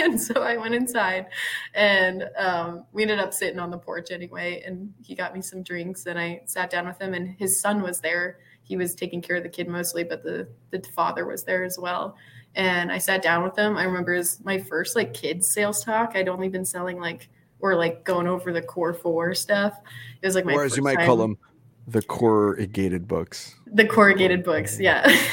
And 0.00 0.20
so 0.20 0.42
i 0.42 0.56
went 0.56 0.74
inside 0.74 1.26
and 1.74 2.28
um, 2.38 2.84
we 2.92 3.02
ended 3.02 3.18
up 3.18 3.34
sitting 3.34 3.58
on 3.58 3.70
the 3.70 3.78
porch 3.78 4.10
anyway 4.10 4.62
and 4.64 4.92
he 5.02 5.14
got 5.14 5.34
me 5.34 5.42
some 5.42 5.62
drinks 5.62 6.06
and 6.06 6.18
i 6.18 6.42
sat 6.44 6.70
down 6.70 6.86
with 6.86 7.00
him 7.00 7.14
and 7.14 7.36
his 7.38 7.60
son 7.60 7.82
was 7.82 8.00
there. 8.00 8.38
He 8.62 8.76
was 8.76 8.94
taking 8.94 9.20
care 9.22 9.36
of 9.36 9.42
the 9.42 9.48
kid 9.48 9.68
mostly 9.68 10.04
but 10.04 10.22
the 10.22 10.48
the 10.70 10.80
father 10.94 11.26
was 11.26 11.44
there 11.44 11.64
as 11.64 11.78
well. 11.78 12.16
And 12.54 12.90
i 12.90 12.98
sat 12.98 13.22
down 13.22 13.42
with 13.42 13.56
him. 13.56 13.76
I 13.76 13.84
remember 13.84 14.14
his 14.14 14.40
my 14.44 14.58
first 14.58 14.96
like 14.96 15.12
kids 15.12 15.52
sales 15.52 15.84
talk. 15.84 16.12
I'd 16.14 16.28
only 16.28 16.48
been 16.48 16.64
selling 16.64 16.98
like 17.00 17.28
or 17.60 17.74
like 17.74 18.04
going 18.04 18.26
over 18.26 18.52
the 18.52 18.62
core 18.62 18.94
four 18.94 19.34
stuff. 19.34 19.78
It 20.22 20.26
was 20.26 20.34
like 20.34 20.44
my 20.44 20.54
or 20.54 20.64
as 20.64 20.76
you 20.76 20.82
might 20.82 20.96
time. 20.96 21.06
call 21.06 21.16
them 21.16 21.38
The 21.88 22.02
corrugated 22.02 23.06
books. 23.06 23.54
The 23.72 23.86
corrugated 23.86 24.42
books, 24.42 24.76
oh. 24.78 24.82
yeah. 24.82 25.02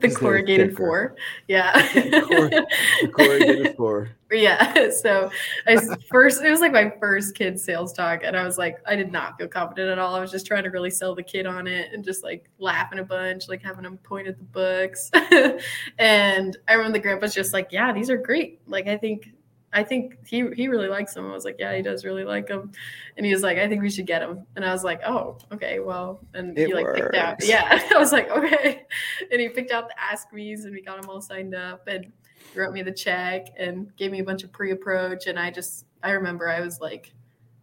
the 0.00 0.12
corrugated 0.16 0.76
four, 0.76 1.14
yeah. 1.46 1.72
the 1.92 3.10
corrugated 3.12 3.76
four. 3.76 4.10
Yeah. 4.30 4.90
So 4.90 5.30
I 5.66 5.76
first, 6.10 6.42
it 6.42 6.50
was 6.50 6.60
like 6.60 6.72
my 6.72 6.92
first 6.98 7.36
kid 7.36 7.60
sales 7.60 7.92
talk, 7.92 8.22
and 8.24 8.36
I 8.36 8.44
was 8.44 8.58
like, 8.58 8.78
I 8.84 8.96
did 8.96 9.12
not 9.12 9.38
feel 9.38 9.46
confident 9.46 9.90
at 9.90 9.98
all. 10.00 10.16
I 10.16 10.20
was 10.20 10.32
just 10.32 10.44
trying 10.44 10.64
to 10.64 10.70
really 10.70 10.90
sell 10.90 11.14
the 11.14 11.22
kid 11.22 11.46
on 11.46 11.68
it, 11.68 11.92
and 11.92 12.04
just 12.04 12.24
like 12.24 12.50
laughing 12.58 12.98
a 12.98 13.04
bunch, 13.04 13.48
like 13.48 13.62
having 13.62 13.84
him 13.84 13.98
point 13.98 14.26
at 14.26 14.38
the 14.38 14.44
books. 14.44 15.08
and 15.98 16.56
I 16.66 16.72
remember 16.72 16.98
the 16.98 17.02
grandpa's 17.02 17.34
just 17.34 17.52
like, 17.52 17.68
"Yeah, 17.70 17.92
these 17.92 18.10
are 18.10 18.16
great. 18.16 18.60
Like, 18.66 18.88
I 18.88 18.96
think 18.96 19.28
I 19.72 19.82
think 19.82 20.18
he 20.26 20.48
he 20.54 20.68
really 20.68 20.88
likes 20.88 21.14
them. 21.14 21.30
I 21.30 21.32
was 21.32 21.44
like, 21.44 21.56
yeah, 21.58 21.74
he 21.74 21.82
does 21.82 22.04
really 22.04 22.24
like 22.24 22.46
them, 22.46 22.72
and 23.16 23.24
he 23.24 23.32
was 23.32 23.42
like, 23.42 23.58
I 23.58 23.68
think 23.68 23.82
we 23.82 23.90
should 23.90 24.06
get 24.06 24.22
him. 24.22 24.46
And 24.54 24.64
I 24.64 24.72
was 24.72 24.84
like, 24.84 25.00
oh, 25.06 25.38
okay, 25.52 25.80
well, 25.80 26.20
and 26.34 26.56
it 26.58 26.68
he 26.68 26.74
like 26.74 26.84
works. 26.84 27.00
picked 27.00 27.14
out, 27.14 27.44
yeah. 27.44 27.82
I 27.94 27.98
was 27.98 28.12
like, 28.12 28.30
okay, 28.30 28.84
and 29.30 29.40
he 29.40 29.48
picked 29.48 29.70
out 29.70 29.88
the 29.88 29.98
ask 30.00 30.32
me's, 30.32 30.64
and 30.64 30.74
we 30.74 30.82
got 30.82 31.00
them 31.00 31.08
all 31.08 31.20
signed 31.20 31.54
up, 31.54 31.86
and 31.88 32.12
wrote 32.54 32.72
me 32.72 32.82
the 32.82 32.92
check, 32.92 33.46
and 33.58 33.94
gave 33.96 34.10
me 34.10 34.20
a 34.20 34.24
bunch 34.24 34.44
of 34.44 34.52
pre-approach, 34.52 35.26
and 35.26 35.38
I 35.38 35.50
just 35.50 35.86
I 36.02 36.10
remember 36.10 36.48
I 36.48 36.60
was 36.60 36.80
like, 36.80 37.12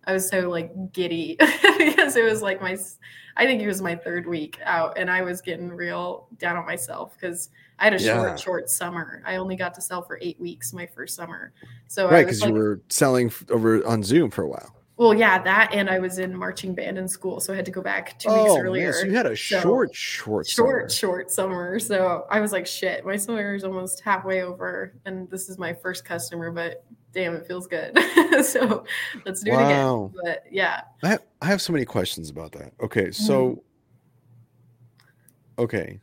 I 0.06 0.14
was 0.14 0.28
so 0.28 0.50
like 0.50 0.72
giddy 0.92 1.38
because 1.78 2.16
it 2.16 2.24
was 2.24 2.42
like 2.42 2.60
my, 2.60 2.76
I 3.38 3.46
think 3.46 3.62
it 3.62 3.68
was 3.68 3.82
my 3.82 3.96
third 3.96 4.26
week 4.26 4.60
out, 4.64 4.98
and 4.98 5.12
I 5.12 5.22
was 5.22 5.42
getting 5.42 5.70
real 5.70 6.28
down 6.40 6.58
on 6.58 6.66
myself 6.66 7.14
because 7.14 7.50
I 7.80 7.86
had 7.86 7.94
a 7.94 8.02
yeah. 8.02 8.16
short, 8.16 8.40
short 8.40 8.70
summer. 8.70 9.24
I 9.26 9.38
only 9.38 9.56
got 9.56 9.74
to 9.76 9.82
sell 9.82 10.02
for 10.02 10.20
eight 10.22 10.40
weeks 10.40 10.74
my 10.74 10.86
first 10.86 11.16
summer. 11.16 11.54
So 11.88 12.10
right, 12.10 12.26
because 12.26 12.42
like, 12.42 12.50
you 12.50 12.56
were 12.56 12.82
selling 12.90 13.32
over 13.50 13.86
on 13.88 14.04
Zoom 14.04 14.32
for 14.32 14.44
a 14.44 14.48
while. 14.48 14.76
Well, 15.00 15.14
yeah, 15.14 15.42
that 15.44 15.74
and 15.74 15.90
I 15.90 16.00
was 16.00 16.20
in 16.20 16.36
marching 16.36 16.76
band 16.76 16.98
in 16.98 17.08
school, 17.08 17.40
so 17.40 17.54
I 17.54 17.56
had 17.56 17.64
to 17.64 17.72
go 17.72 17.82
back 17.82 18.20
two 18.20 18.28
oh, 18.30 18.44
weeks 18.44 18.66
earlier. 18.66 18.92
Man, 18.92 18.94
so 18.94 19.06
you 19.06 19.14
had 19.14 19.28
a 19.28 19.30
so, 19.30 19.62
short, 19.62 19.96
short, 19.96 20.46
short, 20.46 20.48
summer. 20.50 20.90
short 20.90 21.32
summer. 21.32 21.80
So 21.80 22.26
I 22.30 22.42
was 22.42 22.52
like, 22.52 22.68
shit, 22.68 23.06
my 23.06 23.16
summer 23.16 23.56
is 23.56 23.64
almost 23.64 24.02
halfway 24.02 24.44
over, 24.44 24.94
and 25.06 25.30
this 25.30 25.48
is 25.48 25.58
my 25.58 25.74
first 25.74 26.04
customer, 26.04 26.52
but 26.52 26.84
damn, 27.14 27.34
it 27.34 27.48
feels 27.48 27.66
good. 27.66 27.98
so 28.44 28.84
let's 29.26 29.42
do 29.42 29.52
wow. 29.52 29.60
it 29.60 29.64
again. 29.64 30.14
But 30.22 30.44
yeah, 30.52 30.82
I 31.02 31.08
have, 31.08 31.22
I 31.42 31.46
have 31.46 31.62
so 31.62 31.72
many 31.72 31.86
questions 31.86 32.30
about 32.30 32.52
that. 32.52 32.74
Okay, 32.82 33.12
so 33.12 33.52
mm-hmm. 33.52 35.62
okay, 35.62 36.02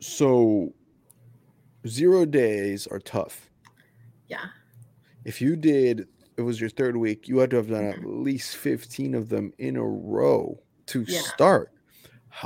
so 0.00 0.72
zero 1.86 2.24
days 2.24 2.86
are 2.86 2.98
tough. 2.98 3.50
Yeah. 4.28 4.46
If 5.24 5.40
you 5.40 5.56
did, 5.56 6.08
it 6.36 6.42
was 6.42 6.60
your 6.60 6.70
third 6.70 6.96
week, 6.96 7.28
you 7.28 7.38
had 7.38 7.50
to 7.50 7.56
have 7.56 7.68
done 7.68 7.84
at 7.84 7.96
mm-hmm. 7.96 8.22
least 8.22 8.56
15 8.56 9.14
of 9.14 9.28
them 9.28 9.52
in 9.58 9.76
a 9.76 9.84
row 9.84 10.58
to 10.86 11.04
yeah. 11.06 11.20
start. 11.20 11.72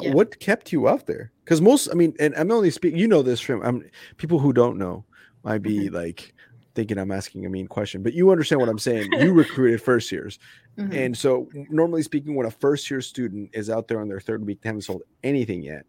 Yeah. 0.01 0.15
What 0.15 0.41
kept 0.41 0.73
you 0.73 0.87
up 0.87 1.07
there? 1.07 1.33
Because 1.45 1.61
most, 1.61 1.89
I 1.91 1.95
mean, 1.95 2.15
and 2.19 2.35
I'm 2.37 2.51
only 2.51 2.71
speaking, 2.71 2.99
you 2.99 3.09
know 3.09 3.23
this 3.23 3.41
from 3.41 3.63
I'm, 3.63 3.85
people 4.17 4.39
who 4.39 4.53
don't 4.53 4.79
know 4.79 5.05
might 5.45 5.59
be 5.59 5.87
mm-hmm. 5.87 5.95
like 5.95 6.35
thinking 6.75 6.97
I'm 6.97 7.11
asking 7.11 7.45
a 7.45 7.51
mean 7.51 7.67
question, 7.67 8.03
but 8.03 8.15
you 8.15 8.31
understand 8.31 8.61
what 8.61 8.71
I'm 8.71 8.79
saying. 8.79 9.13
You 9.13 9.33
recruited 9.35 9.83
first 9.83 10.11
years. 10.11 10.39
Mm-hmm. 10.79 10.93
And 10.93 11.19
so, 11.19 11.51
normally 11.69 12.03
speaking, 12.03 12.35
when 12.35 12.47
a 12.47 12.51
first 12.51 12.91
year 12.91 13.03
student 13.03 13.51
is 13.53 13.69
out 13.69 13.89
there 13.89 14.01
on 14.01 14.09
their 14.09 14.21
third 14.21 14.47
week, 14.47 14.63
they 14.63 14.71
haven't 14.71 14.83
sold 14.83 15.03
anything 15.23 15.63
yet. 15.63 15.85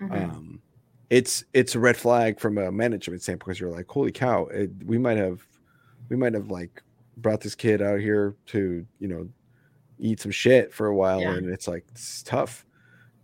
Mm-hmm. 0.00 0.12
Um, 0.12 0.62
it's 1.10 1.44
it's 1.52 1.74
a 1.74 1.80
red 1.80 1.96
flag 1.96 2.38
from 2.38 2.56
a 2.56 2.70
management 2.70 3.22
standpoint 3.22 3.46
because 3.46 3.60
you're 3.60 3.70
like, 3.70 3.88
holy 3.88 4.12
cow, 4.12 4.46
it, 4.46 4.70
we 4.86 4.96
might 4.96 5.18
have 5.18 5.46
we 6.08 6.16
might 6.16 6.34
have 6.34 6.50
like 6.50 6.82
brought 7.16 7.40
this 7.40 7.54
kid 7.54 7.82
out 7.82 8.00
here 8.00 8.36
to 8.46 8.86
you 9.00 9.08
know 9.08 9.28
eat 9.98 10.20
some 10.20 10.30
shit 10.30 10.72
for 10.72 10.86
a 10.86 10.94
while, 10.94 11.20
yeah. 11.20 11.32
and 11.32 11.50
it's 11.50 11.66
like 11.66 11.84
it's 11.90 12.22
tough, 12.22 12.64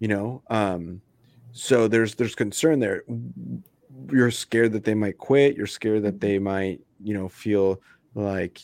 you 0.00 0.08
know. 0.08 0.42
Um, 0.50 1.00
so 1.52 1.86
there's 1.86 2.16
there's 2.16 2.34
concern 2.34 2.80
there. 2.80 3.04
You're 4.10 4.32
scared 4.32 4.72
that 4.72 4.84
they 4.84 4.94
might 4.94 5.16
quit. 5.18 5.56
You're 5.56 5.66
scared 5.68 6.02
that 6.02 6.20
they 6.20 6.40
might 6.40 6.80
you 7.02 7.14
know 7.14 7.28
feel 7.28 7.80
like 8.16 8.60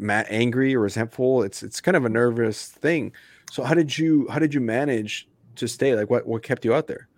mad, 0.00 0.26
angry 0.30 0.74
or 0.74 0.80
resentful. 0.80 1.42
It's 1.42 1.62
it's 1.62 1.82
kind 1.82 1.98
of 1.98 2.06
a 2.06 2.08
nervous 2.08 2.68
thing. 2.68 3.12
So 3.52 3.62
how 3.62 3.74
did 3.74 3.96
you 3.96 4.26
how 4.30 4.38
did 4.38 4.54
you 4.54 4.62
manage 4.62 5.28
to 5.56 5.68
stay? 5.68 5.94
Like 5.94 6.08
what 6.08 6.26
what 6.26 6.42
kept 6.42 6.64
you 6.64 6.72
out 6.72 6.86
there? 6.86 7.08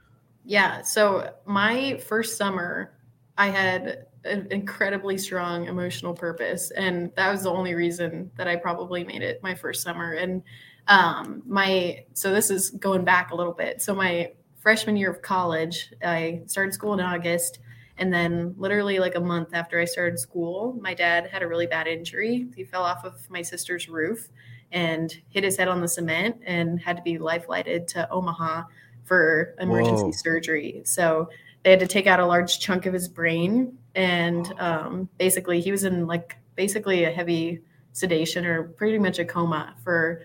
Yeah. 0.46 0.82
So 0.82 1.34
my 1.44 1.98
first 1.98 2.38
summer, 2.38 2.92
I 3.36 3.48
had 3.48 4.06
an 4.24 4.46
incredibly 4.52 5.18
strong 5.18 5.66
emotional 5.66 6.14
purpose, 6.14 6.70
and 6.70 7.10
that 7.16 7.32
was 7.32 7.42
the 7.42 7.50
only 7.50 7.74
reason 7.74 8.30
that 8.36 8.46
I 8.46 8.54
probably 8.54 9.02
made 9.02 9.22
it 9.22 9.42
my 9.42 9.56
first 9.56 9.82
summer. 9.82 10.12
And 10.12 10.42
um, 10.86 11.42
my 11.46 12.04
so 12.12 12.32
this 12.32 12.50
is 12.50 12.70
going 12.70 13.04
back 13.04 13.32
a 13.32 13.34
little 13.34 13.52
bit. 13.52 13.82
So 13.82 13.92
my 13.92 14.32
freshman 14.56 14.96
year 14.96 15.10
of 15.10 15.20
college, 15.20 15.92
I 16.04 16.42
started 16.46 16.72
school 16.72 16.94
in 16.94 17.00
August. 17.00 17.58
And 17.98 18.12
then, 18.12 18.54
literally, 18.58 18.98
like 18.98 19.14
a 19.14 19.20
month 19.20 19.48
after 19.54 19.80
I 19.80 19.86
started 19.86 20.18
school, 20.18 20.78
my 20.82 20.92
dad 20.92 21.28
had 21.28 21.42
a 21.42 21.48
really 21.48 21.66
bad 21.66 21.86
injury. 21.86 22.46
He 22.54 22.62
fell 22.62 22.82
off 22.82 23.04
of 23.04 23.28
my 23.30 23.40
sister's 23.40 23.88
roof 23.88 24.28
and 24.70 25.12
hit 25.30 25.44
his 25.44 25.56
head 25.56 25.68
on 25.68 25.80
the 25.80 25.88
cement 25.88 26.36
and 26.44 26.78
had 26.78 26.96
to 26.98 27.02
be 27.02 27.16
life 27.16 27.46
flighted 27.46 27.88
to 27.88 28.08
Omaha 28.10 28.64
for 29.06 29.54
emergency 29.60 30.04
Whoa. 30.04 30.10
surgery. 30.12 30.82
So 30.84 31.30
they 31.62 31.70
had 31.70 31.80
to 31.80 31.86
take 31.86 32.06
out 32.06 32.20
a 32.20 32.26
large 32.26 32.60
chunk 32.60 32.86
of 32.86 32.92
his 32.92 33.08
brain, 33.08 33.78
and 33.94 34.52
um, 34.58 35.08
basically 35.18 35.60
he 35.60 35.70
was 35.70 35.84
in 35.84 36.06
like 36.06 36.36
basically 36.54 37.04
a 37.04 37.10
heavy 37.10 37.62
sedation 37.92 38.44
or 38.44 38.64
pretty 38.64 38.98
much 38.98 39.18
a 39.18 39.24
coma 39.24 39.74
for 39.82 40.22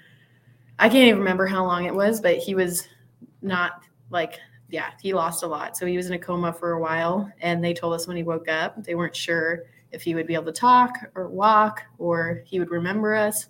I 0.78 0.90
can't 0.90 1.08
even 1.08 1.20
remember 1.20 1.46
how 1.46 1.64
long 1.64 1.86
it 1.86 1.94
was, 1.94 2.20
but 2.20 2.38
he 2.38 2.56
was 2.56 2.88
not 3.42 3.84
like 4.10 4.40
yeah, 4.70 4.92
he 5.02 5.14
lost 5.14 5.44
a 5.44 5.48
lot. 5.48 5.76
So 5.78 5.86
he 5.86 5.98
was 5.98 6.08
in 6.08 6.14
a 6.14 6.20
coma 6.20 6.54
for 6.54 6.72
a 6.72 6.80
while, 6.80 7.32
and 7.42 7.64
they 7.64 7.74
told 7.74 7.94
us 7.94 8.08
when 8.08 8.18
he 8.18 8.24
woke 8.24 8.48
up 8.48 8.84
they 8.84 8.96
weren't 8.96 9.16
sure 9.16 9.64
if 9.92 10.02
he 10.02 10.16
would 10.16 10.28
be 10.28 10.34
able 10.34 10.46
to 10.46 10.52
talk 10.52 10.98
or 11.16 11.28
walk 11.28 11.84
or 11.98 12.44
he 12.46 12.60
would 12.60 12.72
remember 12.72 13.14
us 13.14 13.48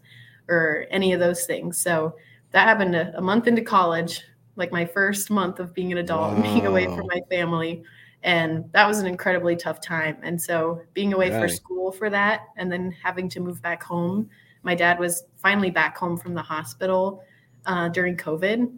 or 0.50 0.86
any 0.90 1.14
of 1.14 1.20
those 1.20 1.46
things. 1.46 1.78
So 1.78 2.16
that 2.52 2.68
happened 2.68 2.96
a, 2.96 3.18
a 3.18 3.22
month 3.22 3.48
into 3.48 3.62
college 3.62 4.24
like 4.62 4.72
my 4.72 4.86
first 4.86 5.32
month 5.32 5.59
of 5.59 5.74
being 5.74 5.91
an 5.91 5.97
adult 5.97 6.30
wow. 6.30 6.36
and 6.36 6.43
being 6.43 6.68
away 6.68 6.86
from 6.86 7.07
my 7.07 7.20
family. 7.32 7.84
And 8.22 8.72
that 8.74 8.88
was 8.88 8.99
an 8.99 9.07
incredibly 9.07 9.55
tough 9.55 9.82
time. 9.82 10.18
And 10.22 10.39
so 10.39 10.84
being 10.93 11.14
away 11.14 11.32
for 11.32 11.47
school 11.47 11.91
for 11.91 12.12
that 12.12 12.41
and 12.57 12.72
then 12.72 12.95
having 13.03 13.28
to 13.30 13.39
move 13.39 13.59
back 13.64 13.82
home, 13.82 14.30
my 14.62 14.76
dad 14.76 14.99
was 14.99 15.24
finally 15.38 15.72
back 15.72 15.97
home 15.97 16.16
from 16.16 16.36
the 16.36 16.43
hospital 16.43 17.24
uh, 17.66 17.89
during 17.89 18.16
COVID. 18.16 18.72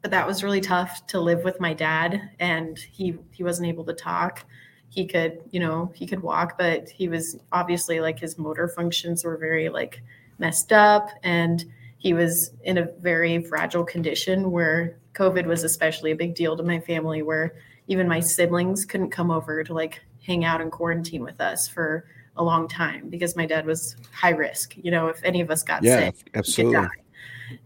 But 0.00 0.12
that 0.12 0.24
was 0.24 0.44
really 0.44 0.60
tough 0.60 1.04
to 1.08 1.18
live 1.18 1.42
with 1.42 1.58
my 1.58 1.74
dad 1.74 2.30
and 2.38 2.78
he 2.78 3.18
he 3.32 3.42
wasn't 3.42 3.66
able 3.66 3.84
to 3.86 3.92
talk. 3.92 4.44
He 4.88 5.06
could, 5.06 5.40
you 5.50 5.58
know, 5.58 5.90
he 5.92 6.06
could 6.06 6.22
walk, 6.22 6.56
but 6.56 6.88
he 6.88 7.08
was 7.08 7.40
obviously 7.50 7.98
like 7.98 8.20
his 8.20 8.38
motor 8.38 8.68
functions 8.68 9.24
were 9.24 9.36
very 9.36 9.68
like 9.68 10.00
messed 10.38 10.72
up 10.72 11.08
and 11.24 11.64
he 11.98 12.14
was 12.14 12.52
in 12.62 12.78
a 12.78 12.88
very 13.00 13.42
fragile 13.42 13.82
condition 13.82 14.52
where 14.52 14.96
COVID 15.16 15.46
was 15.46 15.64
especially 15.64 16.12
a 16.12 16.16
big 16.16 16.34
deal 16.34 16.56
to 16.56 16.62
my 16.62 16.78
family, 16.78 17.22
where 17.22 17.54
even 17.88 18.06
my 18.08 18.20
siblings 18.20 18.84
couldn't 18.84 19.10
come 19.10 19.30
over 19.30 19.64
to 19.64 19.74
like 19.74 20.02
hang 20.22 20.44
out 20.44 20.60
and 20.60 20.70
quarantine 20.70 21.22
with 21.22 21.40
us 21.40 21.66
for 21.68 22.04
a 22.36 22.44
long 22.44 22.68
time 22.68 23.08
because 23.08 23.36
my 23.36 23.46
dad 23.46 23.64
was 23.64 23.96
high 24.12 24.30
risk. 24.30 24.76
You 24.76 24.90
know, 24.90 25.08
if 25.08 25.22
any 25.24 25.40
of 25.40 25.50
us 25.50 25.62
got 25.62 25.82
yeah, 25.82 26.10
sick, 26.10 26.30
absolutely. 26.34 26.88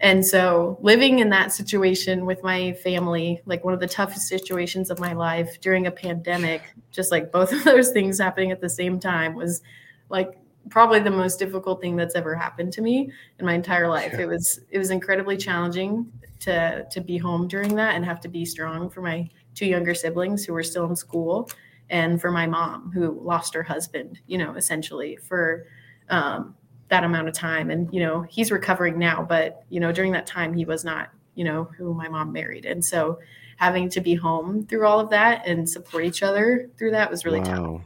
And 0.01 0.25
so 0.25 0.79
living 0.83 1.21
in 1.21 1.31
that 1.31 1.53
situation 1.53 2.27
with 2.27 2.43
my 2.43 2.75
family, 2.75 3.41
like 3.47 3.65
one 3.65 3.75
of 3.75 3.81
the 3.81 3.89
toughest 3.89 4.29
situations 4.29 4.91
of 4.91 4.99
my 4.99 5.15
life 5.15 5.59
during 5.61 5.87
a 5.87 5.91
pandemic, 5.91 6.63
just 6.93 7.11
like 7.11 7.33
both 7.33 7.53
of 7.53 7.65
those 7.65 7.91
things 7.91 8.19
happening 8.19 8.53
at 8.53 8.61
the 8.61 8.69
same 8.69 9.01
time 9.01 9.35
was 9.35 9.63
like 10.09 10.39
probably 10.69 11.01
the 11.01 11.11
most 11.11 11.39
difficult 11.39 11.81
thing 11.81 11.97
that's 11.97 12.15
ever 12.15 12.35
happened 12.35 12.73
to 12.75 12.83
me 12.83 13.11
in 13.39 13.47
my 13.47 13.55
entire 13.55 13.89
life. 13.89 14.13
Yeah. 14.13 14.21
It 14.21 14.29
was 14.29 14.61
it 14.71 14.79
was 14.79 14.91
incredibly 14.91 15.37
challenging 15.37 16.13
to 16.41 16.87
to 16.91 17.01
be 17.01 17.17
home 17.17 17.47
during 17.47 17.75
that 17.75 17.95
and 17.95 18.05
have 18.05 18.21
to 18.21 18.29
be 18.29 18.45
strong 18.45 18.91
for 18.91 19.03
my 19.03 19.29
two 19.55 19.67
younger 19.67 19.95
siblings 19.95 20.45
who 20.45 20.53
were 20.53 20.63
still 20.63 20.87
in 20.87 20.97
school 20.97 21.51
and 21.91 22.21
for 22.21 22.31
my 22.31 22.47
mom 22.47 22.91
who 22.93 23.21
lost 23.21 23.55
her 23.55 23.63
husband 23.63 24.21
you 24.27 24.39
know 24.39 24.55
essentially 24.55 25.17
for 25.17 25.67
um, 26.09 26.55
that 26.89 27.05
amount 27.05 27.29
of 27.29 27.35
time. 27.35 27.71
And 27.71 27.93
you 27.93 28.01
know 28.01 28.23
he's 28.23 28.51
recovering 28.51 28.99
now 28.99 29.23
but 29.23 29.65
you 29.69 29.81
know 29.81 29.93
during 29.93 30.13
that 30.13 30.27
time 30.27 30.53
he 30.55 30.65
was 30.65 30.85
not 30.85 31.11
you 31.35 31.45
know 31.45 31.65
who 31.77 31.95
my 31.95 32.09
mom 32.09 32.33
married. 32.33 32.67
And 32.67 32.85
so 32.85 33.19
having 33.57 33.89
to 33.91 34.01
be 34.01 34.15
home 34.15 34.67
through 34.67 34.87
all 34.87 34.99
of 34.99 35.11
that 35.11 35.47
and 35.47 35.69
support 35.69 36.05
each 36.05 36.23
other 36.23 36.71
through 36.79 36.93
that 36.93 37.11
was 37.11 37.25
really 37.25 37.41
wow. 37.41 37.45
tough 37.45 37.83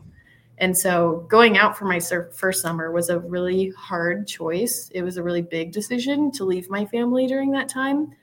and 0.59 0.77
so 0.77 1.27
going 1.29 1.59
out 1.59 1.77
for 1.77 1.85
my 1.85 1.99
first 1.99 2.63
summer 2.63 2.93
was 2.93 3.09
a 3.09 3.19
really 3.19 3.71
hard 3.77 4.27
choice. 4.29 4.89
It 4.95 5.03
was 5.03 5.17
a 5.17 5.23
really 5.23 5.43
big 5.43 5.73
decision 5.73 6.31
to 6.33 6.45
leave 6.45 6.71
my 6.71 6.85
family 6.87 7.27
during 7.27 7.51
that 7.53 7.69
time 7.69 8.15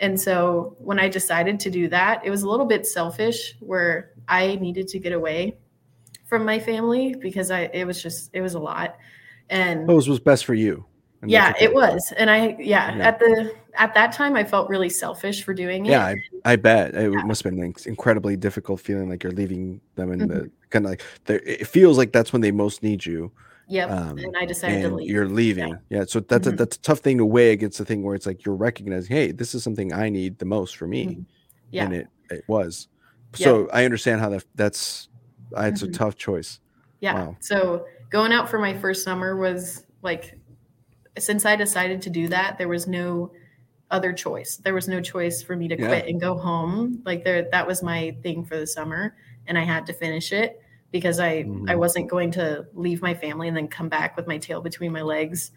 and 0.00 0.20
so 0.20 0.76
when 0.78 0.98
I 0.98 1.08
decided 1.08 1.60
to 1.60 1.70
do 1.70 1.88
that, 1.88 2.24
it 2.24 2.30
was 2.30 2.42
a 2.42 2.48
little 2.48 2.66
bit 2.66 2.86
selfish 2.86 3.54
where 3.60 4.12
I 4.28 4.56
needed 4.56 4.88
to 4.88 4.98
get 4.98 5.12
away 5.12 5.58
from 6.26 6.44
my 6.44 6.58
family 6.58 7.14
because 7.14 7.50
I 7.50 7.62
it 7.72 7.86
was 7.86 8.02
just 8.02 8.30
it 8.32 8.40
was 8.40 8.54
a 8.54 8.58
lot. 8.58 8.96
And 9.50 9.86
what 9.86 9.94
was 9.94 10.20
best 10.20 10.44
for 10.44 10.54
you? 10.54 10.84
yeah, 11.26 11.52
it 11.60 11.74
was. 11.74 12.12
And 12.16 12.30
I 12.30 12.56
yeah, 12.58 12.96
yeah, 12.96 13.08
at 13.08 13.18
the 13.18 13.54
at 13.74 13.94
that 13.94 14.12
time 14.12 14.36
I 14.36 14.44
felt 14.44 14.70
really 14.70 14.88
selfish 14.88 15.44
for 15.44 15.52
doing 15.52 15.86
it. 15.86 15.90
Yeah, 15.90 16.06
I, 16.06 16.16
I 16.44 16.56
bet 16.56 16.94
it 16.94 17.12
yeah. 17.12 17.22
must 17.24 17.42
have 17.42 17.52
been 17.52 17.62
an 17.62 17.74
incredibly 17.84 18.36
difficult 18.36 18.80
feeling 18.80 19.10
like 19.10 19.22
you're 19.22 19.32
leaving 19.32 19.80
them 19.96 20.12
in 20.12 20.20
mm-hmm. 20.20 20.28
the 20.28 20.50
kind 20.70 20.86
of 20.86 20.90
like 20.92 21.02
it 21.28 21.66
feels 21.66 21.98
like 21.98 22.12
that's 22.12 22.32
when 22.32 22.40
they 22.40 22.52
most 22.52 22.82
need 22.82 23.04
you. 23.04 23.30
Yep. 23.70 23.90
Um, 23.90 24.18
and 24.18 24.36
I 24.36 24.44
decided 24.44 24.84
and 24.84 24.90
to 24.90 24.96
leave. 24.96 25.08
You're 25.08 25.28
leaving. 25.28 25.68
Yeah. 25.68 25.98
yeah 25.98 26.04
so 26.04 26.18
that's 26.18 26.46
mm-hmm. 26.46 26.54
a 26.54 26.56
that's 26.58 26.76
a 26.76 26.80
tough 26.80 26.98
thing 26.98 27.18
to 27.18 27.24
weigh 27.24 27.52
against 27.52 27.78
the 27.78 27.84
thing 27.84 28.02
where 28.02 28.16
it's 28.16 28.26
like 28.26 28.44
you're 28.44 28.56
recognizing, 28.56 29.14
hey, 29.14 29.30
this 29.30 29.54
is 29.54 29.62
something 29.62 29.92
I 29.92 30.08
need 30.08 30.38
the 30.40 30.44
most 30.44 30.76
for 30.76 30.88
me. 30.88 31.06
Mm-hmm. 31.06 31.22
Yeah. 31.70 31.84
And 31.84 31.94
it 31.94 32.08
it 32.30 32.44
was. 32.48 32.88
So 33.32 33.68
I 33.72 33.84
understand 33.84 34.20
how 34.20 34.28
that 34.30 34.44
that's 34.56 35.08
it's 35.56 35.82
a 35.82 35.86
mm-hmm. 35.86 35.92
tough 35.92 36.16
choice. 36.16 36.58
Yeah. 36.98 37.14
Wow. 37.14 37.36
So 37.38 37.86
going 38.10 38.32
out 38.32 38.50
for 38.50 38.58
my 38.58 38.76
first 38.76 39.04
summer 39.04 39.36
was 39.36 39.84
like 40.02 40.36
since 41.16 41.46
I 41.46 41.54
decided 41.54 42.02
to 42.02 42.10
do 42.10 42.26
that, 42.26 42.58
there 42.58 42.68
was 42.68 42.88
no 42.88 43.30
other 43.92 44.12
choice. 44.12 44.56
There 44.56 44.74
was 44.74 44.88
no 44.88 45.00
choice 45.00 45.44
for 45.44 45.54
me 45.54 45.68
to 45.68 45.76
quit 45.76 46.04
yeah. 46.04 46.10
and 46.10 46.20
go 46.20 46.36
home. 46.36 47.02
Like 47.04 47.22
there 47.22 47.48
that 47.52 47.68
was 47.68 47.84
my 47.84 48.16
thing 48.24 48.44
for 48.44 48.58
the 48.58 48.66
summer 48.66 49.14
and 49.46 49.56
I 49.56 49.62
had 49.62 49.86
to 49.86 49.92
finish 49.92 50.32
it 50.32 50.60
because 50.92 51.20
I 51.20 51.44
mm-hmm. 51.44 51.68
I 51.68 51.74
wasn't 51.76 52.08
going 52.08 52.30
to 52.32 52.66
leave 52.74 53.02
my 53.02 53.14
family 53.14 53.48
and 53.48 53.56
then 53.56 53.68
come 53.68 53.88
back 53.88 54.16
with 54.16 54.26
my 54.26 54.38
tail 54.38 54.60
between 54.60 54.92
my 54.92 55.02
legs, 55.02 55.52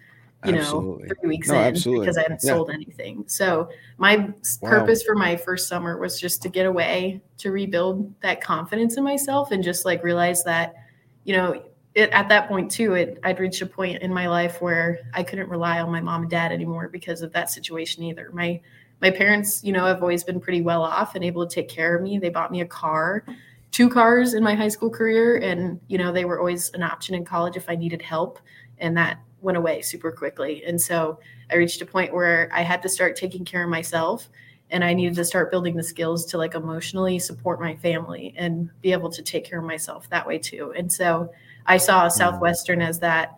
you 0.45 0.55
absolutely. 0.55 1.07
know, 1.07 1.15
three 1.19 1.29
weeks 1.29 1.47
no, 1.49 1.55
in 1.55 1.61
absolutely. 1.61 2.05
because 2.05 2.17
I 2.17 2.21
hadn't 2.23 2.41
yeah. 2.43 2.53
sold 2.53 2.69
anything. 2.69 3.23
So 3.27 3.69
my 3.97 4.17
wow. 4.17 4.69
purpose 4.69 5.03
for 5.03 5.15
my 5.15 5.35
first 5.35 5.67
summer 5.67 5.97
was 5.97 6.19
just 6.19 6.41
to 6.43 6.49
get 6.49 6.65
away, 6.65 7.21
to 7.37 7.51
rebuild 7.51 8.13
that 8.21 8.41
confidence 8.41 8.97
in 8.97 9.03
myself 9.03 9.51
and 9.51 9.63
just 9.63 9.85
like 9.85 10.03
realize 10.03 10.43
that, 10.43 10.75
you 11.23 11.35
know, 11.35 11.63
it, 11.95 12.09
at 12.09 12.29
that 12.29 12.47
point 12.47 12.71
too, 12.71 12.93
it 12.93 13.19
I'd 13.23 13.39
reached 13.39 13.61
a 13.61 13.65
point 13.65 14.01
in 14.01 14.13
my 14.13 14.27
life 14.27 14.61
where 14.61 14.99
I 15.13 15.23
couldn't 15.23 15.49
rely 15.49 15.79
on 15.79 15.91
my 15.91 16.01
mom 16.01 16.23
and 16.23 16.31
dad 16.31 16.51
anymore 16.51 16.89
because 16.89 17.21
of 17.21 17.31
that 17.33 17.49
situation 17.49 18.03
either. 18.03 18.29
My 18.33 18.61
my 19.01 19.11
parents, 19.11 19.63
you 19.63 19.73
know, 19.73 19.85
have 19.85 20.01
always 20.01 20.23
been 20.23 20.39
pretty 20.39 20.61
well 20.61 20.81
off 20.81 21.15
and 21.15 21.23
able 21.25 21.45
to 21.45 21.53
take 21.53 21.67
care 21.67 21.95
of 21.95 22.01
me. 22.01 22.17
They 22.19 22.29
bought 22.29 22.51
me 22.51 22.61
a 22.61 22.65
car, 22.65 23.25
two 23.73 23.89
cars 23.89 24.35
in 24.35 24.43
my 24.43 24.53
high 24.53 24.69
school 24.69 24.89
career, 24.89 25.37
and 25.37 25.81
you 25.87 25.97
know, 25.97 26.13
they 26.13 26.23
were 26.23 26.39
always 26.39 26.69
an 26.69 26.83
option 26.83 27.15
in 27.15 27.25
college 27.25 27.57
if 27.57 27.69
I 27.69 27.75
needed 27.75 28.01
help. 28.01 28.39
And 28.77 28.95
that 28.95 29.19
went 29.41 29.57
away 29.57 29.81
super 29.81 30.11
quickly. 30.11 30.63
And 30.65 30.79
so 30.79 31.19
I 31.51 31.55
reached 31.55 31.81
a 31.81 31.85
point 31.85 32.13
where 32.13 32.49
I 32.53 32.61
had 32.61 32.81
to 32.83 32.89
start 32.89 33.17
taking 33.17 33.43
care 33.43 33.63
of 33.63 33.69
myself 33.69 34.29
and 34.71 34.83
I 34.83 34.93
needed 34.93 35.15
to 35.15 35.25
start 35.25 35.51
building 35.51 35.75
the 35.75 35.83
skills 35.83 36.25
to 36.27 36.37
like 36.37 36.55
emotionally 36.55 37.19
support 37.19 37.59
my 37.59 37.75
family 37.75 38.33
and 38.37 38.69
be 38.81 38.93
able 38.93 39.11
to 39.11 39.21
take 39.21 39.43
care 39.43 39.59
of 39.59 39.65
myself 39.65 40.09
that 40.09 40.25
way 40.25 40.37
too. 40.37 40.73
And 40.75 40.91
so 40.91 41.29
I 41.65 41.77
saw 41.77 42.07
mm-hmm. 42.07 42.17
Southwestern 42.17 42.81
as 42.81 42.99
that 42.99 43.37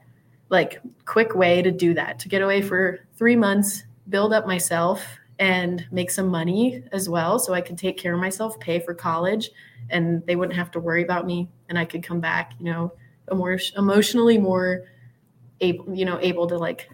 like 0.50 0.80
quick 1.06 1.34
way 1.36 1.62
to 1.62 1.72
do 1.72 1.94
that, 1.96 2.20
to 2.20 2.30
get 2.30 2.42
away 2.42 2.62
for 2.62 3.00
three 3.16 3.36
months, 3.36 3.84
build 4.10 4.32
up 4.32 4.46
myself 4.46 5.06
and 5.40 5.86
make 5.92 6.10
some 6.10 6.28
money 6.28 6.84
as 6.92 7.10
well 7.10 7.40
so 7.40 7.54
I 7.54 7.62
could 7.62 7.78
take 7.78 7.98
care 7.98 8.14
of 8.14 8.20
myself, 8.20 8.60
pay 8.60 8.80
for 8.80 8.94
college, 8.94 9.50
and 9.90 10.26
they 10.26 10.36
wouldn't 10.36 10.58
have 10.58 10.72
to 10.72 10.80
worry 10.80 11.04
about 11.04 11.26
me 11.26 11.50
and 11.70 11.78
I 11.78 11.86
could 11.86 12.04
come 12.04 12.20
back, 12.20 12.54
you 12.60 12.66
know, 12.66 12.94
more 13.32 13.58
emotionally 13.76 14.38
more 14.38 14.86
able, 15.62 15.96
you 15.96 16.06
know, 16.06 16.20
able 16.22 16.48
to 16.48 16.58
like 16.58 16.90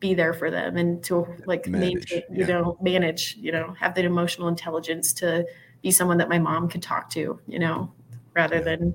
be 0.00 0.14
there 0.14 0.32
for 0.32 0.50
them 0.50 0.76
and 0.76 1.02
to 1.04 1.26
like 1.46 1.66
manage, 1.66 2.10
maintain, 2.10 2.22
you 2.30 2.40
yeah. 2.40 2.46
know, 2.46 2.78
manage, 2.80 3.36
you 3.38 3.52
know, 3.52 3.74
have 3.78 3.94
that 3.94 4.04
emotional 4.04 4.48
intelligence 4.48 5.12
to 5.14 5.46
be 5.82 5.90
someone 5.90 6.18
that 6.18 6.28
my 6.28 6.38
mom 6.38 6.68
could 6.68 6.82
talk 6.82 7.10
to, 7.10 7.38
you 7.46 7.58
know, 7.58 7.92
rather 8.34 8.56
yeah. 8.56 8.62
than 8.62 8.94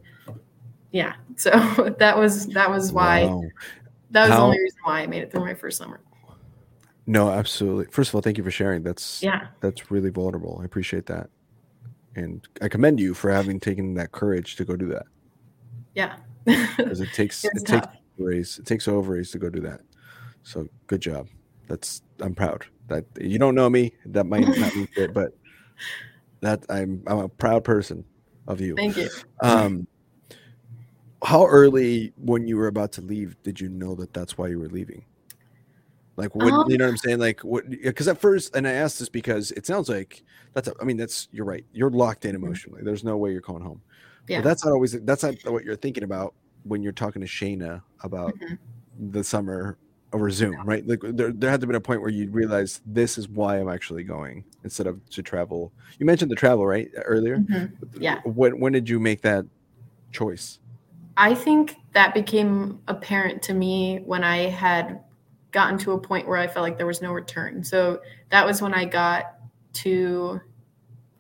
yeah. 0.91 1.13
So 1.35 1.51
that 1.99 2.17
was 2.17 2.47
that 2.47 2.69
was 2.69 2.91
why 2.91 3.25
wow. 3.25 3.43
that 4.11 4.21
was 4.23 4.31
How, 4.31 4.37
the 4.37 4.43
only 4.43 4.59
reason 4.59 4.79
why 4.83 5.01
I 5.01 5.07
made 5.07 5.23
it 5.23 5.31
through 5.31 5.45
my 5.45 5.53
first 5.53 5.77
summer. 5.77 6.01
No, 7.11 7.29
absolutely. 7.29 7.87
First 7.91 8.11
of 8.11 8.15
all, 8.15 8.21
thank 8.21 8.37
you 8.37 8.43
for 8.43 8.51
sharing. 8.51 8.83
That's 8.83 9.21
yeah, 9.21 9.47
that's 9.59 9.91
really 9.91 10.09
vulnerable. 10.09 10.59
I 10.61 10.65
appreciate 10.65 11.07
that, 11.07 11.29
and 12.15 12.47
I 12.61 12.69
commend 12.69 13.01
you 13.01 13.13
for 13.13 13.29
having 13.29 13.59
taken 13.59 13.95
that 13.95 14.13
courage 14.13 14.55
to 14.55 14.63
go 14.63 14.77
do 14.77 14.87
that. 14.87 15.07
Yeah, 15.93 16.15
because 16.45 17.01
it 17.01 17.11
takes 17.11 17.43
it 17.43 17.51
tough. 17.65 17.81
takes 17.81 17.97
ovaries. 18.17 18.59
It 18.59 18.65
takes 18.65 18.87
ovaries 18.87 19.29
to 19.31 19.39
go 19.39 19.49
do 19.49 19.59
that. 19.59 19.81
So 20.43 20.69
good 20.87 21.01
job. 21.01 21.27
That's 21.67 22.01
I'm 22.21 22.33
proud. 22.33 22.65
That 22.87 23.03
you 23.19 23.37
don't 23.37 23.55
know 23.55 23.69
me. 23.69 23.93
That 24.05 24.25
might 24.25 24.47
not 24.57 24.73
be 24.73 24.85
fit, 24.85 25.13
but 25.13 25.33
that 26.39 26.65
I'm 26.69 27.03
I'm 27.07 27.19
a 27.19 27.27
proud 27.27 27.65
person 27.65 28.05
of 28.47 28.61
you. 28.61 28.77
Thank 28.77 28.95
you. 28.95 29.09
Um, 29.41 29.85
how 31.21 31.45
early 31.45 32.13
when 32.15 32.47
you 32.47 32.55
were 32.55 32.67
about 32.67 32.93
to 32.93 33.01
leave 33.01 33.35
did 33.43 33.59
you 33.59 33.67
know 33.67 33.95
that 33.95 34.13
that's 34.13 34.37
why 34.37 34.47
you 34.47 34.59
were 34.59 34.69
leaving? 34.69 35.03
Like, 36.21 36.35
what 36.35 36.53
um, 36.53 36.69
you 36.69 36.77
know 36.77 36.85
what 36.85 36.91
I'm 36.91 36.97
saying? 36.97 37.17
Like, 37.17 37.41
what? 37.41 37.67
Because 37.69 38.07
at 38.07 38.19
first, 38.19 38.55
and 38.55 38.67
I 38.67 38.73
asked 38.73 38.99
this 38.99 39.09
because 39.09 39.51
it 39.51 39.65
sounds 39.65 39.89
like 39.89 40.23
that's. 40.53 40.67
A, 40.67 40.73
I 40.79 40.83
mean, 40.83 40.97
that's 40.97 41.27
you're 41.31 41.45
right. 41.45 41.65
You're 41.73 41.89
locked 41.89 42.25
in 42.25 42.35
mm-hmm. 42.35 42.45
emotionally. 42.45 42.81
There's 42.83 43.03
no 43.03 43.17
way 43.17 43.31
you're 43.31 43.41
going 43.41 43.63
home. 43.63 43.81
Yeah. 44.27 44.37
But 44.39 44.43
that's 44.45 44.63
not 44.63 44.71
always. 44.71 44.91
That's 45.01 45.23
not 45.23 45.35
what 45.45 45.63
you're 45.63 45.75
thinking 45.75 46.03
about 46.03 46.35
when 46.63 46.83
you're 46.83 46.91
talking 46.91 47.21
to 47.21 47.27
Shayna 47.27 47.81
about 48.03 48.35
mm-hmm. 48.35 49.11
the 49.11 49.23
summer 49.23 49.77
over 50.13 50.29
Zoom, 50.29 50.61
right? 50.63 50.85
Like, 50.85 50.99
there, 51.01 51.31
there 51.31 51.49
had 51.49 51.61
to 51.61 51.67
be 51.67 51.75
a 51.75 51.79
point 51.79 52.01
where 52.01 52.11
you 52.11 52.29
realize 52.29 52.81
this 52.85 53.17
is 53.17 53.29
why 53.29 53.59
I'm 53.59 53.69
actually 53.69 54.03
going 54.03 54.43
instead 54.63 54.85
of 54.85 55.03
to 55.09 55.23
travel. 55.23 55.71
You 55.97 56.05
mentioned 56.05 56.29
the 56.29 56.35
travel, 56.35 56.67
right, 56.67 56.91
earlier. 57.05 57.37
Mm-hmm. 57.37 58.01
Yeah. 58.01 58.19
When 58.25 58.59
when 58.59 58.73
did 58.73 58.87
you 58.87 58.99
make 58.99 59.21
that 59.21 59.45
choice? 60.11 60.59
I 61.17 61.33
think 61.33 61.77
that 61.93 62.13
became 62.13 62.79
apparent 62.87 63.41
to 63.43 63.53
me 63.53 64.01
when 64.05 64.23
I 64.23 64.49
had 64.49 65.01
gotten 65.51 65.77
to 65.79 65.91
a 65.91 65.99
point 65.99 66.27
where 66.27 66.37
I 66.37 66.47
felt 66.47 66.63
like 66.63 66.77
there 66.77 66.87
was 66.87 67.01
no 67.01 67.11
return. 67.11 67.63
So 67.63 68.01
that 68.29 68.45
was 68.45 68.61
when 68.61 68.73
I 68.73 68.85
got 68.85 69.35
to, 69.73 70.39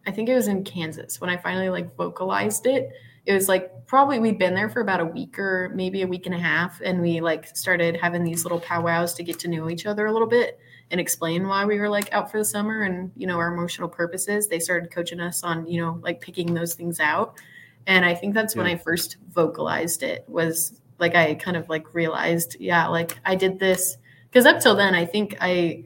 I 0.07 0.11
think 0.11 0.29
it 0.29 0.35
was 0.35 0.47
in 0.47 0.63
Kansas 0.63 1.19
when 1.19 1.29
I 1.29 1.37
finally 1.37 1.69
like 1.69 1.95
vocalized 1.95 2.65
it. 2.65 2.89
It 3.25 3.33
was 3.33 3.47
like 3.47 3.85
probably 3.85 4.19
we'd 4.19 4.39
been 4.39 4.55
there 4.55 4.69
for 4.69 4.81
about 4.81 4.99
a 4.99 5.05
week 5.05 5.37
or 5.37 5.71
maybe 5.75 6.01
a 6.01 6.07
week 6.07 6.25
and 6.25 6.33
a 6.33 6.39
half, 6.39 6.81
and 6.83 6.99
we 6.99 7.21
like 7.21 7.55
started 7.55 7.95
having 7.95 8.23
these 8.23 8.43
little 8.43 8.59
powwows 8.59 9.13
to 9.13 9.23
get 9.23 9.37
to 9.39 9.47
know 9.47 9.69
each 9.69 9.85
other 9.85 10.07
a 10.07 10.11
little 10.11 10.27
bit 10.27 10.57
and 10.89 10.99
explain 10.99 11.47
why 11.47 11.63
we 11.63 11.79
were 11.79 11.87
like 11.87 12.11
out 12.13 12.31
for 12.31 12.39
the 12.39 12.45
summer 12.45 12.81
and 12.81 13.11
you 13.15 13.27
know 13.27 13.37
our 13.37 13.53
emotional 13.53 13.87
purposes. 13.87 14.47
They 14.47 14.59
started 14.59 14.89
coaching 14.89 15.19
us 15.19 15.43
on 15.43 15.67
you 15.67 15.79
know 15.79 15.99
like 16.01 16.19
picking 16.19 16.55
those 16.55 16.73
things 16.73 16.99
out 16.99 17.39
and 17.87 18.05
i 18.05 18.13
think 18.13 18.33
that's 18.33 18.55
yeah. 18.55 18.63
when 18.63 18.71
i 18.71 18.75
first 18.75 19.17
vocalized 19.29 20.03
it 20.03 20.23
was 20.27 20.81
like 20.99 21.15
i 21.15 21.33
kind 21.35 21.57
of 21.57 21.67
like 21.69 21.93
realized 21.93 22.55
yeah 22.59 22.87
like 22.87 23.17
i 23.25 23.35
did 23.35 23.59
this 23.59 23.97
because 24.31 24.45
up 24.45 24.59
till 24.59 24.75
then 24.75 24.95
i 24.95 25.05
think 25.05 25.35
i 25.41 25.83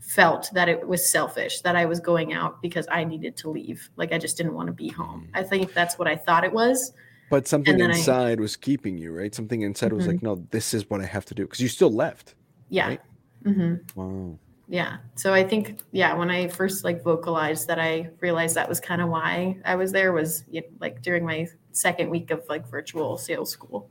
felt 0.00 0.48
that 0.54 0.68
it 0.68 0.86
was 0.86 1.10
selfish 1.10 1.60
that 1.60 1.76
i 1.76 1.84
was 1.84 2.00
going 2.00 2.32
out 2.32 2.62
because 2.62 2.86
i 2.90 3.04
needed 3.04 3.36
to 3.36 3.50
leave 3.50 3.90
like 3.96 4.12
i 4.12 4.18
just 4.18 4.36
didn't 4.36 4.54
want 4.54 4.66
to 4.66 4.72
be 4.72 4.88
home 4.88 5.28
mm. 5.28 5.38
i 5.38 5.42
think 5.42 5.74
that's 5.74 5.98
what 5.98 6.08
i 6.08 6.16
thought 6.16 6.44
it 6.44 6.52
was 6.52 6.92
but 7.30 7.46
something 7.46 7.78
inside 7.78 8.38
I, 8.38 8.40
was 8.40 8.56
keeping 8.56 8.96
you 8.96 9.12
right 9.12 9.34
something 9.34 9.62
inside 9.62 9.88
mm-hmm. 9.88 9.96
was 9.96 10.06
like 10.06 10.16
mm-hmm. 10.16 10.26
no 10.26 10.46
this 10.50 10.72
is 10.72 10.88
what 10.88 11.00
i 11.00 11.06
have 11.06 11.24
to 11.26 11.34
do 11.34 11.42
because 11.42 11.60
you 11.60 11.68
still 11.68 11.92
left 11.92 12.34
yeah 12.70 12.88
right? 12.88 13.00
mm-hmm. 13.44 14.00
wow 14.00 14.38
yeah 14.68 14.98
so 15.14 15.32
i 15.32 15.42
think 15.42 15.80
yeah 15.92 16.14
when 16.14 16.30
i 16.30 16.46
first 16.48 16.84
like 16.84 17.02
vocalized 17.02 17.66
that 17.66 17.78
i 17.78 18.08
realized 18.20 18.54
that 18.54 18.68
was 18.68 18.80
kind 18.80 19.00
of 19.00 19.08
why 19.08 19.56
i 19.64 19.74
was 19.74 19.92
there 19.92 20.12
was 20.12 20.44
you 20.50 20.60
know, 20.60 20.66
like 20.80 21.02
during 21.02 21.24
my 21.24 21.46
second 21.72 22.10
week 22.10 22.30
of 22.30 22.44
like 22.48 22.66
virtual 22.68 23.16
sales 23.16 23.50
school 23.50 23.90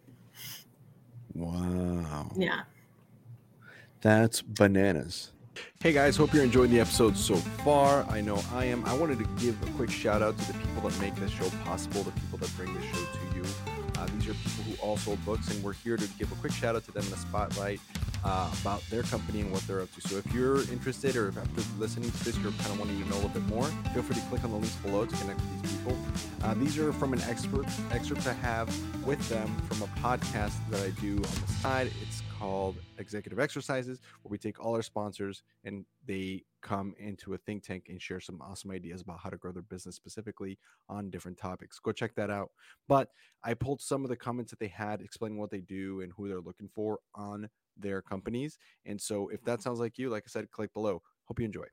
wow 1.33 2.31
yeah 2.35 2.61
that's 4.01 4.41
bananas 4.41 5.31
Hey 5.79 5.91
guys, 5.91 6.15
hope 6.15 6.33
you're 6.33 6.43
enjoying 6.43 6.69
the 6.69 6.79
episode 6.79 7.17
so 7.17 7.35
far. 7.35 8.05
I 8.09 8.21
know 8.21 8.39
I 8.53 8.65
am. 8.65 8.85
I 8.85 8.93
wanted 8.93 9.17
to 9.19 9.25
give 9.43 9.61
a 9.63 9.71
quick 9.71 9.89
shout 9.89 10.21
out 10.21 10.37
to 10.37 10.51
the 10.51 10.57
people 10.59 10.87
that 10.87 10.99
make 10.99 11.15
this 11.15 11.31
show 11.31 11.49
possible, 11.65 12.03
the 12.03 12.11
people 12.11 12.37
that 12.37 12.55
bring 12.55 12.71
this 12.75 12.83
show 12.85 13.05
to 13.05 13.35
you. 13.35 13.43
Uh, 13.97 14.05
these 14.17 14.29
are 14.29 14.33
people 14.33 14.63
who 14.65 14.81
all 14.81 14.97
sold 14.97 15.23
books, 15.25 15.49
and 15.49 15.63
we're 15.63 15.73
here 15.73 15.97
to 15.97 16.07
give 16.19 16.31
a 16.31 16.35
quick 16.35 16.51
shout 16.51 16.75
out 16.75 16.83
to 16.85 16.91
them 16.91 17.03
in 17.03 17.09
the 17.09 17.17
spotlight 17.17 17.79
uh, 18.23 18.51
about 18.61 18.81
their 18.89 19.03
company 19.03 19.41
and 19.41 19.51
what 19.51 19.65
they're 19.67 19.81
up 19.81 19.93
to. 19.95 20.01
So 20.01 20.17
if 20.17 20.33
you're 20.33 20.61
interested 20.71 21.15
or 21.15 21.29
if 21.29 21.37
after 21.37 21.61
listening 21.79 22.11
to 22.11 22.23
this, 22.23 22.37
you're 22.37 22.51
kind 22.51 22.71
of 22.71 22.79
wanting 22.79 23.01
to 23.01 23.09
know 23.09 23.15
a 23.15 23.21
little 23.27 23.29
bit 23.29 23.47
more, 23.47 23.65
feel 23.93 24.03
free 24.03 24.15
to 24.15 24.21
click 24.27 24.43
on 24.43 24.51
the 24.51 24.57
links 24.57 24.75
below 24.77 25.05
to 25.05 25.15
connect 25.15 25.39
with 25.39 25.61
these 25.63 25.71
people. 25.77 25.97
Uh, 26.43 26.53
these 26.55 26.77
are 26.77 26.91
from 26.93 27.13
an 27.13 27.21
expert 27.21 27.65
excerpt 27.91 28.27
I 28.27 28.33
have 28.33 28.67
with 29.05 29.27
them 29.29 29.55
from 29.69 29.81
a 29.83 29.87
podcast 29.99 30.55
that 30.69 30.81
I 30.81 30.89
do 31.01 31.15
on 31.15 31.21
the 31.21 31.53
side. 31.61 31.91
It's 32.01 32.16
called 32.37 32.75
Executive 32.97 33.39
Exercises, 33.39 33.99
where 34.21 34.29
we 34.29 34.37
take 34.37 34.63
all 34.63 34.75
our 34.75 34.81
sponsors 34.81 35.43
and 35.63 35.85
they 36.05 36.43
come 36.61 36.93
into 36.99 37.33
a 37.33 37.37
think 37.37 37.63
tank 37.63 37.87
and 37.89 38.01
share 38.01 38.19
some 38.19 38.41
awesome 38.41 38.71
ideas 38.71 39.01
about 39.01 39.19
how 39.19 39.29
to 39.29 39.37
grow 39.37 39.51
their 39.51 39.63
business 39.63 39.95
specifically 39.95 40.57
on 40.89 41.09
different 41.09 41.37
topics. 41.37 41.79
Go 41.79 41.91
check 41.91 42.15
that 42.15 42.29
out. 42.29 42.51
But 42.87 43.09
I 43.43 43.53
pulled 43.53 43.81
some 43.81 44.03
of 44.03 44.09
the 44.09 44.15
comments 44.15 44.51
that 44.51 44.59
they 44.59 44.67
had 44.67 45.01
explaining 45.01 45.37
what 45.37 45.51
they 45.51 45.61
do 45.61 46.01
and 46.01 46.11
who 46.15 46.27
they're 46.27 46.41
looking 46.41 46.69
for 46.73 46.99
on 47.15 47.49
their 47.77 48.01
companies. 48.01 48.57
And 48.85 48.99
so 48.99 49.29
if 49.29 49.43
that 49.43 49.61
sounds 49.61 49.79
like 49.79 49.97
you, 49.97 50.09
like 50.09 50.23
I 50.25 50.29
said, 50.29 50.51
click 50.51 50.73
below. 50.73 51.01
Hope 51.25 51.39
you 51.39 51.45
enjoy. 51.45 51.65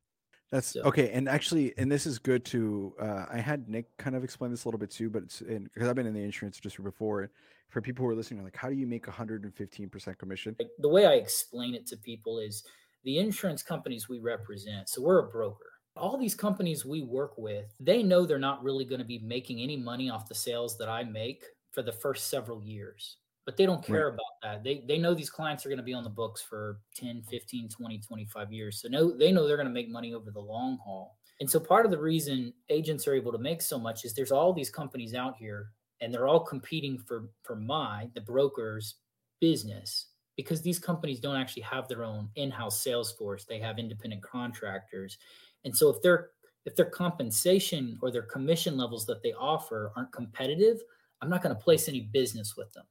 That's 0.50 0.76
okay. 0.76 1.10
And 1.10 1.28
actually, 1.28 1.76
and 1.78 1.90
this 1.90 2.06
is 2.06 2.18
good 2.18 2.44
to, 2.46 2.94
uh, 3.00 3.26
I 3.32 3.38
had 3.38 3.68
Nick 3.68 3.86
kind 3.96 4.14
of 4.14 4.22
explain 4.22 4.50
this 4.50 4.64
a 4.64 4.68
little 4.68 4.78
bit 4.78 4.90
too, 4.90 5.10
but 5.10 5.24
it's 5.24 5.40
because 5.40 5.88
I've 5.88 5.96
been 5.96 6.06
in 6.06 6.14
the 6.14 6.22
insurance 6.22 6.58
industry 6.58 6.84
before. 6.84 7.30
For 7.74 7.80
people 7.80 8.04
who 8.04 8.10
are 8.12 8.14
listening, 8.14 8.44
like, 8.44 8.54
how 8.54 8.68
do 8.68 8.76
you 8.76 8.86
make 8.86 9.04
115% 9.04 10.18
commission? 10.18 10.56
The 10.78 10.88
way 10.88 11.06
I 11.06 11.14
explain 11.14 11.74
it 11.74 11.88
to 11.88 11.96
people 11.96 12.38
is 12.38 12.62
the 13.02 13.18
insurance 13.18 13.64
companies 13.64 14.08
we 14.08 14.20
represent, 14.20 14.88
so 14.88 15.02
we're 15.02 15.18
a 15.18 15.28
broker. 15.28 15.72
All 15.96 16.16
these 16.16 16.36
companies 16.36 16.84
we 16.84 17.02
work 17.02 17.36
with, 17.36 17.74
they 17.80 18.00
know 18.04 18.26
they're 18.26 18.38
not 18.38 18.62
really 18.62 18.84
going 18.84 19.00
to 19.00 19.04
be 19.04 19.18
making 19.18 19.58
any 19.58 19.76
money 19.76 20.08
off 20.08 20.28
the 20.28 20.36
sales 20.36 20.78
that 20.78 20.88
I 20.88 21.02
make 21.02 21.42
for 21.72 21.82
the 21.82 21.90
first 21.90 22.30
several 22.30 22.62
years. 22.62 23.16
But 23.44 23.56
they 23.56 23.66
don't 23.66 23.84
care 23.84 24.06
right. 24.06 24.14
about 24.14 24.34
that. 24.44 24.62
They 24.62 24.84
they 24.86 24.98
know 24.98 25.12
these 25.12 25.28
clients 25.28 25.66
are 25.66 25.68
going 25.68 25.78
to 25.78 25.82
be 25.82 25.94
on 25.94 26.04
the 26.04 26.10
books 26.10 26.40
for 26.40 26.78
10, 26.94 27.24
15, 27.28 27.70
20, 27.70 27.98
25 27.98 28.52
years. 28.52 28.80
So 28.80 28.88
no 28.88 29.10
they 29.10 29.32
know 29.32 29.48
they're 29.48 29.56
going 29.56 29.66
to 29.66 29.74
make 29.74 29.90
money 29.90 30.14
over 30.14 30.30
the 30.30 30.40
long 30.40 30.78
haul. 30.84 31.18
And 31.40 31.50
so 31.50 31.58
part 31.58 31.84
of 31.84 31.90
the 31.90 31.98
reason 31.98 32.54
agents 32.70 33.08
are 33.08 33.14
able 33.14 33.32
to 33.32 33.38
make 33.38 33.62
so 33.62 33.80
much 33.80 34.04
is 34.04 34.14
there's 34.14 34.30
all 34.30 34.52
these 34.52 34.70
companies 34.70 35.12
out 35.12 35.34
here 35.36 35.72
and 36.00 36.12
they're 36.12 36.28
all 36.28 36.40
competing 36.40 36.98
for 36.98 37.30
for 37.42 37.56
my 37.56 38.08
the 38.14 38.20
broker's 38.20 38.96
business 39.40 40.08
because 40.36 40.62
these 40.62 40.78
companies 40.78 41.20
don't 41.20 41.36
actually 41.36 41.62
have 41.62 41.86
their 41.86 42.04
own 42.04 42.28
in-house 42.34 42.82
sales 42.82 43.12
force. 43.12 43.44
They 43.44 43.60
have 43.60 43.78
independent 43.78 44.22
contractors. 44.22 45.18
And 45.64 45.76
so 45.76 45.88
if 45.90 46.02
their 46.02 46.30
if 46.64 46.74
their 46.76 46.86
compensation 46.86 47.98
or 48.02 48.10
their 48.10 48.22
commission 48.22 48.76
levels 48.76 49.06
that 49.06 49.22
they 49.22 49.32
offer 49.34 49.92
aren't 49.96 50.12
competitive 50.12 50.80
i'm 51.20 51.28
not 51.28 51.42
going 51.42 51.54
to 51.54 51.62
place 51.62 51.88
any 51.88 52.00
business 52.00 52.56
with 52.56 52.72
them. 52.72 52.84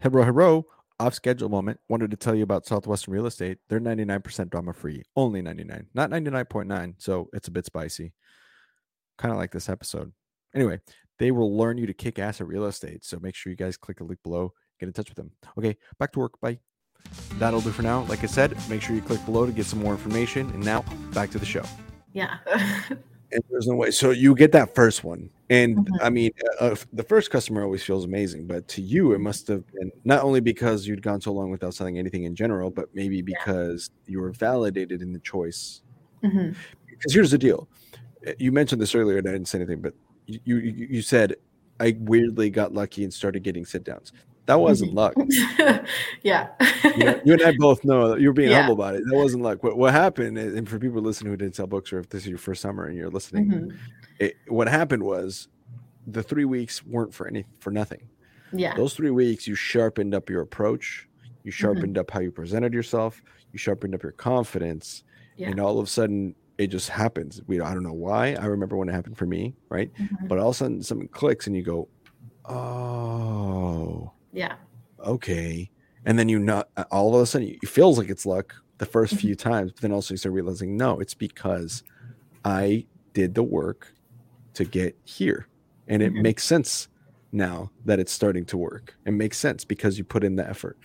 Hello 0.00 0.22
hello 0.22 0.66
off 1.00 1.14
schedule 1.14 1.48
moment. 1.48 1.78
Wanted 1.88 2.10
to 2.10 2.16
tell 2.16 2.34
you 2.34 2.42
about 2.42 2.66
southwestern 2.66 3.14
real 3.14 3.26
estate. 3.26 3.58
They're 3.68 3.80
99% 3.80 4.50
drama 4.50 4.72
free 4.72 5.02
only 5.16 5.42
99 5.42 5.86
not 5.94 6.10
99.9 6.10 6.94
so 6.98 7.28
it's 7.32 7.48
a 7.48 7.52
bit 7.52 7.66
spicy. 7.66 8.12
Kind 9.16 9.32
of 9.32 9.38
like 9.38 9.52
this 9.52 9.68
episode. 9.68 10.12
Anyway 10.54 10.80
they 11.18 11.30
will 11.30 11.56
learn 11.56 11.78
you 11.78 11.86
to 11.86 11.94
kick 11.94 12.18
ass 12.18 12.40
at 12.40 12.46
real 12.46 12.66
estate. 12.66 13.04
So 13.04 13.18
make 13.20 13.34
sure 13.34 13.50
you 13.50 13.56
guys 13.56 13.76
click 13.76 13.98
the 13.98 14.04
link 14.04 14.20
below, 14.22 14.52
get 14.78 14.86
in 14.86 14.92
touch 14.92 15.08
with 15.08 15.16
them. 15.16 15.30
Okay, 15.58 15.76
back 15.98 16.12
to 16.12 16.20
work. 16.20 16.40
Bye. 16.40 16.58
That'll 17.34 17.60
do 17.60 17.70
for 17.70 17.82
now. 17.82 18.02
Like 18.04 18.22
I 18.22 18.26
said, 18.26 18.56
make 18.68 18.82
sure 18.82 18.94
you 18.94 19.02
click 19.02 19.24
below 19.24 19.46
to 19.46 19.52
get 19.52 19.66
some 19.66 19.80
more 19.80 19.92
information. 19.92 20.50
And 20.50 20.64
now 20.64 20.84
back 21.12 21.30
to 21.30 21.38
the 21.38 21.46
show. 21.46 21.64
Yeah. 22.12 22.38
and 23.32 23.42
there's 23.50 23.66
no 23.66 23.76
way. 23.76 23.90
So 23.90 24.10
you 24.10 24.34
get 24.34 24.52
that 24.52 24.74
first 24.74 25.04
one. 25.04 25.30
And 25.50 25.78
mm-hmm. 25.78 25.94
I 26.02 26.10
mean, 26.10 26.32
uh, 26.60 26.64
uh, 26.64 26.76
the 26.92 27.02
first 27.02 27.30
customer 27.30 27.62
always 27.62 27.82
feels 27.82 28.04
amazing, 28.04 28.46
but 28.46 28.68
to 28.68 28.82
you, 28.82 29.12
it 29.12 29.20
must 29.20 29.48
have 29.48 29.64
been 29.72 29.90
not 30.04 30.22
only 30.22 30.40
because 30.40 30.86
you'd 30.86 31.02
gone 31.02 31.20
so 31.20 31.32
long 31.32 31.50
without 31.50 31.74
selling 31.74 31.98
anything 31.98 32.24
in 32.24 32.34
general, 32.34 32.70
but 32.70 32.88
maybe 32.94 33.22
because 33.22 33.90
yeah. 34.04 34.12
you 34.12 34.20
were 34.20 34.32
validated 34.32 35.00
in 35.00 35.12
the 35.12 35.20
choice. 35.20 35.82
Mm-hmm. 36.22 36.52
Because 36.88 37.14
here's 37.14 37.30
the 37.30 37.38
deal 37.38 37.68
you 38.38 38.52
mentioned 38.52 38.80
this 38.80 38.94
earlier, 38.94 39.18
and 39.18 39.28
I 39.28 39.32
didn't 39.32 39.48
say 39.48 39.58
anything, 39.58 39.80
but 39.80 39.94
you 40.28 40.56
you, 40.56 41.02
said 41.02 41.34
I 41.80 41.96
weirdly 41.98 42.50
got 42.50 42.74
lucky 42.74 43.04
and 43.04 43.12
started 43.12 43.42
getting 43.42 43.64
sit 43.64 43.84
downs. 43.84 44.12
That 44.46 44.60
wasn't 44.60 44.94
luck. 44.94 45.14
yeah. 46.22 46.48
you, 46.82 47.04
know, 47.04 47.20
you, 47.22 47.32
and 47.34 47.42
I 47.42 47.52
both 47.58 47.84
know 47.84 48.16
you're 48.16 48.32
being 48.32 48.50
yeah. 48.50 48.62
humble 48.62 48.82
about 48.82 48.94
it. 48.94 49.02
That 49.04 49.14
wasn't 49.14 49.42
luck. 49.42 49.62
What, 49.62 49.76
what 49.76 49.92
happened, 49.92 50.38
and 50.38 50.66
for 50.66 50.78
people 50.78 51.02
listening 51.02 51.30
who 51.30 51.36
didn't 51.36 51.56
sell 51.56 51.66
books, 51.66 51.92
or 51.92 51.98
if 51.98 52.08
this 52.08 52.22
is 52.22 52.28
your 52.28 52.38
first 52.38 52.62
summer 52.62 52.86
and 52.86 52.96
you're 52.96 53.10
listening, 53.10 53.50
mm-hmm. 53.50 53.76
it, 54.18 54.36
what 54.48 54.66
happened 54.66 55.02
was 55.02 55.48
the 56.06 56.22
three 56.22 56.46
weeks 56.46 56.82
weren't 56.86 57.12
for 57.12 57.28
any 57.28 57.44
for 57.60 57.70
nothing. 57.70 58.08
Yeah. 58.52 58.74
Those 58.74 58.94
three 58.94 59.10
weeks, 59.10 59.46
you 59.46 59.54
sharpened 59.54 60.14
up 60.14 60.30
your 60.30 60.40
approach. 60.40 61.06
You 61.44 61.52
mm-hmm. 61.52 61.56
sharpened 61.56 61.94
mm-hmm. 61.94 62.00
up 62.00 62.10
how 62.10 62.20
you 62.20 62.30
presented 62.30 62.72
yourself. 62.72 63.22
You 63.52 63.58
sharpened 63.58 63.94
up 63.94 64.02
your 64.02 64.12
confidence, 64.12 65.04
yeah. 65.36 65.48
and 65.50 65.60
all 65.60 65.78
of 65.78 65.86
a 65.86 65.90
sudden, 65.90 66.34
it 66.58 66.66
just 66.66 66.88
happens. 66.88 67.40
We 67.46 67.60
I 67.60 67.72
don't 67.72 67.84
know 67.84 67.92
why. 67.92 68.34
I 68.34 68.46
remember 68.46 68.76
when 68.76 68.88
it 68.88 68.92
happened 68.92 69.16
for 69.16 69.26
me, 69.26 69.54
right? 69.68 69.92
Mm-hmm. 69.94 70.26
But 70.26 70.38
all 70.38 70.50
of 70.50 70.56
a 70.56 70.58
sudden 70.58 70.82
something 70.82 71.08
clicks 71.08 71.46
and 71.46 71.56
you 71.56 71.62
go, 71.62 71.88
Oh. 72.44 74.12
Yeah. 74.32 74.56
Okay. 75.00 75.70
And 76.04 76.18
then 76.18 76.28
you 76.28 76.38
not 76.38 76.68
all 76.90 77.14
of 77.14 77.22
a 77.22 77.26
sudden 77.26 77.56
it 77.62 77.68
feels 77.68 77.96
like 77.96 78.10
it's 78.10 78.26
luck 78.26 78.54
the 78.78 78.86
1st 78.86 79.06
mm-hmm. 79.06 79.16
few 79.16 79.34
times, 79.34 79.72
but 79.72 79.80
then 79.80 79.92
also 79.92 80.14
you 80.14 80.18
start 80.18 80.34
realizing 80.34 80.76
no, 80.76 80.98
it's 81.00 81.14
because 81.14 81.82
I 82.44 82.86
did 83.12 83.34
the 83.34 83.42
work 83.42 83.92
to 84.54 84.64
get 84.64 84.96
here. 85.04 85.46
And 85.86 86.02
it 86.02 86.12
mm-hmm. 86.12 86.22
makes 86.22 86.44
sense 86.44 86.88
now 87.32 87.70
that 87.84 87.98
it's 87.98 88.12
starting 88.12 88.44
to 88.46 88.56
work. 88.56 88.96
It 89.06 89.12
makes 89.12 89.38
sense 89.38 89.64
because 89.64 89.96
you 89.98 90.04
put 90.04 90.24
in 90.24 90.36
the 90.36 90.48
effort. 90.48 90.78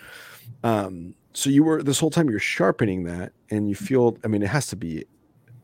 Um, 0.64 1.16
so 1.34 1.50
you 1.50 1.64
were 1.64 1.82
this 1.84 2.00
whole 2.00 2.10
time 2.10 2.30
you're 2.30 2.40
sharpening 2.40 3.04
that 3.04 3.34
and 3.50 3.68
you 3.68 3.76
feel 3.76 4.18
i 4.24 4.28
mean 4.28 4.42
it 4.44 4.50
has 4.50 4.68
to 4.68 4.76
be 4.76 5.04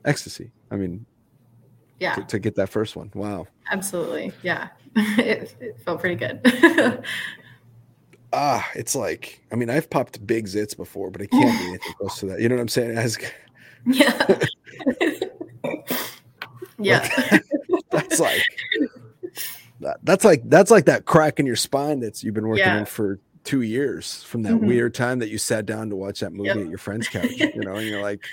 ecstasy. 0.05 0.51
I 0.71 0.75
mean, 0.75 1.05
yeah, 1.99 2.15
to, 2.15 2.23
to 2.23 2.39
get 2.39 2.55
that 2.55 2.69
first 2.69 2.95
one. 2.95 3.11
Wow. 3.13 3.47
Absolutely. 3.71 4.31
Yeah. 4.41 4.69
it, 4.95 5.55
it 5.59 5.79
felt 5.81 5.99
pretty 5.99 6.15
good. 6.15 6.41
ah, 8.33 8.67
it's 8.75 8.95
like, 8.95 9.43
I 9.51 9.55
mean, 9.55 9.69
I've 9.69 9.89
popped 9.89 10.25
big 10.25 10.45
zits 10.45 10.75
before, 10.75 11.11
but 11.11 11.21
it 11.21 11.31
can't 11.31 11.59
be 11.59 11.67
anything 11.67 11.93
close 11.99 12.19
to 12.19 12.27
that. 12.27 12.39
You 12.39 12.49
know 12.49 12.55
what 12.55 12.61
I'm 12.61 12.67
saying? 12.67 12.97
As, 12.97 13.17
yeah. 13.85 14.39
yeah. 16.79 17.09
Like, 17.31 17.43
that's 17.91 18.19
like, 18.19 18.43
that, 19.81 19.97
that's 20.03 20.25
like, 20.25 20.41
that's 20.45 20.71
like 20.71 20.85
that 20.85 21.05
crack 21.05 21.39
in 21.39 21.45
your 21.45 21.55
spine 21.55 21.99
that's 21.99 22.23
you've 22.23 22.33
been 22.33 22.47
working 22.47 22.65
yeah. 22.65 22.79
on 22.79 22.85
for 22.85 23.19
two 23.43 23.61
years 23.61 24.23
from 24.23 24.43
that 24.43 24.53
mm-hmm. 24.53 24.67
weird 24.67 24.93
time 24.93 25.19
that 25.19 25.29
you 25.29 25.37
sat 25.37 25.65
down 25.65 25.89
to 25.89 25.95
watch 25.95 26.19
that 26.19 26.31
movie 26.31 26.47
yep. 26.47 26.57
at 26.57 26.67
your 26.67 26.77
friend's 26.77 27.07
couch, 27.07 27.31
you 27.31 27.61
know, 27.61 27.75
and 27.75 27.87
you're 27.87 28.01
like, 28.01 28.23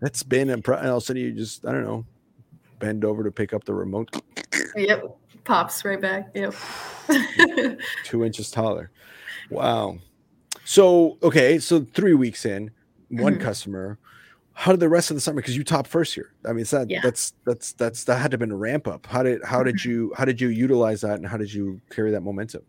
that's 0.00 0.22
been 0.22 0.50
and 0.50 0.66
all 0.68 0.74
of 0.74 0.96
a 0.96 1.00
sudden 1.00 1.22
you 1.22 1.32
just 1.32 1.66
I 1.66 1.72
don't 1.72 1.84
know, 1.84 2.04
bend 2.78 3.04
over 3.04 3.24
to 3.24 3.30
pick 3.30 3.52
up 3.52 3.64
the 3.64 3.74
remote. 3.74 4.14
Yep, 4.76 5.16
pops 5.44 5.84
right 5.84 6.00
back. 6.00 6.30
Yep, 6.34 6.54
two 8.04 8.24
inches 8.24 8.50
taller. 8.50 8.90
Wow. 9.50 9.98
So 10.64 11.18
okay, 11.22 11.58
so 11.58 11.86
three 11.94 12.14
weeks 12.14 12.44
in, 12.44 12.70
one 13.08 13.34
mm-hmm. 13.34 13.42
customer. 13.42 13.98
How 14.52 14.70
did 14.70 14.80
the 14.80 14.88
rest 14.88 15.10
of 15.10 15.16
the 15.16 15.20
summer? 15.20 15.36
Because 15.42 15.54
you 15.54 15.64
top 15.64 15.86
first 15.86 16.14
here. 16.14 16.32
I 16.46 16.54
mean, 16.54 16.64
that, 16.70 16.88
yeah. 16.88 17.00
that's 17.02 17.34
that's 17.44 17.72
that's 17.72 18.04
that 18.04 18.16
had 18.16 18.30
to 18.30 18.34
have 18.34 18.40
been 18.40 18.50
a 18.50 18.56
ramp 18.56 18.88
up. 18.88 19.06
How 19.06 19.22
did 19.22 19.44
how 19.44 19.62
did 19.62 19.76
mm-hmm. 19.76 19.90
you 19.90 20.14
how 20.16 20.24
did 20.24 20.40
you 20.40 20.48
utilize 20.48 21.02
that 21.02 21.16
and 21.16 21.26
how 21.26 21.36
did 21.36 21.52
you 21.52 21.80
carry 21.90 22.10
that 22.10 22.22
momentum? 22.22 22.62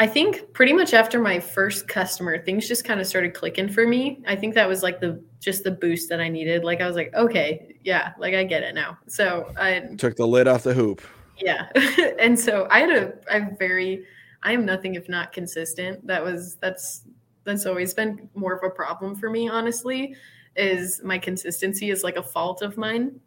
I 0.00 0.06
think 0.06 0.54
pretty 0.54 0.72
much 0.72 0.94
after 0.94 1.20
my 1.20 1.38
first 1.38 1.86
customer, 1.86 2.42
things 2.42 2.66
just 2.66 2.86
kind 2.86 3.00
of 3.00 3.06
started 3.06 3.34
clicking 3.34 3.68
for 3.68 3.86
me. 3.86 4.22
I 4.26 4.34
think 4.34 4.54
that 4.54 4.66
was 4.66 4.82
like 4.82 4.98
the 4.98 5.22
just 5.40 5.62
the 5.62 5.72
boost 5.72 6.08
that 6.08 6.22
I 6.22 6.28
needed. 6.30 6.64
Like 6.64 6.80
I 6.80 6.86
was 6.86 6.96
like, 6.96 7.12
okay, 7.12 7.76
yeah, 7.84 8.14
like 8.18 8.32
I 8.32 8.44
get 8.44 8.62
it 8.62 8.74
now. 8.74 8.96
So 9.08 9.52
I 9.58 9.80
took 9.98 10.16
the 10.16 10.26
lid 10.26 10.48
off 10.48 10.62
the 10.62 10.72
hoop. 10.72 11.02
Yeah. 11.36 11.68
and 12.18 12.40
so 12.40 12.66
I 12.70 12.80
had 12.80 12.90
a 12.90 13.12
I'm 13.30 13.58
very 13.58 14.06
I 14.42 14.52
am 14.52 14.64
nothing 14.64 14.94
if 14.94 15.06
not 15.10 15.32
consistent. 15.32 16.06
That 16.06 16.24
was 16.24 16.54
that's 16.62 17.02
that's 17.44 17.66
always 17.66 17.92
been 17.92 18.30
more 18.34 18.54
of 18.54 18.64
a 18.64 18.70
problem 18.70 19.14
for 19.14 19.28
me, 19.28 19.50
honestly, 19.50 20.16
is 20.56 21.02
my 21.04 21.18
consistency 21.18 21.90
is 21.90 22.02
like 22.02 22.16
a 22.16 22.22
fault 22.22 22.62
of 22.62 22.78
mine. 22.78 23.20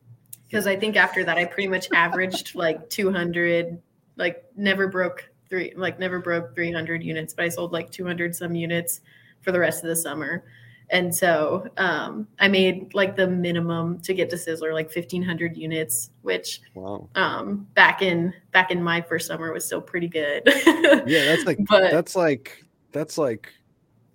Because 0.48 0.66
I 0.66 0.76
think 0.76 0.96
after 0.96 1.24
that 1.24 1.38
I 1.38 1.46
pretty 1.46 1.68
much 1.68 1.88
averaged 1.94 2.56
like 2.56 2.90
200, 2.90 3.80
like 4.18 4.44
never 4.56 4.88
broke 4.88 5.30
three 5.54 5.72
like 5.78 6.00
never 6.00 6.18
broke 6.18 6.56
300 6.56 7.04
units 7.04 7.32
but 7.36 7.46
i 7.46 7.50
sold 7.50 7.72
like 7.72 7.92
200 7.92 8.36
some 8.36 8.56
units 8.56 9.02
for 9.44 9.52
the 9.52 9.60
rest 9.60 9.84
of 9.84 9.90
the 9.90 9.96
summer. 9.96 10.44
And 10.90 11.14
so 11.14 11.68
um, 11.78 12.28
i 12.40 12.48
made 12.48 12.94
like 12.94 13.16
the 13.16 13.28
minimum 13.28 14.00
to 14.02 14.14
get 14.14 14.30
to 14.32 14.36
sizzler 14.36 14.74
like 14.74 14.88
1500 14.88 15.56
units 15.56 16.10
which 16.24 16.62
wow. 16.74 17.08
um, 17.16 17.68
back 17.76 18.02
in 18.02 18.34
back 18.52 18.72
in 18.72 18.82
my 18.82 19.02
first 19.02 19.28
summer 19.28 19.54
was 19.54 19.66
still 19.66 19.82
pretty 19.82 20.08
good. 20.08 20.44
Yeah 21.06 21.26
that's 21.26 21.46
like 21.46 21.60
but, 21.68 21.92
that's 21.92 22.16
like 22.16 22.64
that's 22.92 23.18
like 23.18 23.50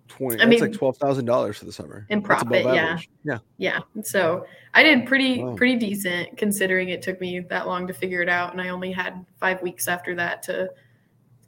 20 0.08 0.36
I 0.36 0.38
that's 0.38 0.50
mean, 0.50 0.60
like 0.60 0.72
twelve 0.72 0.96
thousand 0.96 1.24
dollars 1.24 1.58
for 1.58 1.64
the 1.64 1.72
summer. 1.72 2.06
In 2.08 2.22
profit 2.22 2.64
yeah. 2.64 2.98
yeah. 3.24 3.38
Yeah. 3.58 3.80
So 4.02 4.46
i 4.74 4.82
did 4.82 5.06
pretty 5.06 5.42
wow. 5.42 5.54
pretty 5.54 5.76
decent 5.76 6.36
considering 6.36 6.90
it 6.90 7.02
took 7.02 7.20
me 7.20 7.40
that 7.40 7.66
long 7.66 7.86
to 7.86 7.92
figure 7.92 8.22
it 8.22 8.28
out 8.28 8.52
and 8.52 8.60
i 8.60 8.68
only 8.68 8.92
had 8.92 9.24
five 9.38 9.60
weeks 9.62 9.88
after 9.88 10.14
that 10.14 10.42
to 10.42 10.68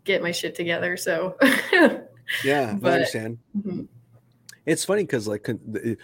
get 0.05 0.23
my 0.23 0.33
shit 0.33 0.55
together. 0.55 0.97
So 0.97 1.37
yeah, 2.45 2.77
but, 2.79 2.91
I 2.91 2.95
understand. 2.95 3.39
Mm-hmm. 3.57 3.83
It's 4.67 4.85
funny 4.85 5.03
because 5.03 5.27
like 5.27 5.45
con- 5.45 5.97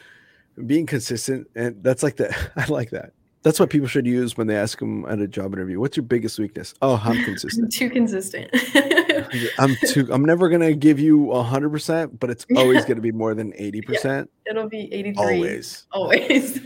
being 0.67 0.87
consistent, 0.87 1.49
and 1.55 1.83
that's 1.83 2.03
like 2.03 2.17
that. 2.17 2.53
I 2.57 2.67
like 2.67 2.91
that. 2.91 3.13
That's 3.43 3.61
what 3.61 3.71
people 3.71 3.87
should 3.87 4.07
use 4.07 4.37
when 4.37 4.49
they 4.49 4.57
ask 4.57 4.81
them 4.81 5.07
at 5.07 5.21
a 5.21 5.29
job 5.29 5.53
interview. 5.53 5.79
What's 5.79 5.97
your 5.97 6.03
biggest 6.03 6.37
weakness? 6.37 6.75
Oh, 6.83 7.01
I'm 7.05 7.23
consistent. 7.23 7.67
I'm 7.67 7.71
too 7.71 7.91
consistent. 7.91 8.51
I'm 9.59 9.77
too. 9.87 10.09
I'm 10.11 10.25
never 10.25 10.49
gonna 10.49 10.75
give 10.75 10.99
you 10.99 11.31
a 11.31 11.43
hundred 11.45 11.71
percent, 11.71 12.19
but 12.19 12.29
it's 12.29 12.45
always 12.57 12.85
gonna 12.85 13.01
be 13.01 13.13
more 13.13 13.35
than 13.35 13.53
eighty 13.57 13.79
yeah, 13.79 13.87
percent. 13.87 14.31
It'll 14.47 14.69
be 14.69 14.93
eighty 14.93 15.13
three. 15.13 15.37
Always. 15.37 15.87
Always. 15.93 16.61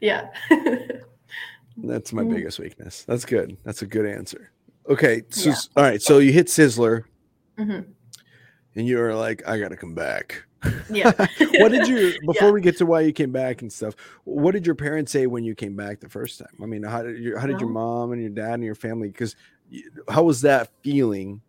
yeah. 0.00 0.30
That's 1.76 2.12
my 2.12 2.22
mm. 2.22 2.34
biggest 2.34 2.58
weakness. 2.58 3.04
That's 3.04 3.24
good. 3.24 3.56
That's 3.62 3.82
a 3.82 3.86
good 3.86 4.06
answer. 4.06 4.50
Okay, 4.90 5.22
so 5.28 5.50
yeah. 5.50 5.56
all 5.76 5.84
right, 5.84 6.02
so 6.02 6.18
you 6.18 6.32
hit 6.32 6.48
Sizzler, 6.48 7.04
mm-hmm. 7.56 7.88
and 8.74 8.86
you 8.86 8.98
were 8.98 9.14
like, 9.14 9.46
"I 9.48 9.58
gotta 9.58 9.76
come 9.76 9.94
back." 9.94 10.42
Yeah. 10.90 11.12
what 11.58 11.70
did 11.70 11.88
you 11.88 12.14
before 12.26 12.48
yeah. 12.48 12.50
we 12.50 12.60
get 12.60 12.76
to 12.78 12.86
why 12.86 13.00
you 13.00 13.12
came 13.12 13.32
back 13.32 13.62
and 13.62 13.72
stuff? 13.72 13.94
What 14.24 14.52
did 14.52 14.66
your 14.66 14.74
parents 14.74 15.12
say 15.12 15.26
when 15.26 15.44
you 15.44 15.54
came 15.54 15.76
back 15.76 16.00
the 16.00 16.08
first 16.08 16.38
time? 16.38 16.56
I 16.62 16.66
mean, 16.66 16.82
how 16.82 17.02
did 17.02 17.18
your 17.18 17.38
how 17.38 17.46
did 17.46 17.60
your 17.60 17.70
mom 17.70 18.12
and 18.12 18.20
your 18.20 18.30
dad 18.30 18.54
and 18.54 18.64
your 18.64 18.74
family? 18.74 19.08
Because 19.08 19.36
how 20.08 20.24
was 20.24 20.40
that 20.42 20.70
feeling? 20.82 21.40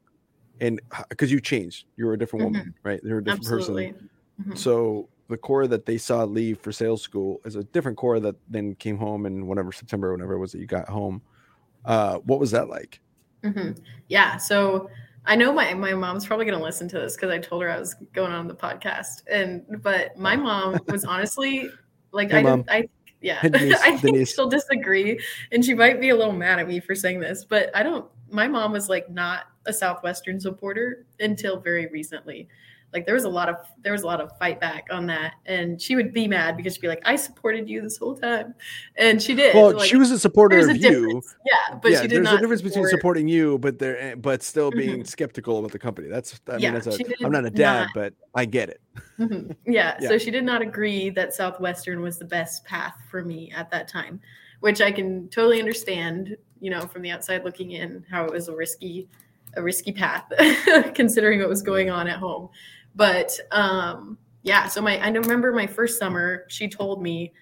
And 0.59 0.79
because 1.09 1.31
you 1.31 1.41
changed, 1.41 1.87
you 1.97 2.05
were 2.05 2.13
a 2.13 2.19
different 2.19 2.45
mm-hmm. 2.45 2.59
woman, 2.59 2.75
right? 2.83 3.01
You're 3.03 3.17
a 3.17 3.23
different 3.23 3.47
Absolutely. 3.47 3.93
person. 3.93 4.09
Mm-hmm. 4.41 4.55
So 4.55 5.09
the 5.27 5.37
core 5.37 5.65
that 5.65 5.87
they 5.87 5.97
saw 5.97 6.23
leave 6.23 6.59
for 6.59 6.71
sales 6.71 7.01
school 7.01 7.41
is 7.45 7.55
a 7.55 7.63
different 7.63 7.97
core 7.97 8.19
that 8.19 8.35
then 8.47 8.75
came 8.75 8.97
home 8.97 9.25
in 9.25 9.47
whatever 9.47 9.71
September, 9.71 10.11
whenever 10.11 10.33
it 10.33 10.39
was 10.39 10.51
that 10.51 10.59
you 10.59 10.67
got 10.67 10.87
home. 10.87 11.23
Uh, 11.83 12.17
what 12.17 12.39
was 12.39 12.51
that 12.51 12.69
like? 12.69 12.99
Mm-hmm. 13.43 13.81
Yeah. 14.07 14.37
So 14.37 14.89
I 15.25 15.35
know 15.35 15.53
my, 15.53 15.73
my 15.73 15.93
mom's 15.93 16.25
probably 16.25 16.45
going 16.45 16.57
to 16.57 16.63
listen 16.63 16.87
to 16.89 16.99
this 16.99 17.15
because 17.15 17.29
I 17.29 17.39
told 17.39 17.61
her 17.63 17.71
I 17.71 17.79
was 17.79 17.95
going 18.13 18.31
on 18.31 18.47
the 18.47 18.55
podcast. 18.55 19.23
And, 19.31 19.63
but 19.81 20.17
my 20.17 20.35
mom 20.35 20.79
was 20.87 21.05
honestly 21.05 21.69
like, 22.11 22.31
hey, 22.31 22.45
I, 22.45 22.63
I, 22.69 22.89
yeah, 23.21 23.41
Denise, 23.47 23.79
I 23.81 23.97
think 23.97 24.15
Denise. 24.15 24.33
she'll 24.33 24.49
disagree 24.49 25.19
and 25.51 25.63
she 25.63 25.73
might 25.73 26.01
be 26.01 26.09
a 26.09 26.15
little 26.15 26.33
mad 26.33 26.59
at 26.59 26.67
me 26.67 26.79
for 26.79 26.95
saying 26.95 27.19
this, 27.19 27.45
but 27.45 27.69
I 27.75 27.83
don't, 27.83 28.05
my 28.29 28.47
mom 28.47 28.71
was 28.71 28.89
like 28.89 29.09
not 29.09 29.45
a 29.67 29.73
Southwestern 29.73 30.39
supporter 30.39 31.05
until 31.19 31.59
very 31.59 31.87
recently 31.87 32.47
like 32.93 33.05
there 33.05 33.15
was 33.15 33.23
a 33.23 33.29
lot 33.29 33.49
of 33.49 33.55
there 33.81 33.91
was 33.91 34.03
a 34.03 34.05
lot 34.05 34.19
of 34.19 34.37
fight 34.37 34.59
back 34.59 34.87
on 34.91 35.05
that. 35.07 35.33
And 35.45 35.81
she 35.81 35.95
would 35.95 36.13
be 36.13 36.27
mad 36.27 36.57
because 36.57 36.73
she'd 36.73 36.81
be 36.81 36.87
like 36.87 37.01
i 37.05 37.15
supported 37.15 37.69
you 37.69 37.81
this 37.81 37.97
whole 37.97 38.15
time. 38.15 38.53
And 38.97 39.21
she 39.21 39.35
did. 39.35 39.55
Well 39.55 39.73
like, 39.73 39.87
she 39.87 39.97
was 39.97 40.11
a 40.11 40.19
supporter 40.19 40.59
of 40.59 40.69
a 40.69 40.77
you. 40.77 41.21
Yeah 41.45 41.79
but 41.81 41.91
yeah, 41.91 42.01
she 42.01 42.07
did 42.07 42.25
there's 42.25 42.35
a 42.35 42.39
difference 42.39 42.61
support... 42.61 42.73
between 42.73 42.89
supporting 42.89 43.27
you 43.27 43.57
but 43.59 43.79
there 43.79 43.99
eh, 43.99 44.15
but 44.15 44.43
still 44.43 44.71
being 44.71 44.99
mm-hmm. 44.99 45.03
skeptical 45.03 45.59
about 45.59 45.71
the 45.71 45.79
company. 45.79 46.07
That's 46.07 46.39
i 46.47 46.57
yeah, 46.57 46.71
mean 46.71 46.81
that's 46.81 46.99
a, 46.99 47.25
i'm 47.25 47.31
not 47.31 47.45
a 47.45 47.49
dad 47.49 47.81
not... 47.81 47.89
but 47.95 48.13
i 48.35 48.45
get 48.45 48.69
it. 48.69 48.81
Mm-hmm. 49.19 49.51
yeah, 49.71 49.97
yeah. 50.01 50.07
so 50.07 50.17
she 50.17 50.31
did 50.31 50.43
not 50.43 50.61
agree 50.61 51.09
that 51.11 51.33
southwestern 51.33 52.01
was 52.01 52.17
the 52.17 52.25
best 52.25 52.65
path 52.65 52.95
for 53.09 53.23
me 53.23 53.51
at 53.55 53.69
that 53.71 53.87
time 53.87 54.19
which 54.59 54.81
i 54.81 54.91
can 54.91 55.27
totally 55.29 55.59
understand 55.59 56.35
you 56.59 56.69
know 56.69 56.81
from 56.81 57.01
the 57.01 57.11
outside 57.11 57.43
looking 57.43 57.71
in 57.71 58.05
how 58.09 58.25
it 58.25 58.31
was 58.31 58.47
a 58.47 58.55
risky 58.55 59.07
a 59.55 59.61
risky 59.61 59.91
path 59.91 60.25
considering 60.93 61.39
what 61.39 61.49
was 61.49 61.61
going 61.61 61.89
on 61.89 62.07
at 62.07 62.17
home 62.17 62.49
but 62.95 63.31
um, 63.51 64.17
yeah, 64.43 64.67
so 64.67 64.81
my 64.81 64.97
I 64.99 65.09
remember 65.09 65.51
my 65.51 65.67
first 65.67 65.99
summer, 65.99 66.45
she 66.47 66.67
told 66.67 67.01
me 67.01 67.33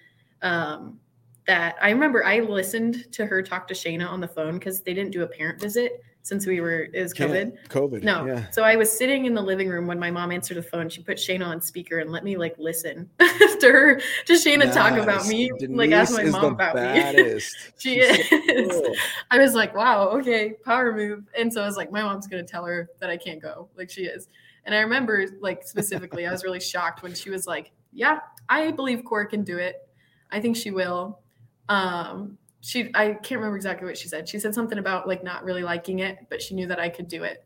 um, 0.42 0.98
that 1.46 1.76
I 1.80 1.90
remember 1.90 2.24
I 2.24 2.40
listened 2.40 3.10
to 3.12 3.26
her 3.26 3.42
talk 3.42 3.66
to 3.68 3.74
Shayna 3.74 4.08
on 4.08 4.20
the 4.20 4.28
phone 4.28 4.54
because 4.58 4.80
they 4.80 4.94
didn't 4.94 5.12
do 5.12 5.22
a 5.22 5.26
parent 5.26 5.60
visit 5.60 6.02
since 6.22 6.46
we 6.46 6.60
were 6.60 6.88
it 6.92 7.02
was 7.02 7.14
COVID. 7.14 7.56
COVID. 7.68 8.02
No. 8.02 8.26
Yeah. 8.26 8.50
So 8.50 8.62
I 8.62 8.76
was 8.76 8.90
sitting 8.90 9.24
in 9.24 9.34
the 9.34 9.42
living 9.42 9.68
room 9.68 9.86
when 9.86 9.98
my 9.98 10.10
mom 10.10 10.32
answered 10.32 10.58
the 10.58 10.62
phone. 10.62 10.88
She 10.88 11.02
put 11.02 11.16
Shayna 11.16 11.46
on 11.46 11.60
speaker 11.60 11.98
and 11.98 12.10
let 12.10 12.24
me 12.24 12.36
like 12.36 12.54
listen 12.58 13.08
to 13.18 13.26
her 13.62 14.00
to 14.26 14.32
Shayna 14.34 14.66
nice. 14.66 14.74
talk 14.74 14.98
about 14.98 15.26
me. 15.26 15.50
Denise 15.58 15.76
like 15.76 15.92
ask 15.92 16.12
my 16.12 16.24
mom 16.24 16.44
about 16.52 16.74
baddest. 16.74 17.56
me. 17.56 17.72
she 17.78 18.02
She's 18.02 18.32
is. 18.48 18.70
So 18.70 18.82
cool. 18.82 18.94
I 19.30 19.38
was 19.38 19.54
like, 19.54 19.74
wow, 19.74 20.08
okay, 20.18 20.54
power 20.64 20.94
move. 20.94 21.24
And 21.38 21.52
so 21.52 21.62
I 21.62 21.66
was 21.66 21.76
like, 21.76 21.90
my 21.90 22.02
mom's 22.02 22.26
gonna 22.26 22.42
tell 22.42 22.64
her 22.64 22.90
that 23.00 23.08
I 23.08 23.16
can't 23.16 23.40
go. 23.40 23.68
Like 23.76 23.90
she 23.90 24.02
is. 24.02 24.28
And 24.64 24.74
I 24.74 24.80
remember, 24.80 25.26
like, 25.40 25.62
specifically, 25.62 26.26
I 26.26 26.32
was 26.32 26.44
really 26.44 26.60
shocked 26.60 27.02
when 27.02 27.14
she 27.14 27.30
was 27.30 27.46
like, 27.46 27.72
Yeah, 27.92 28.20
I 28.48 28.70
believe 28.70 29.04
Cora 29.04 29.26
can 29.26 29.42
do 29.42 29.58
it. 29.58 29.88
I 30.30 30.40
think 30.40 30.56
she 30.56 30.70
will. 30.70 31.20
Um, 31.68 32.38
she, 32.60 32.90
I 32.94 33.14
can't 33.14 33.40
remember 33.40 33.56
exactly 33.56 33.86
what 33.86 33.96
she 33.96 34.08
said. 34.08 34.28
She 34.28 34.38
said 34.38 34.54
something 34.54 34.78
about 34.78 35.08
like 35.08 35.24
not 35.24 35.44
really 35.44 35.62
liking 35.62 36.00
it, 36.00 36.18
but 36.28 36.42
she 36.42 36.54
knew 36.54 36.66
that 36.66 36.78
I 36.78 36.88
could 36.88 37.08
do 37.08 37.24
it. 37.24 37.44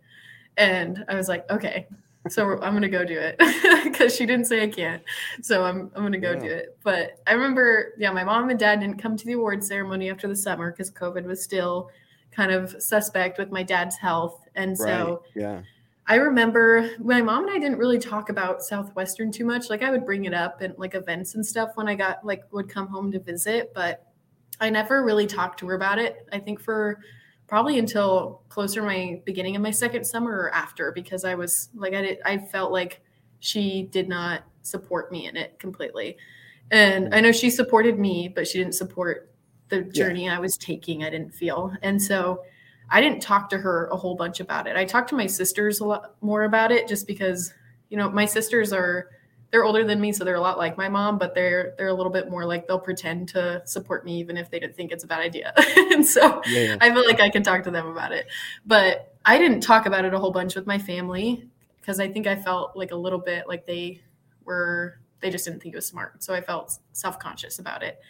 And 0.57 1.05
I 1.09 1.15
was 1.15 1.29
like, 1.29 1.49
Okay, 1.51 1.87
so 2.29 2.59
I'm 2.63 2.73
gonna 2.75 2.89
go 2.89 3.05
do 3.05 3.19
it 3.19 3.37
because 3.85 4.17
she 4.17 4.25
didn't 4.27 4.47
say 4.47 4.63
I 4.63 4.69
can't. 4.69 5.03
So 5.43 5.65
I'm 5.65 5.91
I'm 5.95 6.03
gonna 6.03 6.19
go 6.19 6.33
yeah. 6.33 6.39
do 6.39 6.47
it. 6.47 6.79
But 6.83 7.21
I 7.27 7.33
remember, 7.33 7.93
yeah, 7.99 8.11
my 8.11 8.25
mom 8.25 8.51
and 8.51 8.59
dad 8.59 8.81
didn't 8.81 9.01
come 9.01 9.17
to 9.17 9.27
the 9.27 9.33
award 9.33 9.63
ceremony 9.63 10.11
after 10.11 10.27
the 10.27 10.37
summer 10.37 10.71
because 10.71 10.91
COVID 10.91 11.25
was 11.25 11.43
still 11.43 11.91
kind 12.31 12.51
of 12.51 12.83
suspect 12.83 13.39
with 13.39 13.51
my 13.53 13.63
dad's 13.63 13.97
health, 13.97 14.49
and 14.55 14.77
so 14.77 15.23
right. 15.37 15.43
yeah, 15.43 15.63
I 16.07 16.17
remember 16.17 16.91
my 16.99 17.23
mom 17.23 17.45
and 17.45 17.57
I 17.57 17.59
didn't 17.59 17.79
really 17.79 17.99
talk 17.99 18.29
about 18.29 18.63
Southwestern 18.63 19.33
too 19.33 19.45
much. 19.45 19.71
Like 19.71 19.83
I 19.83 19.91
would 19.91 20.05
bring 20.05 20.27
it 20.27 20.35
up 20.35 20.61
and 20.61 20.75
like 20.77 20.95
events 20.95 21.35
and 21.35 21.45
stuff 21.45 21.71
when 21.77 21.89
I 21.89 21.95
got 21.95 22.25
like 22.25 22.43
would 22.53 22.69
come 22.69 22.89
home 22.89 23.11
to 23.13 23.21
visit, 23.21 23.73
but 23.75 24.07
I 24.61 24.71
never 24.71 25.03
really 25.03 25.27
talked 25.27 25.59
to 25.61 25.67
her 25.69 25.75
about 25.75 25.99
it. 25.99 26.27
I 26.31 26.39
think 26.39 26.61
for 26.61 27.01
probably 27.47 27.79
until 27.79 28.43
closer 28.49 28.83
my 28.83 29.21
beginning 29.25 29.57
of 29.57 29.63
my 29.63 29.71
second 29.71 30.05
summer 30.05 30.33
or 30.33 30.55
after 30.55 30.93
because 30.93 31.25
I 31.25 31.35
was 31.35 31.71
like 31.75 31.95
I 31.95 32.03
did 32.03 32.19
I 32.25 32.39
felt 32.39 32.71
like 32.71 33.01
she 33.41 33.89
did 33.91 34.09
not 34.09 34.45
support 34.63 35.11
me 35.11 35.27
in 35.27 35.37
it 35.37 35.59
completely. 35.59 36.17
And 36.71 37.15
I 37.15 37.21
know 37.21 37.33
she 37.33 37.51
supported 37.51 37.99
me, 37.99 38.29
but 38.35 38.49
she 38.49 38.59
didn't 38.59 38.75
support 38.75 39.31
the 39.69 39.83
journey 39.83 40.27
yeah. 40.27 40.37
I 40.37 40.41
was 40.41 40.57
taking, 40.57 41.05
I 41.05 41.11
didn't 41.11 41.35
feel. 41.35 41.75
And 41.83 42.01
so 42.01 42.43
I 42.91 43.01
didn't 43.01 43.21
talk 43.21 43.49
to 43.51 43.59
her 43.59 43.87
a 43.87 43.97
whole 43.97 44.15
bunch 44.15 44.41
about 44.41 44.67
it. 44.67 44.77
I 44.77 44.85
talked 44.85 45.09
to 45.11 45.17
my 45.17 45.27
sisters 45.27 45.81
a 45.81 45.85
lot 45.85 46.15
more 46.21 46.45
about 46.45 46.73
it 46.73 46.87
just 46.89 47.07
because, 47.07 47.53
you 47.89 47.97
know, 47.97 48.11
my 48.11 48.25
sisters 48.25 48.73
are 48.73 49.09
they're 49.51 49.65
older 49.65 49.85
than 49.85 50.01
me, 50.01 50.13
so 50.13 50.25
they're 50.25 50.35
a 50.35 50.41
lot 50.41 50.59
like 50.59 50.77
my 50.77 50.89
mom, 50.89 51.17
but 51.17 51.33
they're 51.33 51.75
they're 51.79 51.87
a 51.87 51.95
little 51.95 52.11
bit 52.11 52.29
more 52.29 52.45
like 52.45 52.67
they'll 52.67 52.81
pretend 52.81 53.29
to 53.29 53.63
support 53.65 54.05
me 54.05 54.19
even 54.19 54.37
if 54.37 54.51
they 54.51 54.59
don't 54.59 54.75
think 54.75 54.91
it's 54.91 55.05
a 55.05 55.07
bad 55.07 55.21
idea. 55.21 55.53
and 55.77 56.05
so 56.05 56.43
yeah. 56.47 56.77
I 56.81 56.93
feel 56.93 57.07
like 57.07 57.21
I 57.21 57.31
can 57.31 57.45
talk 57.45 57.63
to 57.63 57.71
them 57.71 57.87
about 57.87 58.11
it. 58.11 58.27
But 58.67 59.17
I 59.25 59.39
didn't 59.39 59.61
talk 59.61 59.87
about 59.87 60.05
it 60.05 60.13
a 60.13 60.19
whole 60.19 60.33
bunch 60.33 60.57
with 60.57 60.67
my 60.67 60.79
family 60.79 61.49
because 61.81 62.01
I 62.01 62.09
think 62.09 62.27
I 62.27 62.35
felt 62.35 62.77
like 62.77 62.91
a 62.91 62.97
little 62.97 63.21
bit 63.21 63.47
like 63.47 63.65
they 63.65 64.01
were 64.45 64.99
they 65.21 65.31
just 65.31 65.45
didn't 65.45 65.63
think 65.63 65.75
it 65.75 65.79
was 65.79 65.87
smart. 65.87 66.25
So 66.25 66.35
I 66.35 66.41
felt 66.41 66.79
self-conscious 66.93 67.61
about 67.61 67.83
it. 67.85 68.01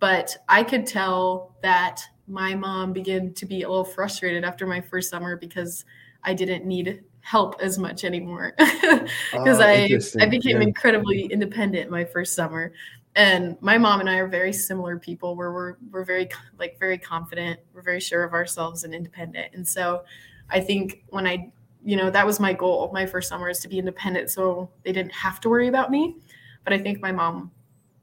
But 0.00 0.36
I 0.48 0.64
could 0.64 0.84
tell 0.84 1.54
that 1.62 2.02
my 2.28 2.54
mom 2.54 2.92
began 2.92 3.32
to 3.34 3.46
be 3.46 3.62
a 3.62 3.68
little 3.68 3.84
frustrated 3.84 4.44
after 4.44 4.66
my 4.66 4.80
first 4.80 5.10
summer 5.10 5.36
because 5.36 5.84
I 6.22 6.34
didn't 6.34 6.66
need 6.66 7.02
help 7.20 7.60
as 7.60 7.78
much 7.78 8.04
anymore 8.04 8.54
ah, 8.58 9.06
because 9.32 9.60
oh, 9.60 9.64
I 9.64 9.98
I 10.20 10.28
became 10.28 10.56
yeah. 10.56 10.68
incredibly 10.68 11.26
independent 11.26 11.90
my 11.90 12.04
first 12.04 12.34
summer. 12.34 12.72
And 13.16 13.56
my 13.60 13.78
mom 13.78 14.00
and 14.00 14.08
I 14.08 14.16
are 14.18 14.28
very 14.28 14.52
similar 14.52 14.98
people 14.98 15.34
where 15.34 15.52
we're 15.52 15.76
we're 15.90 16.04
very 16.04 16.28
like 16.58 16.78
very 16.78 16.98
confident, 16.98 17.60
we're 17.72 17.82
very 17.82 18.00
sure 18.00 18.22
of 18.24 18.32
ourselves 18.32 18.84
and 18.84 18.94
independent. 18.94 19.54
And 19.54 19.66
so 19.66 20.04
I 20.50 20.60
think 20.60 21.04
when 21.08 21.26
I 21.26 21.50
you 21.84 21.96
know 21.96 22.10
that 22.10 22.26
was 22.26 22.40
my 22.40 22.52
goal 22.52 22.90
my 22.92 23.06
first 23.06 23.28
summer 23.28 23.48
is 23.48 23.60
to 23.60 23.68
be 23.68 23.78
independent 23.78 24.30
so 24.30 24.68
they 24.84 24.92
didn't 24.92 25.12
have 25.12 25.40
to 25.40 25.48
worry 25.48 25.68
about 25.68 25.90
me. 25.90 26.16
But 26.64 26.72
I 26.72 26.78
think 26.78 27.00
my 27.00 27.12
mom 27.12 27.50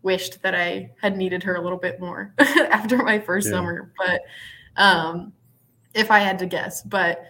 wished 0.05 0.41
that 0.43 0.55
I 0.55 0.91
had 1.01 1.17
needed 1.17 1.43
her 1.43 1.55
a 1.55 1.61
little 1.61 1.77
bit 1.77 1.99
more 1.99 2.33
after 2.39 2.97
my 2.97 3.19
first 3.19 3.47
yeah. 3.47 3.53
summer. 3.53 3.91
But 3.97 4.21
um, 4.77 5.33
if 5.93 6.11
I 6.11 6.19
had 6.19 6.39
to 6.39 6.45
guess, 6.45 6.83
but 6.83 7.25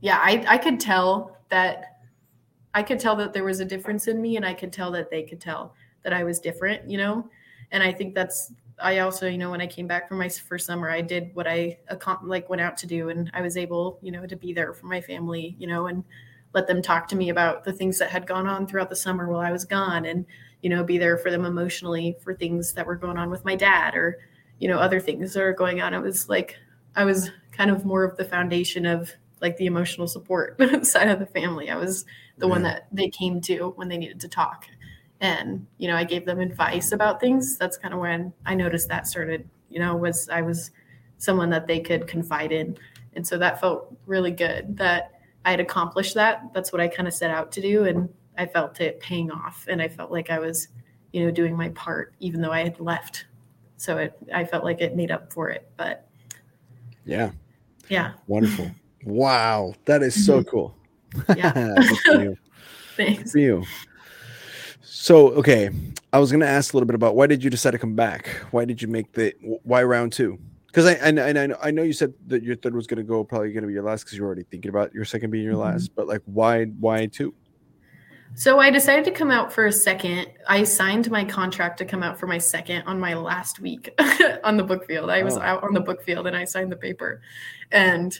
yeah, 0.00 0.18
I, 0.18 0.44
I 0.48 0.56
could 0.56 0.80
tell 0.80 1.36
that 1.50 1.98
I 2.72 2.82
could 2.82 3.00
tell 3.00 3.16
that 3.16 3.32
there 3.32 3.44
was 3.44 3.60
a 3.60 3.64
difference 3.64 4.06
in 4.06 4.22
me, 4.22 4.36
and 4.36 4.46
I 4.46 4.54
could 4.54 4.72
tell 4.72 4.90
that 4.92 5.10
they 5.10 5.24
could 5.24 5.40
tell 5.40 5.74
that 6.04 6.12
I 6.12 6.24
was 6.24 6.38
different, 6.38 6.88
you 6.88 6.96
know. 6.96 7.28
And 7.72 7.82
I 7.82 7.92
think 7.92 8.14
that's 8.14 8.52
I 8.82 9.00
also, 9.00 9.26
you 9.26 9.36
know, 9.36 9.50
when 9.50 9.60
I 9.60 9.66
came 9.66 9.86
back 9.86 10.08
from 10.08 10.18
my 10.18 10.28
first 10.28 10.66
summer, 10.66 10.88
I 10.88 11.00
did 11.00 11.34
what 11.34 11.46
I 11.46 11.78
like 12.22 12.48
went 12.48 12.62
out 12.62 12.76
to 12.78 12.86
do, 12.86 13.08
and 13.08 13.30
I 13.34 13.42
was 13.42 13.56
able, 13.56 13.98
you 14.02 14.12
know, 14.12 14.26
to 14.26 14.36
be 14.36 14.52
there 14.52 14.72
for 14.72 14.86
my 14.86 15.00
family, 15.00 15.56
you 15.58 15.66
know, 15.66 15.86
and 15.86 16.04
let 16.54 16.66
them 16.66 16.80
talk 16.80 17.08
to 17.08 17.16
me 17.16 17.30
about 17.30 17.64
the 17.64 17.72
things 17.72 17.98
that 17.98 18.10
had 18.10 18.26
gone 18.26 18.46
on 18.46 18.66
throughout 18.66 18.90
the 18.90 18.96
summer 18.96 19.28
while 19.28 19.40
I 19.40 19.52
was 19.52 19.64
gone, 19.64 20.04
and 20.04 20.24
you 20.62 20.70
know, 20.70 20.84
be 20.84 20.98
there 20.98 21.16
for 21.16 21.30
them 21.30 21.44
emotionally 21.44 22.16
for 22.22 22.34
things 22.34 22.72
that 22.74 22.86
were 22.86 22.96
going 22.96 23.16
on 23.16 23.30
with 23.30 23.44
my 23.44 23.56
dad 23.56 23.94
or, 23.94 24.18
you 24.58 24.68
know, 24.68 24.78
other 24.78 25.00
things 25.00 25.32
that 25.34 25.42
are 25.42 25.52
going 25.52 25.80
on. 25.80 25.94
It 25.94 26.00
was 26.00 26.28
like 26.28 26.56
I 26.96 27.04
was 27.04 27.30
kind 27.52 27.70
of 27.70 27.84
more 27.84 28.04
of 28.04 28.16
the 28.16 28.24
foundation 28.24 28.86
of 28.86 29.10
like 29.40 29.56
the 29.56 29.66
emotional 29.66 30.06
support 30.06 30.58
side 30.86 31.08
of 31.08 31.18
the 31.18 31.26
family. 31.26 31.70
I 31.70 31.76
was 31.76 32.04
the 32.38 32.46
yeah. 32.46 32.52
one 32.52 32.62
that 32.62 32.86
they 32.92 33.08
came 33.08 33.40
to 33.42 33.72
when 33.76 33.88
they 33.88 33.98
needed 33.98 34.20
to 34.20 34.28
talk. 34.28 34.66
And, 35.20 35.66
you 35.78 35.88
know, 35.88 35.96
I 35.96 36.04
gave 36.04 36.24
them 36.24 36.40
advice 36.40 36.92
about 36.92 37.20
things. 37.20 37.58
That's 37.58 37.76
kind 37.76 37.92
of 37.92 38.00
when 38.00 38.32
I 38.46 38.54
noticed 38.54 38.88
that 38.88 39.06
started, 39.06 39.48
you 39.68 39.78
know, 39.78 39.94
was 39.96 40.28
I 40.30 40.42
was 40.42 40.70
someone 41.18 41.50
that 41.50 41.66
they 41.66 41.80
could 41.80 42.06
confide 42.06 42.52
in. 42.52 42.76
And 43.14 43.26
so 43.26 43.36
that 43.38 43.60
felt 43.60 43.94
really 44.06 44.30
good 44.30 44.76
that 44.78 45.20
I 45.44 45.50
had 45.50 45.60
accomplished 45.60 46.14
that. 46.14 46.52
That's 46.54 46.72
what 46.72 46.80
I 46.80 46.88
kind 46.88 47.06
of 47.06 47.14
set 47.14 47.30
out 47.30 47.52
to 47.52 47.60
do. 47.60 47.84
And 47.84 48.08
I 48.40 48.46
felt 48.46 48.80
it 48.80 48.98
paying 49.00 49.30
off 49.30 49.66
and 49.68 49.82
I 49.82 49.88
felt 49.88 50.10
like 50.10 50.30
I 50.30 50.38
was, 50.38 50.68
you 51.12 51.22
know, 51.22 51.30
doing 51.30 51.54
my 51.54 51.68
part 51.70 52.14
even 52.20 52.40
though 52.40 52.52
I 52.52 52.62
had 52.62 52.80
left. 52.80 53.26
So 53.76 53.98
it 53.98 54.16
I 54.34 54.46
felt 54.46 54.64
like 54.64 54.80
it 54.80 54.96
made 54.96 55.10
up 55.10 55.30
for 55.30 55.50
it. 55.50 55.68
But 55.76 56.08
yeah. 57.04 57.32
Yeah. 57.90 58.12
Wonderful. 58.28 58.70
wow. 59.04 59.74
That 59.84 60.02
is 60.02 60.24
so 60.24 60.40
mm-hmm. 60.40 60.48
cool. 60.48 60.74
Yeah. 61.36 61.74
Thanks. 62.96 63.32
For 63.32 63.38
you. 63.38 63.62
So 64.80 65.32
okay. 65.32 65.68
I 66.14 66.18
was 66.18 66.32
gonna 66.32 66.46
ask 66.46 66.72
a 66.72 66.76
little 66.78 66.86
bit 66.86 66.94
about 66.94 67.16
why 67.16 67.26
did 67.26 67.44
you 67.44 67.50
decide 67.50 67.72
to 67.72 67.78
come 67.78 67.94
back? 67.94 68.26
Why 68.52 68.64
did 68.64 68.80
you 68.80 68.88
make 68.88 69.12
the 69.12 69.34
why 69.64 69.82
round 69.82 70.14
two? 70.14 70.38
Because 70.68 70.86
I 70.86 70.92
and, 70.92 71.18
and 71.18 71.38
I 71.38 71.46
know 71.46 71.58
I 71.60 71.70
know 71.70 71.82
you 71.82 71.92
said 71.92 72.14
that 72.28 72.42
your 72.42 72.56
third 72.56 72.74
was 72.74 72.86
gonna 72.86 73.02
go 73.02 73.22
probably 73.22 73.52
gonna 73.52 73.66
be 73.66 73.74
your 73.74 73.82
last 73.82 74.04
because 74.04 74.16
you're 74.16 74.26
already 74.26 74.44
thinking 74.44 74.70
about 74.70 74.94
your 74.94 75.04
second 75.04 75.30
being 75.30 75.44
your 75.44 75.52
mm-hmm. 75.52 75.72
last. 75.72 75.94
But 75.94 76.08
like 76.08 76.22
why 76.24 76.64
why 76.64 77.04
two? 77.04 77.34
So 78.34 78.58
I 78.58 78.70
decided 78.70 79.04
to 79.06 79.10
come 79.10 79.30
out 79.30 79.52
for 79.52 79.66
a 79.66 79.72
second. 79.72 80.28
I 80.48 80.64
signed 80.64 81.10
my 81.10 81.24
contract 81.24 81.78
to 81.78 81.84
come 81.84 82.02
out 82.02 82.18
for 82.18 82.26
my 82.26 82.38
second 82.38 82.82
on 82.82 82.98
my 82.98 83.14
last 83.14 83.60
week 83.60 83.90
on 84.44 84.56
the 84.56 84.64
book 84.64 84.86
field. 84.86 85.10
I 85.10 85.22
was 85.22 85.36
oh. 85.36 85.40
out 85.40 85.62
on 85.62 85.74
the 85.74 85.80
book 85.80 86.02
field 86.02 86.26
and 86.26 86.36
I 86.36 86.44
signed 86.44 86.72
the 86.72 86.76
paper. 86.76 87.20
And 87.72 88.18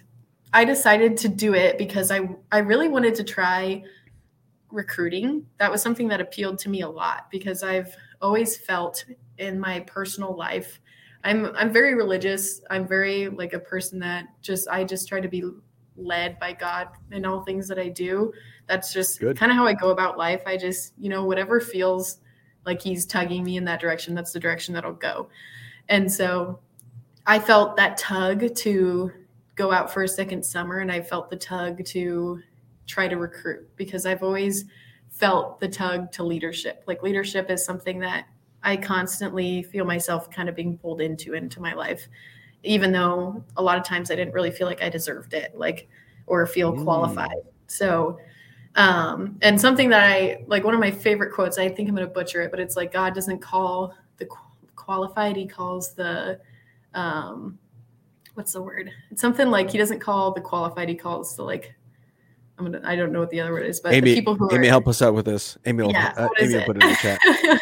I 0.53 0.65
decided 0.65 1.17
to 1.19 1.29
do 1.29 1.55
it 1.55 1.79
because 1.79 2.11
I 2.11 2.29
I 2.53 2.59
really 2.59 2.89
wanted 2.89 3.15
to 3.17 3.25
try 3.25 3.83
recruiting, 4.71 5.47
that 5.59 5.71
was 5.71 5.83
something 5.83 6.07
that 6.09 6.21
appealed 6.21 6.59
to 6.61 6.69
me 6.69 6.83
a 6.83 6.89
lot 6.89 7.29
because 7.31 7.63
I've 7.63 7.95
always 8.21 8.57
felt 8.57 9.05
in 9.39 9.59
my 9.59 9.81
personal 9.81 10.37
life 10.37 10.81
I'm 11.25 11.55
I'm 11.57 11.73
very 11.73 11.95
religious. 11.95 12.63
I'm 12.71 12.87
very 12.87 13.29
like 13.29 13.53
a 13.53 13.59
person 13.59 13.99
that 14.01 14.27
just 14.41 14.69
I 14.69 14.85
just 14.85 15.09
try 15.09 15.21
to 15.21 15.29
be 15.29 15.45
led 15.97 16.39
by 16.39 16.53
God 16.53 16.89
in 17.11 17.27
all 17.27 17.43
things 17.43 17.69
that 17.69 17.79
I 17.79 17.89
do. 17.89 18.33
That's 18.71 18.93
just 18.93 19.19
kind 19.19 19.51
of 19.51 19.57
how 19.57 19.67
I 19.67 19.73
go 19.73 19.91
about 19.91 20.17
life. 20.17 20.43
I 20.47 20.57
just, 20.57 20.93
you 20.97 21.09
know, 21.09 21.25
whatever 21.25 21.59
feels 21.59 22.19
like 22.65 22.81
he's 22.81 23.05
tugging 23.05 23.43
me 23.43 23.57
in 23.57 23.65
that 23.65 23.81
direction, 23.81 24.15
that's 24.15 24.33
the 24.33 24.39
direction 24.39 24.73
that 24.75 24.85
I'll 24.85 24.93
go. 24.93 25.29
And 25.89 26.11
so 26.11 26.61
I 27.27 27.41
felt 27.41 27.75
that 27.79 27.99
tug 27.99 28.55
to 28.55 29.11
go 29.57 29.73
out 29.73 29.93
for 29.93 30.05
a 30.05 30.09
second 30.09 30.45
summer 30.45 30.79
and 30.79 30.93
I 30.93 31.01
felt 31.01 31.31
the 31.31 31.37
tug 31.37 31.85
to 31.87 32.41
try 32.87 33.09
to 33.09 33.17
recruit 33.17 33.69
because 33.75 34.07
I've 34.07 34.23
always 34.23 34.67
felt 35.09 35.59
the 35.59 35.69
tug 35.69 36.13
to 36.13 36.23
leadership. 36.23 36.85
Like 36.87 37.03
leadership 37.03 37.51
is 37.51 37.65
something 37.65 37.99
that 37.99 38.27
I 38.63 38.77
constantly 38.77 39.65
feel 39.65 39.85
myself 39.85 40.31
kind 40.31 40.49
of 40.49 40.55
being 40.55 40.79
pulled 40.79 41.01
into 41.01 41.35
into 41.35 41.61
my 41.61 41.73
life, 41.73 42.07
even 42.63 42.93
though 42.93 43.43
a 43.57 43.63
lot 43.63 43.79
of 43.79 43.85
times 43.85 44.13
I 44.13 44.15
didn't 44.15 44.33
really 44.33 44.53
feel 44.53 44.69
like 44.69 44.81
I 44.81 44.89
deserved 44.89 45.35
it, 45.35 45.59
like 45.59 45.89
or 46.29 46.47
feel 46.47 46.73
mm. 46.73 46.85
qualified. 46.85 47.43
So, 47.67 48.19
um, 48.77 49.37
and 49.43 49.61
something 49.61 49.89
that 49.91 50.03
I 50.03 50.45
like 50.47 50.65
one 50.65 50.75
of 50.75 50.81
my 50.81 50.91
favorite 50.91 51.33
quotes. 51.33 51.59
I 51.59 51.69
think 51.69 51.89
I'm 51.89 51.95
going 51.95 52.07
to 52.07 52.13
butcher 52.13 52.43
it, 52.43 52.51
but 52.51 52.61
it's 52.61 52.77
like 52.77 52.93
God 52.93 53.15
doesn't 53.15 53.41
call 53.41 53.95
the 54.19 54.29
qualified; 54.77 55.37
He 55.37 55.47
calls 55.47 55.95
the 55.95 56.41
um, 56.95 57.59
what's 58.35 58.53
the 58.53 58.63
word? 58.63 58.91
It's 59.11 59.21
something 59.21 59.49
like 59.49 59.71
He 59.71 59.79
doesn't 59.79 60.01
call 60.01 60.33
the 60.33 60.41
qualified; 60.41 60.89
He 60.89 60.95
calls 60.95 61.37
the 61.37 61.43
like 61.43 61.75
I'm 62.59 62.71
gonna 62.71 62.81
I 62.85 62.95
don't 62.95 63.13
know 63.13 63.21
what 63.21 63.31
the 63.31 63.41
other 63.41 63.53
word 63.53 63.67
is, 63.67 63.81
but 63.81 63.93
Amy, 63.93 64.15
people 64.15 64.35
who 64.35 64.53
Amy, 64.53 64.69
are, 64.69 64.71
help 64.71 64.87
us 64.87 65.03
out 65.03 65.15
with 65.15 65.25
this. 65.25 65.57
Amy, 65.65 65.83
will, 65.83 65.93
yeah, 65.93 66.13
uh, 66.17 66.29
Amy 66.39 66.63
put 66.65 66.77
it 66.77 66.85
in 66.85 66.91
the 66.91 66.97
chat. 66.97 67.19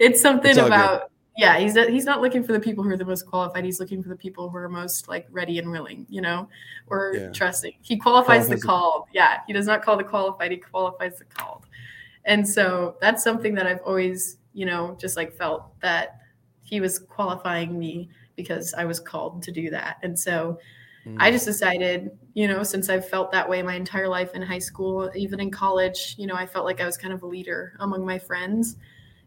it's 0.00 0.20
something 0.20 0.50
it's 0.50 0.58
about. 0.58 1.07
Yeah. 1.38 1.58
He's 1.58 1.74
he's 1.74 2.04
not 2.04 2.20
looking 2.20 2.42
for 2.42 2.52
the 2.52 2.60
people 2.60 2.84
who 2.84 2.90
are 2.90 2.96
the 2.96 3.04
most 3.04 3.26
qualified. 3.26 3.64
He's 3.64 3.80
looking 3.80 4.02
for 4.02 4.08
the 4.08 4.16
people 4.16 4.50
who 4.50 4.56
are 4.56 4.68
most 4.68 5.08
like 5.08 5.26
ready 5.30 5.58
and 5.58 5.70
willing, 5.70 6.06
you 6.10 6.20
know, 6.20 6.48
or 6.88 7.14
yeah. 7.14 7.30
trusting. 7.30 7.74
He 7.80 7.96
qualifies, 7.96 8.46
qualifies 8.46 8.60
the 8.60 8.66
called. 8.66 9.04
Yeah, 9.12 9.40
he 9.46 9.52
does 9.52 9.66
not 9.66 9.82
call 9.82 9.96
the 9.96 10.04
qualified. 10.04 10.50
He 10.50 10.58
qualifies 10.58 11.18
the 11.18 11.24
called, 11.24 11.64
and 12.24 12.46
so 12.46 12.96
that's 13.00 13.24
something 13.24 13.54
that 13.54 13.66
I've 13.66 13.80
always 13.86 14.38
you 14.52 14.66
know 14.66 14.96
just 15.00 15.16
like 15.16 15.32
felt 15.32 15.80
that 15.80 16.18
he 16.62 16.80
was 16.80 16.98
qualifying 16.98 17.78
me 17.78 18.10
because 18.36 18.74
I 18.74 18.84
was 18.84 19.00
called 19.00 19.42
to 19.44 19.52
do 19.52 19.70
that, 19.70 19.96
and 20.02 20.18
so 20.18 20.58
Mm. 21.08 21.16
I 21.18 21.30
just 21.30 21.44
decided, 21.44 22.10
you 22.34 22.48
know, 22.48 22.62
since 22.62 22.88
I've 22.88 23.08
felt 23.08 23.32
that 23.32 23.48
way 23.48 23.62
my 23.62 23.74
entire 23.74 24.08
life 24.08 24.34
in 24.34 24.42
high 24.42 24.58
school, 24.58 25.10
even 25.14 25.40
in 25.40 25.50
college, 25.50 26.14
you 26.18 26.26
know, 26.26 26.34
I 26.34 26.46
felt 26.46 26.64
like 26.64 26.80
I 26.80 26.86
was 26.86 26.96
kind 26.96 27.12
of 27.12 27.22
a 27.22 27.26
leader 27.26 27.74
among 27.80 28.04
my 28.04 28.18
friends. 28.18 28.76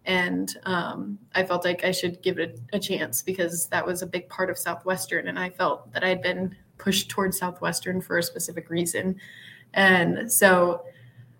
And 0.06 0.58
um, 0.64 1.20
I 1.36 1.44
felt 1.44 1.64
like 1.64 1.84
I 1.84 1.92
should 1.92 2.22
give 2.22 2.40
it 2.40 2.60
a, 2.74 2.80
chance 2.80 3.22
because 3.22 3.68
that 3.68 3.86
was 3.86 4.02
a 4.02 4.08
big 4.08 4.28
part 4.30 4.50
of 4.50 4.58
Southwestern. 4.58 5.28
And 5.28 5.38
I 5.38 5.50
felt 5.50 5.92
that 5.94 6.04
I 6.04 6.10
had 6.10 6.22
been 6.22 6.56
pushed 6.80 7.10
towards 7.10 7.38
Southwestern 7.38 8.02
for 8.02 8.18
a 8.18 8.24
specific 8.24 8.70
reason. 8.70 9.18
And 9.74 10.32
so 10.32 10.84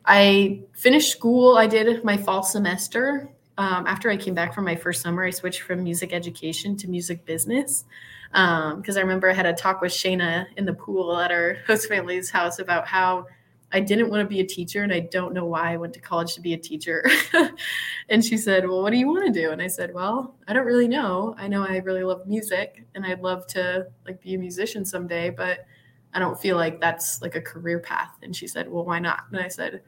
I 0.06 0.62
finished 0.74 1.12
school. 1.12 1.58
I 1.58 1.66
did 1.66 2.04
my 2.04 2.18
fall 2.18 2.44
semester. 2.44 3.30
Um, 3.58 3.86
after 3.88 4.10
I 4.10 4.18
came 4.18 4.34
back 4.34 4.54
from 4.54 4.66
my 4.66 4.76
first 4.76 5.02
summer, 5.02 5.24
I 5.24 5.32
switched 5.32 5.62
from 5.62 5.84
music 5.84 6.14
education 6.14 6.78
to 6.78 6.88
music 6.88 7.26
business 7.26 7.86
because 8.32 8.96
um, 8.96 8.98
I 8.98 9.02
remember 9.02 9.30
I 9.30 9.34
had 9.34 9.46
a 9.46 9.54
talk 9.54 9.82
with 9.82 9.92
Shayna 9.92 10.46
in 10.56 10.66
the 10.66 10.74
pool 10.74 11.18
at 11.18 11.32
our 11.32 11.58
host 11.68 11.88
family's 11.88 12.30
house 12.30 12.60
about 12.60 12.88
how 12.88 13.26
I 13.74 13.80
didn't 13.80 14.10
want 14.10 14.22
to 14.22 14.28
be 14.28 14.40
a 14.40 14.46
teacher 14.46 14.84
and 14.84 14.92
I 14.92 15.00
don't 15.00 15.34
know 15.34 15.46
why 15.46 15.74
I 15.74 15.78
went 15.78 15.94
to 15.94 16.00
college 16.00 16.34
to 16.36 16.42
be 16.42 16.54
a 16.54 16.58
teacher. 16.58 17.06
and 18.10 18.24
she 18.24 18.38
said, 18.38 18.68
Well, 18.68 18.82
what 18.82 18.92
do 18.92 18.98
you 18.98 19.08
want 19.08 19.26
to 19.26 19.32
do? 19.32 19.52
And 19.52 19.62
I 19.62 19.68
said, 19.68 19.94
Well, 19.94 20.36
I 20.48 20.54
don't 20.54 20.66
really 20.66 20.88
know. 20.88 21.36
I 21.38 21.48
know 21.48 21.64
I 21.64 21.78
really 21.78 22.04
love 22.04 22.28
music 22.28 22.86
and 22.96 23.06
I'd 23.06 23.22
love 23.22 23.48
to 23.48 23.88
like 24.06 24.22
be 24.22 24.36
a 24.36 24.38
musician 24.38 24.84
someday, 24.86 25.30
but 25.30 25.66
I 26.14 26.20
don't 26.20 26.40
feel 26.40 26.58
like 26.58 26.82
that's 26.82 27.22
like 27.22 27.36
a 27.36 27.42
career 27.42 27.80
path. 27.80 28.18
And 28.22 28.36
she 28.36 28.48
said, 28.48 28.70
Well, 28.70 28.86
why 28.86 29.00
not? 29.00 29.24
And 29.32 29.40
I 29.40 29.48
said, 29.48 29.82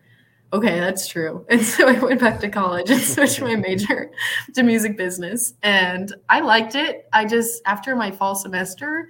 okay, 0.54 0.80
that's 0.80 1.08
true. 1.08 1.46
And 1.50 1.62
so 1.62 1.88
I 1.88 2.00
went 2.00 2.22
back 2.22 2.40
to 2.42 2.50
college 2.50 2.90
and 2.90 3.02
switched 3.02 3.42
my 3.42 3.56
major 3.56 4.12
to 4.54 4.64
music 4.64 4.98
business. 4.98 5.56
And 5.64 6.14
I 6.30 6.40
liked 6.40 6.76
it. 6.76 7.08
I 7.12 7.26
just, 7.26 7.62
after 7.66 7.96
my 7.96 8.12
fall 8.12 8.36
semester, 8.36 9.10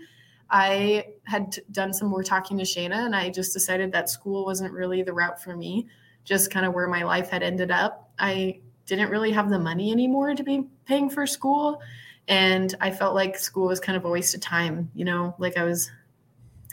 I 0.54 1.08
had 1.24 1.58
done 1.72 1.94
some 1.94 2.10
more 2.10 2.24
talking 2.24 2.60
to 2.60 2.64
Shayna, 2.64 3.06
and 3.08 3.16
I 3.16 3.32
just 3.32 3.54
decided 3.54 3.92
that 3.92 4.08
school 4.08 4.46
wasn't 4.46 4.72
really 4.72 5.02
the 5.02 5.12
route 5.12 5.42
for 5.42 5.58
me, 5.58 5.88
just 6.26 6.52
kind 6.52 6.64
of 6.64 6.76
where 6.76 6.88
my 6.88 7.02
life 7.04 7.32
had 7.32 7.42
ended 7.42 7.72
up. 7.72 8.12
I 8.20 8.60
didn't 8.86 9.10
really 9.10 9.32
have 9.32 9.50
the 9.50 9.58
money 9.58 9.92
anymore 9.92 10.36
to 10.36 10.44
be 10.44 10.68
paying 10.86 11.10
for 11.10 11.26
school. 11.26 11.82
And 12.28 12.76
I 12.80 12.92
felt 12.92 13.16
like 13.16 13.36
school 13.36 13.68
was 13.68 13.80
kind 13.80 13.98
of 13.98 14.06
a 14.06 14.10
waste 14.10 14.36
of 14.36 14.42
time, 14.42 14.92
you 14.94 15.06
know, 15.06 15.34
like 15.40 15.58
I 15.58 15.64
was 15.64 15.90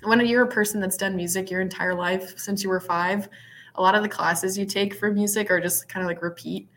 when 0.02 0.24
you're 0.26 0.44
a 0.44 0.48
person 0.48 0.80
that's 0.80 0.96
done 0.98 1.16
music 1.16 1.50
your 1.50 1.62
entire 1.62 1.94
life 1.94 2.38
since 2.38 2.62
you 2.62 2.68
were 2.68 2.80
five, 2.80 3.28
a 3.76 3.82
lot 3.82 3.94
of 3.94 4.02
the 4.02 4.08
classes 4.08 4.58
you 4.58 4.66
take 4.66 4.94
for 4.94 5.10
music 5.10 5.50
are 5.50 5.60
just 5.60 5.88
kind 5.88 6.04
of 6.04 6.08
like 6.08 6.20
repeat. 6.22 6.68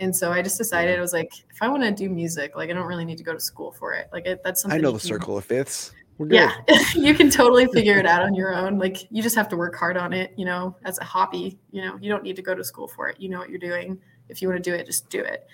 And 0.00 0.14
so 0.14 0.32
I 0.32 0.42
just 0.42 0.58
decided 0.58 0.98
I 0.98 1.00
was 1.00 1.12
like, 1.14 1.32
if 1.50 1.62
I 1.62 1.68
want 1.68 1.82
to 1.82 1.92
do 1.92 2.10
music, 2.10 2.56
like 2.56 2.68
I 2.68 2.72
don't 2.74 2.86
really 2.86 3.04
need 3.04 3.18
to 3.18 3.24
go 3.24 3.32
to 3.32 3.40
school 3.40 3.72
for 3.72 3.94
it. 3.94 4.08
Like 4.12 4.26
it, 4.26 4.42
that's 4.44 4.60
something. 4.60 4.78
I 4.78 4.82
know 4.82 4.92
the 4.92 5.00
circle 5.00 5.38
of 5.38 5.44
fifths. 5.44 5.92
Yeah, 6.30 6.52
you 6.94 7.14
can 7.14 7.30
totally 7.30 7.66
figure 7.66 7.98
it 7.98 8.06
out 8.06 8.22
on 8.22 8.34
your 8.34 8.54
own. 8.54 8.78
Like 8.78 9.10
you 9.10 9.22
just 9.22 9.36
have 9.36 9.48
to 9.50 9.56
work 9.56 9.76
hard 9.76 9.96
on 9.96 10.12
it. 10.12 10.32
You 10.36 10.44
know, 10.44 10.76
as 10.84 10.98
a 10.98 11.04
hobby. 11.04 11.58
You 11.70 11.82
know, 11.82 11.98
you 12.00 12.10
don't 12.10 12.22
need 12.22 12.36
to 12.36 12.42
go 12.42 12.54
to 12.54 12.64
school 12.64 12.88
for 12.88 13.08
it. 13.08 13.20
You 13.20 13.28
know 13.28 13.38
what 13.38 13.50
you're 13.50 13.58
doing. 13.58 13.98
If 14.28 14.40
you 14.40 14.48
want 14.48 14.62
to 14.62 14.70
do 14.70 14.74
it, 14.74 14.86
just 14.86 15.08
do 15.10 15.20
it. 15.20 15.46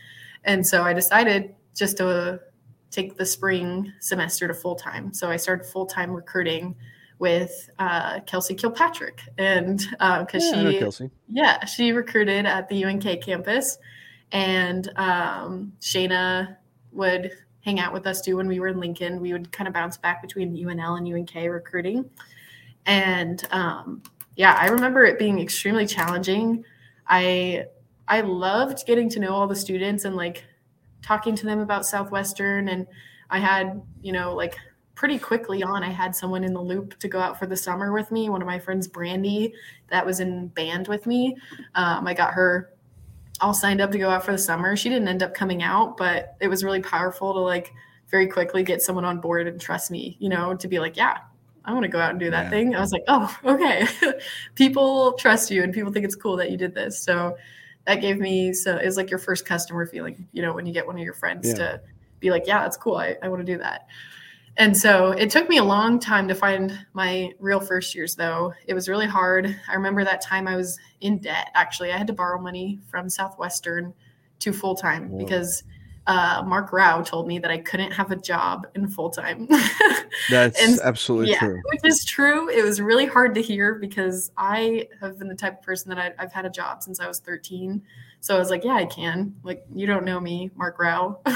And 0.44 0.66
so 0.66 0.82
I 0.82 0.92
decided 0.92 1.54
just 1.74 1.96
to 1.98 2.40
take 2.90 3.16
the 3.16 3.26
spring 3.26 3.92
semester 4.00 4.48
to 4.48 4.54
full 4.54 4.74
time. 4.74 5.12
So 5.12 5.30
I 5.30 5.36
started 5.36 5.66
full 5.66 5.86
time 5.86 6.12
recruiting 6.12 6.74
with 7.18 7.68
uh, 7.78 8.20
Kelsey 8.20 8.54
Kilpatrick, 8.54 9.22
and 9.38 9.78
because 9.90 10.52
uh, 10.52 10.70
yeah, 10.70 10.90
she, 10.90 11.10
yeah, 11.28 11.64
she 11.64 11.92
recruited 11.92 12.46
at 12.46 12.68
the 12.68 12.84
UNK 12.84 13.20
campus, 13.22 13.78
and 14.32 14.90
um, 14.96 15.72
Shayna 15.80 16.56
would 16.92 17.32
hang 17.68 17.80
out 17.80 17.92
with 17.92 18.06
us 18.06 18.22
too 18.22 18.38
when 18.38 18.48
we 18.48 18.60
were 18.60 18.68
in 18.68 18.80
Lincoln. 18.80 19.20
We 19.20 19.34
would 19.34 19.52
kind 19.52 19.68
of 19.68 19.74
bounce 19.74 19.98
back 19.98 20.22
between 20.22 20.56
UNL 20.56 20.96
and 20.96 21.06
UNK 21.06 21.34
recruiting, 21.52 22.08
and 22.86 23.46
um, 23.50 24.02
yeah, 24.36 24.56
I 24.58 24.68
remember 24.68 25.04
it 25.04 25.18
being 25.18 25.38
extremely 25.38 25.86
challenging. 25.86 26.64
I 27.06 27.66
I 28.08 28.22
loved 28.22 28.86
getting 28.86 29.10
to 29.10 29.20
know 29.20 29.34
all 29.34 29.46
the 29.46 29.54
students 29.54 30.06
and 30.06 30.16
like 30.16 30.44
talking 31.02 31.36
to 31.36 31.44
them 31.44 31.60
about 31.60 31.84
Southwestern, 31.84 32.68
and 32.68 32.86
I 33.28 33.38
had 33.38 33.82
you 34.00 34.12
know 34.12 34.34
like 34.34 34.56
pretty 34.94 35.18
quickly 35.18 35.62
on, 35.62 35.84
I 35.84 35.90
had 35.90 36.16
someone 36.16 36.42
in 36.42 36.54
the 36.54 36.62
loop 36.62 36.98
to 37.00 37.06
go 37.06 37.20
out 37.20 37.38
for 37.38 37.46
the 37.46 37.56
summer 37.56 37.92
with 37.92 38.10
me. 38.10 38.30
One 38.30 38.40
of 38.40 38.48
my 38.48 38.58
friends, 38.58 38.88
Brandy, 38.88 39.52
that 39.88 40.04
was 40.06 40.20
in 40.20 40.48
band 40.48 40.88
with 40.88 41.06
me. 41.06 41.36
Um, 41.74 42.06
I 42.08 42.14
got 42.14 42.32
her 42.32 42.70
all 43.40 43.54
signed 43.54 43.80
up 43.80 43.90
to 43.92 43.98
go 43.98 44.10
out 44.10 44.24
for 44.24 44.32
the 44.32 44.38
summer. 44.38 44.76
She 44.76 44.88
didn't 44.88 45.08
end 45.08 45.22
up 45.22 45.34
coming 45.34 45.62
out, 45.62 45.96
but 45.96 46.36
it 46.40 46.48
was 46.48 46.64
really 46.64 46.80
powerful 46.80 47.32
to 47.32 47.40
like 47.40 47.72
very 48.08 48.26
quickly 48.26 48.62
get 48.62 48.82
someone 48.82 49.04
on 49.04 49.20
board 49.20 49.46
and 49.46 49.60
trust 49.60 49.90
me, 49.90 50.16
you 50.18 50.28
know, 50.28 50.54
to 50.54 50.68
be 50.68 50.78
like, 50.78 50.96
yeah, 50.96 51.18
I 51.64 51.72
want 51.72 51.84
to 51.84 51.88
go 51.88 52.00
out 52.00 52.10
and 52.10 52.18
do 52.18 52.30
that 52.30 52.44
yeah. 52.44 52.50
thing. 52.50 52.74
I 52.74 52.80
was 52.80 52.92
like, 52.92 53.04
oh, 53.08 53.36
okay. 53.44 53.86
people 54.54 55.12
trust 55.14 55.50
you 55.50 55.62
and 55.62 55.72
people 55.72 55.92
think 55.92 56.04
it's 56.04 56.16
cool 56.16 56.36
that 56.36 56.50
you 56.50 56.56
did 56.56 56.74
this. 56.74 56.98
So 57.02 57.36
that 57.86 57.96
gave 57.96 58.18
me 58.18 58.52
so 58.52 58.76
it's 58.76 58.96
like 58.96 59.10
your 59.10 59.18
first 59.18 59.46
customer 59.46 59.86
feeling, 59.86 60.26
you 60.32 60.42
know, 60.42 60.52
when 60.52 60.66
you 60.66 60.72
get 60.72 60.86
one 60.86 60.96
of 60.96 61.02
your 61.02 61.14
friends 61.14 61.48
yeah. 61.48 61.54
to 61.54 61.80
be 62.20 62.30
like, 62.30 62.46
yeah, 62.46 62.62
that's 62.62 62.76
cool. 62.76 62.96
I, 62.96 63.16
I 63.22 63.28
want 63.28 63.44
to 63.44 63.52
do 63.52 63.58
that. 63.58 63.86
And 64.58 64.76
so 64.76 65.12
it 65.12 65.30
took 65.30 65.48
me 65.48 65.58
a 65.58 65.64
long 65.64 66.00
time 66.00 66.26
to 66.26 66.34
find 66.34 66.84
my 66.92 67.32
real 67.38 67.60
first 67.60 67.94
years, 67.94 68.16
though. 68.16 68.52
It 68.66 68.74
was 68.74 68.88
really 68.88 69.06
hard. 69.06 69.56
I 69.68 69.74
remember 69.74 70.02
that 70.04 70.20
time 70.20 70.48
I 70.48 70.56
was 70.56 70.78
in 71.00 71.18
debt. 71.18 71.50
Actually, 71.54 71.92
I 71.92 71.96
had 71.96 72.08
to 72.08 72.12
borrow 72.12 72.40
money 72.40 72.80
from 72.90 73.08
Southwestern 73.08 73.94
to 74.40 74.52
full 74.52 74.74
time 74.74 75.16
because 75.16 75.62
uh, 76.08 76.42
Mark 76.46 76.72
Rao 76.72 77.02
told 77.02 77.28
me 77.28 77.38
that 77.38 77.50
I 77.50 77.58
couldn't 77.58 77.92
have 77.92 78.10
a 78.10 78.16
job 78.16 78.66
in 78.74 78.88
full 78.88 79.10
time. 79.10 79.46
That's 80.30 80.60
and, 80.60 80.80
absolutely 80.80 81.32
yeah, 81.32 81.38
true. 81.38 81.62
Which 81.70 81.84
is 81.84 82.02
true. 82.02 82.48
It 82.48 82.64
was 82.64 82.80
really 82.80 83.04
hard 83.04 83.34
to 83.34 83.42
hear 83.42 83.74
because 83.74 84.32
I 84.38 84.88
have 85.02 85.18
been 85.18 85.28
the 85.28 85.34
type 85.34 85.58
of 85.58 85.62
person 85.62 85.90
that 85.90 85.98
I, 85.98 86.22
have 86.22 86.32
had 86.32 86.46
a 86.46 86.50
job 86.50 86.82
since 86.82 86.98
I 86.98 87.06
was 87.06 87.20
13. 87.20 87.82
So 88.20 88.34
I 88.34 88.38
was 88.38 88.48
like, 88.48 88.64
yeah, 88.64 88.72
I 88.72 88.86
can. 88.86 89.34
Like, 89.42 89.66
you 89.74 89.86
don't 89.86 90.06
know 90.06 90.18
me, 90.18 90.50
Mark 90.56 90.78
Rao. 90.78 91.20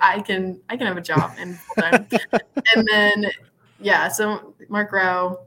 I 0.00 0.20
can, 0.26 0.60
I 0.68 0.76
can 0.76 0.88
have 0.88 0.96
a 0.96 1.02
job 1.02 1.36
in 1.38 1.54
full 1.54 1.76
time. 1.76 2.08
and 2.74 2.88
then, 2.90 3.30
yeah, 3.78 4.08
so 4.08 4.54
Mark 4.68 4.90
Rao 4.90 5.38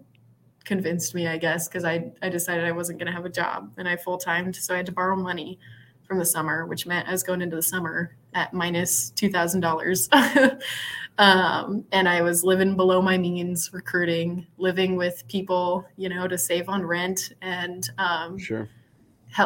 convinced 0.63 1.13
me, 1.13 1.27
I 1.27 1.37
guess, 1.37 1.67
because 1.67 1.83
I, 1.83 2.13
I 2.21 2.29
decided 2.29 2.63
I 2.63 2.71
wasn't 2.71 2.97
going 2.97 3.07
to 3.07 3.13
have 3.13 3.25
a 3.25 3.29
job 3.29 3.73
and 3.75 3.89
I 3.89 3.97
full 3.97 4.17
timed. 4.17 4.55
So 4.55 4.73
I 4.73 4.77
had 4.77 4.85
to 4.85 4.93
borrow 4.93 5.17
money 5.17 5.59
from 6.07 6.17
the 6.17 6.25
summer, 6.25 6.65
which 6.65 6.85
meant 6.85 7.09
I 7.09 7.11
was 7.11 7.23
going 7.23 7.41
into 7.41 7.57
the 7.57 7.61
summer 7.61 8.15
at 8.35 8.53
minus 8.53 9.09
two 9.11 9.29
thousand 9.29 9.61
dollars. 9.61 10.09
um, 11.17 11.85
and 11.91 12.07
I 12.07 12.21
was 12.21 12.43
living 12.43 12.75
below 12.75 13.01
my 13.01 13.17
means, 13.17 13.71
recruiting, 13.73 14.45
living 14.57 14.95
with 14.95 15.23
people, 15.27 15.85
you 15.97 16.09
know, 16.09 16.27
to 16.27 16.37
save 16.37 16.69
on 16.69 16.83
rent 16.83 17.33
and 17.41 17.89
um, 17.97 18.37
sure 18.37 18.69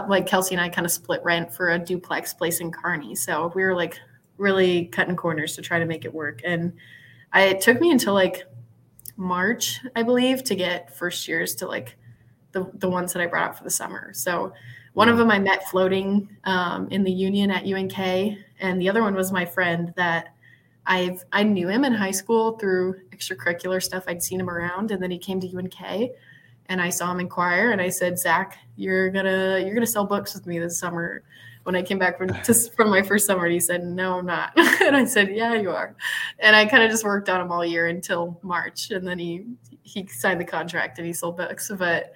like 0.07 0.27
Kelsey 0.27 0.55
and 0.55 0.61
I 0.61 0.69
kind 0.69 0.85
of 0.85 0.91
split 0.91 1.23
rent 1.23 1.53
for 1.53 1.71
a 1.71 1.79
duplex 1.79 2.33
place 2.33 2.59
in 2.59 2.71
Kearney. 2.71 3.15
So 3.15 3.51
we 3.55 3.63
were 3.63 3.75
like 3.75 3.99
really 4.37 4.85
cutting 4.85 5.15
corners 5.15 5.55
to 5.55 5.61
try 5.61 5.79
to 5.79 5.85
make 5.85 6.05
it 6.05 6.13
work. 6.13 6.41
And 6.43 6.73
I, 7.33 7.43
it 7.43 7.61
took 7.61 7.79
me 7.79 7.91
until 7.91 8.13
like 8.13 8.45
March, 9.15 9.79
I 9.95 10.03
believe, 10.03 10.43
to 10.45 10.55
get 10.55 10.95
first 10.95 11.27
years 11.27 11.55
to 11.55 11.67
like 11.67 11.95
the, 12.51 12.69
the 12.75 12.89
ones 12.89 13.13
that 13.13 13.21
I 13.21 13.27
brought 13.27 13.49
out 13.49 13.57
for 13.57 13.63
the 13.63 13.69
summer. 13.69 14.13
So 14.13 14.53
one 14.93 15.09
of 15.09 15.17
them 15.17 15.31
I 15.31 15.39
met 15.39 15.67
floating 15.69 16.35
um, 16.43 16.87
in 16.89 17.03
the 17.03 17.11
union 17.11 17.51
at 17.51 17.65
UNK, 17.65 18.37
and 18.59 18.81
the 18.81 18.89
other 18.89 19.01
one 19.01 19.15
was 19.15 19.31
my 19.31 19.45
friend 19.45 19.93
that 19.95 20.33
I've 20.85 21.23
I 21.33 21.43
knew 21.43 21.67
him 21.67 21.83
in 21.83 21.93
high 21.93 22.11
school 22.11 22.57
through 22.57 23.01
extracurricular 23.11 23.83
stuff. 23.83 24.05
I'd 24.07 24.23
seen 24.23 24.39
him 24.39 24.49
around, 24.49 24.91
and 24.91 25.03
then 25.03 25.11
he 25.11 25.17
came 25.17 25.39
to 25.41 25.57
UNK, 25.57 26.11
and 26.67 26.81
I 26.81 26.89
saw 26.89 27.11
him 27.11 27.19
in 27.19 27.29
choir, 27.29 27.71
and 27.71 27.81
I 27.81 27.89
said, 27.89 28.17
Zach, 28.17 28.57
you're 28.77 29.09
gonna 29.09 29.59
you're 29.59 29.73
gonna 29.73 29.85
sell 29.85 30.05
books 30.05 30.33
with 30.33 30.45
me 30.45 30.59
this 30.59 30.79
summer. 30.79 31.23
When 31.63 31.75
I 31.75 31.81
came 31.81 31.99
back 31.99 32.17
from 32.17 32.29
just 32.45 32.73
from 32.75 32.89
my 32.89 33.01
first 33.01 33.25
summer, 33.25 33.43
and 33.43 33.53
he 33.53 33.59
said, 33.59 33.83
No, 33.83 34.19
I'm 34.19 34.25
not. 34.25 34.53
and 34.81 34.95
I 34.95 35.03
said, 35.03 35.35
Yeah, 35.35 35.53
you 35.53 35.69
are. 35.69 35.95
And 36.39 36.55
I 36.55 36.65
kind 36.65 36.81
of 36.81 36.89
just 36.89 37.03
worked 37.03 37.27
on 37.27 37.41
him 37.41 37.51
all 37.51 37.65
year 37.65 37.87
until 37.87 38.39
March, 38.41 38.91
and 38.91 39.05
then 39.05 39.19
he 39.19 39.45
he 39.83 40.07
signed 40.07 40.39
the 40.39 40.45
contract 40.45 40.97
and 40.97 41.05
he 41.05 41.11
sold 41.11 41.35
books. 41.35 41.69
But 41.77 42.13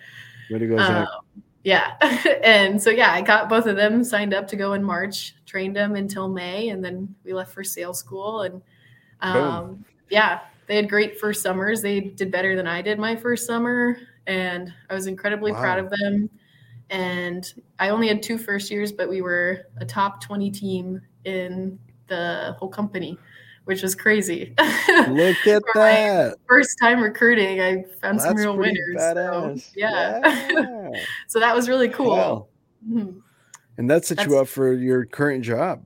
Way 0.49 0.59
to 0.59 0.67
go, 0.67 0.77
Zach. 0.77 1.07
um, 1.07 1.43
yeah. 1.63 1.95
and 2.43 2.81
so, 2.81 2.89
yeah, 2.89 3.11
I 3.11 3.21
got 3.21 3.49
both 3.49 3.65
of 3.65 3.75
them 3.75 4.03
signed 4.03 4.33
up 4.33 4.47
to 4.49 4.55
go 4.55 4.73
in 4.73 4.83
March, 4.83 5.35
trained 5.45 5.75
them 5.75 5.95
until 5.95 6.27
May, 6.27 6.69
and 6.69 6.83
then 6.83 7.13
we 7.23 7.33
left 7.33 7.53
for 7.53 7.63
sales 7.63 7.99
school. 7.99 8.41
And 8.41 8.61
um, 9.21 9.85
yeah, 10.09 10.41
they 10.67 10.75
had 10.75 10.89
great 10.89 11.19
first 11.19 11.41
summers. 11.41 11.81
They 11.81 11.99
did 11.99 12.31
better 12.31 12.55
than 12.55 12.67
I 12.67 12.81
did 12.81 12.99
my 12.99 13.15
first 13.15 13.45
summer. 13.45 13.97
And 14.27 14.73
I 14.89 14.93
was 14.93 15.07
incredibly 15.07 15.51
proud 15.51 15.79
of 15.79 15.89
them. 15.89 16.29
And 16.89 17.51
I 17.79 17.89
only 17.89 18.07
had 18.07 18.21
two 18.21 18.37
first 18.37 18.69
years, 18.69 18.91
but 18.91 19.09
we 19.09 19.21
were 19.21 19.67
a 19.77 19.85
top 19.85 20.21
20 20.21 20.51
team 20.51 21.01
in 21.25 21.79
the 22.07 22.55
whole 22.59 22.67
company, 22.69 23.17
which 23.71 23.83
was 23.83 23.95
crazy. 23.95 24.53
Look 25.07 25.47
at 25.47 25.63
that. 25.75 26.35
First 26.45 26.77
time 26.77 27.01
recruiting, 27.01 27.61
I 27.61 27.85
found 28.01 28.19
some 28.19 28.35
real 28.35 28.57
winners. 28.57 28.99
So, 28.99 29.55
yeah. 29.77 30.19
Yeah. 30.51 30.89
so 31.27 31.39
that 31.39 31.55
was 31.55 31.69
really 31.69 31.87
cool. 31.87 32.09
Wow. 32.17 32.47
Mhm. 32.85 33.21
And 33.77 33.89
that 33.89 34.03
set 34.03 34.27
you 34.27 34.37
up 34.37 34.49
for 34.49 34.73
your 34.73 35.05
current 35.05 35.45
job. 35.45 35.85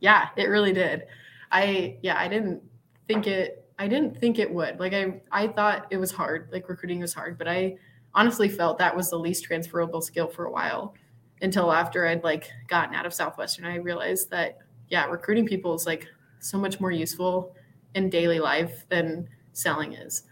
Yeah, 0.00 0.28
it 0.38 0.46
really 0.46 0.72
did. 0.72 1.04
I 1.52 1.98
yeah, 2.00 2.18
I 2.18 2.26
didn't 2.26 2.62
think 3.06 3.26
it 3.26 3.68
I 3.78 3.86
didn't 3.86 4.18
think 4.18 4.38
it 4.38 4.50
would. 4.50 4.80
Like 4.80 4.94
I 4.94 5.20
I 5.30 5.48
thought 5.48 5.88
it 5.90 5.98
was 5.98 6.10
hard, 6.10 6.48
like 6.50 6.70
recruiting 6.70 7.00
was 7.00 7.12
hard, 7.12 7.36
but 7.36 7.48
I 7.48 7.76
honestly 8.14 8.48
felt 8.48 8.78
that 8.78 8.96
was 8.96 9.10
the 9.10 9.18
least 9.18 9.44
transferable 9.44 10.00
skill 10.00 10.26
for 10.26 10.46
a 10.46 10.50
while 10.50 10.94
until 11.42 11.70
after 11.70 12.06
I'd 12.06 12.24
like 12.24 12.50
gotten 12.66 12.94
out 12.94 13.04
of 13.04 13.12
Southwestern. 13.12 13.66
I 13.66 13.74
realized 13.76 14.30
that 14.30 14.56
yeah, 14.88 15.04
recruiting 15.04 15.44
people 15.44 15.74
is 15.74 15.84
like 15.84 16.08
so 16.40 16.58
much 16.58 16.80
more 16.80 16.90
useful 16.90 17.54
in 17.94 18.10
daily 18.10 18.38
life 18.40 18.84
than 18.88 19.28
selling 19.52 19.92
is. 19.94 20.24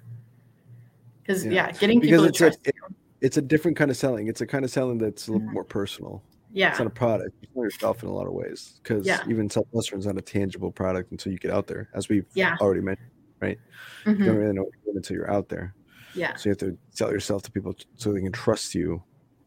Cuz 1.26 1.44
Yeah. 1.44 1.52
yeah. 1.52 1.72
getting 1.72 2.00
Because 2.00 2.10
people 2.10 2.24
to 2.24 2.28
it's 2.28 2.40
a, 2.40 2.44
trust 2.44 2.66
it- 2.66 2.74
it's 3.20 3.36
a 3.38 3.42
different 3.42 3.76
kind 3.76 3.90
of 3.90 3.96
selling. 3.96 4.28
It's 4.28 4.40
a 4.42 4.46
kind 4.46 4.64
of 4.64 4.70
selling 4.70 4.98
that's 4.98 5.28
a 5.28 5.32
little 5.32 5.46
Mhm. 5.48 5.52
more 5.52 5.64
personal. 5.64 6.22
Yeah. 6.52 6.70
It's 6.70 6.78
not 6.78 6.86
a 6.86 6.90
product. 6.90 7.34
You 7.54 7.62
yourself 7.62 8.02
in 8.02 8.08
a 8.08 8.12
lot 8.12 8.26
of 8.26 8.32
ways 8.34 8.78
because 8.82 9.06
Yeah. 9.06 9.20
even 9.28 9.48
Southwestern 9.48 9.98
is 10.00 10.06
not 10.06 10.18
a 10.18 10.22
tangible 10.22 10.70
product 10.70 11.10
until 11.12 11.32
you 11.32 11.38
get 11.38 11.50
out 11.50 11.66
there, 11.66 11.88
as 11.94 12.08
we've 12.08 12.26
Yeah. 12.34 12.56
already 12.60 12.80
mentioned. 12.82 13.08
Right? 13.40 13.58
You 14.06 14.12
Mhm. 14.14 14.24
don't 14.26 14.36
really 14.36 14.52
know 14.52 14.62
what 14.64 14.72
you're 14.84 14.96
until 14.96 15.16
you're 15.16 15.30
out 15.30 15.48
there. 15.48 15.74
Yeah. 16.14 16.36
So 16.36 16.48
you 16.48 16.50
have 16.50 16.58
to 16.58 16.78
sell 16.90 17.10
yourself 17.10 17.42
to 17.42 17.50
people 17.50 17.74
so 17.96 18.12
they 18.12 18.20
can 18.20 18.32
trust 18.32 18.74
you 18.74 19.02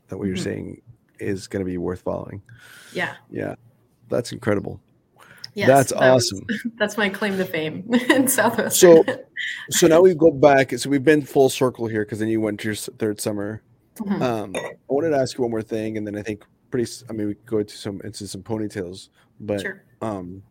that 0.07 0.17
what 0.17 0.27
you're 0.27 0.35
Mhm. 0.38 0.43
saying 0.43 0.81
is 1.19 1.47
going 1.47 1.61
to 1.61 1.65
be 1.65 1.77
worth 1.77 2.01
following. 2.01 2.41
Yeah. 2.93 3.15
Yeah, 3.29 3.55
that's 4.09 4.31
incredible. 4.31 4.79
Yes, 5.57 5.67
that's 5.67 5.91
that 5.99 6.13
was- 6.13 6.31
awesome. 6.34 6.47
that's 6.77 6.97
my 6.97 7.09
claim 7.09 7.38
to 7.38 7.45
fame 7.45 7.84
in 8.09 8.27
Southwestern. 8.27 9.03
So- 9.05 9.23
so 9.71 9.88
now 9.88 10.01
we 10.01 10.13
go 10.13 10.31
back. 10.31 10.71
So 10.77 10.89
we've 10.89 11.03
been 11.03 11.21
full 11.23 11.49
circle 11.49 11.88
here 11.88 12.03
because 12.05 12.19
then 12.19 12.27
you 12.29 12.39
went 12.41 12.59
to 12.61 12.67
your 12.67 12.75
third 12.75 13.19
summer. 13.19 13.61
Mhm. 13.95 14.21
Um, 14.21 14.55
I 14.55 14.71
wanted 14.88 15.09
to 15.09 15.17
ask 15.17 15.38
you 15.38 15.41
one 15.43 15.51
more 15.51 15.63
thing, 15.63 15.97
and 15.97 16.05
then 16.05 16.15
I 16.15 16.21
think 16.21 16.43
pretty. 16.69 16.89
I 17.09 17.13
mean, 17.13 17.27
we 17.27 17.34
could 17.35 17.45
go 17.47 17.57
into 17.57 17.75
some 17.75 17.99
into 18.03 18.27
some 18.27 18.43
ponytails, 18.43 19.09
but 19.39 19.61
sure. 19.61 19.84
um, 20.03 20.43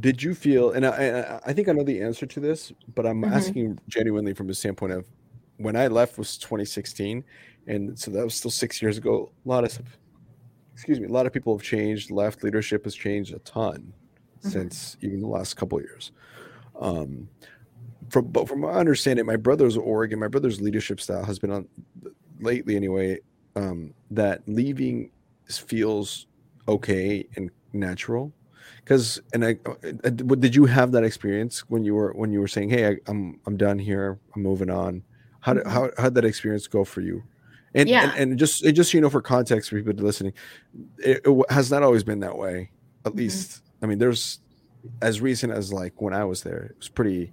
did 0.00 0.20
you 0.22 0.34
feel? 0.34 0.72
And 0.72 0.84
I, 0.84 0.90
I, 0.90 1.40
I 1.46 1.52
think 1.52 1.68
I 1.68 1.72
know 1.72 1.84
the 1.84 2.00
answer 2.02 2.26
to 2.26 2.40
this, 2.40 2.72
but 2.96 3.06
I'm 3.06 3.22
Mhm. 3.22 3.30
asking 3.32 3.78
genuinely 3.88 4.34
from 4.34 4.48
the 4.48 4.54
standpoint 4.54 4.92
of 4.92 5.06
when 5.58 5.76
I 5.76 5.86
left 5.86 6.18
was 6.18 6.36
2016, 6.38 7.22
and 7.68 7.96
so 7.98 8.10
that 8.10 8.24
was 8.24 8.34
still 8.34 8.50
six 8.50 8.82
years 8.82 8.98
ago. 8.98 9.30
A 9.44 9.48
lot 9.48 9.62
of, 9.62 9.78
excuse 10.74 10.98
me, 10.98 11.06
a 11.06 11.12
lot 11.12 11.26
of 11.26 11.32
people 11.32 11.56
have 11.56 11.64
changed. 11.64 12.10
Left 12.10 12.42
leadership 12.42 12.82
has 12.84 12.94
changed 12.96 13.32
a 13.32 13.38
ton. 13.40 13.92
Since 14.40 14.96
even 15.00 15.20
the 15.20 15.26
last 15.28 15.54
couple 15.54 15.78
of 15.78 15.84
years. 15.84 16.12
Um, 16.80 17.28
from 18.10 18.28
but 18.28 18.48
from 18.48 18.60
my 18.60 18.70
understanding, 18.72 19.26
my 19.26 19.36
brother's 19.36 19.76
org 19.76 20.12
and 20.12 20.20
my 20.20 20.28
brother's 20.28 20.60
leadership 20.60 21.00
style 21.00 21.24
has 21.24 21.38
been 21.38 21.50
on 21.50 21.68
lately 22.40 22.76
anyway. 22.76 23.18
Um, 23.56 23.94
that 24.10 24.42
leaving 24.46 25.10
feels 25.50 26.26
okay 26.68 27.26
and 27.36 27.50
natural 27.72 28.32
because 28.84 29.20
and 29.34 29.44
I, 29.44 29.56
uh, 30.04 30.10
did 30.10 30.54
you 30.54 30.64
have 30.66 30.92
that 30.92 31.02
experience 31.02 31.60
when 31.68 31.82
you 31.84 31.94
were 31.96 32.12
when 32.12 32.32
you 32.32 32.40
were 32.40 32.48
saying 32.48 32.70
hey 32.70 32.88
I, 32.88 32.96
I'm 33.08 33.40
I'm 33.46 33.56
done 33.56 33.78
here 33.78 34.20
I'm 34.36 34.42
moving 34.42 34.70
on 34.70 35.02
how 35.40 35.54
did 35.54 35.64
Mhm. 35.64 35.70
how 35.72 35.90
how 35.96 36.04
did 36.04 36.14
that 36.14 36.24
experience 36.24 36.68
go 36.68 36.84
for 36.84 37.00
you 37.00 37.24
and 37.74 37.88
Yeah. 37.88 38.04
and, 38.04 38.30
and 38.30 38.38
just 38.38 38.62
and 38.64 38.76
just 38.76 38.92
so 38.92 38.98
you 38.98 39.02
know 39.02 39.10
for 39.10 39.20
context 39.22 39.70
for 39.70 39.76
people 39.82 39.92
listening 40.04 40.32
it, 40.98 41.20
it 41.24 41.50
has 41.50 41.70
not 41.70 41.82
always 41.82 42.04
been 42.04 42.20
that 42.20 42.36
way 42.38 42.70
at 43.04 43.12
Mhm. 43.12 43.16
least 43.18 43.62
I 43.82 43.86
mean 43.86 43.98
there's 43.98 44.40
as 45.02 45.20
recent 45.20 45.52
as 45.52 45.72
like 45.72 46.00
when 46.00 46.14
I 46.14 46.24
was 46.24 46.42
there 46.42 46.64
it 46.64 46.76
was 46.78 46.88
pretty 46.88 47.32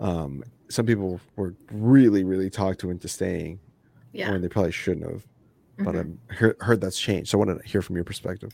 um 0.00 0.44
some 0.70 0.86
people 0.86 1.20
were 1.36 1.56
really 1.72 2.24
really 2.24 2.50
talked 2.50 2.80
to 2.80 2.90
into 2.90 3.08
staying 3.08 3.60
Yeah. 4.12 4.30
when 4.30 4.42
they 4.42 4.48
probably 4.48 4.72
shouldn't 4.72 5.10
have 5.10 5.26
but 5.84 5.94
Mhm. 5.96 6.18
I've 6.30 6.36
heard, 6.38 6.56
heard 6.60 6.80
that's 6.80 7.00
changed 7.00 7.30
so 7.30 7.40
I 7.40 7.46
want 7.46 7.62
to 7.62 7.68
hear 7.68 7.82
from 7.82 7.96
your 7.96 8.04
perspective 8.04 8.52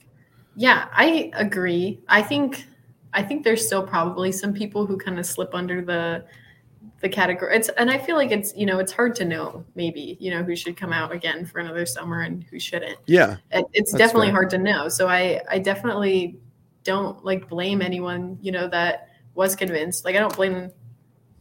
Yeah, 0.54 0.88
I 0.92 1.30
agree. 1.34 2.00
I 2.08 2.22
think 2.22 2.66
I 3.12 3.22
think 3.22 3.44
there's 3.44 3.64
still 3.66 3.82
probably 3.86 4.32
some 4.32 4.52
people 4.52 4.86
who 4.86 4.96
kind 4.98 5.18
of 5.18 5.26
slip 5.26 5.54
under 5.54 5.82
the 5.82 6.24
the 7.00 7.08
category. 7.08 7.56
It's 7.56 7.68
and 7.70 7.90
I 7.90 7.98
feel 7.98 8.16
like 8.16 8.30
it's 8.32 8.54
you 8.56 8.66
know 8.66 8.78
it's 8.78 8.92
hard 8.92 9.14
to 9.16 9.24
know 9.24 9.64
maybe 9.74 10.16
you 10.20 10.30
know 10.30 10.42
who 10.44 10.56
should 10.56 10.76
come 10.76 10.92
out 10.92 11.12
again 11.12 11.44
for 11.46 11.58
another 11.60 11.86
summer 11.86 12.22
and 12.22 12.44
who 12.44 12.58
shouldn't. 12.60 12.98
yeah 13.06 13.36
It, 13.52 13.66
it's 13.72 13.94
definitely 13.94 14.28
fair. 14.28 14.32
hard 14.32 14.50
to 14.50 14.58
know. 14.58 14.88
So 14.88 15.08
I 15.08 15.40
I 15.50 15.58
definitely 15.58 16.38
don't 16.84 17.24
like 17.24 17.48
blame 17.48 17.82
anyone 17.82 18.38
you 18.40 18.52
know 18.52 18.68
that 18.68 19.08
was 19.34 19.56
convinced. 19.56 20.04
Like 20.04 20.14
I 20.16 20.20
don't 20.20 20.34
blame 20.36 20.70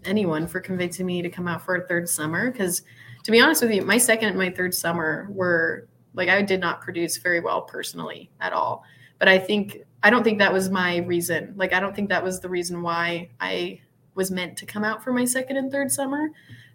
anyone 0.05 0.47
for 0.47 0.59
convincing 0.59 1.05
me 1.05 1.21
to 1.21 1.29
come 1.29 1.47
out 1.47 1.61
for 1.63 1.75
a 1.75 1.87
third 1.87 2.09
summer 2.09 2.51
because 2.51 2.81
to 3.23 3.31
be 3.31 3.39
honest 3.39 3.61
with 3.61 3.71
you, 3.71 3.83
my 3.83 3.97
second 3.97 4.29
and 4.29 4.37
my 4.37 4.49
third 4.49 4.73
summer 4.73 5.27
were 5.29 5.87
like 6.13 6.29
I 6.29 6.41
did 6.41 6.59
not 6.59 6.81
produce 6.81 7.17
very 7.17 7.39
well 7.39 7.61
personally 7.61 8.29
at 8.41 8.53
all. 8.53 8.83
But 9.19 9.27
I 9.27 9.37
think 9.39 9.79
I 10.01 10.09
don't 10.09 10.23
think 10.23 10.39
that 10.39 10.51
was 10.51 10.69
my 10.69 10.97
reason. 10.97 11.53
Like 11.55 11.71
I 11.73 11.79
don't 11.79 11.95
think 11.95 12.09
that 12.09 12.23
was 12.23 12.39
the 12.39 12.49
reason 12.49 12.81
why 12.81 13.29
I 13.39 13.81
was 14.15 14.29
meant 14.29 14.57
to 14.57 14.65
come 14.65 14.83
out 14.83 15.03
for 15.03 15.13
my 15.13 15.25
second 15.25 15.57
and 15.57 15.71
third 15.71 15.91
summer. 15.91 16.29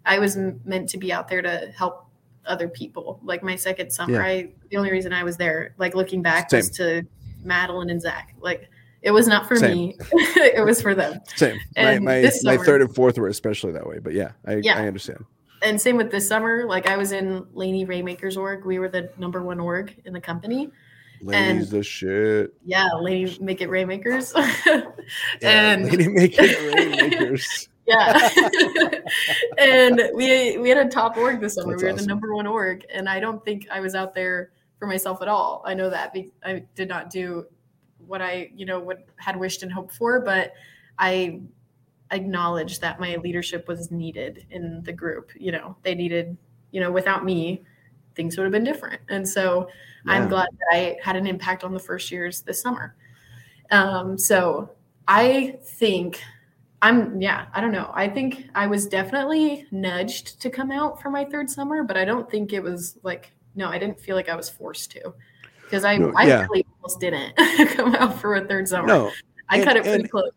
I 0.05 0.19
was 0.19 0.35
m- 0.35 0.59
meant 0.65 0.89
to 0.89 0.97
be 0.97 1.13
out 1.13 1.27
there 1.27 1.41
to 1.41 1.71
help 1.77 2.05
other 2.45 2.67
people. 2.67 3.19
Like 3.23 3.43
my 3.43 3.55
second 3.55 3.91
summer, 3.91 4.15
Yeah. 4.15 4.25
I 4.25 4.49
the 4.71 4.77
only 4.77 4.91
reason 4.91 5.13
I 5.13 5.23
was 5.23 5.37
there, 5.37 5.75
like 5.77 5.93
looking 5.93 6.21
back, 6.23 6.51
was 6.51 6.69
to 6.71 7.03
Madeline 7.43 7.89
and 7.89 8.01
Zach. 8.01 8.35
Like 8.39 8.69
it 9.01 9.11
was 9.11 9.27
not 9.27 9.47
for 9.47 9.55
Same. 9.55 9.77
me; 9.77 9.95
it 10.11 10.65
was 10.65 10.81
for 10.81 10.93
them. 10.95 11.19
Same. 11.35 11.57
My 11.77 11.81
And 11.91 12.05
my, 12.05 12.21
my 12.21 12.29
summer- 12.29 12.65
third 12.65 12.81
and 12.81 12.93
fourth 12.93 13.17
were 13.17 13.27
especially 13.29 13.71
that 13.73 13.85
way. 13.87 13.99
But 13.99 14.13
yeah, 14.13 14.31
I, 14.45 14.55
Yeah. 14.55 14.77
I 14.77 14.87
understand. 14.87 15.23
And 15.61 15.79
same 15.79 15.97
with 15.97 16.09
this 16.09 16.25
summer. 16.27 16.65
Like 16.65 16.87
I 16.87 16.95
was 16.95 17.11
in 17.11 17.45
Laney 17.53 17.85
Raymakers 17.85 18.37
org. 18.37 18.63
We 18.65 18.79
were 18.79 18.87
the 18.89 19.11
number 19.17 19.41
one 19.43 19.59
org 19.59 19.93
in 20.05 20.13
the 20.13 20.21
company. 20.21 20.69
And- 21.33 21.63
the 21.67 21.83
shit. 21.83 22.53
Yeah, 22.63 22.87
Lady 23.01 23.37
Make 23.41 23.59
It 23.61 23.69
Raymakers. 23.69 24.33
Yeah, 25.41 25.71
and 25.73 25.85
lady 25.85 26.07
make 26.07 26.35
it 26.37 26.75
rainmakers. 26.75 27.67
yeah, 27.87 28.29
and 29.57 29.99
we 30.13 30.57
we 30.59 30.69
had 30.69 30.77
a 30.77 30.87
top 30.87 31.17
org 31.17 31.41
this 31.41 31.55
summer. 31.55 31.71
That's 31.73 31.81
we 31.81 31.87
were 31.87 31.93
awesome. 31.95 32.05
the 32.05 32.07
number 32.07 32.35
one 32.35 32.45
org, 32.47 32.85
and 32.93 33.09
I 33.09 33.19
don't 33.19 33.43
think 33.43 33.67
I 33.71 33.79
was 33.79 33.95
out 33.95 34.13
there 34.13 34.51
for 34.79 34.87
myself 34.87 35.21
at 35.21 35.27
all. 35.27 35.61
I 35.65 35.73
know 35.73 35.89
that 35.89 36.15
I 36.43 36.63
did 36.73 36.89
not 36.89 37.09
do 37.09 37.45
what 38.07 38.21
I 38.21 38.49
you 38.55 38.65
know 38.65 38.79
what 38.79 39.05
had 39.17 39.37
wished 39.37 39.61
and 39.61 39.71
hoped 39.71 39.93
for, 39.93 40.21
but 40.21 40.53
I 40.97 41.41
acknowledged 42.11 42.81
that 42.81 42.99
my 42.99 43.17
leadership 43.17 43.67
was 43.67 43.91
needed 43.91 44.45
in 44.49 44.81
the 44.83 44.93
group. 44.93 45.31
You 45.35 45.51
know, 45.51 45.75
they 45.83 45.93
needed 45.93 46.37
you 46.71 46.79
know 46.79 46.91
without 46.91 47.25
me, 47.25 47.61
things 48.15 48.37
would 48.37 48.43
have 48.43 48.53
been 48.53 48.63
different, 48.63 49.01
and 49.09 49.27
so. 49.27 49.67
Yeah. 50.05 50.13
I'm 50.13 50.29
glad 50.29 50.47
that 50.59 50.67
I 50.71 50.97
had 51.03 51.17
an 51.17 51.27
impact 51.27 51.65
on 51.65 51.73
the 51.73 51.79
first 51.79 52.09
years 52.09 52.39
this 52.39 52.61
summer. 52.61 52.95
Um, 53.69 54.17
so 54.17 54.69
I 55.09 55.59
think 55.61 56.21
I'm, 56.81 57.19
yeah, 57.21 57.47
I 57.53 57.59
don't 57.59 57.73
know. 57.73 57.91
I 57.93 58.07
think 58.07 58.45
I 58.55 58.67
was 58.67 58.87
definitely 58.87 59.67
nudged 59.71 60.41
to 60.41 60.49
come 60.49 60.71
out 60.71 61.01
for 61.01 61.09
my 61.09 61.25
third 61.25 61.49
summer, 61.49 61.83
but 61.83 61.97
I 61.97 62.05
don't 62.05 62.31
think 62.31 62.53
it 62.53 62.63
was 62.63 62.97
like, 63.03 63.33
no, 63.59 63.67
I 63.69 63.77
didn't 63.77 63.99
feel 63.99 64.15
like 64.15 64.29
I 64.29 64.35
was 64.35 64.49
forced 64.49 64.89
to. 64.91 65.13
because 65.63 65.83
I 65.83 65.97
no, 65.97 66.13
I 66.15 66.25
yeah. 66.25 66.41
really 66.43 66.65
almost 66.77 66.99
didn't 66.99 67.35
come 67.75 67.93
out 67.95 68.19
for 68.19 68.35
a 68.35 68.45
third 68.47 68.67
summer. 68.67 68.87
No, 68.87 69.11
I 69.49 69.57
and, 69.57 69.65
cut 69.65 69.75
it 69.75 69.83
pretty 69.83 70.07
close. 70.07 70.31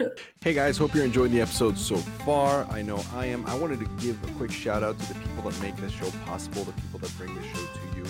hey 0.42 0.52
guys, 0.52 0.76
hope 0.76 0.94
you're 0.94 1.04
enjoying 1.04 1.32
the 1.32 1.40
episode 1.40 1.78
so 1.78 1.96
far. 1.96 2.66
I 2.70 2.82
know 2.82 3.02
I 3.14 3.24
am. 3.26 3.44
I 3.46 3.54
wanted 3.56 3.80
to 3.80 3.86
give 3.98 4.22
a 4.22 4.32
quick 4.34 4.52
shout 4.52 4.82
out 4.82 4.98
to 5.00 5.14
the 5.14 5.18
people 5.18 5.50
that 5.50 5.60
make 5.62 5.76
this 5.76 5.92
show 5.92 6.10
possible, 6.26 6.62
the 6.64 6.72
people 6.72 7.00
that 7.00 7.16
bring 7.16 7.34
this 7.34 7.46
show 7.46 7.66
to 7.66 7.96
you. 7.96 8.04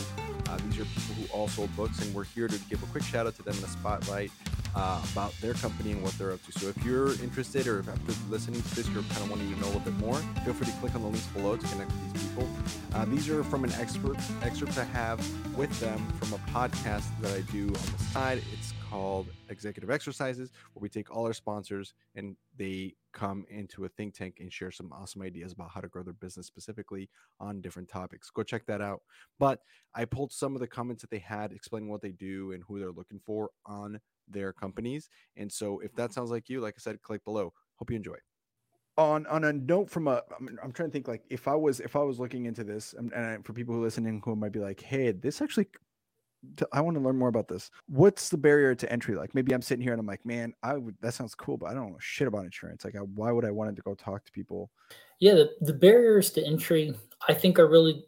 Uh, 0.48 0.58
these 0.66 0.80
are 0.80 0.84
people 0.84 1.14
all 1.32 1.48
sold 1.48 1.74
books, 1.76 2.00
and 2.00 2.14
we're 2.14 2.24
here 2.24 2.48
to 2.48 2.58
give 2.70 2.82
a 2.82 2.86
quick 2.86 3.04
shout 3.04 3.26
out 3.26 3.36
to 3.36 3.42
them 3.42 3.54
in 3.54 3.60
the 3.60 3.68
spotlight 3.68 4.30
uh, 4.74 5.02
about 5.12 5.32
their 5.40 5.54
company 5.54 5.92
and 5.92 6.02
what 6.02 6.16
they're 6.18 6.32
up 6.32 6.44
to. 6.46 6.52
So 6.52 6.68
if 6.68 6.84
you're 6.84 7.12
interested 7.22 7.66
or 7.66 7.80
if 7.80 7.88
after 7.88 8.12
listening 8.30 8.62
to 8.62 8.74
this, 8.74 8.88
you're 8.88 9.02
kind 9.04 9.22
of 9.22 9.30
wanting 9.30 9.52
to 9.52 9.60
know 9.60 9.66
a 9.66 9.72
little 9.72 9.80
bit 9.80 9.98
more, 9.98 10.16
feel 10.44 10.54
free 10.54 10.66
to 10.66 10.72
click 10.78 10.94
on 10.94 11.02
the 11.02 11.08
links 11.08 11.26
below 11.28 11.56
to 11.56 11.66
connect 11.66 11.90
with 11.90 12.12
these 12.12 12.22
people. 12.28 12.48
Uh, 12.94 13.04
these 13.06 13.28
are 13.28 13.42
from 13.44 13.64
an 13.64 13.72
expert 13.72 14.16
excerpt 14.42 14.78
I 14.78 14.84
have 14.84 15.18
with 15.56 15.78
them 15.80 16.06
from 16.20 16.32
a 16.34 16.38
podcast 16.50 17.08
that 17.20 17.34
I 17.34 17.40
do 17.52 17.66
on 17.66 17.72
the 17.72 18.04
side. 18.12 18.42
It's 18.52 18.72
called 18.88 19.26
Executive 19.48 19.90
Exercises, 19.90 20.50
where 20.72 20.80
we 20.80 20.88
take 20.88 21.14
all 21.14 21.26
our 21.26 21.32
sponsors 21.32 21.94
and 22.14 22.36
they 22.56 22.94
come 23.12 23.44
into 23.48 23.84
a 23.84 23.88
think 23.88 24.14
tank 24.14 24.36
and 24.40 24.52
share 24.52 24.70
some 24.70 24.92
awesome 24.92 25.22
ideas 25.22 25.52
about 25.52 25.70
how 25.70 25.80
to 25.80 25.88
grow 25.88 26.02
their 26.02 26.12
business 26.12 26.46
specifically 26.46 27.08
on 27.40 27.60
different 27.60 27.88
topics. 27.88 28.30
Go 28.30 28.42
check 28.42 28.66
that 28.66 28.80
out. 28.80 29.02
But 29.38 29.60
I 29.94 30.04
pulled 30.04 30.32
some 30.32 30.54
of 30.54 30.60
the 30.60 30.66
comments 30.66 31.02
that 31.02 31.10
they 31.10 31.18
had 31.18 31.52
explaining 31.52 31.88
what 31.88 32.02
they 32.02 32.12
do 32.12 32.52
and 32.52 32.62
who 32.66 32.78
they're 32.78 32.92
looking 32.92 33.20
for 33.24 33.50
on 33.66 34.00
their 34.28 34.52
companies. 34.52 35.08
And 35.36 35.50
so 35.50 35.80
if 35.80 35.94
that 35.94 36.12
sounds 36.12 36.30
like 36.30 36.48
you, 36.48 36.60
like 36.60 36.74
I 36.76 36.80
said, 36.80 37.02
click 37.02 37.24
below. 37.24 37.52
Hope 37.76 37.90
you 37.90 37.96
enjoy. 37.96 38.16
On 38.96 39.26
on 39.28 39.44
a 39.44 39.52
note 39.52 39.88
from 39.88 40.08
a, 40.08 40.22
I'm, 40.38 40.58
I'm 40.62 40.72
trying 40.72 40.88
to 40.88 40.92
think 40.92 41.06
like 41.06 41.22
if 41.30 41.46
I 41.46 41.54
was 41.54 41.78
if 41.78 41.94
I 41.94 42.00
was 42.00 42.18
looking 42.18 42.46
into 42.46 42.64
this, 42.64 42.94
and, 42.98 43.12
and 43.12 43.46
for 43.46 43.52
people 43.52 43.72
who 43.72 43.80
listening 43.80 44.20
who 44.24 44.34
might 44.34 44.50
be 44.50 44.58
like, 44.58 44.80
hey, 44.80 45.12
this 45.12 45.40
actually 45.40 45.68
I 46.72 46.80
want 46.80 46.96
to 46.96 47.02
learn 47.02 47.16
more 47.16 47.28
about 47.28 47.48
this. 47.48 47.70
What's 47.86 48.28
the 48.28 48.36
barrier 48.36 48.74
to 48.74 48.92
entry 48.92 49.16
like? 49.16 49.34
Maybe 49.34 49.52
I'm 49.52 49.62
sitting 49.62 49.82
here 49.82 49.92
and 49.92 50.00
I'm 50.00 50.06
like, 50.06 50.24
man, 50.24 50.52
I 50.62 50.76
would 50.76 50.96
that 51.00 51.14
sounds 51.14 51.34
cool, 51.34 51.56
but 51.56 51.66
I 51.66 51.74
don't 51.74 51.90
know 51.90 51.98
shit 52.00 52.28
about 52.28 52.44
insurance. 52.44 52.84
Like, 52.84 52.96
I, 52.96 53.00
why 53.00 53.32
would 53.32 53.44
I 53.44 53.50
want 53.50 53.74
to 53.74 53.82
go 53.82 53.94
talk 53.94 54.24
to 54.24 54.32
people? 54.32 54.70
Yeah, 55.20 55.34
the, 55.34 55.50
the 55.60 55.72
barriers 55.72 56.30
to 56.32 56.46
entry, 56.46 56.94
I 57.28 57.34
think, 57.34 57.58
are 57.58 57.68
really 57.68 58.04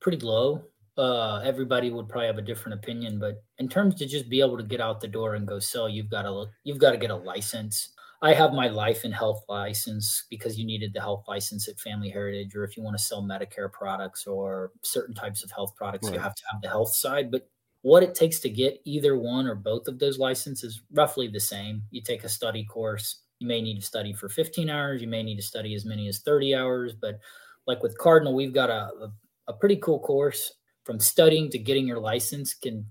pretty 0.00 0.18
low. 0.18 0.64
Uh, 0.96 1.40
everybody 1.44 1.90
would 1.90 2.08
probably 2.08 2.26
have 2.26 2.38
a 2.38 2.42
different 2.42 2.78
opinion, 2.78 3.18
but 3.18 3.42
in 3.58 3.68
terms 3.68 3.94
to 3.96 4.06
just 4.06 4.28
be 4.28 4.40
able 4.40 4.58
to 4.58 4.62
get 4.62 4.80
out 4.80 5.00
the 5.00 5.08
door 5.08 5.34
and 5.34 5.48
go 5.48 5.58
sell, 5.58 5.88
you've 5.88 6.10
got 6.10 6.22
to 6.22 6.46
you've 6.64 6.78
got 6.78 6.92
to 6.92 6.98
get 6.98 7.10
a 7.10 7.16
license. 7.16 7.94
I 8.20 8.34
have 8.34 8.52
my 8.52 8.68
life 8.68 9.02
and 9.02 9.12
health 9.12 9.42
license 9.48 10.26
because 10.30 10.56
you 10.56 10.64
needed 10.64 10.92
the 10.94 11.00
health 11.00 11.24
license 11.26 11.66
at 11.66 11.80
Family 11.80 12.08
Heritage, 12.08 12.54
or 12.54 12.62
if 12.62 12.76
you 12.76 12.82
want 12.84 12.96
to 12.96 13.02
sell 13.02 13.22
Medicare 13.22 13.72
products 13.72 14.28
or 14.28 14.70
certain 14.82 15.14
types 15.14 15.42
of 15.42 15.50
health 15.50 15.74
products, 15.74 16.06
right. 16.06 16.14
you 16.14 16.20
have 16.20 16.36
to 16.36 16.42
have 16.52 16.62
the 16.62 16.68
health 16.68 16.94
side. 16.94 17.32
But 17.32 17.48
what 17.82 18.02
it 18.02 18.14
takes 18.14 18.38
to 18.40 18.48
get 18.48 18.80
either 18.84 19.16
one 19.16 19.46
or 19.46 19.54
both 19.54 19.88
of 19.88 19.98
those 19.98 20.18
licenses 20.18 20.82
roughly 20.92 21.28
the 21.28 21.40
same. 21.40 21.82
You 21.90 22.00
take 22.00 22.24
a 22.24 22.28
study 22.28 22.64
course, 22.64 23.22
you 23.40 23.46
may 23.46 23.60
need 23.60 23.80
to 23.80 23.86
study 23.86 24.12
for 24.12 24.28
15 24.28 24.70
hours, 24.70 25.02
you 25.02 25.08
may 25.08 25.22
need 25.22 25.36
to 25.36 25.42
study 25.42 25.74
as 25.74 25.84
many 25.84 26.08
as 26.08 26.20
30 26.20 26.54
hours, 26.54 26.92
but 26.92 27.18
like 27.66 27.82
with 27.82 27.98
Cardinal, 27.98 28.34
we've 28.34 28.54
got 28.54 28.70
a, 28.70 28.90
a, 29.00 29.12
a 29.48 29.52
pretty 29.52 29.76
cool 29.76 29.98
course 29.98 30.52
from 30.84 30.98
studying 30.98 31.50
to 31.50 31.58
getting 31.58 31.86
your 31.86 32.00
license 32.00 32.54
can 32.54 32.86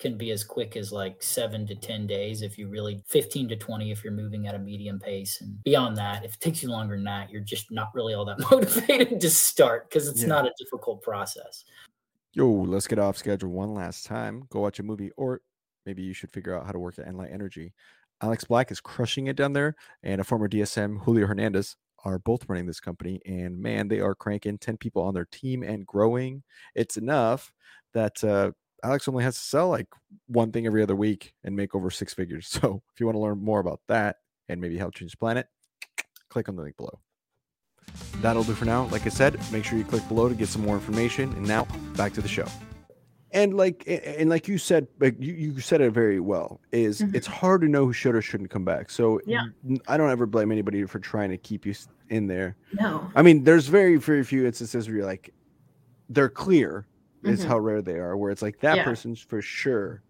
can 0.00 0.18
be 0.18 0.32
as 0.32 0.42
quick 0.42 0.76
as 0.76 0.92
like 0.92 1.22
seven 1.22 1.64
to 1.64 1.74
10 1.74 2.08
days 2.08 2.42
if 2.42 2.58
you 2.58 2.68
really 2.68 3.00
15 3.06 3.48
to 3.48 3.56
20 3.56 3.92
if 3.92 4.02
you're 4.02 4.12
moving 4.12 4.48
at 4.48 4.56
a 4.56 4.58
medium 4.58 4.98
pace. 4.98 5.40
And 5.40 5.62
beyond 5.62 5.96
that, 5.98 6.24
if 6.24 6.34
it 6.34 6.40
takes 6.40 6.64
you 6.64 6.68
longer 6.68 6.96
than 6.96 7.04
that, 7.04 7.30
you're 7.30 7.40
just 7.40 7.70
not 7.70 7.94
really 7.94 8.12
all 8.12 8.24
that 8.24 8.40
motivated 8.50 9.20
to 9.20 9.30
start 9.30 9.88
because 9.88 10.08
it's 10.08 10.22
yeah. 10.22 10.28
not 10.28 10.46
a 10.46 10.52
difficult 10.58 11.00
process. 11.00 11.64
Yo, 12.36 12.50
let's 12.50 12.88
get 12.88 12.98
off 12.98 13.16
schedule 13.16 13.50
one 13.50 13.74
last 13.74 14.04
time. 14.06 14.42
Go 14.50 14.58
watch 14.58 14.80
a 14.80 14.82
movie, 14.82 15.12
or 15.16 15.40
maybe 15.86 16.02
you 16.02 16.12
should 16.12 16.32
figure 16.32 16.52
out 16.58 16.66
how 16.66 16.72
to 16.72 16.80
work 16.80 16.98
at 16.98 17.06
Enlight 17.06 17.32
Energy. 17.32 17.72
Alex 18.20 18.42
Black 18.42 18.72
is 18.72 18.80
crushing 18.80 19.28
it 19.28 19.36
down 19.36 19.52
there, 19.52 19.76
and 20.02 20.20
a 20.20 20.24
former 20.24 20.48
DSM, 20.48 21.04
Julio 21.04 21.28
Hernandez, 21.28 21.76
are 22.04 22.18
both 22.18 22.48
running 22.48 22.66
this 22.66 22.80
company. 22.80 23.20
And 23.24 23.56
man, 23.56 23.86
they 23.86 24.00
are 24.00 24.16
cranking 24.16 24.58
10 24.58 24.78
people 24.78 25.00
on 25.00 25.14
their 25.14 25.26
team 25.26 25.62
and 25.62 25.86
growing. 25.86 26.42
It's 26.74 26.96
enough 26.96 27.52
that 27.92 28.24
uh, 28.24 28.50
Alex 28.82 29.06
only 29.06 29.22
has 29.22 29.36
to 29.36 29.40
sell 29.40 29.68
like 29.68 29.86
one 30.26 30.50
thing 30.50 30.66
every 30.66 30.82
other 30.82 30.96
week 30.96 31.34
and 31.44 31.54
make 31.54 31.72
over 31.72 31.88
six 31.88 32.14
figures. 32.14 32.48
So 32.60 32.82
if 32.92 32.98
you 32.98 33.06
want 33.06 33.14
to 33.14 33.20
learn 33.20 33.44
more 33.44 33.60
about 33.60 33.80
that 33.86 34.16
and 34.48 34.60
maybe 34.60 34.76
help 34.76 34.96
change 34.96 35.12
the 35.12 35.18
planet, 35.18 35.46
click 36.30 36.48
on 36.48 36.56
the 36.56 36.62
link 36.62 36.76
below. 36.76 36.98
That'll 38.20 38.44
do 38.44 38.54
for 38.54 38.64
now. 38.64 38.86
Like 38.86 39.06
I 39.06 39.10
said, 39.10 39.38
make 39.52 39.64
sure 39.64 39.78
you 39.78 39.84
click 39.84 40.06
below 40.08 40.28
to 40.28 40.34
get 40.34 40.48
some 40.48 40.62
more 40.62 40.74
information. 40.74 41.32
And 41.32 41.46
now 41.46 41.66
back 41.96 42.12
to 42.14 42.22
the 42.22 42.28
show. 42.28 42.46
And 43.32 43.56
like 43.56 43.82
and 43.86 44.30
like 44.30 44.46
you 44.46 44.58
said, 44.58 44.86
like 45.00 45.16
you, 45.18 45.34
you 45.34 45.60
said 45.60 45.80
it 45.80 45.90
very 45.90 46.20
well. 46.20 46.60
Is 46.70 47.00
mm-hmm. 47.00 47.16
it's 47.16 47.26
hard 47.26 47.62
to 47.62 47.68
know 47.68 47.84
who 47.84 47.92
should 47.92 48.14
or 48.14 48.22
shouldn't 48.22 48.50
come 48.50 48.64
back. 48.64 48.90
So 48.90 49.20
yeah, 49.26 49.46
I 49.88 49.96
don't 49.96 50.10
ever 50.10 50.24
blame 50.24 50.52
anybody 50.52 50.84
for 50.84 51.00
trying 51.00 51.30
to 51.30 51.36
keep 51.36 51.66
you 51.66 51.74
in 52.10 52.28
there. 52.28 52.56
No, 52.74 53.10
I 53.16 53.22
mean 53.22 53.42
there's 53.42 53.66
very 53.66 53.96
very 53.96 54.22
few 54.22 54.46
instances 54.46 54.86
where 54.86 54.98
you're 54.98 55.06
like 55.06 55.34
they're 56.08 56.28
clear 56.28 56.86
mm-hmm. 57.24 57.34
is 57.34 57.42
how 57.42 57.58
rare 57.58 57.82
they 57.82 57.98
are. 57.98 58.16
Where 58.16 58.30
it's 58.30 58.42
like 58.42 58.60
that 58.60 58.76
yeah. 58.76 58.84
person's 58.84 59.20
for 59.20 59.42
sure 59.42 60.00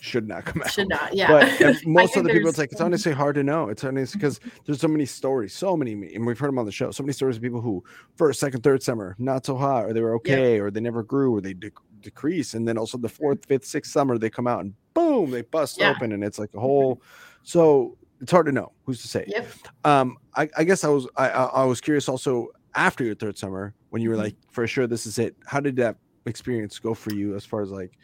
should 0.00 0.28
not 0.28 0.44
come 0.44 0.62
out. 0.62 0.70
Should 0.70 0.88
not, 0.88 1.14
yeah. 1.14 1.28
But 1.28 1.76
most 1.86 2.16
of 2.16 2.24
the 2.24 2.30
people, 2.30 2.48
it's 2.48 2.58
like 2.58 2.72
it's 2.72 2.80
honestly 2.80 3.12
hard 3.12 3.34
to 3.36 3.42
know. 3.42 3.68
It's 3.68 3.84
honestly 3.84 4.18
because 4.18 4.40
there's 4.64 4.80
so 4.80 4.88
many 4.88 5.06
stories, 5.06 5.54
so 5.54 5.76
many, 5.76 5.92
and 6.14 6.26
we've 6.26 6.38
heard 6.38 6.48
them 6.48 6.58
on 6.58 6.66
the 6.66 6.72
show. 6.72 6.90
So 6.90 7.02
many 7.02 7.12
stories 7.12 7.36
of 7.36 7.42
people 7.42 7.60
who 7.60 7.82
first, 8.16 8.40
second, 8.40 8.62
third 8.62 8.82
summer 8.82 9.16
not 9.18 9.46
so 9.46 9.56
hot, 9.56 9.86
or 9.86 9.92
they 9.92 10.00
were 10.00 10.14
okay, 10.16 10.56
yeah. 10.56 10.62
or 10.62 10.70
they 10.70 10.80
never 10.80 11.02
grew, 11.02 11.34
or 11.34 11.40
they 11.40 11.54
de- 11.54 11.70
decrease, 12.00 12.54
and 12.54 12.66
then 12.68 12.78
also 12.78 12.98
the 12.98 13.08
fourth, 13.08 13.44
fifth, 13.46 13.64
sixth 13.64 13.92
summer 13.92 14.18
they 14.18 14.30
come 14.30 14.46
out 14.46 14.60
and 14.60 14.74
boom, 14.92 15.30
they 15.30 15.42
bust 15.42 15.78
yeah. 15.78 15.90
open, 15.90 16.12
and 16.12 16.22
it's 16.22 16.38
like 16.38 16.50
a 16.54 16.60
whole. 16.60 17.02
So 17.42 17.96
it's 18.20 18.30
hard 18.30 18.46
to 18.46 18.52
know. 18.52 18.72
Who's 18.84 19.02
to 19.02 19.08
say? 19.08 19.24
Yep. 19.26 19.46
Um, 19.84 20.18
I, 20.34 20.48
I 20.56 20.64
guess 20.64 20.84
I 20.84 20.88
was 20.88 21.06
I, 21.16 21.28
I 21.28 21.64
was 21.64 21.80
curious 21.80 22.08
also 22.08 22.48
after 22.74 23.04
your 23.04 23.14
third 23.14 23.38
summer 23.38 23.74
when 23.90 24.02
you 24.02 24.10
were 24.10 24.16
mm-hmm. 24.16 24.24
like 24.24 24.36
for 24.50 24.66
sure 24.66 24.86
this 24.86 25.06
is 25.06 25.18
it. 25.18 25.36
How 25.46 25.60
did 25.60 25.76
that 25.76 25.96
experience 26.26 26.78
go 26.78 26.94
for 26.94 27.12
you 27.12 27.34
as 27.36 27.44
far 27.44 27.62
as 27.62 27.70
like 27.70 27.98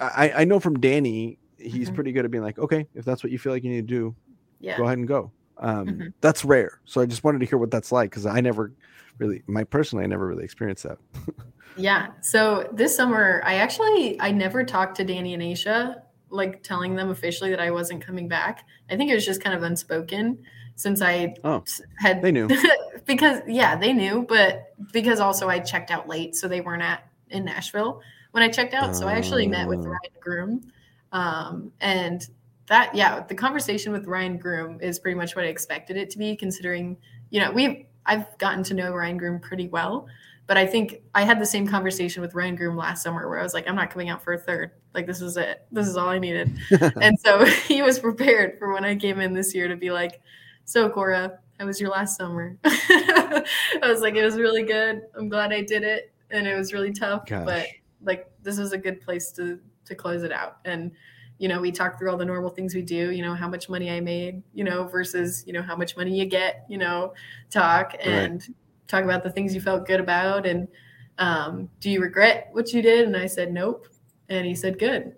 I, 0.00 0.32
I 0.38 0.44
know 0.44 0.60
from 0.60 0.80
Danny, 0.80 1.38
he's 1.58 1.86
mm-hmm. 1.86 1.94
pretty 1.94 2.12
good 2.12 2.24
at 2.24 2.30
being 2.30 2.44
like, 2.44 2.58
okay, 2.58 2.86
if 2.94 3.04
that's 3.04 3.22
what 3.22 3.32
you 3.32 3.38
feel 3.38 3.52
like 3.52 3.64
you 3.64 3.70
need 3.70 3.88
to 3.88 3.94
do, 3.94 4.14
yeah. 4.60 4.76
go 4.76 4.84
ahead 4.84 4.98
and 4.98 5.08
go. 5.08 5.30
Um, 5.58 5.86
mm-hmm. 5.86 6.08
That's 6.20 6.44
rare. 6.44 6.80
So 6.84 7.00
I 7.00 7.06
just 7.06 7.24
wanted 7.24 7.40
to 7.40 7.46
hear 7.46 7.58
what 7.58 7.70
that's 7.70 7.90
like 7.90 8.10
because 8.10 8.26
I 8.26 8.40
never 8.40 8.72
really, 9.18 9.42
my 9.46 9.64
personally, 9.64 10.04
I 10.04 10.06
never 10.06 10.26
really 10.26 10.44
experienced 10.44 10.84
that. 10.84 10.98
yeah. 11.76 12.08
So 12.20 12.68
this 12.72 12.94
summer, 12.94 13.42
I 13.44 13.54
actually, 13.54 14.20
I 14.20 14.30
never 14.30 14.64
talked 14.64 14.96
to 14.96 15.04
Danny 15.04 15.34
and 15.34 15.42
Aisha, 15.42 16.02
like 16.30 16.62
telling 16.62 16.94
them 16.94 17.10
officially 17.10 17.50
that 17.50 17.60
I 17.60 17.70
wasn't 17.70 18.04
coming 18.04 18.28
back. 18.28 18.64
I 18.90 18.96
think 18.96 19.10
it 19.10 19.14
was 19.14 19.26
just 19.26 19.42
kind 19.42 19.56
of 19.56 19.62
unspoken 19.62 20.38
since 20.78 21.02
I 21.02 21.34
oh, 21.42 21.64
had 21.98 22.22
they 22.22 22.30
knew 22.30 22.48
because 23.04 23.40
yeah 23.48 23.74
they 23.74 23.92
knew 23.92 24.24
but 24.28 24.74
because 24.92 25.18
also 25.18 25.48
I 25.48 25.58
checked 25.58 25.90
out 25.90 26.08
late 26.08 26.36
so 26.36 26.46
they 26.46 26.60
weren't 26.60 26.82
at 26.82 27.08
in 27.30 27.44
Nashville 27.44 28.00
when 28.38 28.48
I 28.48 28.52
checked 28.52 28.72
out. 28.72 28.94
So 28.94 29.08
I 29.08 29.14
actually 29.14 29.48
met 29.48 29.66
with 29.66 29.80
oh. 29.80 29.88
Ryan 29.88 30.20
Groom. 30.20 30.72
Um, 31.10 31.72
and 31.80 32.24
that, 32.66 32.94
yeah, 32.94 33.24
the 33.26 33.34
conversation 33.34 33.90
with 33.90 34.06
Ryan 34.06 34.38
Groom 34.38 34.78
is 34.80 35.00
pretty 35.00 35.16
much 35.16 35.34
what 35.34 35.44
I 35.44 35.48
expected 35.48 35.96
it 35.96 36.08
to 36.10 36.18
be, 36.18 36.36
considering, 36.36 36.96
you 37.30 37.40
know, 37.40 37.50
we've, 37.50 37.84
I've 38.06 38.38
gotten 38.38 38.62
to 38.64 38.74
know 38.74 38.92
Ryan 38.92 39.16
Groom 39.16 39.40
pretty 39.40 39.66
well. 39.66 40.06
But 40.46 40.56
I 40.56 40.66
think 40.66 41.02
I 41.16 41.24
had 41.24 41.40
the 41.40 41.46
same 41.46 41.66
conversation 41.66 42.22
with 42.22 42.32
Ryan 42.32 42.54
Groom 42.54 42.76
last 42.76 43.02
summer 43.02 43.28
where 43.28 43.40
I 43.40 43.42
was 43.42 43.54
like, 43.54 43.68
I'm 43.68 43.74
not 43.74 43.90
coming 43.90 44.08
out 44.08 44.22
for 44.22 44.34
a 44.34 44.38
third. 44.38 44.70
Like, 44.94 45.08
this 45.08 45.20
is 45.20 45.36
it. 45.36 45.66
This 45.72 45.88
is 45.88 45.96
all 45.96 46.08
I 46.08 46.20
needed. 46.20 46.56
and 47.00 47.18
so 47.18 47.44
he 47.66 47.82
was 47.82 47.98
prepared 47.98 48.56
for 48.60 48.72
when 48.72 48.84
I 48.84 48.94
came 48.94 49.18
in 49.20 49.34
this 49.34 49.52
year 49.52 49.66
to 49.66 49.74
be 49.74 49.90
like, 49.90 50.20
So, 50.64 50.88
Cora, 50.88 51.40
how 51.58 51.66
was 51.66 51.80
your 51.80 51.90
last 51.90 52.16
summer? 52.16 52.56
I 52.64 53.44
was 53.82 54.00
like, 54.00 54.14
It 54.14 54.24
was 54.24 54.36
really 54.36 54.62
good. 54.62 55.02
I'm 55.16 55.28
glad 55.28 55.52
I 55.52 55.62
did 55.62 55.82
it. 55.82 56.12
And 56.30 56.46
it 56.46 56.56
was 56.56 56.72
really 56.72 56.92
tough. 56.92 57.26
Gosh. 57.26 57.44
But 57.44 57.66
like 58.02 58.30
this 58.42 58.58
is 58.58 58.72
a 58.72 58.78
good 58.78 59.00
place 59.00 59.30
to 59.32 59.58
to 59.84 59.94
close 59.94 60.22
it 60.22 60.32
out. 60.32 60.58
And 60.64 60.92
you 61.38 61.48
know 61.48 61.60
we 61.60 61.70
talk 61.70 61.98
through 61.98 62.10
all 62.10 62.16
the 62.16 62.24
normal 62.24 62.50
things 62.50 62.74
we 62.74 62.82
do 62.82 63.12
you 63.12 63.22
know 63.22 63.32
how 63.32 63.46
much 63.46 63.68
money 63.68 63.92
i 63.92 64.00
made 64.00 64.42
you 64.54 64.64
know 64.64 64.82
versus 64.88 65.44
you 65.46 65.52
know 65.52 65.62
how 65.62 65.76
much 65.76 65.96
money 65.96 66.18
you 66.18 66.24
get 66.24 66.66
you 66.68 66.76
know 66.76 67.14
talk 67.48 67.94
and 68.00 68.42
right. 68.42 68.56
talk 68.88 69.04
about 69.04 69.22
the 69.22 69.30
things 69.30 69.54
you 69.54 69.60
felt 69.60 69.86
good 69.86 70.00
about 70.00 70.46
and 70.46 70.66
um, 71.18 71.68
do 71.80 71.90
you 71.90 72.00
regret 72.00 72.48
what 72.52 72.72
you 72.72 72.80
did? 72.82 73.06
And 73.06 73.16
i 73.16 73.26
said 73.26 73.52
nope. 73.52 73.88
And 74.30 74.46
he 74.46 74.54
said 74.54 74.78
good. 74.78 75.14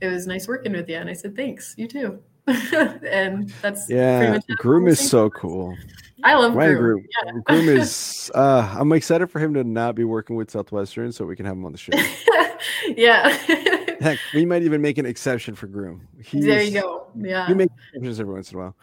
It 0.00 0.06
was 0.06 0.28
nice 0.28 0.46
working 0.46 0.72
with 0.72 0.88
you. 0.88 0.96
And 0.96 1.10
i 1.10 1.12
said 1.12 1.36
thanks. 1.36 1.74
You 1.76 1.88
too. 1.88 2.22
And 2.46 3.50
that's 3.60 3.90
yeah 3.90 4.38
groom 4.56 4.88
is 4.88 4.98
so 4.98 5.28
cool 5.30 5.76
I 6.24 6.34
love 6.34 6.54
Ryan 6.54 6.76
Groom. 6.76 7.00
Groom. 7.00 7.08
Yeah. 7.24 7.40
Groom 7.44 7.68
is. 7.68 8.14
Uh, 8.34 8.76
I'm 8.78 8.92
excited 8.92 9.28
for 9.28 9.38
him 9.38 9.54
to 9.54 9.64
not 9.64 9.94
be 9.94 10.04
working 10.04 10.36
with 10.36 10.50
Southwestern, 10.50 11.12
so 11.12 11.24
we 11.24 11.34
can 11.34 11.46
have 11.46 11.56
him 11.56 11.64
on 11.64 11.72
the 11.72 11.78
show. 11.78 11.92
yeah. 12.96 13.28
Heck, 14.00 14.18
we 14.34 14.44
might 14.44 14.62
even 14.62 14.82
make 14.82 14.98
an 14.98 15.06
exception 15.06 15.54
for 15.54 15.66
Groom. 15.66 16.06
He's, 16.22 16.44
there 16.44 16.62
you 16.62 16.80
go. 16.80 17.06
Yeah. 17.16 17.48
We 17.48 17.54
make 17.54 17.70
exceptions 17.88 18.20
every 18.20 18.34
once 18.34 18.52
in 18.52 18.58
a 18.58 18.60
while. 18.60 18.76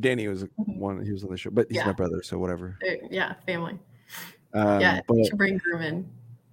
Danny 0.00 0.26
was 0.28 0.44
mm-hmm. 0.44 0.78
one. 0.78 1.04
He 1.04 1.12
was 1.12 1.24
on 1.24 1.30
the 1.30 1.36
show, 1.36 1.50
but 1.50 1.66
he's 1.68 1.76
yeah. 1.76 1.86
my 1.86 1.92
brother, 1.92 2.22
so 2.22 2.38
whatever. 2.38 2.78
Yeah, 3.10 3.34
family. 3.46 3.78
Um, 4.54 4.80
yeah, 4.80 5.00
but, 5.06 5.26
should 5.26 5.36
bring 5.36 5.58
Groom 5.58 5.82
in. 5.82 6.10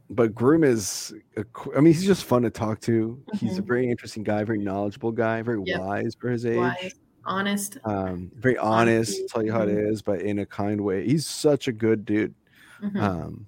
but 0.10 0.36
Groom 0.36 0.66
is, 0.66 1.14
a, 1.38 1.46
I 1.76 1.80
mean, 1.80 1.94
he's 1.94 2.06
just 2.06 2.26
fun 2.26 2.42
to 2.42 2.50
talk 2.50 2.82
to. 2.82 2.92
Mm-hmm. 3.16 3.38
He's 3.38 3.58
a 3.58 3.62
mm-hmm. 3.62 3.68
very 3.68 3.90
interesting 3.90 4.24
guy, 4.24 4.44
very 4.44 4.60
knowledgeable 4.60 5.14
guy, 5.14 5.42
very 5.42 5.62
yep. 5.66 5.80
wise 5.80 6.14
for 6.20 6.30
his 6.30 6.46
age. 6.46 6.58
Wise, 6.58 6.94
honest. 7.26 7.78
Um, 7.86 8.32
very 8.36 8.58
honest, 8.58 9.30
tell 9.30 9.44
you 9.44 9.52
how 9.52 9.62
mm-hmm. 9.62 9.78
it 9.78 9.86
is, 9.86 10.02
but 10.02 10.22
in 10.22 10.40
a 10.40 10.46
kind 10.46 10.82
way. 10.82 11.06
He's 11.06 11.26
such 11.26 11.68
a 11.68 11.72
good 11.72 12.06
dude. 12.06 12.34
Mm-hmm. 12.82 13.00
Um, 13.02 13.46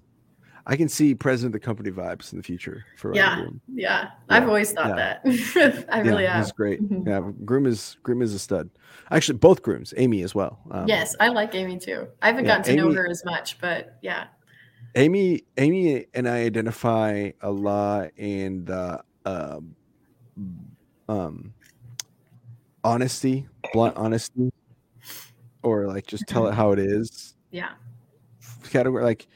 I 0.67 0.75
can 0.75 0.89
see 0.89 1.13
president 1.13 1.53
of 1.53 1.61
the 1.61 1.65
company 1.65 1.91
vibes 1.91 2.31
in 2.31 2.39
the 2.39 2.43
future 2.43 2.85
for 2.97 3.13
yeah, 3.13 3.37
yeah, 3.37 3.49
yeah. 3.67 4.09
I've 4.29 4.47
always 4.47 4.71
thought 4.71 4.97
yeah. 4.97 5.19
that. 5.23 5.85
I 5.91 5.99
really 5.99 6.23
yeah, 6.23 6.37
have. 6.37 6.45
He's 6.45 6.51
great. 6.51 6.81
Mm-hmm. 6.81 7.07
Yeah, 7.07 7.31
Groom 7.43 7.67
is 7.67 7.97
Groom 8.01 8.23
is 8.23 8.33
a 8.33 8.39
stud. 8.39 8.69
Actually, 9.11 9.37
both 9.37 9.61
Grooms, 9.61 9.93
Amy 9.97 10.23
as 10.23 10.33
well. 10.33 10.59
Um, 10.71 10.87
yes, 10.87 11.15
I 11.19 11.27
like 11.27 11.53
Amy 11.53 11.77
too. 11.77 12.07
I 12.21 12.27
haven't 12.27 12.45
gotten 12.45 12.63
to 12.63 12.71
Amy, 12.71 12.81
know 12.81 12.91
her 12.93 13.07
as 13.07 13.23
much, 13.25 13.59
but 13.59 13.97
yeah. 14.01 14.27
Amy, 14.95 15.43
Amy, 15.57 16.07
and 16.13 16.27
I 16.27 16.37
identify 16.45 17.31
a 17.41 17.51
lot 17.51 18.11
in 18.17 18.65
the 18.65 19.03
um, 19.25 19.75
um, 21.09 21.53
honesty, 22.85 23.47
blunt 23.73 23.97
honesty, 23.97 24.53
or 25.63 25.87
like 25.87 26.05
just 26.05 26.25
tell 26.27 26.47
it 26.47 26.53
how 26.53 26.71
it 26.71 26.79
is. 26.79 27.35
Yeah. 27.51 27.71
Category 28.69 29.03
like 29.03 29.27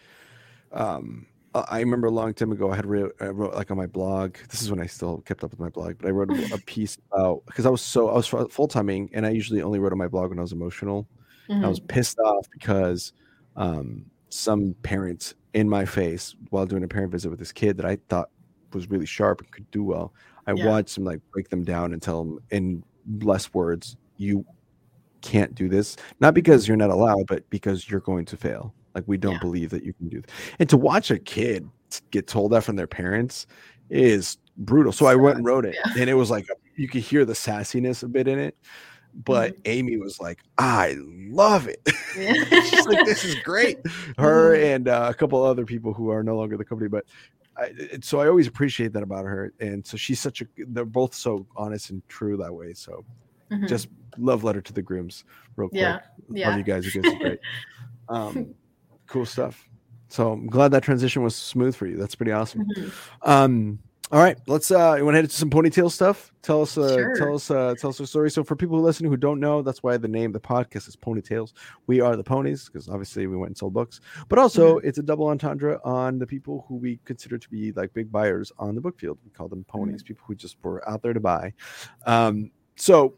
um 0.71 1.25
I 1.55 1.79
remember 1.79 2.07
a 2.07 2.11
long 2.11 2.33
time 2.35 2.51
ago 2.51 2.71
I 2.71 2.75
had 2.75 2.85
wrote, 2.85 3.15
I 3.19 3.25
wrote 3.25 3.55
like 3.55 3.71
on 3.71 3.77
my 3.77 3.87
blog. 3.87 4.37
This 4.49 4.61
is 4.61 4.69
when 4.69 4.79
I 4.79 4.85
still 4.85 5.21
kept 5.21 5.43
up 5.43 5.49
with 5.49 5.59
my 5.59 5.69
blog, 5.69 5.97
but 5.97 6.07
I 6.07 6.11
wrote 6.11 6.29
a, 6.29 6.57
piece 6.59 6.97
about 7.11 7.43
because 7.47 7.65
I 7.65 7.69
was 7.69 7.81
so 7.81 8.09
I 8.09 8.13
was 8.13 8.27
full 8.27 8.67
timing 8.67 9.09
and 9.13 9.25
I 9.25 9.31
usually 9.31 9.63
only 9.63 9.79
wrote 9.79 9.91
on 9.91 9.97
my 9.97 10.07
blog 10.07 10.29
when 10.29 10.37
I 10.37 10.43
was 10.43 10.51
emotional. 10.51 11.07
Mm-hmm. 11.49 11.65
I 11.65 11.67
was 11.67 11.79
mm-hmm. 11.79 11.87
pissed 11.87 12.19
off 12.19 12.47
because 12.51 13.13
um, 13.55 14.05
some 14.29 14.75
parents 14.83 15.33
in 15.55 15.67
my 15.67 15.85
face 15.85 16.35
while 16.51 16.67
doing 16.67 16.83
a 16.83 16.87
parent 16.87 17.11
visit 17.11 17.31
with 17.31 17.39
this 17.39 17.51
kid 17.51 17.77
that 17.77 17.85
I 17.85 17.97
thought 18.09 18.29
was 18.73 18.89
really 18.91 19.07
sharp 19.07 19.41
and 19.41 19.51
could 19.51 19.69
do 19.71 19.83
well. 19.83 20.13
I 20.45 20.53
yeah. 20.53 20.67
watched 20.67 20.97
him 20.97 21.03
like 21.03 21.19
break 21.31 21.49
them 21.49 21.63
down 21.63 21.93
and 21.93 22.01
tell 22.01 22.23
them 22.23 22.39
in 22.51 22.83
less 23.21 23.53
words, 23.53 23.97
you 24.17 24.45
can't 25.21 25.53
do 25.55 25.67
this. 25.67 25.97
Not 26.19 26.33
because 26.33 26.67
you're 26.67 26.77
not 26.77 26.89
allowed, 26.89 27.27
but 27.27 27.49
because 27.49 27.89
you're 27.89 27.99
going 27.99 28.25
to 28.25 28.37
fail. 28.37 28.73
Like 28.95 29.03
we 29.07 29.17
don't 29.17 29.33
yeah. 29.33 29.39
believe 29.39 29.69
that 29.71 29.83
you 29.83 29.93
can 29.93 30.09
do 30.09 30.21
this. 30.21 30.31
And 30.59 30.69
to 30.69 30.77
watch 30.77 31.11
a 31.11 31.19
kid 31.19 31.69
get 32.11 32.27
told 32.27 32.51
that 32.51 32.63
from 32.63 32.75
their 32.75 32.87
parents 32.87 33.47
is 33.89 34.37
brutal. 34.57 34.91
So 34.91 35.05
I 35.05 35.15
went 35.15 35.37
and 35.37 35.45
wrote 35.45 35.65
it, 35.65 35.75
yeah. 35.75 35.93
and 35.99 36.09
it 36.09 36.15
was 36.15 36.29
like 36.29 36.47
you 36.75 36.87
could 36.87 37.01
hear 37.01 37.25
the 37.25 37.33
sassiness 37.33 38.03
a 38.03 38.07
bit 38.07 38.27
in 38.27 38.39
it. 38.39 38.57
But 39.25 39.53
mm-hmm. 39.53 39.61
Amy 39.65 39.97
was 39.97 40.19
like, 40.19 40.39
"I 40.57 40.95
love 40.99 41.67
it." 41.67 41.81
Yeah. 42.15 42.33
She's 42.63 42.85
like, 42.85 43.05
"This 43.05 43.25
is 43.25 43.35
great." 43.35 43.79
Her 44.17 44.53
mm-hmm. 44.53 44.63
and 44.63 44.87
uh, 44.87 45.07
a 45.09 45.13
couple 45.13 45.43
other 45.43 45.65
people 45.65 45.93
who 45.93 46.09
are 46.11 46.23
no 46.23 46.37
longer 46.37 46.57
the 46.57 46.65
company, 46.65 46.89
but 46.89 47.05
I, 47.59 47.97
so 48.01 48.19
I 48.19 48.27
always 48.27 48.47
appreciate 48.47 48.93
that 48.93 49.03
about 49.03 49.25
her. 49.25 49.53
And 49.59 49.85
so 49.85 49.97
she's 49.97 50.19
such 50.19 50.41
a. 50.41 50.45
They're 50.57 50.85
both 50.85 51.13
so 51.13 51.45
honest 51.55 51.89
and 51.89 52.07
true 52.07 52.37
that 52.37 52.53
way. 52.53 52.73
So 52.73 53.03
mm-hmm. 53.51 53.67
just 53.67 53.89
love 54.17 54.43
letter 54.43 54.61
to 54.61 54.73
the 54.73 54.81
grooms, 54.81 55.23
real 55.55 55.69
quick. 55.69 55.81
Yeah, 55.81 55.99
yeah. 56.29 56.49
Love 56.49 56.57
you 56.57 56.63
guys. 56.63 56.85
You 56.85 57.01
guys 57.01 57.13
are 57.13 57.19
great. 57.19 57.39
Um, 58.09 58.55
cool 59.05 59.27
stuff. 59.27 59.69
So 60.07 60.31
I'm 60.31 60.47
glad 60.47 60.71
that 60.71 60.81
transition 60.81 61.21
was 61.21 61.35
smooth 61.35 61.75
for 61.75 61.85
you. 61.85 61.95
That's 61.95 62.15
pretty 62.15 62.31
awesome. 62.31 62.65
Mm-hmm. 62.75 63.29
Um, 63.29 63.79
all 64.11 64.19
right, 64.19 64.37
let's 64.47 64.71
uh 64.71 64.95
you 64.97 65.05
want 65.05 65.13
to 65.13 65.17
head 65.17 65.25
into 65.25 65.35
some 65.35 65.51
ponytail 65.51 65.91
stuff? 65.91 66.33
Tell 66.41 66.63
us 66.63 66.77
uh 66.79 66.95
sure. 66.95 67.15
tell 67.15 67.35
us 67.35 67.51
uh 67.51 67.75
tell 67.79 67.91
us 67.91 67.99
a 67.99 68.07
story. 68.07 68.31
So 68.31 68.43
for 68.43 68.55
people 68.55 68.77
who 68.77 68.83
listen 68.83 69.05
who 69.05 69.15
don't 69.15 69.39
know, 69.39 69.61
that's 69.61 69.83
why 69.83 69.97
the 69.97 70.07
name 70.07 70.33
of 70.33 70.33
the 70.33 70.47
podcast 70.47 70.87
is 70.87 70.95
Ponytails. 70.95 71.53
We 71.85 72.01
are 72.01 72.15
the 72.15 72.23
ponies 72.23 72.65
because 72.65 72.89
obviously 72.89 73.27
we 73.27 73.37
went 73.37 73.49
and 73.49 73.57
sold 73.57 73.73
books. 73.73 74.01
But 74.27 74.39
also 74.39 74.77
mm-hmm. 74.77 74.87
it's 74.87 74.97
a 74.97 75.03
double 75.03 75.27
entendre 75.27 75.79
on 75.83 76.17
the 76.17 76.25
people 76.25 76.65
who 76.67 76.77
we 76.77 76.99
consider 77.05 77.37
to 77.37 77.49
be 77.49 77.71
like 77.73 77.93
big 77.93 78.11
buyers 78.11 78.51
on 78.57 78.73
the 78.73 78.81
book 78.81 78.99
field. 78.99 79.19
We 79.23 79.29
call 79.29 79.47
them 79.47 79.63
ponies, 79.65 80.01
mm-hmm. 80.01 80.07
people 80.07 80.23
who 80.25 80.33
just 80.33 80.57
were 80.63 80.87
out 80.89 81.03
there 81.03 81.13
to 81.13 81.19
buy. 81.19 81.53
Um 82.07 82.49
so 82.77 83.13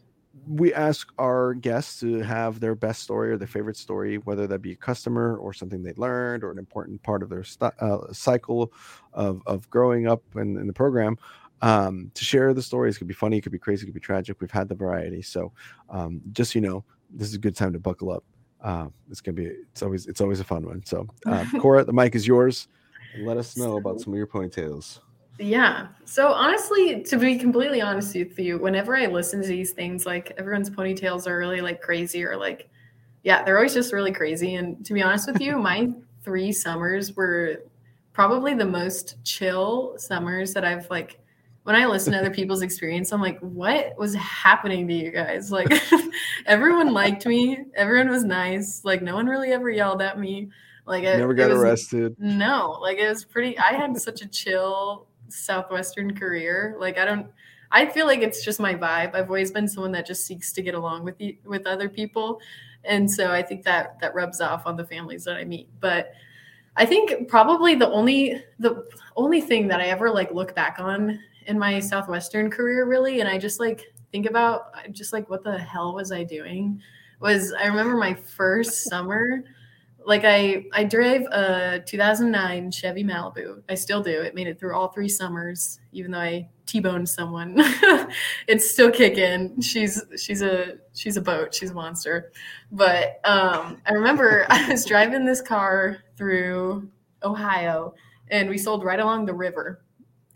we 0.47 0.73
ask 0.73 1.11
our 1.17 1.53
guests 1.53 1.99
to 1.99 2.19
have 2.19 2.59
their 2.59 2.75
best 2.75 3.03
story 3.03 3.31
or 3.31 3.37
their 3.37 3.47
favorite 3.47 3.77
story, 3.77 4.17
whether 4.19 4.47
that 4.47 4.59
be 4.59 4.71
a 4.71 4.75
customer 4.75 5.37
or 5.37 5.53
something 5.53 5.83
they 5.83 5.93
learned 5.97 6.43
or 6.43 6.51
an 6.51 6.57
important 6.57 7.01
part 7.03 7.21
of 7.21 7.29
their 7.29 7.43
st- 7.43 7.73
uh, 7.79 8.11
cycle 8.13 8.71
of, 9.13 9.41
of 9.45 9.69
growing 9.69 10.07
up 10.07 10.23
in, 10.35 10.57
in 10.57 10.67
the 10.67 10.73
program. 10.73 11.17
Um, 11.63 12.09
to 12.15 12.23
share 12.23 12.55
the 12.55 12.61
stories. 12.61 12.95
It 12.95 12.99
could 12.99 13.07
be 13.07 13.13
funny, 13.13 13.37
it 13.37 13.41
could 13.41 13.51
be 13.51 13.59
crazy, 13.59 13.83
it 13.83 13.87
could 13.87 13.93
be 13.93 13.99
tragic. 13.99 14.41
We've 14.41 14.49
had 14.49 14.67
the 14.67 14.73
variety. 14.73 15.21
So 15.21 15.51
um, 15.89 16.21
just 16.31 16.53
so 16.53 16.59
you 16.59 16.67
know, 16.67 16.83
this 17.11 17.27
is 17.27 17.35
a 17.35 17.39
good 17.39 17.55
time 17.55 17.73
to 17.73 17.79
buckle 17.79 18.11
up. 18.11 18.23
Uh, 18.61 18.87
it's 19.11 19.21
gonna 19.21 19.35
be 19.35 19.45
it's 19.45 19.83
always 19.83 20.07
it's 20.07 20.21
always 20.21 20.39
a 20.39 20.43
fun 20.43 20.65
one. 20.65 20.83
So 20.85 21.07
uh, 21.27 21.45
Cora, 21.59 21.83
the 21.83 21.93
mic 21.93 22.15
is 22.15 22.25
yours. 22.25 22.67
Let 23.19 23.37
us 23.37 23.57
know 23.57 23.77
about 23.77 23.99
some 23.99 24.13
of 24.13 24.17
your 24.17 24.27
ponytails. 24.27 24.99
Yeah. 25.41 25.87
So 26.05 26.31
honestly, 26.33 27.01
to 27.03 27.17
be 27.17 27.37
completely 27.37 27.81
honest 27.81 28.15
with 28.15 28.37
you, 28.37 28.59
whenever 28.59 28.95
I 28.95 29.07
listen 29.07 29.41
to 29.41 29.47
these 29.47 29.71
things, 29.71 30.05
like 30.05 30.33
everyone's 30.37 30.69
ponytails 30.69 31.25
are 31.25 31.37
really 31.37 31.61
like 31.61 31.81
crazy 31.81 32.23
or 32.23 32.37
like, 32.37 32.69
yeah, 33.23 33.43
they're 33.43 33.57
always 33.57 33.73
just 33.73 33.91
really 33.91 34.11
crazy. 34.11 34.55
And 34.55 34.85
to 34.85 34.93
be 34.93 35.01
honest 35.01 35.27
with 35.27 35.41
you, 35.41 35.57
my 35.57 35.91
three 36.23 36.51
summers 36.51 37.15
were 37.15 37.63
probably 38.13 38.53
the 38.53 38.65
most 38.65 39.15
chill 39.23 39.95
summers 39.97 40.53
that 40.53 40.63
I've 40.63 40.89
like 40.89 41.19
when 41.63 41.75
I 41.75 41.85
listen 41.85 42.13
to 42.13 42.19
other 42.19 42.31
people's 42.31 42.61
experience, 42.63 43.11
I'm 43.11 43.21
like, 43.21 43.39
what 43.39 43.97
was 43.97 44.13
happening 44.15 44.87
to 44.87 44.93
you 44.93 45.11
guys? 45.11 45.51
Like 45.61 45.71
everyone 46.45 46.93
liked 46.93 47.25
me, 47.25 47.65
everyone 47.75 48.09
was 48.09 48.23
nice, 48.23 48.81
like 48.83 49.01
no 49.01 49.15
one 49.15 49.25
really 49.25 49.51
ever 49.53 49.71
yelled 49.71 50.03
at 50.03 50.19
me. 50.19 50.49
Like 50.85 51.03
it, 51.03 51.17
never 51.17 51.33
got 51.33 51.49
was, 51.49 51.59
arrested. 51.59 52.15
No, 52.19 52.77
like 52.81 52.97
it 52.97 53.07
was 53.07 53.23
pretty 53.25 53.57
I 53.57 53.73
had 53.73 53.95
such 53.99 54.21
a 54.21 54.27
chill 54.27 55.07
southwestern 55.31 56.15
career. 56.15 56.75
Like 56.79 56.97
i 56.97 57.05
don't 57.05 57.27
i 57.71 57.85
feel 57.85 58.05
like 58.05 58.21
it's 58.21 58.43
just 58.43 58.59
my 58.59 58.73
vibe. 58.73 59.15
I've 59.15 59.27
always 59.27 59.51
been 59.51 59.67
someone 59.67 59.91
that 59.93 60.05
just 60.05 60.25
seeks 60.25 60.51
to 60.53 60.61
get 60.61 60.75
along 60.75 61.03
with 61.03 61.19
you 61.19 61.37
with 61.45 61.65
other 61.65 61.89
people. 61.89 62.39
And 62.83 63.09
so 63.09 63.31
i 63.31 63.41
think 63.41 63.63
that 63.63 63.99
that 64.01 64.15
rubs 64.15 64.41
off 64.41 64.65
on 64.65 64.75
the 64.77 64.85
families 64.85 65.23
that 65.25 65.37
i 65.37 65.43
meet. 65.43 65.69
But 65.79 66.13
i 66.77 66.85
think 66.85 67.27
probably 67.27 67.75
the 67.75 67.89
only 67.89 68.43
the 68.59 68.85
only 69.15 69.41
thing 69.41 69.67
that 69.67 69.81
i 69.81 69.87
ever 69.87 70.09
like 70.09 70.31
look 70.31 70.55
back 70.55 70.77
on 70.79 71.19
in 71.47 71.59
my 71.59 71.79
southwestern 71.79 72.49
career 72.49 72.85
really 72.85 73.19
and 73.19 73.29
i 73.29 73.37
just 73.37 73.59
like 73.59 73.93
think 74.11 74.25
about 74.25 74.73
just 74.91 75.13
like 75.13 75.29
what 75.29 75.43
the 75.43 75.57
hell 75.57 75.93
was 75.93 76.11
i 76.11 76.23
doing 76.23 76.81
was 77.19 77.53
i 77.53 77.65
remember 77.65 77.97
my 77.97 78.13
first 78.13 78.83
summer 78.89 79.43
like 80.05 80.23
I 80.25 80.65
I 80.73 80.83
drove 80.83 81.23
a 81.31 81.81
2009 81.85 82.71
Chevy 82.71 83.03
Malibu. 83.03 83.61
I 83.69 83.75
still 83.75 84.01
do. 84.01 84.21
It 84.21 84.35
made 84.35 84.47
it 84.47 84.59
through 84.59 84.75
all 84.75 84.89
three 84.89 85.09
summers, 85.09 85.79
even 85.91 86.11
though 86.11 86.19
I 86.19 86.49
T-boned 86.65 87.07
someone. 87.07 87.55
it's 88.47 88.71
still 88.71 88.91
kicking. 88.91 89.59
She's 89.61 90.03
she's 90.17 90.41
a 90.41 90.77
she's 90.93 91.17
a 91.17 91.21
boat. 91.21 91.53
She's 91.53 91.71
a 91.71 91.73
monster. 91.73 92.31
But 92.71 93.19
um, 93.25 93.81
I 93.85 93.93
remember 93.93 94.45
I 94.49 94.69
was 94.69 94.85
driving 94.85 95.25
this 95.25 95.41
car 95.41 95.97
through 96.15 96.89
Ohio, 97.23 97.93
and 98.29 98.49
we 98.49 98.57
sold 98.57 98.83
right 98.83 98.99
along 98.99 99.25
the 99.25 99.33
river. 99.33 99.83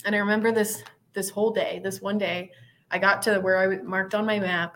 And 0.05 0.13
I 0.15 0.19
remember 0.19 0.51
this 0.51 0.83
this 1.13 1.29
whole 1.29 1.51
day. 1.51 1.79
This 1.83 2.01
one 2.01 2.17
day, 2.17 2.51
I 2.91 2.99
got 2.99 3.21
to 3.23 3.39
where 3.39 3.57
I 3.57 3.81
marked 3.81 4.13
on 4.13 4.25
my 4.25 4.39
map 4.39 4.75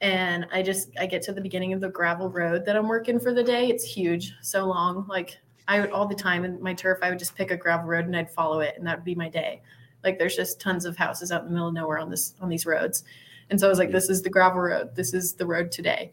and 0.00 0.46
I 0.52 0.62
just 0.62 0.90
I 0.98 1.06
get 1.06 1.22
to 1.22 1.32
the 1.32 1.40
beginning 1.40 1.72
of 1.72 1.80
the 1.80 1.88
gravel 1.88 2.28
road 2.28 2.64
that 2.64 2.76
I'm 2.76 2.88
working 2.88 3.18
for 3.18 3.32
the 3.32 3.42
day. 3.42 3.68
It's 3.68 3.84
huge, 3.84 4.34
so 4.42 4.66
long. 4.66 5.06
Like 5.08 5.38
I 5.66 5.80
would 5.80 5.90
all 5.90 6.06
the 6.06 6.14
time 6.14 6.44
in 6.44 6.62
my 6.62 6.74
turf, 6.74 6.98
I 7.02 7.10
would 7.10 7.18
just 7.18 7.34
pick 7.34 7.50
a 7.50 7.56
gravel 7.56 7.88
road 7.88 8.06
and 8.06 8.16
I'd 8.16 8.30
follow 8.30 8.60
it, 8.60 8.74
and 8.76 8.86
that 8.86 8.98
would 8.98 9.04
be 9.04 9.14
my 9.14 9.28
day. 9.28 9.62
Like 10.04 10.18
there's 10.18 10.36
just 10.36 10.60
tons 10.60 10.84
of 10.84 10.96
houses 10.96 11.32
out 11.32 11.42
in 11.42 11.48
the 11.48 11.52
middle 11.52 11.68
of 11.68 11.74
nowhere 11.74 11.98
on 11.98 12.10
this 12.10 12.34
on 12.40 12.48
these 12.48 12.66
roads, 12.66 13.04
and 13.50 13.58
so 13.58 13.66
I 13.66 13.70
was 13.70 13.78
like, 13.78 13.92
this 13.92 14.08
is 14.08 14.22
the 14.22 14.30
gravel 14.30 14.60
road. 14.60 14.94
This 14.94 15.14
is 15.14 15.34
the 15.34 15.46
road 15.46 15.72
today 15.72 16.12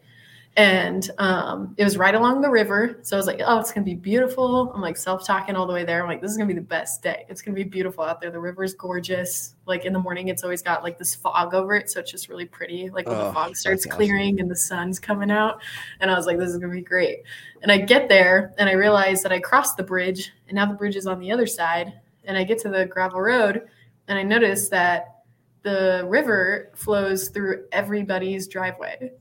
and 0.56 1.10
um, 1.18 1.74
it 1.76 1.84
was 1.84 1.98
right 1.98 2.14
along 2.14 2.40
the 2.40 2.48
river. 2.48 2.98
So 3.02 3.14
I 3.14 3.18
was 3.18 3.26
like, 3.26 3.42
oh, 3.44 3.60
it's 3.60 3.72
gonna 3.72 3.84
be 3.84 3.94
beautiful. 3.94 4.72
I'm 4.72 4.80
like 4.80 4.96
self-talking 4.96 5.54
all 5.54 5.66
the 5.66 5.74
way 5.74 5.84
there. 5.84 6.00
I'm 6.02 6.08
like, 6.08 6.22
this 6.22 6.30
is 6.30 6.38
gonna 6.38 6.48
be 6.48 6.54
the 6.54 6.62
best 6.62 7.02
day. 7.02 7.26
It's 7.28 7.42
gonna 7.42 7.54
be 7.54 7.62
beautiful 7.62 8.02
out 8.02 8.22
there. 8.22 8.30
The 8.30 8.40
river 8.40 8.64
is 8.64 8.72
gorgeous. 8.72 9.54
Like 9.66 9.84
in 9.84 9.92
the 9.92 9.98
morning, 9.98 10.28
it's 10.28 10.42
always 10.42 10.62
got 10.62 10.82
like 10.82 10.96
this 10.96 11.14
fog 11.14 11.52
over 11.52 11.74
it, 11.74 11.90
so 11.90 12.00
it's 12.00 12.10
just 12.10 12.30
really 12.30 12.46
pretty. 12.46 12.88
Like 12.88 13.06
when 13.06 13.18
oh, 13.18 13.26
the 13.26 13.32
fog 13.34 13.54
starts 13.54 13.84
clearing 13.84 14.36
awesome. 14.36 14.40
and 14.40 14.50
the 14.50 14.56
sun's 14.56 14.98
coming 14.98 15.30
out, 15.30 15.60
and 16.00 16.10
I 16.10 16.16
was 16.16 16.24
like, 16.24 16.38
this 16.38 16.48
is 16.48 16.56
gonna 16.56 16.72
be 16.72 16.80
great. 16.80 17.18
And 17.62 17.70
I 17.70 17.78
get 17.78 18.08
there 18.08 18.54
and 18.58 18.68
I 18.68 18.72
realize 18.72 19.22
that 19.24 19.32
I 19.32 19.40
crossed 19.40 19.76
the 19.76 19.82
bridge, 19.82 20.32
and 20.48 20.54
now 20.54 20.64
the 20.64 20.74
bridge 20.74 20.96
is 20.96 21.06
on 21.06 21.20
the 21.20 21.30
other 21.30 21.46
side. 21.46 21.92
And 22.24 22.36
I 22.36 22.44
get 22.44 22.58
to 22.60 22.70
the 22.70 22.86
gravel 22.86 23.20
road, 23.20 23.68
and 24.08 24.18
I 24.18 24.22
notice 24.22 24.68
that 24.70 25.22
the 25.62 26.04
river 26.08 26.70
flows 26.74 27.28
through 27.28 27.66
everybody's 27.72 28.48
driveway 28.48 29.12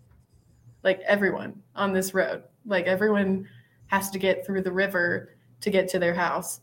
like 0.86 1.02
everyone 1.02 1.62
on 1.76 1.92
this 1.92 2.14
road. 2.14 2.44
Like 2.66 2.86
everyone 2.86 3.50
has 3.88 4.10
to 4.12 4.20
get 4.20 4.46
through 4.46 4.62
the 4.62 4.72
river 4.72 5.36
to 5.62 5.70
get 5.70 5.90
to 5.90 6.00
their 6.00 6.14
house. 6.14 6.62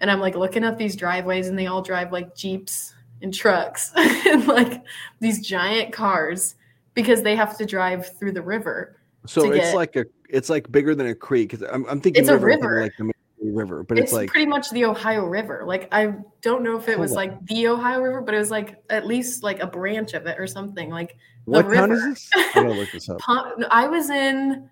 And 0.00 0.10
I'm 0.10 0.20
like 0.20 0.36
looking 0.36 0.64
up 0.64 0.78
these 0.78 0.96
driveways 0.96 1.48
and 1.48 1.58
they 1.58 1.66
all 1.66 1.82
drive 1.82 2.12
like 2.12 2.34
Jeeps 2.34 2.94
and 3.20 3.34
trucks 3.34 3.92
and 3.96 4.46
like 4.46 4.82
these 5.20 5.46
giant 5.46 5.92
cars 5.92 6.54
because 6.94 7.22
they 7.22 7.36
have 7.36 7.58
to 7.58 7.66
drive 7.66 8.16
through 8.16 8.32
the 8.32 8.42
river. 8.42 8.96
So 9.26 9.50
it's 9.52 9.66
get, 9.66 9.74
like 9.74 9.96
a 9.96 10.06
it's 10.28 10.48
like 10.48 10.70
bigger 10.70 10.94
than 10.94 11.08
a 11.08 11.14
creek. 11.14 11.54
I'm, 11.70 11.84
I'm 11.86 12.00
thinking 12.00 12.22
it's 12.22 12.30
a 12.30 12.38
river. 12.38 12.82
Like 12.82 13.13
River, 13.50 13.82
but 13.82 13.98
it's, 13.98 14.06
it's 14.06 14.12
like 14.12 14.30
pretty 14.30 14.46
much 14.46 14.70
the 14.70 14.84
Ohio 14.84 15.24
River. 15.24 15.64
Like 15.66 15.88
I 15.92 16.14
don't 16.42 16.62
know 16.62 16.76
if 16.76 16.88
it 16.88 16.98
was 16.98 17.12
on. 17.12 17.16
like 17.16 17.46
the 17.46 17.68
Ohio 17.68 18.00
River, 18.00 18.20
but 18.20 18.34
it 18.34 18.38
was 18.38 18.50
like 18.50 18.82
at 18.90 19.06
least 19.06 19.42
like 19.42 19.60
a 19.60 19.66
branch 19.66 20.14
of 20.14 20.26
it 20.26 20.38
or 20.38 20.46
something. 20.46 20.90
Like 20.90 21.16
the 21.46 21.62
what 21.62 21.72
town 21.72 21.92
is 21.92 22.04
this? 22.04 22.30
I 22.34 22.50
gotta 22.54 22.72
look 22.72 22.92
this 22.92 23.08
up. 23.08 23.20
I 23.28 23.86
was 23.86 24.10
in 24.10 24.68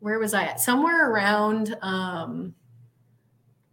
where 0.00 0.18
was 0.18 0.34
I 0.34 0.44
at? 0.44 0.60
Somewhere 0.60 1.10
around 1.10 1.76
um 1.82 2.54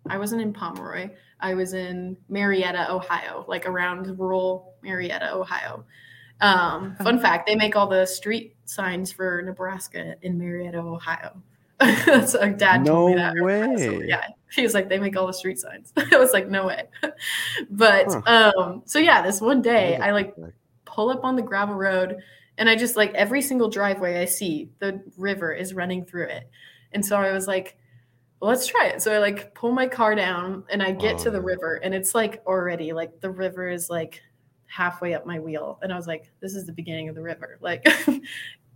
I 0.09 0.17
wasn't 0.17 0.41
in 0.41 0.53
Pomeroy. 0.53 1.11
I 1.39 1.53
was 1.53 1.73
in 1.73 2.17
Marietta, 2.29 2.91
Ohio, 2.91 3.45
like 3.47 3.65
around 3.67 4.17
rural 4.19 4.75
Marietta, 4.81 5.33
Ohio. 5.33 5.85
Um, 6.39 6.95
fun 6.95 7.19
fact, 7.19 7.47
they 7.47 7.55
make 7.55 7.75
all 7.75 7.87
the 7.87 8.05
street 8.05 8.55
signs 8.65 9.11
for 9.11 9.41
Nebraska 9.43 10.15
in 10.23 10.37
Marietta, 10.37 10.79
Ohio. 10.79 11.41
That's 12.05 12.33
like 12.33 12.57
dad 12.57 12.85
told 12.85 13.11
me 13.11 13.15
No 13.15 13.21
that. 13.21 13.35
So, 13.37 13.43
way. 13.43 14.05
yeah. 14.07 14.25
He 14.53 14.61
was 14.63 14.73
like, 14.73 14.89
they 14.89 14.99
make 14.99 15.15
all 15.17 15.27
the 15.27 15.33
street 15.33 15.59
signs. 15.59 15.93
I 16.13 16.17
was 16.17 16.31
like, 16.33 16.49
no 16.49 16.67
way. 16.67 16.83
but 17.71 18.07
um, 18.27 18.81
so 18.85 18.99
yeah, 18.99 19.21
this 19.21 19.41
one 19.41 19.61
day 19.61 19.97
I 19.97 20.11
like 20.11 20.35
pull 20.85 21.09
up 21.09 21.23
on 21.23 21.35
the 21.35 21.41
gravel 21.41 21.75
road 21.75 22.17
and 22.57 22.69
I 22.69 22.75
just 22.75 22.95
like 22.97 23.13
every 23.13 23.41
single 23.41 23.69
driveway 23.69 24.21
I 24.21 24.25
see, 24.25 24.69
the 24.79 25.01
river 25.17 25.53
is 25.53 25.73
running 25.73 26.05
through 26.05 26.25
it. 26.27 26.49
And 26.91 27.05
so 27.05 27.15
I 27.15 27.31
was 27.31 27.47
like, 27.47 27.77
well, 28.41 28.49
let's 28.49 28.67
try 28.67 28.87
it. 28.87 29.01
So 29.01 29.13
I 29.13 29.19
like 29.19 29.55
pull 29.55 29.71
my 29.71 29.87
car 29.87 30.15
down 30.15 30.65
and 30.69 30.83
I 30.83 30.91
get 30.91 31.17
to 31.19 31.31
the 31.31 31.37
Oh. 31.39 31.41
river 31.43 31.75
and 31.83 31.93
it's 31.93 32.13
like 32.13 32.41
already 32.45 32.91
like 32.91 33.21
the 33.21 33.29
river 33.31 33.69
is 33.69 33.89
like 33.89 34.21
halfway 34.65 35.13
up 35.13 35.25
my 35.25 35.39
wheel. 35.39 35.79
And 35.81 35.93
I 35.93 35.95
was 35.95 36.07
like, 36.07 36.29
this 36.41 36.55
is 36.55 36.65
the 36.65 36.73
beginning 36.73 37.07
of 37.07 37.15
the 37.15 37.21
river. 37.21 37.57
Like 37.61 37.87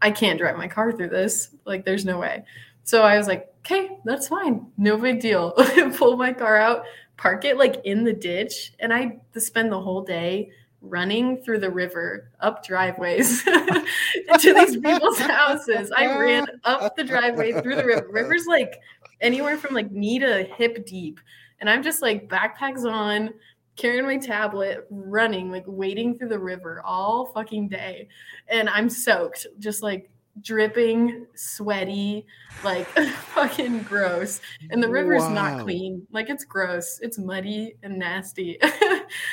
I 0.01 0.11
can't 0.11 0.39
drive 0.39 0.57
my 0.57 0.67
car 0.67 0.91
through 0.93 1.09
this. 1.09 1.49
Like 1.65 1.83
there's 1.83 2.05
no 2.05 2.19
way. 2.19 2.43
So 2.85 3.01
I 3.01 3.17
was 3.17 3.27
like, 3.27 3.53
okay, 3.59 3.97
that's 4.05 4.27
fine. 4.27 4.67
No 4.77 4.95
big 4.95 5.19
deal. 5.19 5.51
pull 5.95 6.15
my 6.15 6.31
car 6.31 6.55
out, 6.55 6.85
park 7.17 7.43
it 7.43 7.57
like 7.57 7.81
in 7.83 8.03
the 8.03 8.13
ditch. 8.13 8.73
And 8.79 8.93
I 8.93 9.17
spend 9.37 9.71
the 9.71 9.81
whole 9.81 10.03
day 10.03 10.51
running 10.81 11.41
through 11.41 11.59
the 11.59 11.69
river 11.69 12.31
up 12.41 12.63
driveways 12.63 13.43
to 13.43 14.53
these 14.53 14.77
people's 14.77 15.17
houses. 15.19 15.91
I 15.97 16.15
ran 16.15 16.45
up 16.63 16.95
the 16.95 17.03
driveway 17.03 17.53
through 17.53 17.75
the 17.75 17.85
river. 17.85 18.07
River's 18.09 18.45
like 18.45 18.79
anywhere 19.19 19.57
from 19.57 19.73
like 19.73 19.91
knee 19.91 20.19
to 20.19 20.43
hip 20.43 20.85
deep. 20.85 21.19
And 21.59 21.69
I'm 21.69 21.81
just 21.81 22.03
like 22.03 22.29
backpacks 22.29 22.85
on, 22.89 23.31
carrying 23.77 24.05
my 24.05 24.17
tablet, 24.17 24.85
running, 24.89 25.51
like 25.51 25.63
wading 25.65 26.17
through 26.17 26.29
the 26.29 26.39
river 26.39 26.81
all 26.85 27.31
fucking 27.33 27.67
day. 27.67 28.07
And 28.47 28.69
I'm 28.69 28.89
soaked, 28.89 29.47
just 29.59 29.81
like 29.81 30.09
dripping, 30.41 31.25
sweaty, 31.35 32.25
like 32.63 32.87
fucking 33.33 33.79
gross. 33.83 34.41
And 34.69 34.81
the 34.83 34.89
river's 34.89 35.21
Wow. 35.23 35.33
not 35.33 35.61
clean. 35.63 36.05
Like 36.11 36.29
it's 36.29 36.43
gross. 36.43 36.99
It's 37.01 37.17
muddy 37.17 37.75
and 37.83 37.97
nasty. 37.97 38.57
Were 38.63 38.69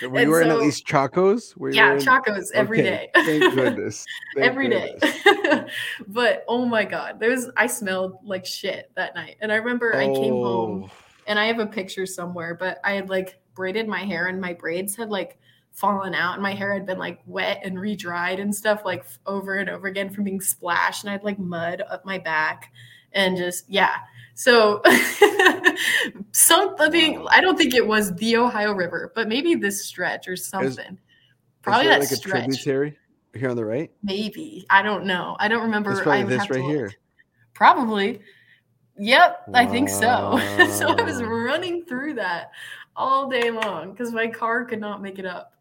And 0.02 0.20
you 0.22 0.30
wearing 0.30 0.50
at 0.50 0.58
least 0.58 0.86
chacos? 0.86 1.56
Were 1.56 1.70
yeah, 1.70 1.88
wearing- 1.88 2.02
chacos 2.04 2.50
every 2.54 2.80
Okay, 2.80 3.10
day. 3.14 3.38
Thank 3.40 3.54
goodness. 3.54 4.04
Thank 4.36 4.46
every 4.46 4.68
day. 4.68 4.96
goodness. 5.24 5.70
but 6.08 6.44
oh 6.48 6.64
my 6.64 6.84
god, 6.84 7.18
there 7.20 7.30
was 7.30 7.50
I 7.56 7.66
smelled 7.66 8.18
like 8.24 8.46
shit 8.46 8.90
that 8.96 9.14
night. 9.14 9.36
And 9.40 9.52
I 9.52 9.56
remember 9.56 9.94
I 9.96 10.06
came 10.06 10.34
home 10.34 10.84
Oh, 10.84 10.90
and 11.26 11.38
I 11.38 11.46
have 11.46 11.58
a 11.58 11.66
picture 11.66 12.06
somewhere, 12.06 12.54
but 12.54 12.78
I 12.84 12.92
had 12.92 13.08
like 13.08 13.38
braided 13.54 13.86
my 13.86 14.00
hair 14.00 14.28
and 14.28 14.40
my 14.40 14.52
braids 14.54 14.96
had 14.96 15.10
like 15.10 15.38
fallen 15.72 16.14
out 16.14 16.34
and 16.34 16.42
my 16.42 16.54
hair 16.54 16.72
had 16.72 16.86
been 16.86 16.98
like 16.98 17.20
wet 17.26 17.60
and 17.64 17.80
re-dried 17.80 18.38
and 18.38 18.54
stuff 18.54 18.82
like 18.84 19.04
over 19.26 19.56
and 19.56 19.70
over 19.70 19.88
again 19.88 20.10
from 20.10 20.24
being 20.24 20.40
splashed 20.40 21.02
and 21.02 21.10
I 21.10 21.14
had 21.14 21.24
like 21.24 21.38
mud 21.38 21.82
up 21.88 22.04
my 22.04 22.18
back 22.18 22.72
and 23.12 23.36
just 23.36 23.68
yeah. 23.68 23.96
So 24.34 24.82
something 26.32 27.26
I 27.28 27.40
don't 27.40 27.56
think 27.56 27.74
it 27.74 27.86
was 27.86 28.14
the 28.14 28.36
Ohio 28.36 28.72
River, 28.72 29.12
but 29.14 29.28
maybe 29.28 29.54
this 29.54 29.84
stretch 29.84 30.28
or 30.28 30.36
something. 30.36 30.98
Probably 31.62 31.86
is 31.86 31.90
that 31.90 32.00
like 32.00 32.10
a 32.10 32.16
stretch. 32.16 32.44
tributary 32.44 32.98
here 33.34 33.50
on 33.50 33.56
the 33.56 33.64
right. 33.64 33.90
Maybe. 34.02 34.66
I 34.68 34.82
don't 34.82 35.04
know. 35.06 35.36
I 35.38 35.48
don't 35.48 35.62
remember. 35.62 35.92
It's 35.92 36.00
probably 36.00 36.24
this 36.24 36.50
right 36.50 36.60
look. 36.60 36.70
here. 36.70 36.92
Probably. 37.54 38.20
Yep, 38.98 39.44
I 39.54 39.66
think 39.66 39.88
so. 39.88 40.38
so 40.70 40.88
I 40.88 41.02
was 41.02 41.22
running 41.22 41.84
through 41.84 42.14
that 42.14 42.50
all 42.94 43.28
day 43.28 43.50
long 43.50 43.92
because 43.92 44.12
my 44.12 44.26
car 44.26 44.64
could 44.64 44.80
not 44.80 45.00
make 45.00 45.18
it 45.18 45.24
up. 45.24 45.54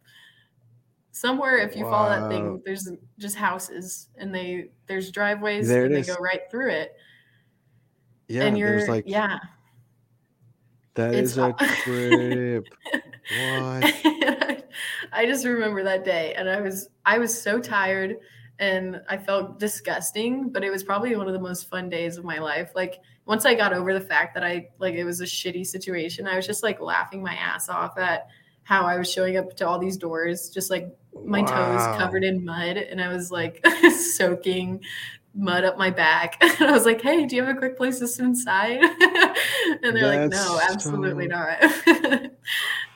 Somewhere, 1.12 1.58
if 1.58 1.76
you 1.76 1.84
follow 1.84 2.10
that 2.10 2.30
thing, 2.30 2.62
there's 2.66 2.90
just 3.18 3.36
houses 3.36 4.10
and 4.18 4.34
they 4.34 4.70
there's 4.88 5.12
driveways 5.12 5.68
There 5.68 5.86
and 5.86 5.94
they 5.96 6.00
is. 6.00 6.08
go 6.08 6.16
right 6.16 6.42
through 6.50 6.72
it. 6.72 6.96
Yeah, 8.28 8.44
and 8.44 8.58
you're 8.58 8.88
like 8.88 9.04
yeah. 9.08 9.38
that 10.94 11.14
it's 11.14 11.32
is 11.32 11.38
a 11.38 11.54
trip. 11.84 12.66
what? 12.94 13.94
I 15.14 15.26
just 15.26 15.46
remember 15.46 15.84
that 15.84 16.06
day 16.06 16.34
and 16.36 16.50
I 16.50 16.62
was 16.62 16.88
I 17.06 17.18
was 17.18 17.40
so 17.40 17.60
tired 17.60 18.16
and 18.60 19.02
I 19.10 19.18
felt 19.18 19.60
disgusting, 19.60 20.50
but 20.50 20.64
it 20.64 20.70
was 20.70 20.84
probably 20.84 21.16
one 21.16 21.28
of 21.28 21.34
the 21.34 21.40
most 21.40 21.70
fun 21.70 21.90
days 21.90 22.18
of 22.18 22.24
my 22.24 22.38
life. 22.38 22.72
Like 22.74 23.00
once 23.26 23.46
I 23.46 23.54
got 23.54 23.74
over 23.74 23.94
the 23.94 24.00
fact 24.00 24.34
that 24.36 24.44
I 24.44 24.70
like 24.80 24.94
it 24.94 25.04
was 25.04 25.20
a 25.20 25.26
shitty 25.26 25.66
situation, 25.68 26.26
I 26.26 26.38
was 26.38 26.48
just 26.48 26.64
like 26.64 26.80
laughing 26.80 27.22
my 27.22 27.34
ass 27.34 27.68
off 27.68 27.98
at 27.98 28.28
how 28.64 28.86
I 28.86 28.98
was 28.98 29.12
showing 29.12 29.36
up 29.38 29.56
to 29.58 29.68
all 29.68 29.80
these 29.80 29.98
doors, 29.98 30.50
just 30.50 30.70
like 30.70 30.88
my 31.26 31.42
Wow. 31.42 31.48
toes 31.48 31.98
covered 31.98 32.24
in 32.24 32.44
mud, 32.46 32.78
and 32.78 33.02
I 33.02 33.08
was 33.10 33.32
like 33.32 33.66
soaking 33.92 34.82
mud 35.34 35.64
up 35.64 35.78
my 35.78 35.90
back. 35.90 36.38
And 36.60 36.70
I 36.70 36.72
was 36.72 36.86
like, 36.86 37.02
"Hey, 37.02 37.26
do 37.26 37.36
you 37.36 37.44
have 37.44 37.56
a 37.56 37.60
quick 37.60 37.78
place 37.78 38.00
to 38.00 38.08
sit 38.08 38.26
inside?" 38.26 38.80
and 39.84 39.96
they're 39.96 40.20
like, 40.20 40.30
"No, 40.32 40.60
absolutely 40.70 41.28
so 41.30 41.36
not." 41.36 42.32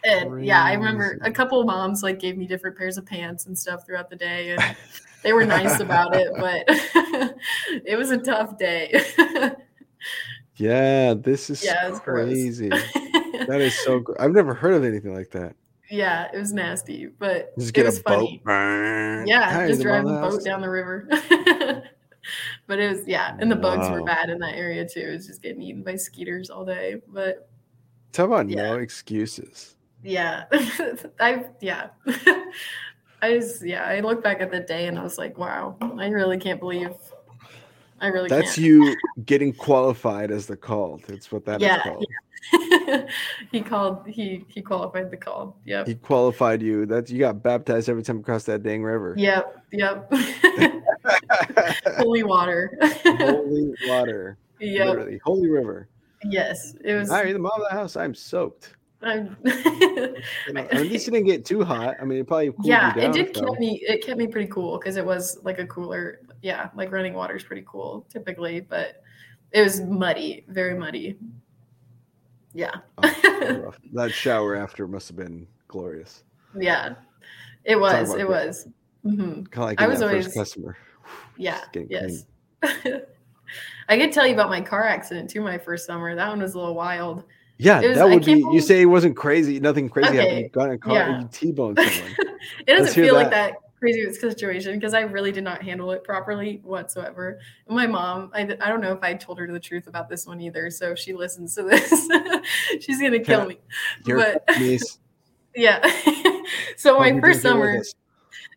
and 0.03 0.45
yeah, 0.45 0.63
I 0.63 0.73
remember 0.73 1.17
a 1.21 1.31
couple 1.31 1.59
of 1.59 1.65
moms 1.67 2.03
like 2.03 2.19
gave 2.19 2.37
me 2.37 2.45
different 2.45 2.77
pairs 2.77 2.97
of 2.97 3.05
pants 3.05 3.45
and 3.45 3.57
stuff 3.57 3.85
throughout 3.85 4.09
the 4.09 4.15
day, 4.15 4.51
and 4.51 4.75
they 5.23 5.33
were 5.33 5.45
nice 5.45 5.79
about 5.79 6.15
it, 6.15 6.29
but 6.37 6.63
it 7.85 7.97
was 7.97 8.11
a 8.11 8.17
tough 8.17 8.57
day. 8.57 9.01
Yeah, 10.57 11.15
this 11.15 11.49
is 11.49 11.63
Yeah, 11.63 11.91
crazy. 11.99 12.69
That 12.69 13.59
is 13.61 13.73
so. 13.83 13.99
Gr- 13.99 14.13
I've 14.19 14.31
never 14.31 14.53
heard 14.53 14.73
of 14.73 14.83
anything 14.83 15.13
like 15.13 15.31
that. 15.31 15.55
Yeah, 15.89 16.27
it 16.33 16.37
was 16.37 16.53
nasty, 16.53 17.07
but 17.07 17.57
Just 17.57 17.77
it 17.77 17.85
was 17.85 17.99
a 17.99 18.03
funny. 18.03 18.41
Brrrr. 18.45 19.27
Yeah, 19.27 19.67
just 19.67 19.83
mama 19.85 20.09
a 20.17 20.21
boat 20.21 20.43
down 20.43 20.61
the 20.61 20.69
river. 20.69 21.07
but 22.67 22.79
it 22.79 22.89
was 22.89 23.07
yeah, 23.07 23.35
and 23.39 23.51
the 23.51 23.55
bugs 23.55 23.89
were 23.89 24.03
bad 24.03 24.29
in 24.29 24.39
that 24.39 24.55
area 24.55 24.87
too. 24.87 25.01
It 25.01 25.11
was 25.11 25.27
just 25.27 25.41
getting 25.41 25.61
eaten 25.61 25.83
by 25.83 25.95
skeeters 25.95 26.49
all 26.49 26.65
day. 26.65 27.01
But 27.07 27.49
Talk 28.11 28.27
about 28.27 28.49
Yeah. 28.49 28.63
no 28.73 28.75
excuses. 28.79 29.75
yeah, 30.03 30.45
I 31.19 31.45
yeah. 31.61 31.87
I 33.21 33.33
just 33.39 33.65
yeah, 33.65 33.83
I 33.85 34.01
look 34.01 34.23
back 34.23 34.41
at 34.41 34.51
the 34.51 34.59
day 34.59 34.87
and 34.87 34.99
I 34.99 35.03
was 35.03 35.17
like, 35.17 35.37
wow, 35.37 35.77
I 35.81 36.07
really 36.07 36.37
can't 36.37 36.59
believe 36.59 36.91
I 38.01 38.07
really 38.07 38.27
That's 38.29 38.55
can't. 38.55 38.67
you 38.67 38.95
getting 39.25 39.53
qualified 39.53 40.29
as 40.29 40.45
the 40.47 40.57
cult. 40.57 41.09
It's 41.09 41.31
what 41.31 41.45
that 41.45 41.61
is 41.61 41.67
Yeah, 41.67 41.81
called. 41.81 42.05
He 43.51 43.61
called 43.61 44.07
he 44.07 44.45
he 44.47 44.61
qualified 44.61 45.11
the 45.11 45.17
call. 45.17 45.57
Yep. 45.65 45.87
He 45.87 45.95
qualified 45.95 46.61
you. 46.61 46.85
That 46.85 47.09
you 47.09 47.19
got 47.19 47.41
baptized 47.41 47.89
every 47.89 48.03
time 48.03 48.19
across 48.19 48.43
that 48.45 48.63
dang 48.63 48.83
river. 48.83 49.15
Yep. 49.17 49.63
Yep. 49.71 50.13
Holy 51.97 52.23
water. 52.23 52.77
Holy 53.03 53.73
water. 53.87 54.37
yep. 54.59 54.87
Literally. 54.87 55.19
Holy 55.23 55.49
river. 55.49 55.87
Yes. 56.23 56.75
It 56.83 56.93
was 56.93 57.09
Hi, 57.09 57.31
the 57.31 57.39
mom 57.39 57.51
of 57.55 57.67
the 57.69 57.75
house. 57.75 57.95
I'm 57.95 58.13
soaked. 58.15 58.75
I'm 59.01 59.37
You 59.45 60.53
know, 60.53 60.61
at 60.61 60.81
least 60.81 61.07
it 61.07 61.11
didn't 61.11 61.27
get 61.27 61.45
too 61.45 61.63
hot. 61.63 61.95
I 62.01 62.05
mean, 62.05 62.19
it 62.19 62.27
probably 62.27 62.51
cooled 62.51 62.65
yeah, 62.65 62.93
down. 62.93 63.09
it 63.09 63.13
did 63.13 63.35
so. 63.35 63.45
keep 63.45 63.59
me 63.59 63.81
it 63.87 64.03
kept 64.03 64.17
me 64.17 64.27
pretty 64.27 64.49
cool 64.49 64.79
because 64.79 64.97
it 64.97 65.05
was 65.05 65.39
like 65.43 65.59
a 65.59 65.67
cooler 65.67 66.21
yeah, 66.41 66.69
like 66.75 66.91
running 66.91 67.13
water 67.13 67.35
is 67.35 67.43
pretty 67.43 67.63
cool 67.67 68.05
typically, 68.09 68.61
but 68.61 69.01
it 69.51 69.61
was 69.61 69.81
muddy, 69.81 70.45
very 70.47 70.77
muddy. 70.77 71.17
Yeah. 72.55 72.71
Oh, 72.97 73.73
that 73.93 74.11
shower 74.11 74.55
after 74.55 74.87
must 74.87 75.07
have 75.09 75.17
been 75.17 75.45
glorious. 75.67 76.23
yeah. 76.57 76.95
It 77.65 77.75
was. 77.79 78.13
It 78.13 78.19
that. 78.19 78.29
was. 78.29 78.67
hmm 79.03 79.43
Kind 79.43 79.47
of 79.55 79.57
like 79.63 79.81
I 79.81 79.87
was 79.87 80.01
always- 80.01 80.25
first 80.25 80.37
customer. 80.37 80.77
Yeah. 81.37 81.59
Yes. 81.89 82.25
I 83.87 83.97
could 83.99 84.11
tell 84.11 84.25
you 84.25 84.33
about 84.33 84.49
my 84.49 84.61
car 84.61 84.83
accident 84.83 85.29
too. 85.29 85.41
My 85.41 85.57
first 85.57 85.85
summer, 85.85 86.15
that 86.15 86.29
one 86.29 86.41
was 86.41 86.53
a 86.55 86.59
little 86.59 86.73
wild. 86.75 87.23
Yeah, 87.57 87.81
was- 87.81 87.97
that 87.97 88.07
would 88.09 88.25
be. 88.25 88.41
can't 88.41 88.53
You 88.53 88.61
say 88.61 88.81
it 88.81 88.85
wasn't 88.85 89.15
crazy. 89.15 89.59
Nothing 89.59 89.89
crazy 89.89 90.15
happened. 90.15 90.27
Okay, 90.27 90.43
You 90.43 90.49
got 90.49 90.69
in 90.69 90.71
a 90.75 90.77
car 90.77 90.93
yeah. 90.93 91.21
you 91.21 91.29
T-boned 91.31 91.77
someone. 91.93 92.15
it 92.67 92.73
doesn't 92.77 92.93
feel 92.93 93.13
like 93.15 93.29
that. 93.31 93.53
Crazy 93.93 94.13
situation 94.13 94.73
because 94.73 94.93
I 94.93 95.01
really 95.01 95.31
did 95.31 95.43
not 95.43 95.61
handle 95.61 95.91
it 95.91 96.03
properly 96.03 96.59
whatsoever. 96.63 97.39
And 97.67 97.75
my 97.75 97.87
mom, 97.87 98.31
I, 98.33 98.41
I 98.61 98.69
don't 98.69 98.81
know 98.81 98.91
if 98.93 99.03
I 99.03 99.13
told 99.13 99.39
her 99.39 99.47
the 99.51 99.59
truth 99.59 99.87
about 99.87 100.09
this 100.09 100.25
one 100.25 100.41
either. 100.41 100.69
So 100.69 100.91
if 100.91 100.99
she 100.99 101.13
listens 101.13 101.55
to 101.55 101.63
this, 101.63 101.89
she's 102.81 103.01
gonna 103.01 103.19
kill 103.19 103.41
Yeah. 103.41 103.47
me. 103.47 103.59
Your 104.05 104.17
But 104.17 104.43
niece. 104.59 104.99
yeah. 105.55 105.81
so 106.77 106.93
hope 106.93 106.99
my 106.99 107.21
first 107.21 107.41
summer, 107.41 107.81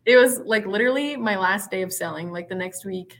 it 0.05 0.17
was 0.17 0.39
like 0.39 0.65
literally 0.65 1.15
my 1.15 1.37
last 1.37 1.69
day 1.71 1.81
of 1.81 1.93
selling. 1.93 2.31
Like 2.31 2.49
the 2.49 2.55
next 2.55 2.85
week, 2.85 3.19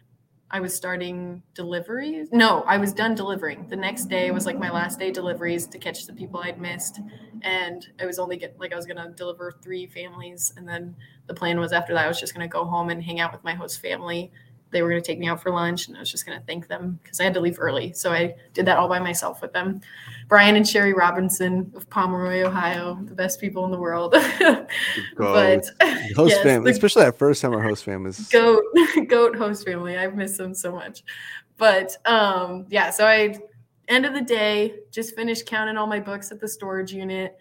I 0.52 0.60
was 0.60 0.74
starting 0.74 1.44
deliveries. 1.54 2.30
No, 2.32 2.62
I 2.62 2.78
was 2.78 2.92
done 2.92 3.14
delivering. 3.14 3.68
The 3.68 3.76
next 3.76 4.06
day 4.06 4.32
was 4.32 4.46
like 4.46 4.58
my 4.58 4.72
last 4.72 4.98
day 4.98 5.12
deliveries 5.12 5.68
to 5.68 5.78
catch 5.78 6.08
the 6.08 6.14
people 6.14 6.40
I'd 6.40 6.60
missed. 6.60 7.00
And 7.44 7.88
I 8.00 8.06
was 8.06 8.18
only 8.18 8.38
get 8.38 8.60
like 8.60 8.74
I 8.74 8.76
was 8.76 8.88
gonna 8.88 9.12
deliver 9.12 9.54
three 9.62 9.86
families. 9.86 10.54
And 10.58 10.68
then 10.68 10.96
the 11.28 11.36
plan 11.36 11.60
was 11.60 11.72
after 11.72 11.94
that 11.94 12.06
I 12.06 12.08
was 12.08 12.20
just 12.20 12.34
gonna 12.34 12.48
go 12.48 12.66
home 12.66 12.90
and 12.90 13.04
hang 13.04 13.20
out 13.20 13.32
with 13.32 13.44
my 13.44 13.54
host 13.54 13.80
family 13.82 14.32
they 14.72 14.82
were 14.82 14.90
going 14.90 15.02
to 15.02 15.06
take 15.06 15.20
me 15.20 15.28
out 15.28 15.42
for 15.42 15.52
lunch 15.52 15.88
and 15.88 15.98
I 15.98 16.00
was 16.00 16.12
just 16.12 16.26
going 16.26 16.40
to 16.40 16.46
thank 16.46 16.68
them 16.68 17.00
because 17.02 17.20
I 17.20 17.24
had 17.24 17.34
to 17.34 17.40
leave 17.40 17.60
early. 17.60 17.94
So 17.94 18.12
I 18.12 18.36
did 18.54 18.66
that 18.68 18.78
all 18.78 18.88
by 18.88 19.00
myself 19.00 19.42
with 19.42 19.52
them. 19.52 19.82
Brian 20.28 20.56
and 20.56 20.68
Sherry 20.68 20.94
Robinson 20.94 21.72
of 21.76 21.90
Pomeroy, 21.90 22.42
Ohio, 22.42 23.00
the 23.06 23.16
best 23.16 23.42
people 23.42 23.66
in 23.66 23.72
the 23.72 23.80
world. 23.80 24.12
but 25.18 25.66
host 26.16 26.36
yes, 26.36 26.44
family, 26.44 26.72
especially 26.72 27.04
that 27.04 27.18
first 27.18 27.42
summer 27.42 27.62
host 27.62 27.84
family. 27.84 28.12
Goat, 28.32 28.64
goat 29.08 29.36
host 29.36 29.66
family. 29.66 29.98
I've 29.98 30.16
missed 30.16 30.38
them 30.38 30.54
so 30.54 30.72
much. 30.72 31.04
But 31.58 31.98
um, 32.06 32.68
yeah, 32.70 32.92
so 32.92 33.06
I 33.08 33.36
end 33.88 34.06
of 34.06 34.14
the 34.14 34.22
day 34.22 34.76
just 34.92 35.16
finished 35.16 35.48
counting 35.48 35.78
all 35.78 35.88
my 35.88 36.00
books 36.00 36.32
at 36.32 36.40
the 36.40 36.48
storage 36.48 36.94
unit. 36.94 37.38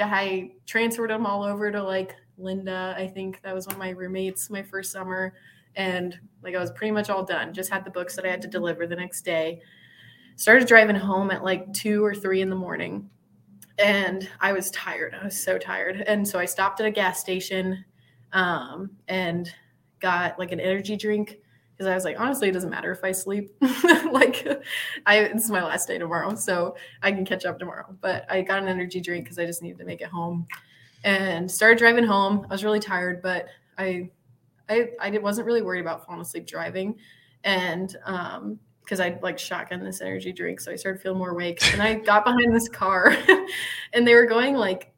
I 0.00 0.52
transferred 0.64 1.10
them 1.10 1.26
all 1.26 1.42
over 1.42 1.72
to 1.72 1.82
like 1.82 2.14
Linda. 2.38 2.94
I 2.96 3.08
think 3.08 3.42
that 3.42 3.52
was 3.52 3.66
one 3.66 3.74
of 3.74 3.80
my 3.80 3.90
roommates 3.90 4.48
my 4.48 4.62
first 4.62 4.92
summer 4.92 5.34
and 5.78 6.18
like 6.42 6.54
I 6.54 6.58
was 6.58 6.72
pretty 6.72 6.90
much 6.90 7.08
all 7.08 7.24
done. 7.24 7.54
Just 7.54 7.70
had 7.70 7.84
the 7.84 7.90
books 7.90 8.14
that 8.16 8.26
I 8.26 8.28
had 8.28 8.42
to 8.42 8.48
deliver 8.48 8.86
the 8.86 8.96
next 8.96 9.22
day. 9.22 9.62
Started 10.36 10.68
driving 10.68 10.96
home 10.96 11.30
at 11.30 11.42
like 11.42 11.72
two 11.72 12.04
or 12.04 12.14
three 12.14 12.42
in 12.42 12.50
the 12.50 12.56
morning, 12.56 13.08
and 13.78 14.28
I 14.40 14.52
was 14.52 14.70
tired. 14.72 15.16
I 15.18 15.24
was 15.24 15.40
so 15.40 15.56
tired, 15.56 16.02
and 16.06 16.26
so 16.26 16.38
I 16.38 16.44
stopped 16.44 16.80
at 16.80 16.86
a 16.86 16.90
gas 16.90 17.20
station, 17.20 17.84
um, 18.32 18.90
and 19.06 19.50
got 20.00 20.38
like 20.38 20.52
an 20.52 20.60
energy 20.60 20.96
drink 20.96 21.38
because 21.72 21.88
I 21.88 21.94
was 21.94 22.04
like, 22.04 22.18
honestly, 22.18 22.48
it 22.48 22.52
doesn't 22.52 22.70
matter 22.70 22.90
if 22.90 23.04
I 23.04 23.12
sleep. 23.12 23.52
like, 24.12 24.46
I 25.06 25.18
it's 25.18 25.48
my 25.48 25.62
last 25.62 25.86
day 25.86 25.98
tomorrow, 25.98 26.34
so 26.34 26.76
I 27.02 27.12
can 27.12 27.24
catch 27.24 27.44
up 27.46 27.58
tomorrow. 27.58 27.96
But 28.00 28.30
I 28.30 28.42
got 28.42 28.62
an 28.62 28.68
energy 28.68 29.00
drink 29.00 29.24
because 29.24 29.38
I 29.38 29.46
just 29.46 29.62
needed 29.62 29.78
to 29.78 29.84
make 29.84 30.00
it 30.00 30.08
home, 30.08 30.46
and 31.04 31.48
started 31.48 31.78
driving 31.78 32.04
home. 32.04 32.46
I 32.50 32.54
was 32.54 32.64
really 32.64 32.80
tired, 32.80 33.22
but 33.22 33.46
I 33.76 34.10
I 34.68 34.90
I 35.00 35.16
wasn't 35.18 35.46
really 35.46 35.62
worried 35.62 35.80
about 35.80 36.04
falling 36.06 36.20
asleep 36.20 36.46
driving, 36.46 36.96
and 37.44 37.96
um, 38.04 38.58
because 38.82 39.00
I'd 39.00 39.22
like 39.22 39.38
shotgun 39.38 39.84
this 39.84 40.00
energy 40.00 40.32
drink, 40.32 40.60
so 40.60 40.72
I 40.72 40.76
started 40.76 41.02
feeling 41.02 41.18
more 41.18 41.30
awake. 41.30 41.60
And 41.72 41.82
I 41.82 41.94
got 41.94 42.24
behind 42.24 42.54
this 42.54 42.68
car, 42.68 43.16
and 43.92 44.06
they 44.06 44.14
were 44.14 44.26
going 44.26 44.54
like 44.54 44.92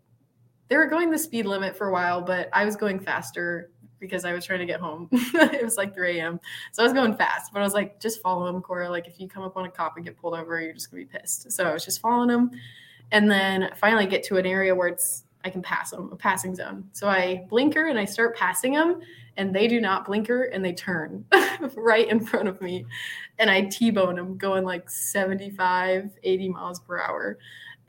they 0.69 0.77
were 0.77 0.87
going 0.87 1.11
the 1.11 1.19
speed 1.19 1.47
limit 1.47 1.77
for 1.77 1.89
a 1.89 1.93
while, 1.93 2.23
but 2.23 2.49
I 2.53 2.65
was 2.65 2.77
going 2.77 3.01
faster 3.01 3.71
because 3.99 4.25
I 4.25 4.33
was 4.33 4.45
trying 4.45 4.61
to 4.61 4.67
get 4.67 4.81
home. 4.81 5.09
it 5.13 5.63
was 5.63 5.77
like 5.77 5.95
3 5.95 6.19
a.m. 6.19 6.41
So 6.73 6.83
I 6.83 6.87
was 6.87 6.93
going 6.93 7.15
fast, 7.17 7.53
but 7.53 7.61
I 7.61 7.63
was 7.63 7.75
like, 7.75 8.01
just 8.01 8.23
follow 8.23 8.47
him, 8.47 8.63
Cora. 8.63 8.89
Like, 8.89 9.07
if 9.07 9.21
you 9.21 9.29
come 9.29 9.43
up 9.43 9.57
on 9.57 9.67
a 9.67 9.71
cop 9.71 9.97
and 9.97 10.05
get 10.05 10.17
pulled 10.17 10.35
over, 10.35 10.61
you're 10.61 10.73
just 10.73 10.91
gonna 10.91 11.03
be 11.03 11.07
pissed. 11.07 11.53
So 11.53 11.65
I 11.65 11.73
was 11.73 11.85
just 11.85 12.01
following 12.01 12.31
him. 12.31 12.51
And 13.13 13.29
then 13.29 13.71
finally 13.77 14.07
get 14.07 14.23
to 14.25 14.37
an 14.37 14.47
area 14.47 14.73
where 14.75 14.87
it's 14.87 15.25
I 15.45 15.51
can 15.51 15.63
pass 15.63 15.91
them, 15.91 16.11
a 16.13 16.17
passing 16.17 16.55
zone. 16.55 16.89
So 16.93 17.09
I 17.09 17.47
blinker 17.49 17.89
and 17.89 17.99
I 17.99 18.05
start 18.05 18.37
passing 18.37 18.75
them, 18.75 19.01
and 19.41 19.55
they 19.57 19.67
do 19.67 19.81
not 19.81 20.05
blinker 20.05 20.45
and 20.45 20.63
they 20.63 20.75
turn 20.75 21.25
right 21.75 22.07
in 22.11 22.21
front 22.21 22.47
of 22.47 22.61
me. 22.61 22.85
And 23.39 23.51
I 23.51 23.63
T 23.63 23.91
bone 23.91 24.17
them 24.17 24.37
going 24.37 24.65
like 24.65 24.91
75, 24.91 26.11
80 26.23 26.49
miles 26.51 26.79
per 26.81 27.01
hour 27.01 27.39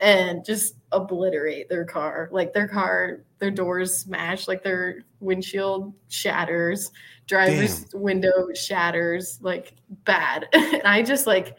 and 0.00 0.42
just 0.46 0.76
obliterate 0.92 1.68
their 1.68 1.84
car. 1.84 2.30
Like 2.32 2.54
their 2.54 2.66
car, 2.66 3.20
their 3.38 3.50
doors 3.50 3.98
smash, 3.98 4.48
like 4.48 4.64
their 4.64 5.02
windshield 5.20 5.92
shatters, 6.08 6.90
driver's 7.26 7.84
Damn. 7.84 8.00
window 8.00 8.48
shatters, 8.54 9.38
like 9.42 9.74
bad. 10.04 10.48
and 10.54 10.82
I 10.84 11.02
just 11.02 11.26
like, 11.26 11.54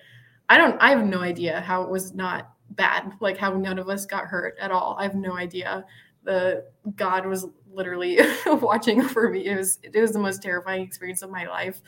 I 0.50 0.58
don't, 0.58 0.76
I 0.82 0.90
have 0.90 1.06
no 1.06 1.20
idea 1.20 1.62
how 1.62 1.84
it 1.84 1.90
was 1.90 2.16
not 2.16 2.52
bad, 2.72 3.14
like 3.20 3.38
how 3.38 3.54
none 3.54 3.78
of 3.78 3.90
us 3.90 4.08
got 4.08 4.26
hurt 4.26 4.58
at 4.60 4.72
all. 4.72 4.98
I 5.00 5.04
have 5.04 5.16
no 5.16 5.38
idea. 5.38 5.86
The 6.24 6.66
God 6.96 7.28
was 7.28 7.46
literally 7.74 8.20
watching 8.46 9.02
over 9.02 9.30
me. 9.30 9.46
It 9.46 9.58
was 9.58 9.80
it 9.82 10.00
was 10.00 10.12
the 10.12 10.20
most 10.20 10.42
terrifying 10.42 10.84
experience 10.84 11.22
of 11.22 11.30
my 11.30 11.46
life. 11.46 11.82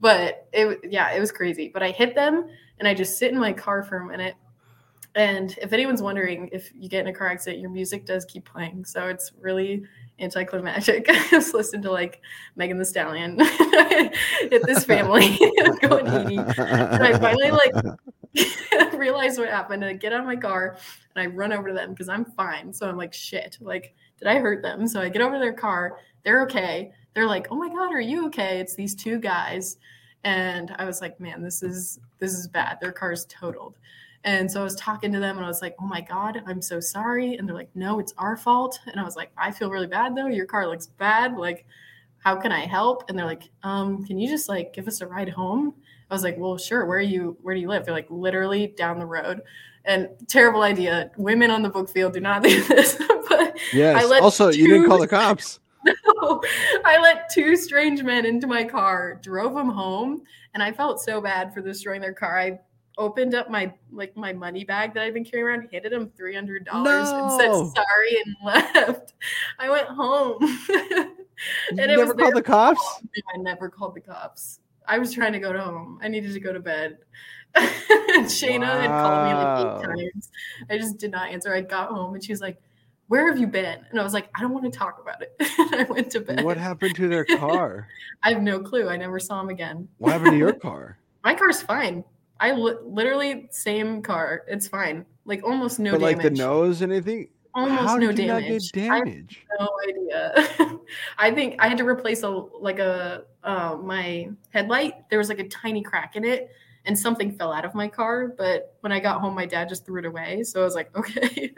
But 0.00 0.48
it 0.52 0.80
yeah, 0.90 1.12
it 1.12 1.20
was 1.20 1.32
crazy. 1.32 1.70
But 1.72 1.82
I 1.82 1.90
hit 1.90 2.14
them 2.14 2.48
and 2.78 2.88
I 2.88 2.94
just 2.94 3.18
sit 3.18 3.32
in 3.32 3.38
my 3.38 3.52
car 3.52 3.82
for 3.82 3.98
a 3.98 4.06
minute. 4.06 4.34
And 5.16 5.56
if 5.62 5.72
anyone's 5.72 6.02
wondering 6.02 6.48
if 6.52 6.72
you 6.74 6.88
get 6.88 7.02
in 7.02 7.06
a 7.06 7.16
car 7.16 7.28
accident, 7.28 7.60
your 7.60 7.70
music 7.70 8.04
does 8.04 8.24
keep 8.24 8.44
playing. 8.44 8.84
So 8.84 9.06
it's 9.06 9.30
really 9.40 9.84
anticlimactic. 10.18 11.06
I 11.08 11.28
just 11.30 11.54
listened 11.54 11.84
to 11.84 11.92
like 11.92 12.20
Megan 12.56 12.78
Thee 12.78 12.84
Stallion 12.84 13.38
hit 13.40 14.66
this 14.66 14.84
family 14.84 15.38
going 15.82 16.08
80. 16.08 16.36
And 16.36 17.04
I 17.04 17.16
finally 17.18 17.52
like 17.52 17.74
realize 18.94 19.38
what 19.38 19.48
happened 19.48 19.84
and 19.84 19.90
I 19.90 19.94
get 19.94 20.12
out 20.12 20.20
of 20.20 20.26
my 20.26 20.36
car 20.36 20.76
and 21.14 21.22
I 21.22 21.26
run 21.26 21.52
over 21.52 21.68
to 21.68 21.74
them 21.74 21.90
because 21.90 22.08
I'm 22.08 22.24
fine. 22.24 22.72
So 22.72 22.88
I'm 22.88 22.96
like, 22.96 23.12
shit, 23.12 23.58
like, 23.60 23.94
did 24.24 24.30
I 24.30 24.38
hurt 24.38 24.62
them? 24.62 24.88
So 24.88 25.00
I 25.00 25.10
get 25.10 25.22
over 25.22 25.38
their 25.38 25.52
car. 25.52 25.98
They're 26.24 26.42
okay. 26.44 26.92
They're 27.14 27.26
like, 27.26 27.48
oh 27.50 27.56
my 27.56 27.68
God, 27.68 27.92
are 27.92 28.00
you 28.00 28.26
okay? 28.26 28.58
It's 28.58 28.74
these 28.74 28.94
two 28.94 29.18
guys. 29.18 29.76
And 30.24 30.74
I 30.78 30.86
was 30.86 31.02
like, 31.02 31.20
man, 31.20 31.42
this 31.42 31.62
is 31.62 32.00
this 32.18 32.32
is 32.32 32.48
bad. 32.48 32.78
Their 32.80 32.92
car's 32.92 33.26
totaled. 33.26 33.76
And 34.24 34.50
so 34.50 34.62
I 34.62 34.64
was 34.64 34.76
talking 34.76 35.12
to 35.12 35.20
them 35.20 35.36
and 35.36 35.44
I 35.44 35.48
was 35.48 35.60
like, 35.60 35.76
oh 35.78 35.86
my 35.86 36.00
God, 36.00 36.42
I'm 36.46 36.62
so 36.62 36.80
sorry. 36.80 37.34
And 37.34 37.46
they're 37.46 37.54
like, 37.54 37.68
no, 37.74 37.98
it's 37.98 38.14
our 38.16 38.38
fault. 38.38 38.80
And 38.86 38.98
I 38.98 39.04
was 39.04 39.16
like, 39.16 39.30
I 39.36 39.50
feel 39.50 39.70
really 39.70 39.86
bad 39.86 40.16
though. 40.16 40.28
Your 40.28 40.46
car 40.46 40.66
looks 40.66 40.86
bad. 40.86 41.36
Like, 41.36 41.66
how 42.16 42.34
can 42.34 42.50
I 42.50 42.64
help? 42.64 43.04
And 43.08 43.18
they're 43.18 43.26
like, 43.26 43.50
um, 43.62 44.06
can 44.06 44.18
you 44.18 44.26
just 44.26 44.48
like 44.48 44.72
give 44.72 44.88
us 44.88 45.02
a 45.02 45.06
ride 45.06 45.28
home? 45.28 45.74
I 46.10 46.14
was 46.14 46.22
like, 46.22 46.38
well, 46.38 46.56
sure. 46.56 46.86
Where 46.86 46.96
are 46.96 47.02
you? 47.02 47.36
Where 47.42 47.54
do 47.54 47.60
you 47.60 47.68
live? 47.68 47.84
They're 47.84 47.92
like, 47.92 48.06
literally 48.08 48.68
down 48.68 48.98
the 48.98 49.04
road. 49.04 49.42
And 49.84 50.08
terrible 50.28 50.62
idea. 50.62 51.10
Women 51.18 51.50
on 51.50 51.60
the 51.60 51.68
book 51.68 51.90
field 51.90 52.14
do 52.14 52.20
not 52.20 52.42
do 52.44 52.64
this. 52.64 52.98
Yes. 53.72 54.10
also, 54.22 54.50
two, 54.50 54.58
you 54.58 54.68
didn't 54.68 54.88
call 54.88 54.98
the 54.98 55.08
cops. 55.08 55.60
No, 56.22 56.40
I 56.82 56.98
let 56.98 57.28
two 57.28 57.56
strange 57.56 58.02
men 58.02 58.24
into 58.24 58.46
my 58.46 58.64
car, 58.64 59.20
drove 59.22 59.52
them 59.52 59.68
home, 59.68 60.22
and 60.54 60.62
I 60.62 60.72
felt 60.72 60.98
so 60.98 61.20
bad 61.20 61.52
for 61.52 61.60
destroying 61.60 62.00
their 62.00 62.14
car. 62.14 62.38
I 62.38 62.58
opened 62.96 63.34
up 63.34 63.50
my 63.50 63.70
like 63.92 64.16
my 64.16 64.32
money 64.32 64.64
bag 64.64 64.94
that 64.94 65.02
I've 65.02 65.12
been 65.12 65.26
carrying 65.26 65.46
around, 65.46 65.68
handed 65.70 65.92
them 65.92 66.10
three 66.16 66.34
hundred 66.34 66.64
dollars, 66.64 67.10
no. 67.10 67.22
and 67.22 67.72
said 67.74 67.82
sorry 67.84 68.16
and 68.24 68.36
left. 68.44 69.12
I 69.58 69.68
went 69.68 69.88
home. 69.88 70.38
and 71.70 71.78
you 71.78 71.86
never 71.86 72.14
called 72.14 72.34
the 72.34 72.42
cops. 72.42 73.02
I 73.34 73.38
never 73.38 73.68
called 73.68 73.94
the 73.94 74.00
cops. 74.00 74.60
I 74.86 74.98
was 74.98 75.12
trying 75.12 75.32
to 75.32 75.38
go 75.38 75.52
to 75.52 75.60
home. 75.60 75.98
I 76.02 76.08
needed 76.08 76.32
to 76.32 76.40
go 76.40 76.52
to 76.52 76.60
bed. 76.60 76.98
Shayna 77.56 78.60
wow. 78.60 78.80
had 78.80 78.90
called 78.90 79.28
me 79.28 79.34
like 79.34 80.00
eight 80.00 80.12
times. 80.12 80.30
I 80.70 80.78
just 80.78 80.98
did 80.98 81.10
not 81.10 81.30
answer. 81.30 81.54
I 81.54 81.60
got 81.60 81.90
home 81.90 82.14
and 82.14 82.22
she 82.22 82.32
was 82.32 82.40
like, 82.40 82.60
Where 83.08 83.28
have 83.28 83.38
you 83.38 83.46
been? 83.46 83.84
And 83.90 84.00
I 84.00 84.02
was 84.02 84.14
like, 84.14 84.28
I 84.34 84.40
don't 84.40 84.52
want 84.52 84.70
to 84.70 84.76
talk 84.76 84.98
about 85.00 85.22
it. 85.22 85.34
I 85.40 85.86
went 85.88 86.10
to 86.12 86.20
bed. 86.20 86.42
What 86.44 86.56
happened 86.56 86.96
to 86.96 87.08
their 87.08 87.24
car? 87.24 87.88
I 88.22 88.32
have 88.32 88.42
no 88.42 88.60
clue. 88.60 88.88
I 88.88 88.96
never 88.96 89.18
saw 89.20 89.40
him 89.40 89.50
again. 89.50 89.88
What 89.98 90.12
happened 90.12 90.32
to 90.32 90.36
your 90.38 90.52
car? 90.60 90.98
My 91.22 91.34
car's 91.34 91.60
fine. 91.62 92.02
I 92.40 92.52
li- 92.52 92.76
literally 92.82 93.46
same 93.50 94.02
car. 94.02 94.42
It's 94.48 94.66
fine. 94.66 95.04
Like 95.26 95.44
almost 95.44 95.78
no 95.78 95.92
but 95.92 96.00
damage. 96.00 96.16
like 96.16 96.22
the 96.24 96.30
nose, 96.30 96.82
anything? 96.82 97.28
almost 97.54 97.82
How 97.82 97.96
no 97.96 98.10
damage. 98.12 98.72
damage? 98.72 99.46
no 99.58 99.68
idea. 99.88 100.48
I 101.18 101.30
think 101.30 101.56
I 101.60 101.68
had 101.68 101.78
to 101.78 101.86
replace 101.86 102.22
a 102.24 102.28
like 102.28 102.78
a 102.78 103.24
uh, 103.44 103.76
my 103.80 104.28
headlight. 104.50 105.08
There 105.08 105.18
was 105.18 105.28
like 105.28 105.38
a 105.38 105.48
tiny 105.48 105.82
crack 105.82 106.16
in 106.16 106.24
it, 106.24 106.50
and 106.86 106.98
something 106.98 107.32
fell 107.36 107.52
out 107.52 107.64
of 107.64 107.74
my 107.74 107.88
car. 107.88 108.28
But 108.28 108.76
when 108.80 108.92
I 108.92 109.00
got 109.00 109.20
home, 109.20 109.34
my 109.34 109.46
dad 109.46 109.68
just 109.68 109.86
threw 109.86 110.00
it 110.00 110.04
away. 110.04 110.42
So 110.42 110.60
I 110.60 110.64
was 110.64 110.74
like, 110.74 110.94
okay. 110.96 111.54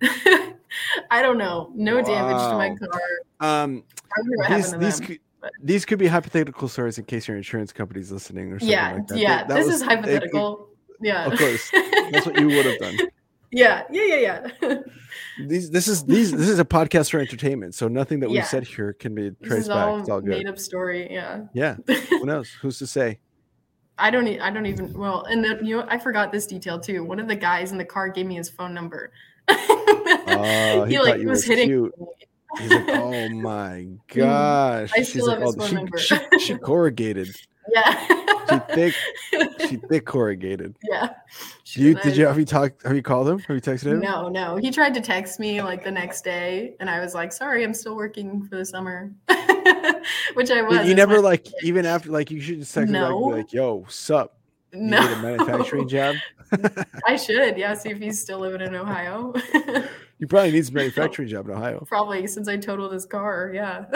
I 1.10 1.22
don't 1.22 1.38
know. 1.38 1.72
No 1.74 1.96
wow. 1.96 2.02
damage 2.02 2.36
to 2.36 2.54
my 2.56 2.76
car. 2.76 3.62
Um, 3.64 3.84
these, 4.48 4.72
these 4.72 5.00
could, 5.00 5.18
these 5.62 5.84
could 5.84 5.98
be 5.98 6.06
hypothetical 6.06 6.68
stories 6.68 6.98
in 6.98 7.04
case 7.04 7.26
your 7.28 7.36
insurance 7.36 7.72
company's 7.72 8.12
listening 8.12 8.52
or 8.52 8.58
something 8.58 8.72
yeah, 8.72 8.92
like 8.92 9.06
that. 9.08 9.18
Yeah, 9.18 9.36
that, 9.38 9.48
that 9.48 9.54
this 9.56 9.66
was, 9.66 9.74
is 9.76 9.82
hypothetical. 9.82 10.68
It, 11.00 11.06
yeah, 11.06 11.26
of 11.26 11.38
course. 11.38 11.70
That's 12.12 12.26
what 12.26 12.38
you 12.38 12.46
would 12.48 12.66
have 12.66 12.78
done. 12.78 12.96
Yeah, 13.52 13.82
yeah, 13.90 14.04
yeah, 14.04 14.48
yeah. 14.62 14.74
these 15.48 15.72
this 15.72 15.88
is 15.88 16.04
these 16.04 16.30
this 16.30 16.48
is 16.48 16.60
a 16.60 16.64
podcast 16.64 17.10
for 17.10 17.18
entertainment, 17.18 17.74
so 17.74 17.88
nothing 17.88 18.20
that 18.20 18.30
we've 18.30 18.46
said 18.46 18.62
here 18.62 18.92
can 18.92 19.12
be 19.12 19.32
traced 19.42 19.66
back. 19.66 19.88
All 19.88 19.98
it's 19.98 20.08
all 20.08 20.20
good. 20.20 20.38
Made 20.38 20.46
up 20.46 20.56
story, 20.56 21.08
yeah. 21.10 21.46
Yeah. 21.52 21.74
Who 22.10 22.26
knows? 22.26 22.48
Who's 22.62 22.78
to 22.78 22.86
say? 22.86 23.18
I 24.00 24.10
don't. 24.10 24.26
I 24.40 24.50
don't 24.50 24.66
even. 24.66 24.92
Well, 24.92 25.24
and 25.24 25.44
then 25.44 25.64
you 25.64 25.78
know, 25.78 25.86
I 25.88 25.98
forgot 25.98 26.32
this 26.32 26.46
detail 26.46 26.80
too. 26.80 27.04
One 27.04 27.20
of 27.20 27.28
the 27.28 27.36
guys 27.36 27.72
in 27.72 27.78
the 27.78 27.84
car 27.84 28.08
gave 28.08 28.26
me 28.26 28.36
his 28.36 28.48
phone 28.48 28.74
number. 28.74 29.12
Oh, 29.48 30.84
he, 30.88 30.94
he 30.94 31.00
like 31.00 31.22
was 31.22 31.44
hitting. 31.44 31.68
Cute. 31.68 31.94
He's 32.58 32.70
like, 32.70 32.88
oh 32.88 33.28
my 33.28 33.86
mm, 33.86 33.98
gosh. 34.08 34.90
I 34.96 35.02
still 35.02 35.26
She's 35.26 35.28
have 35.28 35.38
like, 35.38 35.46
his 35.46 35.56
oh, 35.56 35.58
phone 35.58 35.68
she, 35.68 35.74
number. 35.74 35.98
she, 35.98 36.38
she 36.38 36.54
corrugated. 36.58 37.28
Yeah. 37.72 38.06
she 38.48 38.74
thick. 38.74 38.94
She 39.68 39.76
thick 39.76 40.04
corrugated. 40.04 40.76
Yeah. 40.82 41.10
You, 41.74 41.94
did 41.94 42.16
you 42.16 42.26
have 42.26 42.38
you 42.38 42.44
talked? 42.44 42.82
Have 42.82 42.96
you 42.96 43.02
called 43.02 43.28
him? 43.28 43.38
Have 43.38 43.54
you 43.54 43.60
texted 43.60 43.92
him? 43.92 44.00
No, 44.00 44.28
no. 44.28 44.56
He 44.56 44.72
tried 44.72 44.94
to 44.94 45.00
text 45.00 45.38
me 45.38 45.62
like 45.62 45.84
the 45.84 45.90
next 45.90 46.22
day, 46.22 46.74
and 46.80 46.90
I 46.90 46.98
was 46.98 47.14
like, 47.14 47.32
"Sorry, 47.32 47.62
I'm 47.62 47.72
still 47.72 47.94
working 47.94 48.42
for 48.42 48.56
the 48.56 48.64
summer." 48.64 49.12
which 50.34 50.50
I 50.50 50.62
was. 50.62 50.88
You 50.88 50.94
never 50.96 51.16
my... 51.16 51.28
like 51.28 51.46
even 51.62 51.86
after 51.86 52.10
like 52.10 52.30
you 52.30 52.40
should 52.40 52.58
just 52.58 52.74
text 52.74 52.90
no. 52.90 53.16
like, 53.18 53.36
like, 53.36 53.52
"Yo, 53.52 53.86
sup." 53.88 54.36
You 54.72 54.80
no. 54.80 54.98
a 54.98 55.22
manufacturing 55.22 55.88
job. 55.88 56.16
I 57.06 57.16
should, 57.16 57.56
yeah. 57.56 57.74
See 57.74 57.90
if 57.90 57.98
he's 57.98 58.20
still 58.20 58.40
living 58.40 58.60
in 58.60 58.74
Ohio. 58.74 59.32
you 60.18 60.26
probably 60.26 60.52
need 60.52 60.68
a 60.68 60.72
manufacturing 60.72 61.28
job 61.28 61.48
in 61.48 61.54
Ohio. 61.54 61.84
Probably 61.88 62.26
since 62.26 62.48
I 62.48 62.56
totaled 62.56 62.92
his 62.92 63.06
car. 63.06 63.52
Yeah. 63.54 63.86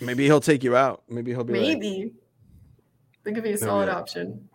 Maybe 0.00 0.24
he'll 0.24 0.40
take 0.40 0.62
you 0.62 0.76
out. 0.76 1.02
Maybe 1.08 1.32
he'll 1.32 1.44
be 1.44 1.52
maybe. 1.52 2.02
Like, 2.04 2.12
that 3.24 3.34
could 3.34 3.44
be 3.44 3.52
a 3.52 3.58
solid 3.58 3.88
option. 3.88 4.48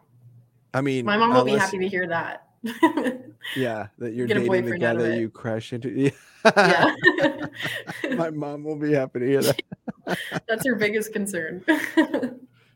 I 0.73 0.81
mean, 0.81 1.05
my 1.05 1.17
mom 1.17 1.33
will 1.33 1.45
be 1.45 1.51
happy 1.51 1.79
to 1.79 1.87
hear 1.87 2.07
that. 2.07 2.47
yeah, 3.55 3.87
that 3.97 4.13
you're 4.13 4.27
Get 4.27 4.35
dating 4.37 4.65
the 4.65 4.77
guy 4.77 4.93
that 4.93 5.17
you 5.17 5.29
crash 5.29 5.73
into. 5.73 5.89
Yeah. 5.89 6.11
yeah. 6.45 8.15
my 8.15 8.29
mom 8.29 8.63
will 8.63 8.75
be 8.75 8.93
happy 8.93 9.19
to 9.19 9.25
hear 9.25 9.41
that. 9.41 9.61
That's 10.47 10.65
her 10.65 10.75
biggest 10.75 11.11
concern. 11.11 11.63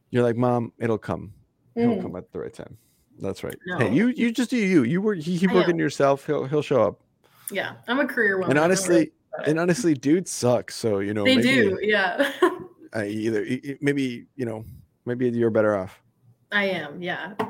you're 0.10 0.24
like, 0.24 0.38
mom, 0.38 0.74
it'll 0.80 0.98
come. 0.98 1.34
It'll 1.76 1.98
mm. 1.98 2.02
come 2.02 2.16
at 2.16 2.32
the 2.32 2.40
right 2.40 2.54
time. 2.54 2.78
That's 3.20 3.44
right. 3.44 3.58
No. 3.66 3.78
Hey, 3.78 3.94
you 3.94 4.08
you 4.08 4.32
just 4.32 4.50
do 4.50 4.58
you. 4.58 4.84
You 4.84 5.02
work. 5.02 5.26
You 5.26 5.40
keep 5.40 5.52
working 5.52 5.78
yourself. 5.78 6.26
He'll 6.26 6.46
he'll 6.46 6.62
show 6.62 6.82
up. 6.82 7.00
Yeah, 7.52 7.74
I'm 7.88 8.00
a 8.00 8.08
career 8.08 8.38
woman. 8.38 8.52
And 8.52 8.60
honestly, 8.60 9.12
and 9.46 9.60
honestly, 9.60 9.94
dudes 9.94 10.32
suck. 10.32 10.72
So 10.72 11.00
you 11.00 11.14
know 11.14 11.24
they 11.24 11.38
maybe, 11.38 11.50
do. 11.50 11.80
Yeah. 11.82 12.32
I 12.94 13.08
either 13.08 13.46
maybe 13.82 14.26
you 14.36 14.46
know 14.46 14.66
maybe 15.06 15.30
you're 15.30 15.50
better 15.50 15.76
off. 15.76 16.02
I 16.52 16.66
am. 16.66 17.02
Yeah. 17.02 17.34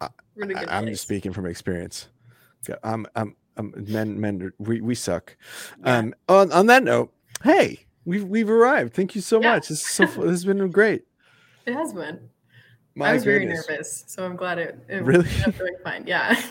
I, 0.00 0.08
am 0.40 0.86
just 0.86 1.02
speaking 1.02 1.32
from 1.32 1.46
experience. 1.46 2.08
I'm 2.82 3.06
I'm, 3.16 3.36
I'm 3.56 3.72
men 3.88 4.20
men 4.20 4.52
we 4.58 4.80
we 4.80 4.94
suck. 4.94 5.36
Yeah. 5.84 5.98
Um. 5.98 6.14
On 6.28 6.52
on 6.52 6.66
that 6.66 6.82
note, 6.82 7.12
hey, 7.42 7.80
we've 8.04 8.24
we've 8.24 8.50
arrived. 8.50 8.94
Thank 8.94 9.14
you 9.14 9.20
so 9.20 9.40
yeah. 9.40 9.54
much. 9.54 9.68
This 9.68 9.80
is 9.80 9.86
so 9.86 10.04
this 10.06 10.30
has 10.30 10.44
been 10.44 10.70
great. 10.70 11.04
It 11.66 11.74
has 11.74 11.92
been. 11.92 12.30
My 12.98 13.10
I 13.10 13.12
was 13.12 13.22
goodness. 13.22 13.64
very 13.64 13.76
nervous, 13.76 14.04
so 14.08 14.24
I'm 14.24 14.34
glad 14.34 14.58
it, 14.58 14.84
it 14.88 15.04
really 15.04 15.28
fine. 15.84 16.04
Yeah, 16.04 16.30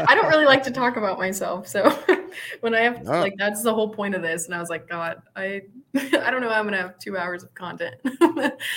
I 0.00 0.14
don't 0.16 0.26
really 0.26 0.44
like 0.44 0.64
to 0.64 0.72
talk 0.72 0.96
about 0.96 1.18
myself, 1.18 1.68
so 1.68 1.88
when 2.60 2.74
I 2.74 2.80
have 2.80 3.06
oh. 3.06 3.20
like 3.20 3.34
that's 3.38 3.62
the 3.62 3.72
whole 3.72 3.88
point 3.88 4.16
of 4.16 4.22
this, 4.22 4.46
and 4.46 4.56
I 4.56 4.58
was 4.58 4.70
like, 4.70 4.88
God, 4.88 5.22
I 5.36 5.62
I 5.94 6.32
don't 6.32 6.40
know. 6.40 6.50
I'm 6.50 6.64
gonna 6.64 6.78
have 6.78 6.98
two 6.98 7.16
hours 7.16 7.44
of 7.44 7.54
content. 7.54 7.94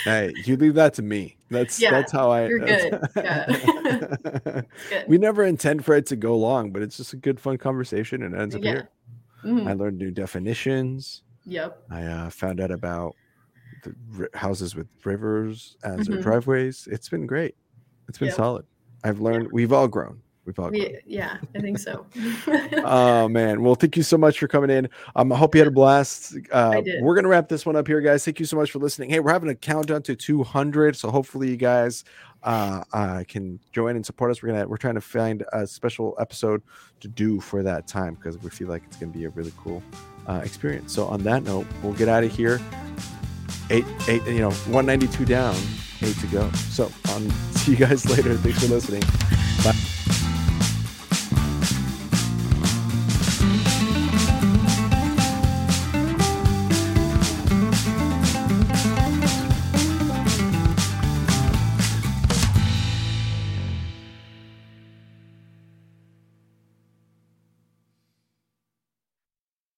hey, 0.04 0.32
you 0.44 0.56
leave 0.56 0.74
that 0.74 0.94
to 0.94 1.02
me. 1.02 1.36
That's 1.50 1.80
yeah, 1.80 1.90
that's 1.90 2.12
how 2.12 2.30
I. 2.30 2.46
You're 2.46 2.60
good. 2.60 3.00
Yeah. 3.16 4.62
good. 4.88 5.08
We 5.08 5.18
never 5.18 5.42
intend 5.44 5.84
for 5.84 5.96
it 5.96 6.06
to 6.06 6.16
go 6.16 6.36
long, 6.36 6.70
but 6.70 6.82
it's 6.82 6.98
just 6.98 7.12
a 7.14 7.16
good, 7.16 7.40
fun 7.40 7.58
conversation, 7.58 8.22
and 8.22 8.32
it 8.32 8.40
ends 8.40 8.54
up 8.54 8.62
yeah. 8.62 8.70
here. 8.70 8.90
Mm-hmm. 9.44 9.66
I 9.66 9.72
learned 9.72 9.98
new 9.98 10.12
definitions. 10.12 11.22
Yep. 11.46 11.82
I 11.90 12.04
uh, 12.04 12.30
found 12.30 12.60
out 12.60 12.70
about 12.70 13.16
the 14.12 14.28
houses 14.34 14.74
with 14.74 14.86
rivers 15.04 15.76
as 15.84 16.00
mm-hmm. 16.00 16.12
their 16.14 16.22
driveways. 16.22 16.88
It's 16.90 17.08
been 17.08 17.26
great. 17.26 17.54
It's 18.08 18.18
been 18.18 18.32
solid. 18.32 18.64
I've 19.04 19.20
learned. 19.20 19.50
We've 19.52 19.72
all 19.72 19.88
grown. 19.88 20.20
We've 20.44 20.58
all 20.60 20.70
grown. 20.70 20.98
Yeah, 21.04 21.38
I 21.56 21.60
think 21.60 21.78
so. 21.78 22.06
oh 22.84 23.28
man. 23.28 23.62
Well, 23.62 23.74
thank 23.74 23.96
you 23.96 24.04
so 24.04 24.16
much 24.16 24.38
for 24.38 24.46
coming 24.46 24.70
in. 24.70 24.88
Um, 25.16 25.32
I 25.32 25.36
hope 25.36 25.54
you 25.54 25.60
had 25.60 25.68
a 25.68 25.72
blast. 25.72 26.36
Uh, 26.52 26.80
we're 27.00 27.16
gonna 27.16 27.28
wrap 27.28 27.48
this 27.48 27.66
one 27.66 27.74
up 27.74 27.86
here, 27.86 28.00
guys. 28.00 28.24
Thank 28.24 28.38
you 28.38 28.46
so 28.46 28.56
much 28.56 28.70
for 28.70 28.78
listening. 28.78 29.10
Hey, 29.10 29.18
we're 29.18 29.32
having 29.32 29.50
a 29.50 29.54
countdown 29.54 30.02
to 30.02 30.14
200, 30.14 30.96
so 30.96 31.10
hopefully 31.10 31.50
you 31.50 31.56
guys 31.56 32.04
uh, 32.44 32.84
uh, 32.92 33.24
can 33.26 33.58
join 33.72 33.96
and 33.96 34.06
support 34.06 34.30
us. 34.30 34.40
We're 34.40 34.52
gonna 34.52 34.68
we're 34.68 34.76
trying 34.76 34.94
to 34.94 35.00
find 35.00 35.44
a 35.52 35.66
special 35.66 36.16
episode 36.20 36.62
to 37.00 37.08
do 37.08 37.40
for 37.40 37.64
that 37.64 37.88
time 37.88 38.14
because 38.14 38.38
we 38.38 38.50
feel 38.50 38.68
like 38.68 38.84
it's 38.86 38.96
gonna 38.96 39.12
be 39.12 39.24
a 39.24 39.30
really 39.30 39.52
cool 39.56 39.82
uh, 40.28 40.42
experience. 40.44 40.92
So 40.94 41.06
on 41.06 41.22
that 41.24 41.42
note, 41.42 41.66
we'll 41.82 41.94
get 41.94 42.08
out 42.08 42.22
of 42.22 42.34
here 42.34 42.60
eight, 43.70 43.86
eight, 44.08 44.24
you 44.26 44.40
know, 44.40 44.50
192 44.50 45.24
down, 45.24 45.54
eight 46.02 46.16
to 46.18 46.26
go. 46.28 46.50
So, 46.52 46.90
um, 47.14 47.28
see 47.52 47.72
you 47.72 47.76
guys 47.76 48.08
later. 48.08 48.34
Thanks 48.36 48.62
for 48.62 48.72
listening. 48.72 49.02
Bye. 49.64 50.25